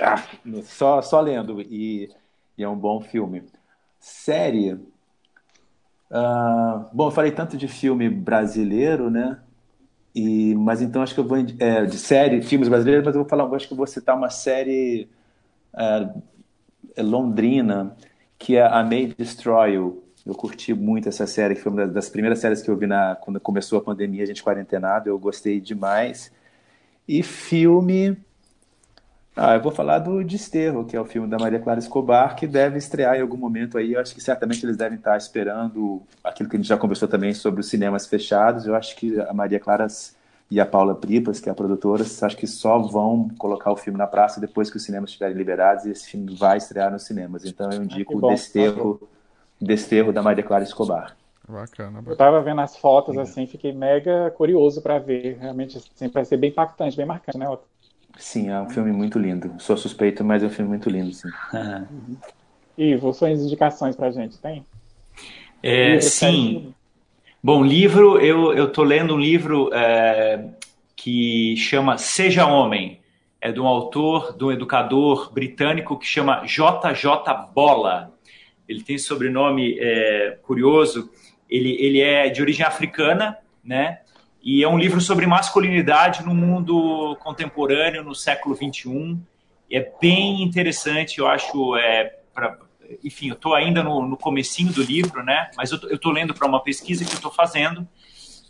Ah, 0.00 0.22
só, 0.62 1.02
só 1.02 1.20
lendo. 1.20 1.60
E, 1.62 2.08
e, 2.56 2.62
é 2.62 2.68
um 2.68 2.76
bom 2.76 3.00
filme. 3.00 3.42
Série. 3.98 4.74
Uh, 6.10 6.86
bom, 6.92 7.08
eu 7.08 7.10
falei 7.10 7.32
tanto 7.32 7.56
de 7.56 7.66
filme 7.66 8.08
brasileiro, 8.08 9.10
né? 9.10 9.40
E, 10.14 10.54
mas 10.54 10.80
então 10.80 11.02
acho 11.02 11.12
que 11.12 11.20
eu 11.20 11.26
vou. 11.26 11.38
É, 11.58 11.84
de 11.84 11.98
série, 11.98 12.40
filmes 12.40 12.68
brasileiros, 12.68 13.04
mas 13.04 13.16
eu 13.16 13.22
vou 13.22 13.28
falar, 13.28 13.52
acho 13.56 13.66
que 13.66 13.72
eu 13.72 13.76
vou 13.76 13.86
citar 13.86 14.16
uma 14.16 14.30
série 14.30 15.08
uh, 15.74 16.22
londrina, 17.02 17.96
que 18.38 18.56
é 18.56 18.64
A 18.64 18.84
May 18.84 19.12
Destroy 19.18 19.74
You. 19.74 20.04
Eu 20.28 20.34
curti 20.34 20.74
muito 20.74 21.08
essa 21.08 21.26
série, 21.26 21.54
que 21.54 21.62
foi 21.62 21.72
uma 21.72 21.86
das 21.86 22.10
primeiras 22.10 22.38
séries 22.38 22.60
que 22.60 22.70
eu 22.70 22.76
vi 22.76 22.86
na, 22.86 23.16
quando 23.16 23.40
começou 23.40 23.78
a 23.78 23.82
pandemia, 23.82 24.22
a 24.22 24.26
gente 24.26 24.42
quarentenado, 24.42 25.08
eu 25.08 25.18
gostei 25.18 25.58
demais. 25.58 26.30
E 27.08 27.22
filme. 27.22 28.14
Ah, 29.34 29.54
eu 29.54 29.62
vou 29.62 29.72
falar 29.72 30.00
do 30.00 30.22
Desterro, 30.22 30.84
que 30.84 30.94
é 30.94 31.00
o 31.00 31.04
filme 31.06 31.26
da 31.26 31.38
Maria 31.38 31.58
Clara 31.58 31.78
Escobar, 31.78 32.36
que 32.36 32.46
deve 32.46 32.76
estrear 32.76 33.16
em 33.16 33.22
algum 33.22 33.38
momento 33.38 33.78
aí. 33.78 33.94
Eu 33.94 34.00
acho 34.00 34.14
que 34.14 34.20
certamente 34.20 34.66
eles 34.66 34.76
devem 34.76 34.98
estar 34.98 35.16
esperando 35.16 36.02
aquilo 36.22 36.46
que 36.46 36.56
a 36.56 36.58
gente 36.58 36.68
já 36.68 36.76
conversou 36.76 37.08
também 37.08 37.32
sobre 37.32 37.62
os 37.62 37.68
cinemas 37.70 38.06
fechados. 38.06 38.66
Eu 38.66 38.74
acho 38.74 38.96
que 38.96 39.18
a 39.18 39.32
Maria 39.32 39.58
Clara 39.58 39.86
e 40.50 40.60
a 40.60 40.66
Paula 40.66 40.94
Pripas, 40.94 41.40
que 41.40 41.48
é 41.48 41.52
a 41.52 41.54
produtora, 41.54 42.04
acho 42.04 42.36
que 42.36 42.46
só 42.46 42.78
vão 42.78 43.30
colocar 43.38 43.72
o 43.72 43.76
filme 43.76 43.98
na 43.98 44.06
praça 44.06 44.38
depois 44.42 44.68
que 44.68 44.76
os 44.76 44.82
cinemas 44.82 45.08
estiverem 45.08 45.34
liberados 45.34 45.86
e 45.86 45.90
esse 45.90 46.10
filme 46.10 46.36
vai 46.36 46.58
estrear 46.58 46.92
nos 46.92 47.04
cinemas. 47.04 47.46
Então 47.46 47.70
eu 47.72 47.82
indico 47.82 48.12
ah, 48.12 48.16
o 48.16 48.28
Desterro 48.28 49.08
desterro 49.60 50.12
da 50.12 50.22
Maria 50.22 50.44
Clara 50.44 50.64
Escobar. 50.64 51.16
Bacana, 51.48 51.92
bacana. 51.92 52.12
Eu 52.12 52.16
tava 52.16 52.42
vendo 52.42 52.60
as 52.60 52.76
fotos 52.76 53.16
assim, 53.16 53.46
fiquei 53.46 53.72
mega 53.72 54.30
curioso 54.36 54.82
para 54.82 54.98
ver. 54.98 55.38
Realmente 55.40 55.78
assim, 55.78 56.08
vai 56.08 56.24
ser 56.24 56.36
bem 56.36 56.50
impactante, 56.50 56.96
bem 56.96 57.06
marcante, 57.06 57.38
né, 57.38 57.48
Otto? 57.48 57.64
Sim, 58.18 58.50
é 58.50 58.60
um 58.60 58.68
filme 58.68 58.92
muito 58.92 59.18
lindo. 59.18 59.54
Sou 59.58 59.76
suspeito, 59.76 60.24
mas 60.24 60.42
é 60.42 60.46
um 60.46 60.50
filme 60.50 60.68
muito 60.68 60.90
lindo, 60.90 61.12
sim. 61.12 61.28
Uhum. 61.54 62.16
Ivo, 62.76 63.12
suas 63.12 63.40
indicações 63.40 63.96
pra 63.96 64.10
gente, 64.10 64.38
tem? 64.38 64.64
É, 65.62 65.94
livro, 65.94 66.02
sim. 66.02 66.74
Bom, 67.42 67.64
livro, 67.64 68.20
eu, 68.20 68.52
eu 68.52 68.70
tô 68.70 68.82
lendo 68.82 69.14
um 69.14 69.18
livro 69.18 69.70
é, 69.72 70.44
que 70.94 71.56
chama 71.56 71.96
Seja 71.96 72.46
Homem. 72.46 73.00
É 73.40 73.52
de 73.52 73.60
um 73.60 73.66
autor, 73.66 74.36
de 74.36 74.44
um 74.44 74.52
educador 74.52 75.32
britânico 75.32 75.96
que 75.96 76.06
chama 76.06 76.44
JJ 76.44 77.08
Bola 77.54 78.12
ele 78.68 78.82
tem 78.82 78.98
sobrenome 78.98 79.78
é, 79.80 80.38
curioso, 80.42 81.10
ele, 81.48 81.76
ele 81.80 82.00
é 82.00 82.28
de 82.28 82.42
origem 82.42 82.64
africana, 82.64 83.38
né? 83.64 84.00
E 84.42 84.62
é 84.62 84.68
um 84.68 84.78
livro 84.78 85.00
sobre 85.00 85.26
masculinidade 85.26 86.24
no 86.24 86.34
mundo 86.34 87.16
contemporâneo, 87.20 88.04
no 88.04 88.14
século 88.14 88.54
XXI. 88.54 89.16
É 89.70 89.90
bem 90.00 90.42
interessante, 90.42 91.18
eu 91.18 91.26
acho. 91.26 91.76
É, 91.76 92.18
pra, 92.34 92.58
enfim, 93.02 93.28
eu 93.28 93.34
estou 93.34 93.54
ainda 93.54 93.82
no, 93.82 94.06
no 94.06 94.16
comecinho 94.16 94.72
do 94.72 94.82
livro, 94.82 95.22
né? 95.22 95.50
Mas 95.56 95.72
eu 95.72 95.78
estou 95.94 96.12
lendo 96.12 96.34
para 96.34 96.46
uma 96.46 96.62
pesquisa 96.62 97.04
que 97.04 97.10
eu 97.10 97.16
estou 97.16 97.32
fazendo, 97.32 97.86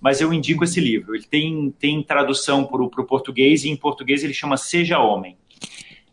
mas 0.01 0.21
eu 0.21 0.33
indico 0.33 0.65
esse 0.65 0.81
livro. 0.81 1.15
Ele 1.15 1.25
tem, 1.25 1.75
tem 1.79 2.03
tradução 2.03 2.65
para 2.65 2.83
o 2.83 3.07
português, 3.07 3.65
e 3.65 3.71
em 3.71 3.77
português 3.77 4.23
ele 4.23 4.35
chama 4.35 4.57
Seja 4.57 4.99
Homem. 4.99 5.37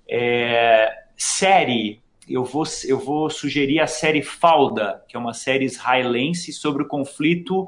É, 0.07 0.91
série, 1.17 2.01
eu 2.27 2.43
vou, 2.43 2.63
eu 2.85 2.99
vou 2.99 3.29
sugerir 3.29 3.79
a 3.79 3.87
série 3.87 4.21
Falda, 4.21 5.03
que 5.07 5.15
é 5.15 5.19
uma 5.19 5.33
série 5.33 5.65
israelense 5.65 6.51
sobre 6.51 6.83
o 6.83 6.87
conflito 6.87 7.67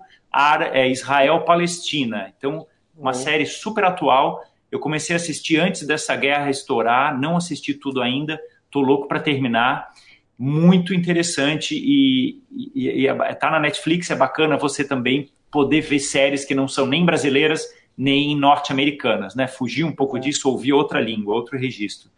é, 0.73 0.89
Israel-Palestina. 0.89 2.33
Então, 2.37 2.65
uma 2.95 3.11
uhum. 3.11 3.17
série 3.17 3.45
super 3.45 3.83
atual. 3.85 4.43
Eu 4.71 4.79
comecei 4.79 5.15
a 5.15 5.17
assistir 5.17 5.57
antes 5.57 5.85
dessa 5.85 6.15
guerra 6.15 6.49
estourar, 6.49 7.17
não 7.19 7.37
assisti 7.37 7.73
tudo 7.73 8.01
ainda, 8.01 8.39
tô 8.69 8.81
louco 8.81 9.07
para 9.07 9.19
terminar. 9.19 9.89
Muito 10.37 10.93
interessante 10.93 11.75
e, 11.75 12.41
e, 12.51 13.03
e 13.03 13.07
é, 13.07 13.33
tá 13.33 13.49
na 13.49 13.59
Netflix, 13.59 14.11
é 14.11 14.15
bacana 14.15 14.57
você 14.57 14.83
também 14.83 15.29
poder 15.49 15.81
ver 15.81 15.99
séries 15.99 16.45
que 16.45 16.53
não 16.53 16.67
são 16.67 16.85
nem 16.85 17.05
brasileiras 17.05 17.65
nem 17.97 18.37
norte-americanas, 18.37 19.33
né? 19.33 19.47
Fugir 19.47 19.83
um 19.83 19.91
pouco 19.91 20.19
disso, 20.19 20.47
ouvir 20.49 20.73
outra 20.73 21.01
língua, 21.01 21.33
outro 21.33 21.57
registro. 21.57 22.11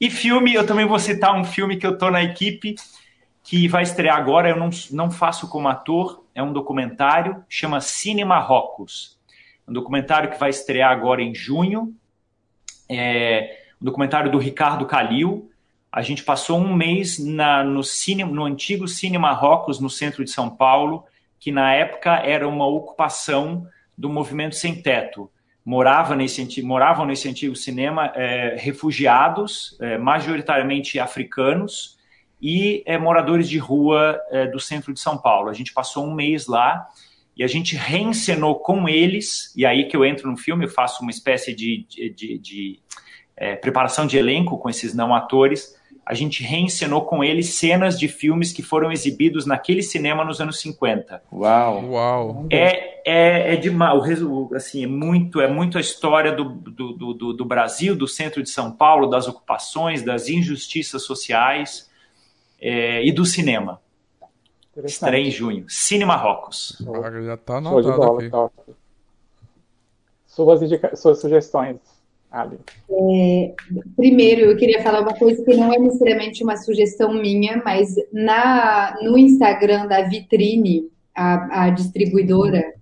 E 0.00 0.10
filme, 0.10 0.54
eu 0.54 0.64
também 0.64 0.86
vou 0.86 0.98
citar 0.98 1.34
um 1.34 1.44
filme 1.44 1.76
que 1.76 1.86
eu 1.86 1.98
tô 1.98 2.08
na 2.08 2.22
equipe, 2.22 2.76
que 3.42 3.66
vai 3.66 3.82
estrear 3.82 4.16
agora, 4.16 4.48
eu 4.48 4.56
não, 4.56 4.70
não 4.92 5.10
faço 5.10 5.48
como 5.48 5.66
ator, 5.68 6.24
é 6.34 6.42
um 6.42 6.52
documentário, 6.52 7.44
chama 7.48 7.80
Cine 7.80 8.24
Marrocos. 8.24 9.18
Um 9.66 9.72
documentário 9.72 10.30
que 10.30 10.38
vai 10.38 10.50
estrear 10.50 10.92
agora 10.92 11.20
em 11.20 11.34
junho. 11.34 11.94
É 12.88 13.58
um 13.82 13.84
documentário 13.84 14.30
do 14.30 14.38
Ricardo 14.38 14.86
Calil. 14.86 15.50
A 15.90 16.00
gente 16.00 16.22
passou 16.22 16.58
um 16.58 16.72
mês 16.72 17.18
na, 17.18 17.64
no, 17.64 17.82
cine, 17.82 18.22
no 18.22 18.44
antigo 18.44 18.86
Cine 18.86 19.18
Marrocos, 19.18 19.80
no 19.80 19.90
centro 19.90 20.24
de 20.24 20.30
São 20.30 20.48
Paulo, 20.48 21.04
que 21.40 21.50
na 21.50 21.74
época 21.74 22.16
era 22.18 22.46
uma 22.46 22.66
ocupação 22.66 23.66
do 23.96 24.08
movimento 24.08 24.54
sem 24.54 24.80
teto 24.80 25.28
morava 25.68 26.16
nesse, 26.16 26.62
moravam 26.62 27.04
nesse 27.04 27.28
antigo 27.28 27.54
cinema 27.54 28.10
é, 28.14 28.56
refugiados, 28.58 29.76
é, 29.82 29.98
majoritariamente 29.98 30.98
africanos, 30.98 31.98
e 32.40 32.82
é, 32.86 32.96
moradores 32.96 33.46
de 33.46 33.58
rua 33.58 34.18
é, 34.30 34.46
do 34.46 34.58
centro 34.58 34.94
de 34.94 34.98
São 34.98 35.18
Paulo. 35.18 35.50
A 35.50 35.52
gente 35.52 35.74
passou 35.74 36.06
um 36.06 36.14
mês 36.14 36.46
lá 36.46 36.88
e 37.36 37.44
a 37.44 37.46
gente 37.46 37.76
reencenou 37.76 38.60
com 38.60 38.88
eles, 38.88 39.52
e 39.54 39.66
aí 39.66 39.86
que 39.86 39.94
eu 39.94 40.06
entro 40.06 40.30
no 40.30 40.38
filme, 40.38 40.64
eu 40.64 40.70
faço 40.70 41.02
uma 41.02 41.10
espécie 41.10 41.54
de, 41.54 41.84
de, 41.86 42.10
de, 42.14 42.38
de 42.38 42.80
é, 43.36 43.54
preparação 43.54 44.06
de 44.06 44.16
elenco 44.16 44.56
com 44.56 44.70
esses 44.70 44.94
não 44.94 45.14
atores, 45.14 45.77
a 46.08 46.14
gente 46.14 46.42
reencenou 46.42 47.04
com 47.04 47.22
ele 47.22 47.42
cenas 47.42 47.98
de 47.98 48.08
filmes 48.08 48.50
que 48.50 48.62
foram 48.62 48.90
exibidos 48.90 49.44
naquele 49.44 49.82
cinema 49.82 50.24
nos 50.24 50.40
anos 50.40 50.58
50. 50.58 51.22
Uau! 51.30 51.84
Uau! 51.84 52.46
É, 52.48 53.02
é, 53.04 53.52
é 53.52 53.56
demais, 53.56 54.22
o, 54.22 54.48
assim, 54.54 54.84
é 54.84 54.86
muito, 54.86 55.38
é 55.38 55.46
muito 55.46 55.76
a 55.76 55.82
história 55.82 56.32
do, 56.32 56.44
do, 56.44 57.12
do, 57.12 57.32
do 57.34 57.44
Brasil, 57.44 57.94
do 57.94 58.08
centro 58.08 58.42
de 58.42 58.48
São 58.48 58.72
Paulo, 58.72 59.06
das 59.06 59.28
ocupações, 59.28 60.02
das 60.02 60.30
injustiças 60.30 61.02
sociais 61.02 61.90
é, 62.58 63.04
e 63.04 63.12
do 63.12 63.26
cinema. 63.26 63.78
Estreia 64.82 65.26
em 65.26 65.30
junho. 65.30 65.66
Cine 65.68 66.06
Marrocos. 66.06 66.82
Ah, 67.04 67.10
já 67.20 67.34
está 67.34 67.56
anotado 67.58 68.16
aqui. 68.16 68.30
Top. 68.30 68.54
Suas, 70.26 70.60
suas 70.98 71.20
sugestões. 71.20 71.76
É, 72.90 73.54
primeiro, 73.96 74.42
eu 74.42 74.56
queria 74.56 74.82
falar 74.82 75.00
uma 75.00 75.14
coisa 75.14 75.42
que 75.42 75.56
não 75.56 75.72
é 75.72 75.78
necessariamente 75.78 76.44
uma 76.44 76.56
sugestão 76.56 77.14
minha, 77.14 77.62
mas 77.64 77.94
na, 78.12 78.98
no 79.02 79.16
Instagram 79.16 79.86
da 79.86 80.02
Vitrine, 80.02 80.88
a, 81.14 81.64
a 81.64 81.70
distribuidora, 81.70 82.74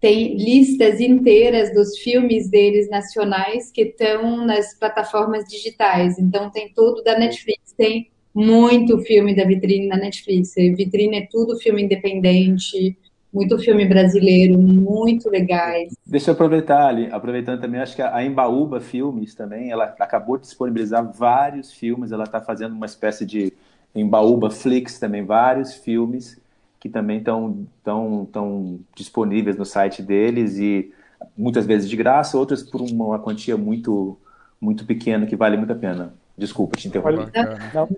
tem 0.00 0.36
listas 0.36 1.00
inteiras 1.00 1.74
dos 1.74 1.98
filmes 1.98 2.48
deles 2.48 2.88
nacionais 2.88 3.70
que 3.70 3.82
estão 3.82 4.44
nas 4.46 4.78
plataformas 4.78 5.44
digitais. 5.44 6.18
Então, 6.18 6.50
tem 6.50 6.72
tudo 6.74 7.02
da 7.02 7.18
Netflix, 7.18 7.72
tem 7.76 8.10
muito 8.34 8.98
filme 9.00 9.34
da 9.34 9.44
Vitrine 9.44 9.88
na 9.88 9.96
Netflix. 9.96 10.54
Vitrine 10.54 11.18
é 11.18 11.28
tudo 11.30 11.58
filme 11.58 11.82
independente, 11.82 12.96
muito 13.32 13.58
filme 13.58 13.86
brasileiro, 13.86 14.58
muito 14.58 15.28
legais. 15.28 15.92
Deixa 16.06 16.30
eu 16.30 16.34
aproveitar 16.34 16.86
ali, 16.86 17.08
aproveitando 17.10 17.60
também, 17.60 17.80
acho 17.80 17.94
que 17.94 18.02
a 18.02 18.24
Embaúba 18.24 18.80
Filmes 18.80 19.34
também, 19.34 19.70
ela 19.70 19.94
acabou 19.98 20.36
de 20.36 20.44
disponibilizar 20.44 21.10
vários 21.12 21.72
filmes, 21.72 22.12
ela 22.12 22.24
está 22.24 22.40
fazendo 22.40 22.72
uma 22.72 22.86
espécie 22.86 23.24
de 23.24 23.52
Embaúba 23.94 24.50
Flix 24.50 24.98
também, 24.98 25.24
vários 25.24 25.74
filmes 25.74 26.40
que 26.80 26.88
também 26.88 27.18
estão 27.18 27.66
tão, 27.84 28.26
tão 28.32 28.80
disponíveis 28.96 29.56
no 29.56 29.66
site 29.66 30.02
deles 30.02 30.56
e 30.58 30.92
muitas 31.36 31.66
vezes 31.66 31.88
de 31.88 31.96
graça, 31.96 32.38
outras 32.38 32.62
por 32.62 32.80
uma 32.80 33.18
quantia 33.18 33.56
muito, 33.56 34.18
muito 34.60 34.86
pequena 34.86 35.26
que 35.26 35.36
vale 35.36 35.56
muito 35.56 35.72
a 35.72 35.76
pena. 35.76 36.14
Desculpa 36.38 36.78
te 36.78 36.88
interromper. 36.88 37.30
Não, 37.74 37.88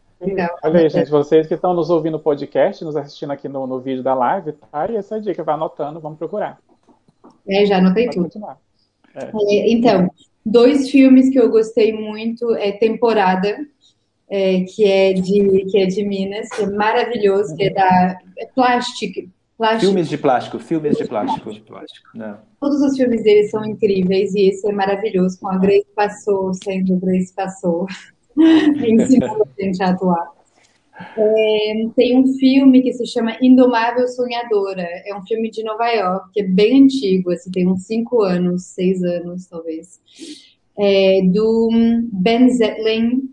Olha 0.63 0.81
aí, 0.81 0.89
gente, 0.89 1.11
vocês 1.11 1.47
que 1.47 1.55
estão 1.55 1.75
nos 1.75 1.91
ouvindo 1.91 2.13
no 2.13 2.21
podcast, 2.21 2.85
nos 2.85 2.97
assistindo 2.97 3.33
aqui 3.33 3.49
no, 3.49 3.67
no 3.67 3.81
vídeo 3.81 4.03
da 4.03 4.15
live, 4.15 4.53
tá? 4.53 4.91
E 4.91 4.97
essa 4.97 5.21
dica, 5.21 5.43
vai 5.43 5.55
anotando, 5.55 6.01
vamos 6.01 6.19
procurar. 6.19 6.59
É, 7.49 7.67
já 7.67 7.79
anotei 7.79 8.09
tudo. 8.09 8.31
É. 9.15 9.25
É, 9.25 9.73
então, 9.73 10.09
dois 10.45 10.91
filmes 10.91 11.31
que 11.31 11.39
eu 11.39 11.51
gostei 11.51 11.93
muito 11.93 12.55
é 12.55 12.73
Temporada, 12.73 13.67
é, 14.31 14.61
que, 14.61 14.85
é 14.85 15.13
de, 15.13 15.67
que 15.71 15.79
é 15.79 15.87
de 15.87 16.05
Minas, 16.05 16.49
que 16.51 16.63
é 16.63 16.67
maravilhoso, 16.67 17.55
que 17.57 17.65
é 17.65 17.71
da 17.71 18.19
é 18.39 18.47
plástico, 18.55 19.29
plástico. 19.59 19.87
Filmes 19.87 20.09
de 20.09 20.19
plástico, 20.19 20.59
filmes 20.59 20.97
de 20.97 21.05
plástico. 21.05 21.53
De 21.53 21.61
plástico. 21.61 22.09
Não. 22.15 22.39
Todos 22.61 22.81
os 22.81 22.97
filmes 22.97 23.23
dele 23.23 23.49
são 23.49 23.65
incríveis 23.65 24.35
e 24.35 24.49
esse 24.49 24.69
é 24.69 24.73
maravilhoso, 24.73 25.39
com 25.41 25.49
a 25.49 25.59
Grace 25.59 25.87
Passou, 25.95 26.55
sendo 26.55 26.97
Grace 26.97 27.35
Passou. 27.35 27.87
ensinando 28.87 29.43
a 29.43 29.63
gente 29.63 29.83
a 29.83 29.91
atuar. 29.91 30.43
É, 31.17 31.89
tem 31.97 32.19
um 32.19 32.27
filme 32.35 32.83
que 32.83 32.93
se 32.93 33.07
chama 33.07 33.37
Indomável 33.41 34.07
Sonhadora. 34.09 34.87
É 35.07 35.15
um 35.17 35.23
filme 35.23 35.51
de 35.51 35.63
Nova 35.63 35.89
York, 35.89 36.31
que 36.33 36.41
é 36.41 36.45
bem 36.45 36.85
antigo, 36.85 37.31
assim, 37.31 37.51
tem 37.51 37.69
uns 37.69 37.85
cinco 37.87 38.23
anos, 38.23 38.65
seis 38.65 39.03
anos, 39.03 39.47
talvez. 39.47 40.01
É, 40.79 41.23
do 41.33 41.69
Ben 42.13 42.49
Zetlin, 42.51 43.31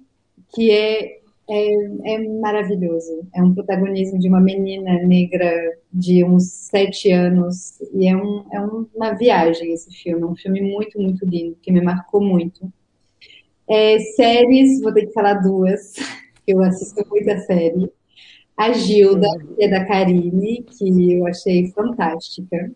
que 0.54 0.72
é, 0.72 1.20
é, 1.50 2.14
é, 2.14 2.28
maravilhoso. 2.40 3.28
É 3.36 3.42
um 3.42 3.54
protagonismo 3.54 4.20
de 4.20 4.28
uma 4.28 4.40
menina 4.40 5.02
negra 5.04 5.52
de 5.92 6.24
uns 6.24 6.44
sete 6.52 7.12
anos. 7.12 7.80
E 7.94 8.08
é, 8.08 8.16
um, 8.16 8.46
é 8.52 8.62
uma 8.62 9.14
viagem 9.14 9.74
esse 9.74 9.92
filme. 9.92 10.22
É 10.24 10.26
um 10.26 10.36
filme 10.36 10.62
muito, 10.62 11.00
muito 11.00 11.26
lindo, 11.26 11.58
que 11.62 11.72
me 11.72 11.82
marcou 11.82 12.22
muito. 12.22 12.72
É, 13.70 14.00
séries, 14.16 14.82
vou 14.82 14.92
ter 14.92 15.06
que 15.06 15.14
falar 15.14 15.36
duas, 15.36 15.94
que 16.46 16.54
eu 16.54 16.62
assisto 16.64 17.06
muita 17.10 17.38
série. 17.40 17.92
A 18.58 18.74
Gilda, 18.74 19.28
que 19.56 19.64
é 19.64 19.70
da 19.70 19.86
Karine, 19.86 20.64
que 20.64 21.14
eu 21.14 21.26
achei 21.28 21.72
fantástica. 21.72 22.72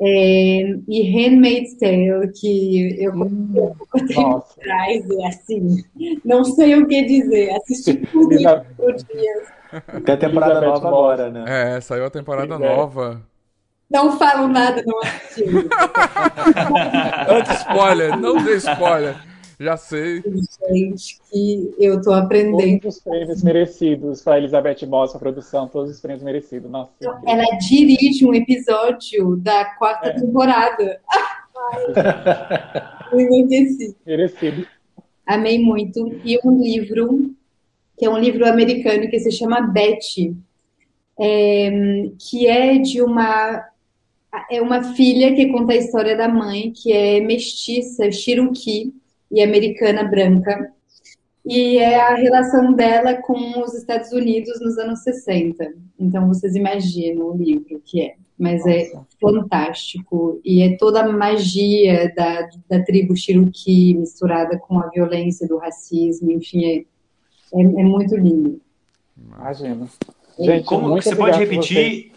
É, 0.00 0.60
e 0.88 1.02
Handmaid's 1.10 1.76
Tale, 1.76 2.32
que 2.32 3.02
eu 3.02 3.12
comecei 3.12 3.60
um 3.60 3.74
pouco 3.74 4.06
tempo 4.06 4.44
atrás, 4.58 5.04
e 5.08 5.26
assim, 5.26 5.84
não 6.24 6.44
sei 6.44 6.76
o 6.76 6.86
que 6.86 7.04
dizer, 7.04 7.50
assisti 7.50 7.96
tudo 8.06 8.32
em 8.32 8.42
quatro 8.44 8.96
dias. 9.12 9.48
Tem 10.04 10.14
a 10.14 10.18
temporada 10.18 10.60
nova 10.60 10.88
agora, 10.88 11.30
né? 11.30 11.44
É, 11.76 11.80
saiu 11.80 12.04
a 12.04 12.10
temporada 12.10 12.54
é. 12.54 12.58
nova. 12.58 13.22
Não 13.90 14.18
falo 14.18 14.46
nada, 14.48 14.82
não 14.86 15.00
assisti. 15.00 15.44
Antes 17.28 17.58
spoiler, 17.60 18.16
não 18.18 18.42
dê 18.44 18.56
spoiler. 18.56 19.27
Já 19.60 19.76
sei. 19.76 20.22
Gente, 20.70 21.18
que 21.30 21.74
eu 21.78 22.00
tô 22.00 22.12
aprendendo. 22.12 22.80
Todos 22.80 22.96
os 22.96 23.02
prêmios 23.02 23.42
merecidos 23.42 24.22
para 24.22 24.38
Elizabeth 24.38 24.86
Moss, 24.86 25.16
a 25.16 25.18
produção, 25.18 25.66
todos 25.66 25.90
os 25.90 26.00
prêmios 26.00 26.22
merecidos. 26.22 26.70
Nossa, 26.70 26.92
Ela 27.26 27.44
dirige 27.58 28.24
um 28.24 28.32
episódio 28.32 29.36
da 29.36 29.64
quarta 29.76 30.10
é. 30.10 30.12
temporada. 30.12 31.00
eu 33.12 33.20
enlouqueci. 33.20 33.96
Merecido. 34.06 34.64
Amei 35.26 35.58
muito. 35.58 36.20
E 36.24 36.38
um 36.44 36.62
livro, 36.62 37.34
que 37.98 38.06
é 38.06 38.10
um 38.10 38.18
livro 38.18 38.46
americano 38.46 39.08
que 39.10 39.18
se 39.18 39.32
chama 39.32 39.60
Betty, 39.60 40.36
é, 41.18 42.10
que 42.16 42.46
é 42.46 42.78
de 42.78 43.02
uma 43.02 43.66
é 44.50 44.60
uma 44.60 44.94
filha 44.94 45.34
que 45.34 45.48
conta 45.48 45.72
a 45.72 45.76
história 45.76 46.16
da 46.16 46.28
mãe, 46.28 46.70
que 46.70 46.92
é 46.92 47.20
mestiça, 47.20 48.12
Cherokee, 48.12 48.94
e 49.30 49.42
americana 49.42 50.04
branca. 50.04 50.72
E 51.44 51.78
é 51.78 52.00
a 52.00 52.14
relação 52.14 52.74
dela 52.74 53.14
com 53.14 53.62
os 53.62 53.74
Estados 53.74 54.12
Unidos 54.12 54.60
nos 54.60 54.76
anos 54.76 55.00
60. 55.00 55.72
Então 55.98 56.28
vocês 56.28 56.54
imaginam 56.54 57.30
o 57.30 57.36
livro 57.36 57.80
que 57.84 58.02
é. 58.02 58.14
Mas 58.38 58.64
é 58.66 58.84
Nossa. 58.84 58.98
é 58.98 59.20
fantástico. 59.20 60.40
E 60.44 60.62
é 60.62 60.76
toda 60.76 61.00
a 61.00 61.12
magia 61.12 62.12
da, 62.14 62.48
da 62.68 62.84
tribo 62.84 63.16
Cherokee 63.16 63.94
misturada 63.94 64.58
com 64.58 64.78
a 64.78 64.88
violência 64.88 65.48
do 65.48 65.56
racismo. 65.56 66.30
Enfim, 66.30 66.64
é, 66.64 66.76
é, 67.54 67.62
é 67.62 67.84
muito 67.84 68.14
lindo. 68.16 68.60
Imagina. 69.16 69.88
Gente, 70.38 70.64
Como 70.64 70.90
você 70.90 71.16
pode 71.16 71.38
repetir? 71.38 72.12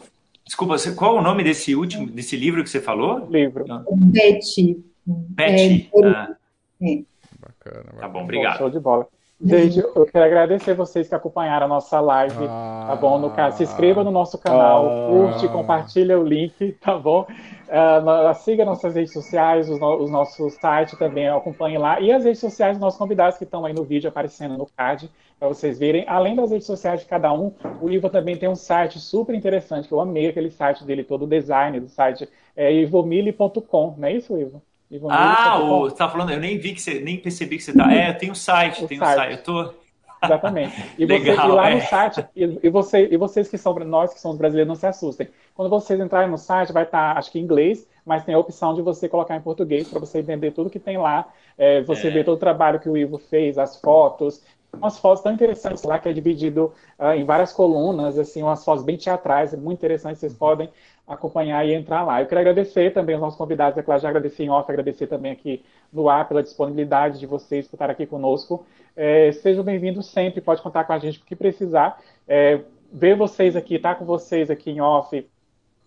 Desculpa, 0.46 0.76
qual 0.96 1.18
é 1.18 1.20
o 1.20 1.24
nome 1.24 1.44
desse 1.44 1.74
último, 1.74 2.08
desse 2.08 2.36
livro 2.36 2.64
que 2.64 2.70
você 2.70 2.82
falou? 2.82 3.28
Livro. 3.30 3.66
Betty. 3.90 4.84
Betty. 5.06 5.90
É, 5.96 6.08
ah. 6.08 6.36
É. 6.82 7.04
Bacana, 7.40 7.84
bacana. 7.84 8.02
Tá 8.02 8.08
bom, 8.08 8.24
obrigado. 8.24 8.58
Show 8.58 8.70
de 8.70 8.80
bola. 8.80 9.08
Gente, 9.44 9.80
eu 9.80 10.06
quero 10.06 10.24
agradecer 10.24 10.76
vocês 10.76 11.08
que 11.08 11.16
acompanharam 11.16 11.66
a 11.66 11.70
nossa 11.70 12.00
live, 12.00 12.46
ah, 12.48 12.86
tá 12.90 12.96
bom? 12.96 13.18
No 13.18 13.32
caso, 13.32 13.58
se 13.58 13.64
inscreva 13.64 14.04
no 14.04 14.12
nosso 14.12 14.38
canal, 14.38 14.86
ah, 14.86 15.08
curte, 15.10 15.48
compartilha 15.48 16.20
o 16.20 16.24
link, 16.24 16.74
tá 16.80 16.96
bom? 16.96 17.26
Uh, 17.68 18.34
siga 18.36 18.64
nossas 18.64 18.94
redes 18.94 19.12
sociais, 19.12 19.68
os, 19.68 19.80
no, 19.80 19.96
os 19.96 20.12
nossos 20.12 20.54
sites 20.54 20.98
também, 21.00 21.28
acompanhe 21.28 21.78
lá. 21.80 22.00
E 22.00 22.12
as 22.12 22.24
redes 22.24 22.40
sociais 22.40 22.78
dos 22.78 22.82
nossos 22.82 23.00
convidados 23.00 23.40
que 23.40 23.44
estão 23.44 23.66
aí 23.66 23.74
no 23.74 23.84
vídeo 23.84 24.10
aparecendo 24.10 24.56
no 24.56 24.68
card, 24.78 25.10
para 25.40 25.48
vocês 25.48 25.80
verem. 25.80 26.06
Além 26.08 26.36
das 26.36 26.52
redes 26.52 26.68
sociais 26.68 27.00
de 27.00 27.08
cada 27.08 27.34
um, 27.34 27.52
o 27.82 27.90
Ivo 27.90 28.12
também 28.12 28.38
tem 28.38 28.48
um 28.48 28.56
site 28.56 29.00
super 29.00 29.34
interessante, 29.34 29.88
que 29.88 29.94
eu 29.94 30.00
amei 30.00 30.28
aquele 30.28 30.52
site 30.52 30.84
dele, 30.84 31.04
todo 31.04 31.24
o 31.24 31.28
design 31.28 31.80
do 31.80 31.88
site, 31.88 32.30
é 32.56 32.72
ivomili.com, 32.72 33.96
não 33.98 34.08
é 34.08 34.14
isso, 34.14 34.38
Ivo? 34.38 34.62
Ah, 35.10 35.60
o, 35.64 35.82
você 35.82 35.96
tá 35.96 36.10
falando, 36.10 36.32
eu 36.32 36.40
nem 36.40 36.58
vi 36.58 36.74
que 36.74 36.82
você, 36.82 37.00
nem 37.00 37.18
percebi 37.18 37.58
que 37.58 37.64
você 37.64 37.74
tá. 37.74 37.92
É, 37.94 38.12
tem 38.14 38.30
um 38.30 38.36
site, 38.36 38.86
tem 38.88 39.02
um 39.02 39.06
site, 39.06 39.32
eu 39.32 39.44
tô. 39.44 39.74
Exatamente. 40.24 40.76
E, 41.00 41.06
Legal, 41.06 41.36
você, 41.36 41.52
e 41.52 41.56
lá 41.56 41.70
é. 41.70 41.76
no 41.76 41.82
site, 41.82 42.26
e, 42.36 42.60
e, 42.62 42.70
você, 42.70 43.08
e 43.12 43.18
vocês 43.18 43.48
que 43.48 43.58
são 43.58 43.74
nós 43.74 44.14
que 44.14 44.20
somos 44.20 44.38
brasileiros, 44.38 44.68
não 44.68 44.76
se 44.76 44.86
assustem. 44.86 45.28
Quando 45.56 45.70
vocês 45.70 46.00
entrarem 46.00 46.30
no 46.30 46.38
site, 46.38 46.72
vai 46.72 46.84
estar, 46.84 47.14
tá, 47.14 47.20
acho 47.20 47.32
que 47.32 47.40
em 47.40 47.42
inglês, 47.42 47.88
mas 48.06 48.24
tem 48.24 48.36
a 48.36 48.40
opção 48.40 48.76
de 48.76 48.82
você 48.82 49.10
colocar 49.10 49.36
em 49.36 49.42
português 49.42 49.88
para 49.88 50.00
você 50.00 50.20
entender 50.20 50.52
tudo 50.52 50.70
que 50.70 50.80
tem 50.80 50.98
lá. 50.98 51.28
É, 51.58 51.82
você 51.82 52.08
é. 52.08 52.12
vê 52.12 52.24
todo 52.24 52.36
o 52.36 52.40
trabalho 52.40 52.80
que 52.80 52.90
o 52.90 52.96
Ivo 52.98 53.18
fez, 53.18 53.58
as 53.58 53.80
fotos, 53.80 54.44
umas 54.74 54.98
fotos 54.98 55.22
tão 55.22 55.34
interessantes 55.34 55.84
lá 55.84 56.00
que 56.00 56.08
é 56.08 56.14
dividido 56.14 56.74
uh, 56.98 57.12
em 57.12 57.24
várias 57.24 57.52
colunas, 57.52 58.18
assim, 58.18 58.42
umas 58.42 58.64
fotos 58.64 58.84
bem 58.84 58.98
teatrais, 58.98 59.54
muito 59.54 59.80
interessantes, 59.80 60.20
vocês 60.20 60.34
podem 60.34 60.70
acompanhar 61.08 61.66
e 61.66 61.74
entrar 61.74 62.04
lá. 62.04 62.22
Eu 62.22 62.28
quero 62.28 62.42
agradecer 62.42 62.94
também 62.94 63.16
aos 63.16 63.22
nossos 63.22 63.38
convidados, 63.38 63.78
é 63.78 63.84
claro, 63.84 64.02
já 64.02 64.10
agradeci 64.10 64.44
em 64.44 64.50
off, 64.50 64.70
agradecer 64.72 65.08
também 65.08 65.34
aqui 65.34 65.64
no 65.92 66.10
ar 66.10 66.28
pela 66.28 66.42
disponibilidade 66.42 67.20
de 67.20 67.26
vocês 67.26 67.68
por 67.68 67.76
estar 67.76 67.90
aqui 67.90 68.06
conosco. 68.06 68.66
É, 68.96 69.32
sejam 69.34 69.64
bem-vindos 69.64 70.08
sempre, 70.08 70.42
pode 70.42 70.62
contar 70.62 70.86
com 70.86 70.94
a 70.94 71.00
gente 71.00 71.20
o 71.20 71.26
que 71.26 71.36
precisar. 71.36 72.02
É, 72.28 72.62
ver 72.92 73.16
vocês 73.16 73.56
aqui, 73.56 73.76
estar 73.76 73.94
tá 73.94 73.96
com 73.96 74.06
vocês 74.06 74.50
aqui 74.50 74.72
em 74.72 74.82
off, 74.82 75.26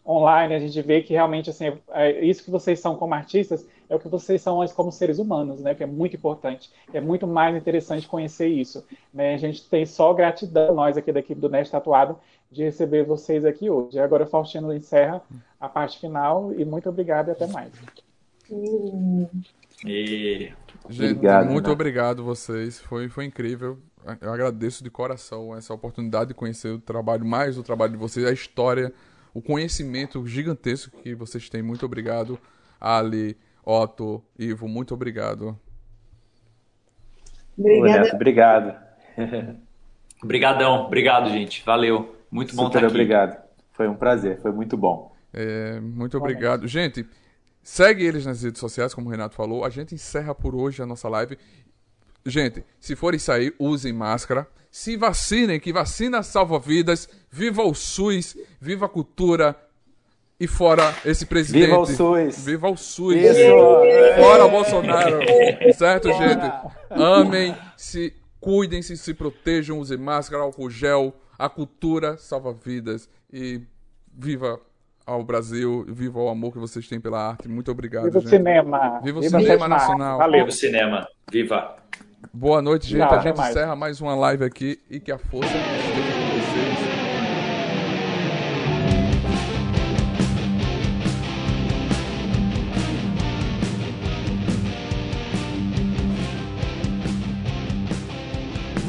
online, 0.07 0.55
a 0.55 0.59
gente 0.59 0.81
vê 0.83 1.01
que 1.01 1.15
realmente 1.15 1.49
assim, 1.49 1.73
é, 1.91 2.21
isso 2.25 2.45
que 2.45 2.51
vocês 2.51 2.79
são 2.79 2.97
como 2.97 3.15
artistas 3.15 3.67
é 3.89 3.95
o 3.95 3.99
que 3.99 4.09
vocês 4.09 4.41
são 4.41 4.65
como 4.69 4.91
seres 4.91 5.19
humanos, 5.19 5.61
né? 5.61 5.75
Que 5.75 5.83
é 5.83 5.87
muito 5.87 6.17
importante. 6.17 6.73
É 6.93 7.01
muito 7.01 7.27
mais 7.27 7.57
interessante 7.57 8.09
conhecer 8.09 8.49
isso. 8.49 8.85
Né? 9.13 9.35
A 9.35 9.39
gente 9.39 9.69
tem 9.69 9.85
só 9.85 10.13
gratidão, 10.15 10.75
nós 10.75 10.97
aqui 10.97 11.13
da 11.13 11.21
equipe 11.21 11.41
do 11.41 11.49
Nest 11.49 11.71
Tatuado, 11.71 12.19
de 12.51 12.63
receber 12.63 13.05
vocês 13.05 13.45
aqui 13.45 13.69
hoje. 13.69 13.99
Agora 13.99 14.25
o 14.25 14.27
Faustino 14.27 14.73
encerra 14.73 15.23
a 15.61 15.69
parte 15.69 16.01
final 16.01 16.53
e 16.55 16.65
muito 16.65 16.89
obrigado 16.89 17.29
e 17.29 17.33
até 17.33 17.47
mais. 17.47 17.73
E... 19.85 20.53
Gente, 20.89 21.13
obrigado, 21.13 21.51
muito 21.51 21.67
né? 21.67 21.73
obrigado 21.73 22.25
vocês. 22.25 22.81
Foi, 22.81 23.09
foi 23.09 23.25
incrível. 23.25 23.79
Eu 24.21 24.33
agradeço 24.33 24.85
de 24.85 24.91
coração 24.91 25.57
essa 25.57 25.73
oportunidade 25.73 26.29
de 26.29 26.35
conhecer 26.35 26.69
o 26.69 26.79
trabalho, 26.79 27.25
mais 27.25 27.57
o 27.57 27.63
trabalho 27.63 27.93
de 27.93 27.99
vocês, 27.99 28.27
a 28.27 28.33
história, 28.33 28.93
o 29.33 29.41
conhecimento 29.41 30.27
gigantesco 30.27 30.97
que 31.03 31.15
vocês 31.15 31.49
têm. 31.49 31.63
Muito 31.63 31.87
obrigado, 31.87 32.39
Ali, 32.79 33.37
Otto, 33.65 34.23
Ivo, 34.39 34.69
muito 34.69 34.95
obrigado. 34.95 35.59
Obrigado. 37.59 38.15
obrigado. 38.15 38.85
Obrigadão, 40.23 40.87
obrigado, 40.87 41.31
gente. 41.31 41.63
Valeu. 41.65 42.17
Muito 42.31 42.57
bom 42.57 42.65
Super 42.65 42.79
estar 42.79 42.87
aqui. 42.87 42.97
obrigado. 42.97 43.45
Foi 43.73 43.89
um 43.89 43.95
prazer, 43.95 44.41
foi 44.41 44.53
muito 44.53 44.77
bom. 44.77 45.15
É, 45.33 45.81
muito 45.81 46.17
obrigado. 46.17 46.67
Gente, 46.67 47.07
segue 47.63 48.05
eles 48.05 48.25
nas 48.25 48.43
redes 48.43 48.61
sociais, 48.61 48.95
como 48.95 49.09
o 49.09 49.11
Renato 49.11 49.35
falou. 49.35 49.65
A 49.65 49.71
gente 49.71 49.95
encerra 49.95 50.35
por 50.35 50.55
hoje 50.55 50.83
a 50.83 50.87
nossa 50.87 51.09
live. 51.09 51.37
Gente, 52.25 52.65
se 52.81 52.97
forem 52.97 53.19
sair, 53.19 53.55
usem 53.59 53.93
máscara. 53.93 54.47
Se 54.71 54.97
vacinem, 54.97 55.61
que 55.61 55.73
vacina 55.73 56.23
salva 56.23 56.59
vidas. 56.59 57.09
Viva 57.31 57.63
o 57.63 57.75
SUS, 57.75 58.37
viva 58.61 58.87
a 58.87 58.89
cultura. 58.89 59.57
E 60.45 60.47
fora 60.47 60.95
esse 61.07 61.25
presidente. 61.25 61.69
Viva 61.69 61.79
o 61.79 61.87
SUS. 61.87 62.45
Viva 62.45 62.69
o 62.69 62.77
SUS. 62.77 63.17
Isso. 63.17 63.41
Fora 64.21 64.47
Bolsonaro. 64.47 65.19
certo, 65.75 66.13
gente? 66.13 66.53
Amem, 66.91 67.57
se 67.79 68.13
cuidem, 68.39 68.83
se, 68.83 68.95
se 68.95 69.15
protejam, 69.15 69.79
usem 69.79 69.97
máscara, 69.97 70.43
álcool 70.43 70.69
gel. 70.69 71.15
A 71.39 71.49
cultura 71.49 72.19
salva 72.19 72.53
vidas. 72.53 73.09
E 73.33 73.63
viva 74.13 74.61
ao 75.07 75.25
Brasil, 75.25 75.87
viva 75.89 76.21
o 76.21 76.29
amor 76.29 76.53
que 76.53 76.59
vocês 76.59 76.87
têm 76.87 77.01
pela 77.01 77.31
arte. 77.31 77.49
Muito 77.49 77.71
obrigado. 77.71 78.05
Viva 78.05 78.21
gente. 78.21 78.27
o 78.27 78.31
cinema. 78.31 79.01
Viva 79.03 79.19
o 79.21 79.23
viva 79.23 79.41
cinema 79.41 79.67
nacional. 79.67 80.19
Valeu. 80.19 80.41
Viva 80.41 80.49
o 80.49 80.53
cinema. 80.53 81.09
Viva. 81.33 81.77
Boa 82.35 82.61
noite, 82.61 82.87
gente. 82.87 82.99
Não, 82.99 83.11
a 83.11 83.19
gente 83.19 83.37
mais. 83.39 83.51
encerra 83.51 83.75
mais 83.75 83.99
uma 83.99 84.15
live 84.15 84.45
aqui 84.45 84.79
e 84.91 85.01
que 85.01 85.11
a 85.11 85.17
força 85.17 85.57
esteja 85.57 86.13
com 86.13 86.39
vocês. 86.39 86.94